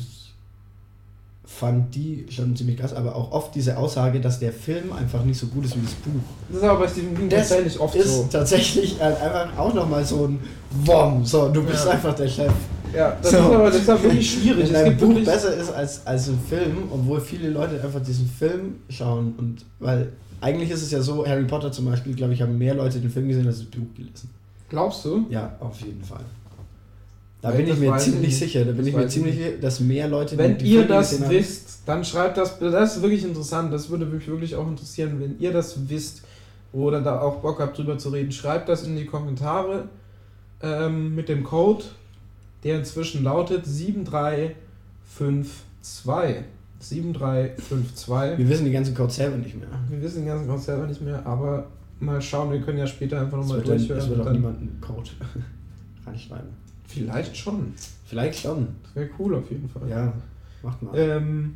fand 1.45 1.93
die 1.93 2.25
schon 2.29 2.55
ziemlich 2.55 2.77
krass, 2.77 2.93
aber 2.93 3.15
auch 3.15 3.31
oft 3.31 3.53
diese 3.53 3.77
Aussage, 3.77 4.19
dass 4.19 4.39
der 4.39 4.51
Film 4.51 4.91
einfach 4.93 5.23
nicht 5.23 5.37
so 5.37 5.47
gut 5.47 5.65
ist 5.65 5.75
wie 5.75 5.81
das 5.81 5.93
Buch. 5.95 6.21
Das 6.49 6.57
ist 6.57 6.63
aber 6.63 6.79
bei 6.79 6.87
Stephen 6.87 7.15
King 7.15 7.29
Das 7.29 7.49
tatsächlich 7.49 7.79
oft 7.79 7.95
ist 7.95 8.15
so. 8.15 8.27
tatsächlich 8.31 8.99
halt 8.99 9.21
einfach 9.21 9.57
auch 9.57 9.73
nochmal 9.73 10.03
so 10.03 10.25
ein 10.27 10.39
Wom, 10.85 11.23
so, 11.25 11.49
du 11.49 11.63
bist 11.63 11.85
Ja. 11.85 11.91
einfach 11.91 12.15
der 12.15 12.27
Chef. 12.27 12.51
Ja, 12.95 13.17
das 13.21 13.31
So. 13.31 13.37
ist 13.37 13.43
aber 13.43 13.65
das 13.69 13.75
ist 13.81 13.89
aber 13.89 14.03
wirklich 14.03 14.31
schwierig. 14.33 14.71
Wenn 14.73 14.85
ein 14.85 14.97
Buch 14.97 15.23
besser 15.23 15.53
ist 15.55 15.71
als, 15.71 16.05
als 16.07 16.29
ein 16.29 16.39
Film, 16.47 16.77
obwohl 16.91 17.19
viele 17.21 17.49
Leute 17.49 17.81
einfach 17.83 18.01
diesen 18.01 18.27
Film 18.27 18.75
schauen 18.89 19.33
und 19.37 19.65
weil 19.79 20.11
eigentlich 20.41 20.71
ist 20.71 20.81
es 20.81 20.91
ja 20.91 21.01
so, 21.01 21.25
Harry 21.25 21.45
Potter 21.45 21.71
zum 21.71 21.85
Beispiel, 21.85 22.15
glaube 22.15 22.33
ich, 22.33 22.41
haben 22.41 22.57
mehr 22.57 22.73
Leute 22.73 22.99
den 22.99 23.09
Film 23.09 23.27
gesehen 23.27 23.45
als 23.47 23.57
das 23.59 23.65
Buch 23.67 23.87
gelesen. 23.95 24.29
glaubst 24.69 25.05
du? 25.05 25.25
Ja, 25.29 25.55
auf 25.59 25.79
jeden 25.81 26.03
Fall. 26.03 26.23
Da 27.43 27.51
bin 27.51 27.67
ich 27.67 27.77
mir 27.77 27.95
ich 27.95 28.01
ziemlich 28.01 28.39
sicher, 28.39 28.63
da 28.63 28.71
bin 28.71 28.87
ich 28.87 28.95
mir 28.95 29.05
ziemlich 29.07 29.35
sicher, 29.35 29.57
dass 29.59 29.81
mehr 29.81 30.07
Leute 30.07 30.37
Wenn 30.37 30.57
die 30.57 30.65
ihr 30.65 30.85
Filme 30.85 30.95
das 30.95 31.29
wisst, 31.29 31.79
dann 31.85 32.05
schreibt 32.05 32.37
das, 32.37 32.57
das 32.57 32.95
ist 32.95 33.01
wirklich 33.01 33.25
interessant, 33.25 33.73
das 33.73 33.89
würde 33.89 34.05
mich 34.05 34.25
wirklich 34.25 34.55
auch 34.55 34.65
interessieren, 34.65 35.19
wenn 35.19 35.37
ihr 35.39 35.51
das 35.51 35.89
wisst 35.89 36.21
oder 36.71 37.01
da 37.01 37.19
auch 37.19 37.41
Bock 37.41 37.59
habt 37.59 37.77
drüber 37.77 37.97
zu 37.97 38.11
reden, 38.11 38.31
schreibt 38.31 38.69
das 38.69 38.87
in 38.87 38.95
die 38.95 39.05
Kommentare 39.05 39.89
ähm, 40.61 41.15
mit 41.15 41.27
dem 41.27 41.43
Code, 41.43 41.83
der 42.63 42.77
inzwischen 42.79 43.25
lautet 43.25 43.65
7352. 43.65 46.45
7352. 46.79 48.37
Wir 48.37 48.49
wissen 48.49 48.65
die 48.65 48.71
ganzen 48.71 48.95
Codes 48.95 49.15
selber 49.17 49.35
nicht 49.37 49.57
mehr. 49.59 49.67
Wir 49.89 50.01
wissen 50.01 50.19
den 50.19 50.27
ganzen 50.27 50.47
Code 50.47 50.61
selber 50.61 50.87
nicht 50.87 51.01
mehr, 51.01 51.25
aber 51.25 51.67
mal 51.99 52.21
schauen, 52.21 52.51
wir 52.51 52.61
können 52.61 52.77
ja 52.77 52.87
später 52.87 53.19
einfach 53.19 53.37
nochmal 53.37 53.61
durchhören. 53.61 53.99
es 53.99 54.09
wird 54.09 54.21
auch 54.21 54.25
dann- 54.25 54.33
niemand 54.33 54.59
einen 54.59 54.79
Code 54.81 55.09
reinschreiben. 56.05 56.62
Vielleicht 56.93 57.37
schon. 57.37 57.73
Vielleicht 58.05 58.39
schon. 58.39 58.67
Das 58.83 58.95
wäre 58.95 59.09
cool 59.19 59.35
auf 59.35 59.49
jeden 59.49 59.69
Fall. 59.69 59.89
Ja, 59.89 60.13
macht 60.61 60.81
mal. 60.81 60.95
Ähm, 60.97 61.55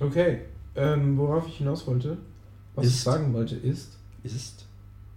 okay. 0.00 0.40
Ähm, 0.74 1.16
worauf 1.16 1.46
ich 1.48 1.56
hinaus 1.58 1.86
wollte, 1.86 2.16
was 2.74 2.86
ich 2.86 2.92
Ist. 2.94 3.04
sagen 3.04 3.32
wollte, 3.32 3.56
ist, 3.56 3.96
Ist. 4.22 4.66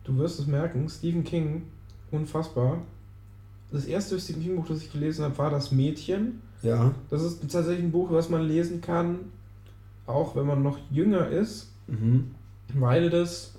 du 0.06 0.18
wirst 0.18 0.40
es 0.40 0.48
merken, 0.48 0.88
Stephen 0.90 1.24
King, 1.24 1.64
unfassbar. 2.12 2.78
Das 3.72 3.86
erste 3.86 4.20
Stephen 4.20 4.42
King 4.44 4.56
Buch, 4.56 4.68
das 4.68 4.82
ich 4.82 4.92
gelesen 4.92 5.26
habe, 5.26 5.38
war 5.38 5.50
Das 5.52 5.72
Mädchen. 5.72 6.42
Ja. 6.62 6.92
Das 7.10 7.22
ist 7.24 7.42
tatsächlich 7.42 7.84
ein 7.86 7.92
Buch, 7.92 8.10
was 8.12 8.30
man 8.30 8.42
lesen 8.48 8.82
kann, 8.82 9.20
auch 10.08 10.36
wenn 10.36 10.46
man 10.46 10.62
noch 10.64 10.78
jünger 10.92 11.28
ist, 11.28 11.68
Mhm. 11.88 12.32
weil 12.74 13.10
das 13.10 13.54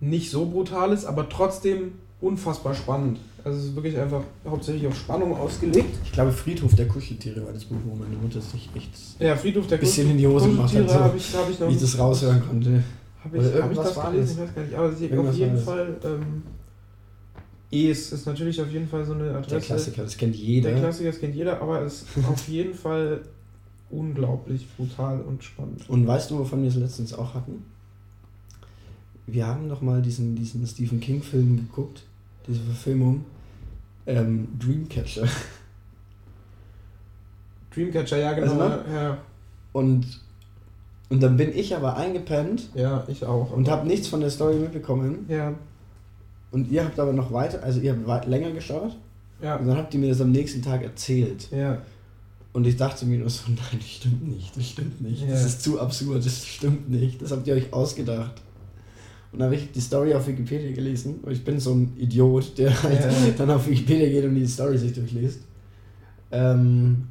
nicht 0.00 0.30
so 0.30 0.46
brutal 0.46 0.92
ist, 0.92 1.04
aber 1.04 1.28
trotzdem 1.28 1.92
unfassbar 2.20 2.74
spannend. 2.74 3.18
Also 3.46 3.60
es 3.60 3.64
ist 3.66 3.76
wirklich 3.76 3.96
einfach 3.96 4.24
hauptsächlich 4.44 4.88
auf 4.88 4.96
Spannung 4.96 5.32
ausgelegt. 5.36 5.96
Ich 6.04 6.10
glaube, 6.10 6.32
Friedhof 6.32 6.74
der 6.74 6.88
Kuscheltiere 6.88 7.46
war 7.46 7.52
das 7.52 7.64
Buch, 7.64 7.76
wo 7.84 7.94
meine 7.94 8.16
Mutter 8.16 8.40
sich 8.40 8.68
echt, 8.74 8.90
Ja, 9.20 9.36
Friedhof 9.36 9.68
der 9.68 9.76
Bisschen 9.76 10.10
in 10.10 10.18
die 10.18 10.26
Hose 10.26 10.48
gemacht 10.48 10.74
hat, 10.74 10.90
so. 10.90 11.16
ich, 11.16 11.32
hab 11.36 11.48
ich 11.48 11.60
noch 11.60 11.68
wie 11.68 11.74
ich 11.74 11.80
das 11.80 11.96
raushören 11.96 12.42
konnte. 12.44 12.82
Habe 13.22 13.38
ich, 13.38 13.62
hab 13.62 13.70
ich 13.70 13.78
das 13.78 13.94
gelesen? 13.94 14.32
Ich 14.32 14.40
weiß 14.48 14.54
gar 14.56 14.62
nicht. 14.64 14.74
Aber 14.74 14.92
sie, 14.92 15.16
auf 15.16 15.34
jeden. 15.36 15.58
Fall. 15.58 15.96
Ähm, 16.04 16.42
Es 17.70 18.10
ist 18.10 18.26
natürlich 18.26 18.60
auf 18.60 18.68
jeden 18.72 18.88
Fall 18.88 19.04
so 19.04 19.12
eine 19.12 19.26
Der 19.26 19.36
Adresse. 19.36 19.60
Klassiker, 19.66 20.02
das 20.02 20.16
kennt 20.16 20.34
Der 20.34 20.42
jeder. 20.42 20.72
Klassiker, 20.72 21.10
das 21.12 21.20
kennt 21.20 21.36
jeder, 21.36 21.62
aber 21.62 21.82
es 21.82 22.02
ist 22.02 22.08
auf 22.28 22.48
jeden 22.48 22.74
Fall 22.74 23.20
unglaublich 23.90 24.66
brutal 24.76 25.20
und 25.20 25.44
spannend. 25.44 25.88
Und 25.88 26.04
weißt 26.04 26.32
du, 26.32 26.40
wovon 26.40 26.62
wir 26.62 26.68
es 26.68 26.74
letztens 26.74 27.14
auch 27.14 27.34
hatten? 27.34 27.62
Wir 29.28 29.46
haben 29.46 29.68
doch 29.68 29.82
mal 29.82 30.02
diesen, 30.02 30.34
diesen 30.34 30.66
Stephen 30.66 30.98
King-Film 30.98 31.58
geguckt, 31.58 32.02
diese 32.48 32.58
Verfilmung. 32.58 33.24
Ähm, 34.06 34.48
Dreamcatcher. 34.58 35.26
Dreamcatcher, 37.74 38.18
ja 38.18 38.32
genau. 38.32 38.52
Also, 38.52 38.68
ne? 38.68 38.84
ja, 38.94 39.18
Und, 39.72 40.06
und 41.08 41.22
dann 41.22 41.36
bin 41.36 41.56
ich 41.56 41.74
aber 41.76 41.96
eingepennt 41.96 42.70
ja, 42.74 43.04
ich 43.08 43.24
auch. 43.24 43.52
und 43.52 43.68
habe 43.68 43.86
nichts 43.86 44.08
von 44.08 44.20
der 44.20 44.30
Story 44.30 44.56
mitbekommen. 44.56 45.26
Ja, 45.28 45.54
Und 46.50 46.70
ihr 46.70 46.84
habt 46.84 46.98
aber 46.98 47.12
noch 47.12 47.32
weiter, 47.32 47.62
also 47.62 47.80
ihr 47.80 47.92
habt 47.92 48.06
weit- 48.06 48.26
länger 48.26 48.52
geschaut. 48.52 48.96
ja, 49.42 49.56
Und 49.56 49.66
dann 49.66 49.76
habt 49.76 49.92
ihr 49.94 50.00
mir 50.00 50.08
das 50.08 50.20
am 50.20 50.32
nächsten 50.32 50.62
Tag 50.62 50.82
erzählt. 50.82 51.50
ja. 51.50 51.82
Und 52.52 52.66
ich 52.66 52.76
dachte 52.78 53.04
mir 53.04 53.18
nur 53.18 53.28
so, 53.28 53.42
nein, 53.48 53.58
das 53.78 53.86
stimmt 53.86 54.26
nicht, 54.26 54.56
das 54.56 54.66
stimmt 54.66 55.02
nicht. 55.02 55.22
Das 55.24 55.40
Ja. 55.42 55.46
ist 55.46 55.62
zu 55.62 55.78
absurd, 55.78 56.24
das 56.24 56.46
stimmt 56.46 56.88
nicht. 56.88 57.20
Das 57.20 57.30
habt 57.30 57.46
ihr 57.46 57.52
euch 57.54 57.70
ausgedacht. 57.74 58.40
Und 59.36 59.40
dann 59.40 59.48
habe 59.48 59.56
ich 59.56 59.70
die 59.70 59.80
Story 59.82 60.14
auf 60.14 60.26
Wikipedia 60.26 60.72
gelesen. 60.72 61.16
Und 61.22 61.30
ich 61.30 61.44
bin 61.44 61.60
so 61.60 61.74
ein 61.74 61.92
Idiot, 61.98 62.56
der 62.56 62.82
halt 62.82 63.00
Ja. 63.00 63.10
dann 63.36 63.50
auf 63.50 63.66
Wikipedia 63.68 64.08
geht 64.08 64.24
und 64.24 64.34
die 64.34 64.46
Story 64.46 64.78
sich 64.78 64.94
durchliest. 64.94 65.40
Ähm, 66.32 67.08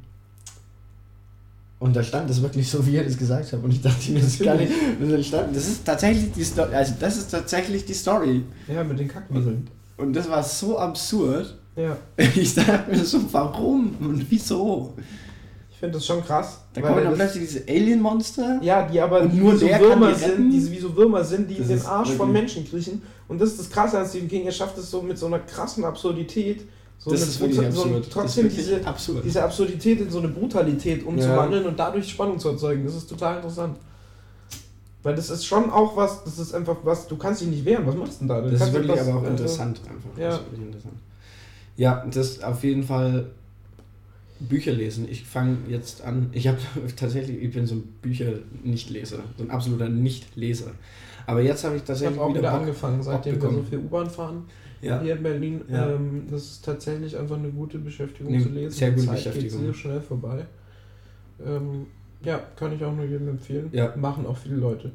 und 1.78 1.94
da 1.94 2.02
stand 2.02 2.28
das 2.28 2.42
wirklich 2.42 2.68
so, 2.68 2.84
wie 2.84 2.94
ihr 2.94 3.04
das 3.04 3.16
gesagt 3.16 3.52
habt. 3.52 3.62
Und 3.62 3.70
ich 3.70 3.80
dachte 3.80 4.10
mir, 4.10 4.18
das 4.18 4.28
ist 4.30 4.42
gar 4.42 4.56
nicht. 4.56 4.72
Und 5.00 5.08
dann 5.08 5.22
stand, 5.22 5.54
das 5.54 5.68
ist 5.68 5.84
tatsächlich 5.84 6.32
die 6.32 6.42
Story. 6.42 6.74
Also, 6.74 6.94
das 6.98 7.16
ist 7.16 7.30
tatsächlich 7.30 7.84
die 7.84 7.94
Story. 7.94 8.42
Ja, 8.66 8.82
mit 8.82 8.98
den 8.98 9.06
Kackwieseln. 9.06 9.68
Und 9.96 10.12
das 10.14 10.28
war 10.28 10.42
so 10.42 10.78
absurd. 10.78 11.56
Ja, 11.76 11.96
Ich 12.34 12.54
dachte 12.56 12.90
mir 12.90 13.04
so, 13.04 13.20
warum 13.32 13.94
und 14.00 14.26
wieso? 14.28 14.94
Ich 15.76 15.80
finde 15.80 15.98
das 15.98 16.06
schon 16.06 16.24
krass. 16.24 16.60
Da 16.72 16.80
kommen 16.80 17.04
dann 17.04 17.12
plötzlich 17.12 17.44
diese 17.50 17.68
Alien-Monster. 17.68 18.60
Ja, 18.62 18.88
die 18.88 18.98
aber 18.98 19.20
Und 19.20 19.34
nur 19.36 19.54
so 19.58 19.66
Würmer 19.68 20.10
die 20.10 20.18
sind, 20.18 20.50
die 20.50 20.72
wie 20.72 20.78
so 20.78 20.96
Würmer 20.96 21.22
sind, 21.22 21.50
die 21.50 21.58
Das 21.58 21.68
in 21.68 21.76
den 21.76 21.86
Arsch 21.86 22.12
von 22.12 22.32
Menschen 22.32 22.66
kriechen. 22.66 23.02
Und 23.28 23.38
das 23.42 23.50
ist 23.50 23.60
das 23.60 23.68
Krasse 23.68 23.98
an 23.98 24.06
Stephen 24.06 24.26
King, 24.26 24.46
er 24.46 24.52
schafft 24.52 24.78
es 24.78 24.90
so 24.90 25.02
mit 25.02 25.18
so 25.18 25.26
einer 25.26 25.40
krassen 25.40 25.84
Absurdität, 25.84 26.62
so 26.96 27.10
das 27.10 27.20
ist 27.28 27.38
wirklich 27.40 27.58
so 27.58 27.82
absurd. 27.82 28.08
trotzdem 28.10 28.48
diese, 28.48 28.86
absurd. 28.86 29.22
diese 29.22 29.42
Absurdität 29.44 30.00
in 30.00 30.08
so 30.10 30.18
eine 30.20 30.28
Brutalität 30.28 31.02
Ja. 31.02 31.08
umzuwandeln 31.08 31.66
und 31.66 31.78
dadurch 31.78 32.08
Spannung 32.08 32.38
zu 32.38 32.48
erzeugen. 32.48 32.82
Das 32.86 32.94
ist 32.94 33.10
total 33.10 33.36
interessant. 33.36 33.76
Weil 35.02 35.14
das 35.14 35.28
ist 35.28 35.44
schon 35.44 35.68
auch 35.70 35.94
was, 35.94 36.24
das 36.24 36.38
ist 36.38 36.54
einfach 36.54 36.76
was, 36.84 37.06
du 37.06 37.18
kannst 37.18 37.42
dich 37.42 37.48
nicht 37.48 37.66
wehren, 37.66 37.86
was 37.86 37.94
machst 37.96 38.14
du 38.14 38.18
denn 38.20 38.28
da? 38.28 38.40
Du 38.40 38.50
Das 38.50 38.62
ist 38.62 38.72
wirklich 38.72 38.98
aber 38.98 39.16
auch 39.16 39.24
äh, 39.24 39.28
interessant 39.28 39.78
einfach. 39.84 40.18
ja. 40.18 40.28
Das 40.30 40.36
ist 40.40 40.46
wirklich 40.52 40.66
interessant. 40.68 40.94
Ja, 41.76 42.06
das 42.10 42.42
auf 42.42 42.64
jeden 42.64 42.82
Fall 42.82 43.26
Bücher 44.40 44.72
lesen. 44.72 45.06
Ich 45.10 45.24
fange 45.24 45.56
jetzt 45.68 46.02
an. 46.04 46.28
Ich 46.32 46.46
habe 46.48 46.58
tatsächlich, 46.96 47.42
ich 47.42 47.52
bin 47.52 47.66
so 47.66 47.76
ein 47.76 47.82
Bücher-Nichtleser, 48.02 49.18
so 49.36 49.44
ein 49.44 49.50
absoluter 49.50 49.88
Nichtleser. 49.88 50.72
Aber 51.26 51.40
jetzt 51.40 51.64
habe 51.64 51.76
ich 51.76 51.82
Ich 51.82 51.86
tatsächlich 51.86 52.18
habe 52.18 52.30
auch 52.30 52.34
wieder 52.36 52.50
Bock- 52.50 52.60
angefangen, 52.60 53.02
seitdem 53.02 53.40
wir 53.42 53.50
so 53.50 53.62
viel 53.62 53.78
U-Bahn 53.78 54.08
fahren 54.08 54.44
Ja. 54.82 55.00
hier 55.00 55.16
in 55.16 55.22
Berlin. 55.22 55.60
Ja. 55.68 55.90
Ähm, 55.90 56.24
das 56.30 56.42
ist 56.42 56.64
tatsächlich 56.64 57.16
einfach 57.16 57.36
eine 57.36 57.48
gute 57.50 57.78
Beschäftigung 57.78 58.32
Eine 58.34 58.42
zu 58.42 58.50
lesen. 58.50 58.70
sehr 58.70 58.90
gute 58.92 59.06
Zeit 59.06 59.16
geht 59.16 59.24
Beschäftigung. 59.34 59.60
sehr 59.64 59.74
schnell 59.74 60.00
vorbei. 60.00 60.46
Ähm, 61.44 61.86
ja, 62.22 62.40
kann 62.56 62.72
ich 62.72 62.84
auch 62.84 62.94
nur 62.94 63.04
jedem 63.04 63.28
empfehlen. 63.28 63.68
Ja. 63.72 63.94
Machen 63.96 64.26
auch 64.26 64.36
viele 64.36 64.56
Leute. 64.56 64.90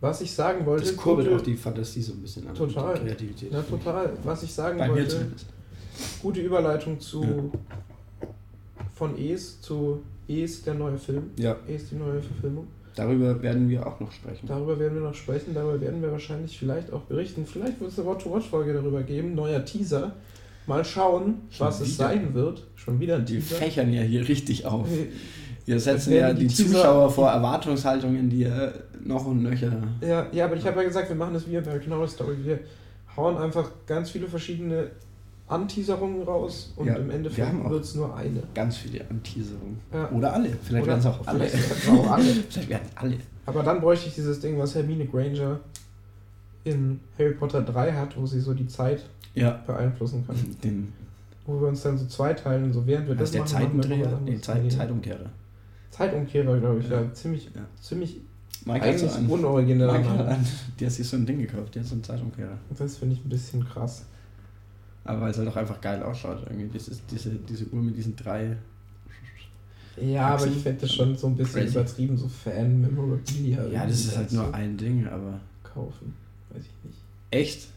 Was 0.00 0.20
ich 0.20 0.32
sagen 0.32 0.64
wollte, 0.66 0.84
Das 0.84 0.96
kurbelt 0.96 1.28
gute, 1.28 1.40
auch 1.40 1.44
die 1.44 1.56
Fantasie 1.56 2.02
so 2.02 2.12
ein 2.12 2.20
bisschen 2.20 2.46
an. 2.48 2.54
Total. 2.54 2.94
Die 2.94 3.00
Kreativität. 3.06 3.52
ja, 3.52 3.62
total. 3.62 4.12
Was 4.24 4.42
ich 4.42 4.52
sagen 4.52 4.78
Bei 4.78 4.88
mir 4.88 4.94
wollte, 4.96 5.08
zumindest. 5.08 5.46
gute 6.22 6.40
Überleitung 6.40 7.00
zu. 7.00 7.50
Von 8.96 9.16
Es 9.16 9.60
zu 9.60 10.02
Es, 10.26 10.62
der 10.64 10.74
neue 10.74 10.98
Film. 10.98 11.30
Ja, 11.38 11.54
Es, 11.68 11.88
die 11.90 11.94
neue 11.96 12.20
Verfilmung. 12.20 12.66
darüber 12.96 13.40
werden 13.42 13.68
wir 13.68 13.86
auch 13.86 14.00
noch 14.00 14.10
sprechen. 14.10 14.46
Darüber 14.48 14.78
werden 14.80 14.94
wir 14.94 15.02
noch 15.02 15.14
sprechen, 15.14 15.54
darüber 15.54 15.80
werden 15.80 16.02
wir 16.02 16.10
wahrscheinlich 16.10 16.58
vielleicht 16.58 16.92
auch 16.92 17.02
berichten. 17.02 17.46
Vielleicht 17.46 17.78
wird 17.80 17.92
es 17.92 17.98
eine 18.00 18.08
Watch-to-Watch-Folge 18.08 18.72
darüber 18.72 19.02
geben, 19.02 19.34
neuer 19.34 19.64
Teaser. 19.64 20.12
Mal 20.66 20.84
schauen, 20.84 21.42
Schon 21.50 21.66
was 21.68 21.80
es 21.80 21.94
wieder? 21.94 22.08
sein 22.08 22.34
wird. 22.34 22.64
Schon 22.74 22.98
wieder 22.98 23.16
ein 23.16 23.24
Die 23.26 23.34
Teaser. 23.38 23.54
fächern 23.56 23.92
ja 23.92 24.02
hier 24.02 24.26
richtig 24.26 24.66
auf. 24.66 24.88
Wir 25.66 25.78
setzen 25.78 26.12
ja 26.14 26.32
die 26.32 26.46
die, 26.46 26.54
Zuschauer 26.54 27.10
vor 27.10 27.28
Erwartungshaltungen, 27.30 28.28
die 28.30 28.44
äh, 28.44 28.72
noch 29.04 29.26
und 29.26 29.42
nöcher. 29.42 29.70
Ja, 30.00 30.26
ja, 30.32 30.44
aber 30.46 30.56
ich 30.56 30.66
habe 30.66 30.78
ja 30.80 30.88
gesagt, 30.88 31.08
wir 31.08 31.16
machen 31.16 31.34
das 31.34 31.48
wie 31.48 31.56
American 31.58 31.92
Horror 31.92 32.08
Story. 32.08 32.36
Wir 32.42 32.60
hauen 33.16 33.36
einfach 33.36 33.68
ganz 33.86 34.10
viele 34.10 34.26
verschiedene 34.26 34.90
Anteaserungen 35.48 36.22
raus 36.22 36.72
und 36.76 36.86
Ja, 36.86 36.96
im 36.96 37.10
Endeffekt 37.10 37.70
wird 37.70 37.84
es 37.84 37.94
nur 37.94 38.16
eine. 38.16 38.42
Ganz 38.54 38.78
viele 38.78 39.08
Anteaserungen. 39.08 39.78
Ja. 39.92 40.10
Oder 40.10 40.32
alle. 40.32 40.50
Vielleicht 40.62 40.86
werden 40.88 40.98
es 41.00 41.06
auch 41.06 41.26
alle. 41.26 41.46
vielleicht 41.46 41.88
auch 41.88 42.10
alle. 42.10 42.24
Vielleicht 42.24 42.68
werden 42.68 42.88
alle. 42.96 43.16
Aber 43.46 43.62
dann 43.62 43.80
bräuchte 43.80 44.08
ich 44.08 44.14
dieses 44.16 44.40
Ding, 44.40 44.58
was 44.58 44.74
Hermine 44.74 45.06
Granger 45.06 45.60
in 46.64 46.98
Harry 47.18 47.34
Potter 47.34 47.62
3 47.62 47.92
hat, 47.92 48.16
wo 48.18 48.26
sie 48.26 48.40
so 48.40 48.54
die 48.54 48.66
Zeit 48.66 49.04
Ja. 49.34 49.60
beeinflussen 49.66 50.26
kann. 50.26 50.34
Den, 50.64 50.92
Wo 51.46 51.60
wir 51.60 51.68
uns 51.68 51.82
dann 51.82 51.96
so 51.96 52.06
zweiteilen, 52.06 52.72
so 52.72 52.84
während 52.86 53.06
wir 53.06 53.14
das 53.14 53.30
das 53.30 53.44
ist 53.44 53.52
der 53.52 53.60
machen, 53.60 53.76
machen 53.76 53.82
Zeitendreher, 53.88 54.12
was 54.12 54.20
nee. 54.22 54.40
Zeit. 54.40 54.72
Zeitumkehrer. 54.72 55.30
Zeitumkehrer, 55.92 56.58
glaube 56.58 56.80
ich, 56.80 56.88
ja. 56.90 57.12
Ziemlich, 57.14 57.50
ziemlich 57.80 58.20
Mike 58.64 58.84
hat 58.84 58.98
so 58.98 59.06
eigentlich 59.06 59.30
unorigineller 59.30 59.92
Mike 59.92 60.08
hat. 60.08 60.38
Der 60.80 60.86
hat 60.88 60.94
sich 60.94 61.06
so 61.08 61.16
ein 61.16 61.24
Ding 61.24 61.38
gekauft, 61.38 61.74
der 61.76 61.82
hat 61.82 61.88
so 61.88 61.94
einen 61.94 62.02
Zeitumkehrer. 62.02 62.58
Das 62.76 62.96
finde 62.96 63.14
ich 63.14 63.24
ein 63.24 63.28
bisschen 63.28 63.64
krass. 63.64 64.04
Aber 65.06 65.22
weil 65.22 65.30
es 65.30 65.38
halt 65.38 65.48
auch 65.48 65.56
einfach 65.56 65.80
geil 65.80 66.02
ausschaut. 66.02 66.42
Irgendwie. 66.48 66.68
Das 66.72 66.88
ist 66.88 67.02
diese, 67.10 67.30
diese 67.30 67.66
Uhr 67.66 67.82
mit 67.82 67.96
diesen 67.96 68.16
drei. 68.16 68.56
Ja, 70.00 70.26
aber 70.26 70.34
Axel. 70.34 70.52
ich 70.52 70.62
fände 70.62 70.80
das 70.82 70.94
schon 70.94 71.16
so 71.16 71.28
ein 71.28 71.36
bisschen 71.36 71.62
Crazy. 71.62 71.78
übertrieben, 71.78 72.16
so 72.18 72.28
Fan-Memorabilia. 72.28 73.66
Ja, 73.68 73.86
das 73.86 74.00
ist 74.00 74.16
halt 74.16 74.32
nur 74.32 74.52
ein 74.52 74.76
Ding, 74.76 75.06
aber. 75.06 75.40
Kaufen. 75.62 76.12
Weiß 76.50 76.62
ich 76.62 76.84
nicht. 76.84 76.98
Echt? 77.30 77.68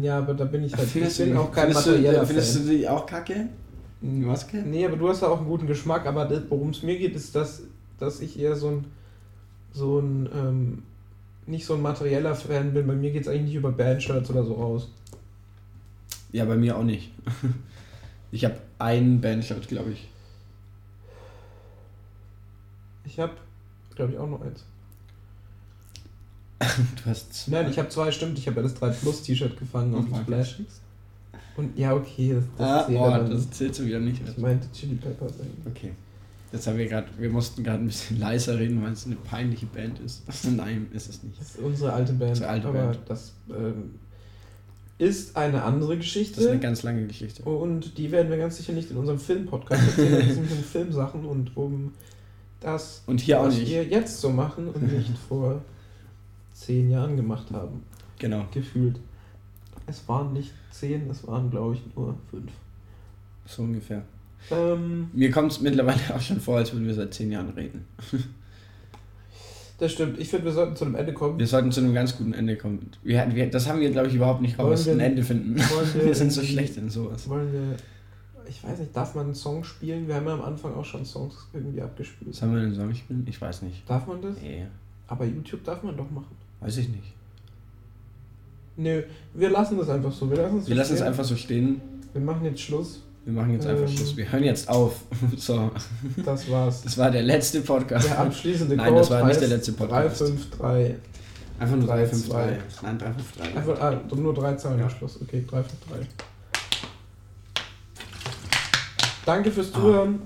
Ja, 0.00 0.18
aber 0.18 0.32
da 0.34 0.46
bin 0.46 0.64
ich 0.64 0.74
halt. 0.74 0.88
Findest, 0.88 1.20
ich 1.20 1.26
bin 1.26 1.34
du, 1.34 1.40
auch 1.40 1.52
kein 1.52 1.66
findest, 1.66 1.86
materieller 1.86 2.20
du, 2.20 2.26
findest 2.26 2.56
du 2.56 2.60
die 2.70 2.88
auch 2.88 3.04
kacke? 3.04 3.48
Maske? 4.00 4.58
Nee, 4.58 4.86
aber 4.86 4.96
du 4.96 5.08
hast 5.08 5.22
ja 5.22 5.28
auch 5.28 5.38
einen 5.38 5.48
guten 5.48 5.66
Geschmack, 5.66 6.06
aber 6.06 6.30
worum 6.48 6.70
es 6.70 6.82
mir 6.82 6.98
geht, 6.98 7.14
ist, 7.14 7.34
dass 7.34 7.62
dass 7.98 8.20
ich 8.20 8.38
eher 8.38 8.56
so 8.56 8.68
ein, 8.68 8.84
so 9.72 9.98
ein, 9.98 10.28
ähm, 10.34 10.82
nicht 11.46 11.66
so 11.66 11.74
ein 11.74 11.82
materieller 11.82 12.34
Fan 12.34 12.74
bin. 12.74 12.86
Bei 12.86 12.94
mir 12.94 13.10
geht 13.10 13.22
es 13.22 13.28
eigentlich 13.28 13.46
nicht 13.46 13.54
über 13.54 13.72
Bandshirts 13.72 14.30
oder 14.30 14.44
so 14.44 14.54
raus. 14.54 14.90
Ja, 16.32 16.44
bei 16.44 16.56
mir 16.56 16.76
auch 16.76 16.84
nicht. 16.84 17.10
Ich 18.32 18.44
habe 18.44 18.56
einen 18.80 19.20
Bandshirt, 19.20 19.68
glaube 19.68 19.92
ich. 19.92 20.08
Ich 23.04 23.18
habe, 23.20 23.32
glaube 23.94 24.12
ich, 24.12 24.18
auch 24.18 24.28
noch 24.28 24.40
eins. 24.42 24.64
Du 27.04 27.10
hast 27.10 27.32
zwei. 27.32 27.62
Nein, 27.62 27.70
ich 27.70 27.78
habe 27.78 27.88
zwei, 27.88 28.10
stimmt. 28.10 28.38
Ich 28.38 28.46
habe 28.48 28.56
ja 28.56 28.62
das 28.62 28.74
3 28.74 28.90
Plus 28.90 29.22
T-Shirt 29.22 29.56
gefangen 29.58 29.94
auf 29.94 30.00
Und 30.00 30.10
dem 30.12 30.22
Splash. 30.22 30.60
Und 31.56 31.78
ja, 31.78 31.94
okay, 31.94 32.34
das, 32.34 32.44
das 32.58 32.66
Ah, 32.68 32.86
zählt 32.86 32.98
oh, 32.98 33.10
dann. 33.10 33.30
das 33.30 33.50
zählt 33.50 33.74
so 33.74 33.86
wieder 33.86 34.00
nicht. 34.00 34.20
Ich 34.28 34.36
meinte 34.38 34.70
Chili 34.72 34.96
Peppers 34.96 35.32
eigentlich. 35.40 35.66
Okay. 35.74 35.92
Jetzt 36.52 36.66
haben 36.66 36.76
wir 36.78 36.88
gerade, 36.88 37.06
wir 37.18 37.30
mussten 37.30 37.62
gerade 37.62 37.78
ein 37.82 37.86
bisschen 37.86 38.18
leiser 38.20 38.58
reden, 38.58 38.82
weil 38.82 38.92
es 38.92 39.06
eine 39.06 39.16
peinliche 39.16 39.66
Band 39.66 39.98
ist. 40.00 40.22
Nein, 40.50 40.88
ist 40.92 41.08
es 41.08 41.22
nicht. 41.22 41.40
Das 41.40 41.50
ist 41.50 41.58
unsere 41.60 41.92
alte 41.92 42.12
Band. 42.12 42.30
Unsere 42.30 42.48
alte 42.50 42.68
aber 42.68 42.86
Band. 42.88 42.98
das 43.06 43.32
ähm, 43.50 43.94
ist 44.98 45.36
eine 45.36 45.62
andere 45.62 45.96
Geschichte. 45.96 46.36
Das 46.36 46.44
ist 46.44 46.50
eine 46.50 46.60
ganz 46.60 46.82
lange 46.82 47.06
Geschichte. 47.06 47.42
Und 47.42 47.98
die 47.98 48.10
werden 48.10 48.30
wir 48.30 48.38
ganz 48.38 48.56
sicher 48.56 48.72
nicht 48.72 48.90
in 48.90 48.96
unserem 48.96 49.18
Film-Podcast 49.18 49.82
erzählen. 49.88 50.26
Das 50.26 50.34
sind 50.36 50.50
um 50.50 50.58
Filmsachen 50.58 51.24
und 51.26 51.56
um 51.56 51.92
das, 52.60 53.02
Und 53.06 53.20
hier 53.20 53.40
auch 53.40 53.46
was 53.46 53.56
nicht. 53.56 53.68
wir 53.70 53.84
jetzt 53.84 54.20
so 54.20 54.30
machen 54.30 54.68
und 54.68 54.92
nicht 54.92 55.16
vor 55.28 55.60
zehn 56.52 56.90
Jahren 56.90 57.16
gemacht 57.16 57.50
haben. 57.52 57.82
Genau. 58.18 58.46
Gefühlt. 58.52 58.98
Es 59.86 60.08
waren 60.08 60.32
nicht 60.32 60.52
zehn, 60.70 61.08
es 61.10 61.26
waren, 61.26 61.50
glaube 61.50 61.74
ich, 61.74 61.82
nur 61.94 62.16
fünf. 62.30 62.50
So 63.46 63.62
ungefähr. 63.62 64.02
Ähm, 64.50 65.10
Mir 65.12 65.30
kommt 65.30 65.52
es 65.52 65.60
mittlerweile 65.60 66.00
auch 66.14 66.20
schon 66.20 66.40
vor, 66.40 66.56
als 66.56 66.72
würden 66.72 66.86
wir 66.86 66.94
seit 66.94 67.12
zehn 67.12 67.30
Jahren 67.30 67.50
reden. 67.50 67.84
das 69.78 69.92
stimmt. 69.92 70.18
Ich 70.18 70.28
finde, 70.28 70.46
wir 70.46 70.52
sollten 70.52 70.74
zu 70.76 70.84
einem 70.84 70.94
Ende 70.94 71.12
kommen. 71.12 71.38
Wir 71.38 71.46
sollten 71.46 71.70
zu 71.72 71.80
einem 71.80 71.92
ganz 71.94 72.16
guten 72.16 72.32
Ende 72.32 72.56
kommen. 72.56 72.90
Wir, 73.02 73.26
wir, 73.34 73.50
das 73.50 73.68
haben 73.68 73.80
wir, 73.80 73.90
glaube 73.90 74.08
ich, 74.08 74.14
überhaupt 74.14 74.40
nicht 74.40 74.58
raus, 74.58 74.86
wir- 74.86 74.92
ein 74.94 75.00
Ende 75.00 75.22
finden. 75.22 75.56
wir 75.94 76.04
Wir 76.06 76.14
sind 76.14 76.32
so 76.32 76.42
schlecht 76.42 76.76
in 76.76 76.88
sowas. 76.90 77.28
Wollen 77.28 77.52
wir. 77.52 77.76
Ich 78.48 78.62
weiß 78.62 78.78
nicht, 78.78 78.96
darf 78.96 79.14
man 79.16 79.26
einen 79.26 79.34
Song 79.34 79.64
spielen? 79.64 80.06
Wir 80.06 80.14
haben 80.14 80.26
ja 80.26 80.34
am 80.34 80.42
Anfang 80.42 80.72
auch 80.74 80.84
schon 80.84 81.04
Songs 81.04 81.48
irgendwie 81.52 81.82
abgespielt. 81.82 82.40
Haben 82.40 82.54
wir 82.54 82.60
denn 82.60 82.74
Song 82.74 82.94
spielen? 82.94 83.26
Ich 83.28 83.40
weiß 83.40 83.62
nicht. 83.62 83.82
Darf 83.90 84.06
man 84.06 84.22
das? 84.22 84.36
Nee, 84.40 84.66
Aber 85.08 85.24
YouTube 85.24 85.64
darf 85.64 85.82
man 85.82 85.96
doch 85.96 86.08
machen. 86.10 86.36
weiß 86.60 86.76
ich 86.78 86.88
nicht. 86.88 87.12
Nö, 88.76 89.02
wir 89.34 89.50
lassen 89.50 89.78
das 89.78 89.88
einfach 89.88 90.12
so. 90.12 90.30
Wir 90.30 90.36
lassen 90.36 90.58
es 90.58 90.68
Wir 90.68 90.76
lassen 90.76 90.94
es 90.94 91.02
einfach 91.02 91.24
so 91.24 91.34
stehen. 91.34 91.80
Wir 92.12 92.20
machen 92.22 92.44
jetzt 92.44 92.60
Schluss. 92.60 93.02
Wir 93.26 93.32
machen 93.32 93.52
jetzt 93.54 93.66
einfach 93.66 93.88
Ähm. 93.88 93.96
Schluss. 93.96 94.16
Wir 94.16 94.30
hören 94.32 94.44
jetzt 94.44 94.68
auf. 94.68 95.00
So, 95.36 95.70
Das 96.24 96.48
war's. 96.48 96.82
das 96.82 96.96
war 96.96 97.10
der 97.10 97.22
letzte 97.22 97.60
Podcast. 97.60 98.08
Der 98.08 98.20
abschließende 98.20 98.76
Nein, 98.76 98.94
das 98.94 99.08
Code 99.08 99.20
war 99.20 99.28
nicht 99.28 99.40
der 99.40 99.48
letzte 99.48 99.72
Podcast. 99.72 100.20
353. 100.20 100.94
Einfach 101.58 101.76
nur 101.76 101.86
3, 101.86 101.96
353. 102.04 102.82
Nein, 102.82 102.98
353. 102.98 103.56
Einfach, 103.56 103.80
ah, 103.80 104.14
nur 104.16 104.32
drei 104.34 104.54
Zahlen 104.54 104.78
Ja. 104.78 104.84
am 104.84 104.90
Schluss. 104.90 105.18
Okay, 105.20 105.44
353. 105.46 106.06
Danke 109.24 109.50
fürs 109.50 109.72
Zuhören. 109.72 110.20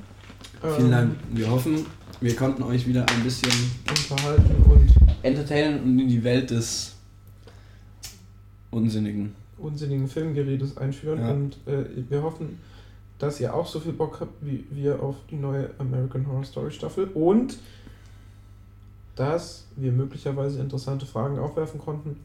Ah. 0.63 0.69
Vielen 0.77 0.87
Ähm, 0.89 0.93
Dank. 0.93 1.17
Wir 1.33 1.51
hoffen, 1.51 1.87
wir 2.21 2.37
konnten 2.37 2.63
euch 2.65 2.87
wieder 2.87 3.07
ein 3.09 3.23
bisschen 3.23 3.51
Unterhalten 3.89 4.57
und 4.71 4.89
entertainen 5.23 5.83
und 5.83 5.99
in 6.01 6.09
die 6.09 6.23
Welt 6.23 6.51
des 6.51 6.97
Unsinnigen. 8.71 9.35
unsinnigen 9.57 10.07
Filmgeredes 10.07 10.77
einführen. 10.77 11.19
Ja. 11.21 11.31
Und 11.31 11.55
äh, 11.67 11.85
wir 12.11 12.23
hoffen, 12.23 12.59
dass 13.21 13.39
ihr 13.41 13.55
auch 13.55 13.67
so 13.67 13.79
viel 13.79 13.93
Bock 13.93 14.19
habt 14.21 14.33
wie 14.41 14.65
wir 14.71 15.01
auf 15.03 15.15
die 15.31 15.37
neue 15.37 15.71
American 15.79 16.27
Horror 16.27 16.45
Story 16.45 16.71
Staffel 16.73 17.05
und 17.15 17.59
dass 19.15 19.67
wir 19.77 19.93
möglicherweise 19.93 20.59
interessante 20.61 21.07
Fragen 21.07 21.39
aufwerfen 21.39 21.79
konnten 21.81 22.17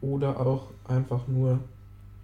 oder 0.00 0.38
auch 0.38 0.66
einfach 0.86 1.26
nur 1.26 1.58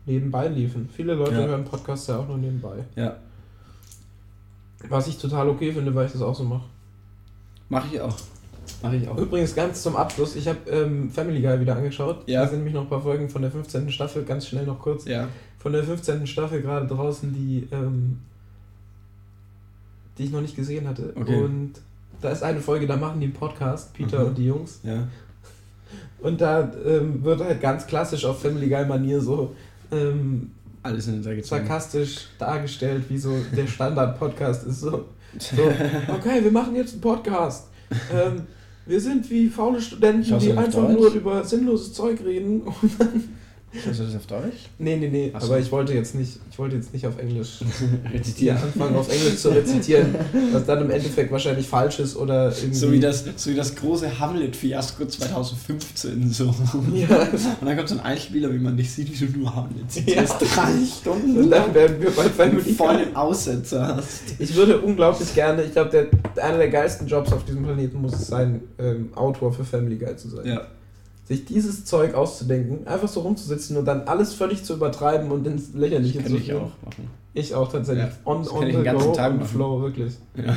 nebenbei 0.07 0.49
liefen. 0.49 0.89
Viele 0.95 1.15
Leute 1.15 1.33
Ja. 1.33 1.47
hören 1.47 1.65
Podcasts 1.65 2.07
ja 2.07 2.19
auch 2.19 2.29
nur 2.29 2.37
nebenbei. 2.39 2.85
Ja, 2.97 3.17
Was 4.89 5.09
ich 5.09 5.19
total 5.19 5.49
okay 5.49 5.73
finde, 5.73 5.95
weil 5.95 6.07
ich 6.07 6.13
das 6.13 6.23
auch 6.23 6.35
so 6.35 6.45
mache. 6.45 6.65
mache 7.69 7.89
ich 7.95 8.01
auch. 8.01 8.17
Mache 8.83 8.97
ich 8.97 9.09
auch. 9.09 9.17
Übrigens 9.17 9.55
ganz 9.55 9.83
zum 9.83 9.97
Abschluss, 9.97 10.37
ich 10.37 10.49
habe 10.49 10.59
ähm, 10.71 11.11
Family 11.11 11.41
Guy 11.43 11.61
wieder 11.61 11.77
angeschaut. 11.77 12.23
Ja. 12.27 12.43
Da 12.43 12.49
sind 12.49 12.59
nämlich 12.59 12.75
noch 12.75 12.83
ein 12.83 12.89
paar 12.89 13.03
Folgen 13.03 13.29
von 13.29 13.43
der 13.43 13.51
15. 13.51 13.91
Staffel, 13.91 14.25
ganz 14.25 14.47
schnell 14.47 14.65
noch 14.67 14.79
kurz. 14.79 15.05
Ja. 15.05 15.29
Von 15.59 15.73
der 15.73 15.85
15. 15.85 16.27
Staffel 16.27 16.63
gerade 16.63 16.87
draußen, 16.87 17.33
die, 17.33 17.69
ähm, 17.73 18.21
die 20.17 20.25
ich 20.25 20.31
noch 20.31 20.41
nicht 20.41 20.57
gesehen 20.57 20.89
hatte. 20.89 21.13
Okay. 21.15 21.43
Und 21.43 21.73
da 22.21 22.31
ist 22.31 22.43
eine 22.43 22.61
Folge, 22.61 22.87
da 22.87 22.97
machen 22.97 23.21
die 23.21 23.27
einen 23.27 23.35
Podcast, 23.35 23.93
Peter 23.95 24.21
Mhm. 24.21 24.27
und 24.29 24.39
die 24.39 24.47
Jungs. 24.47 24.81
Ja. 24.83 25.09
Und 26.23 26.41
da 26.43 26.71
ähm, 26.87 27.25
wird 27.25 27.41
halt 27.41 27.61
ganz 27.63 27.87
klassisch 27.87 28.27
auf 28.27 28.43
Family 28.43 28.69
Guy 28.69 28.85
Manier 28.85 29.21
so 29.23 29.55
ähm, 29.91 30.51
Alles 30.83 31.09
in 31.09 31.23
den 31.23 31.43
sarkastisch 31.43 32.27
dargestellt, 32.39 33.05
wie 33.09 33.17
so 33.17 33.35
der 33.57 33.67
Standard-Podcast 33.67 34.67
ist. 34.67 34.81
So, 34.81 35.07
so, 35.39 35.63
okay, 36.15 36.43
wir 36.45 36.53
machen 36.53 36.77
jetzt 36.77 36.93
einen 36.93 37.01
Podcast. 37.01 37.69
Ähm, 38.13 38.43
wir 38.87 39.01
sind 39.01 39.31
wie 39.31 39.49
faule 39.49 39.81
Studenten, 39.81 40.39
die 40.39 40.53
einfach 40.53 40.89
nur 40.89 41.13
über 41.13 41.45
sinnloses 41.45 41.93
Zeug 41.93 42.21
reden. 42.25 42.63
Schaust 43.73 44.01
du 44.01 44.05
das 44.05 44.17
auf 44.17 44.27
Deutsch? 44.27 44.57
nee, 44.79 44.97
nee, 44.97 45.09
nee, 45.09 45.31
Ach 45.33 45.41
so. 45.41 45.47
aber 45.53 45.61
ich 45.61 45.71
wollte 45.71 45.93
jetzt 45.95 46.17
nicht, 46.17 46.41
ich 46.51 46.59
wollte 46.59 46.75
jetzt 46.77 46.93
nicht 46.93 47.07
auf 47.07 47.19
Englisch 47.19 47.61
Rezitieren. 48.13 48.57
anfangen, 48.59 48.97
auf 48.97 49.09
Englisch 49.13 49.37
zu 49.37 49.51
rezitieren, 49.51 50.15
was 50.53 50.67
dann 50.67 50.81
im 50.83 50.91
Endeffekt 50.91 51.31
wahrscheinlich 51.31 51.69
falsch 51.69 52.01
ist 52.01 52.17
oder 52.17 52.49
irgendwie. 52.57 52.75
So 52.75 52.91
wie 52.91 52.99
das, 52.99 53.25
so 53.37 53.51
wie 53.51 53.55
das 53.55 53.77
große 53.77 54.19
Hamlet-Fiasko 54.19 55.07
2015. 55.07 56.33
So. 56.33 56.55
Ja. 56.95 57.23
Und 57.61 57.67
dann 57.67 57.77
kommt 57.77 57.89
so 57.89 57.95
ein 57.97 58.01
Einspieler, 58.01 58.53
wie 58.53 58.59
man 58.59 58.75
nicht 58.75 58.91
sieht, 58.91 59.09
wie 59.21 59.27
du 59.27 59.39
nur 59.39 59.55
Hamlet 59.55 59.83
Ja. 59.83 59.89
zitierst. 59.89 60.35
Drei 60.41 60.73
Stunden 61.01 61.39
Und 61.39 61.51
dann 61.51 61.73
werden 61.75 62.01
wir 62.03 62.11
bei 62.11 62.25
Und 62.25 62.35
Family 62.35 62.73
voll 62.75 62.97
Guy. 62.97 63.05
den 63.05 63.17
Aussetzer 63.17 63.97
hast. 63.97 64.23
Ich 64.39 64.55
würde 64.55 64.81
unglaublich 64.81 65.33
gerne, 65.35 65.63
ich 65.63 65.73
glaube, 65.73 65.91
der, 65.91 66.45
einer 66.45 66.59
der 66.59 66.71
geilsten 66.71 67.07
Jobs 67.07 67.33
auf 67.33 67.45
diesem 67.45 67.63
Planeten 67.63 68.01
muss 68.01 68.15
es 68.15 68.27
sein, 68.27 68.63
ähm, 68.79 69.11
Autor 69.15 69.53
für 69.53 69.65
Family 69.65 69.97
Guy 69.97 70.17
zu 70.17 70.29
sein. 70.29 70.47
Ja. 70.47 70.63
Sich 71.31 71.45
dieses 71.45 71.85
Zeug 71.85 72.15
auszudenken, 72.15 72.89
einfach 72.89 73.07
so 73.07 73.21
rumzusitzen 73.21 73.77
und 73.77 73.85
dann 73.85 74.03
alles 74.09 74.35
völlig 74.35 74.65
zu 74.65 74.75
übertreiben 74.75 75.31
und 75.31 75.47
ins 75.47 75.73
Lächerliche 75.75 76.25
zu 76.25 76.35
ich 76.37 76.47
führen. 76.47 76.63
auch 76.65 76.85
machen. 76.85 77.09
Ich 77.35 77.55
auch 77.55 77.71
tatsächlich. 77.71 78.05
Ja, 78.07 78.13
On, 78.25 78.47
on 78.49 78.67
ich 78.67 78.77
the 78.77 78.83
go, 78.83 79.13
on 79.17 79.41
flow, 79.45 79.81
wirklich. 79.81 80.15
Ja. 80.35 80.57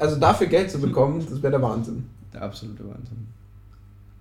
Also 0.00 0.16
dafür 0.16 0.48
Geld 0.48 0.68
zu 0.68 0.80
bekommen, 0.80 1.24
das 1.30 1.40
wäre 1.40 1.52
der 1.52 1.62
Wahnsinn. 1.62 2.08
Der 2.32 2.42
absolute 2.42 2.80
Wahnsinn. 2.82 3.28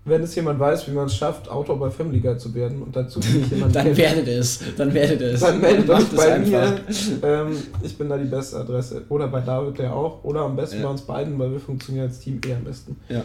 Wenn 0.05 0.21
es 0.21 0.35
jemand 0.35 0.59
weiß, 0.59 0.87
wie 0.87 0.91
man 0.91 1.07
es 1.07 1.15
schafft, 1.15 1.49
Autor 1.49 1.79
bei 1.79 1.89
Family 1.89 2.19
Guy 2.19 2.37
zu 2.37 2.53
werden 2.53 2.83
und 2.83 2.95
dazu 2.95 3.19
jemand 3.21 3.73
Dann 3.75 3.85
kennt, 3.85 3.97
werdet 3.97 4.27
es. 4.27 4.59
Dann 4.77 4.93
werdet 4.93 5.21
es. 5.21 5.39
dann 5.39 5.59
meldet 5.59 5.89
euch 5.89 6.09
bei 6.15 6.37
mir. 6.39 6.79
Ähm, 7.23 7.55
ich 7.81 7.97
bin 7.97 8.09
da 8.09 8.17
die 8.17 8.29
beste 8.29 8.57
Adresse. 8.57 9.01
Oder 9.09 9.27
bei 9.29 9.39
David 9.39 9.79
der 9.79 9.95
auch. 9.95 10.23
Oder 10.23 10.41
am 10.41 10.55
besten 10.55 10.77
Ja. 10.77 10.83
bei 10.83 10.89
uns 10.89 11.01
beiden, 11.01 11.39
weil 11.39 11.51
wir 11.51 11.59
funktionieren 11.59 12.07
als 12.09 12.19
Team 12.19 12.39
eh 12.45 12.53
am 12.53 12.63
besten. 12.65 12.97
Ja. 13.09 13.23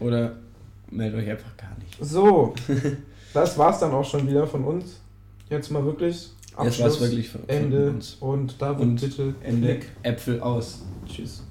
Oder 0.00 0.32
meldet 0.92 1.22
euch 1.22 1.30
einfach 1.30 1.56
gar 1.56 1.76
nicht. 1.78 1.96
So, 2.00 2.54
das 3.34 3.56
war's 3.58 3.80
dann 3.80 3.92
auch 3.92 4.04
schon 4.04 4.28
wieder 4.28 4.46
von 4.46 4.64
uns. 4.64 5.00
Jetzt 5.50 5.70
mal 5.70 5.84
wirklich 5.84 6.30
Jetzt 6.62 6.80
war 6.80 6.86
es 6.88 7.00
wirklich 7.00 7.28
von, 7.30 7.40
von 7.40 7.48
Ende 7.48 7.90
uns. 7.90 8.16
und 8.20 8.60
da 8.60 8.70
wird 8.70 8.80
Und 8.80 9.00
bitte 9.00 9.34
Ende. 9.42 9.80
Äpfel 10.02 10.40
aus. 10.40 10.82
Tschüss. 11.06 11.41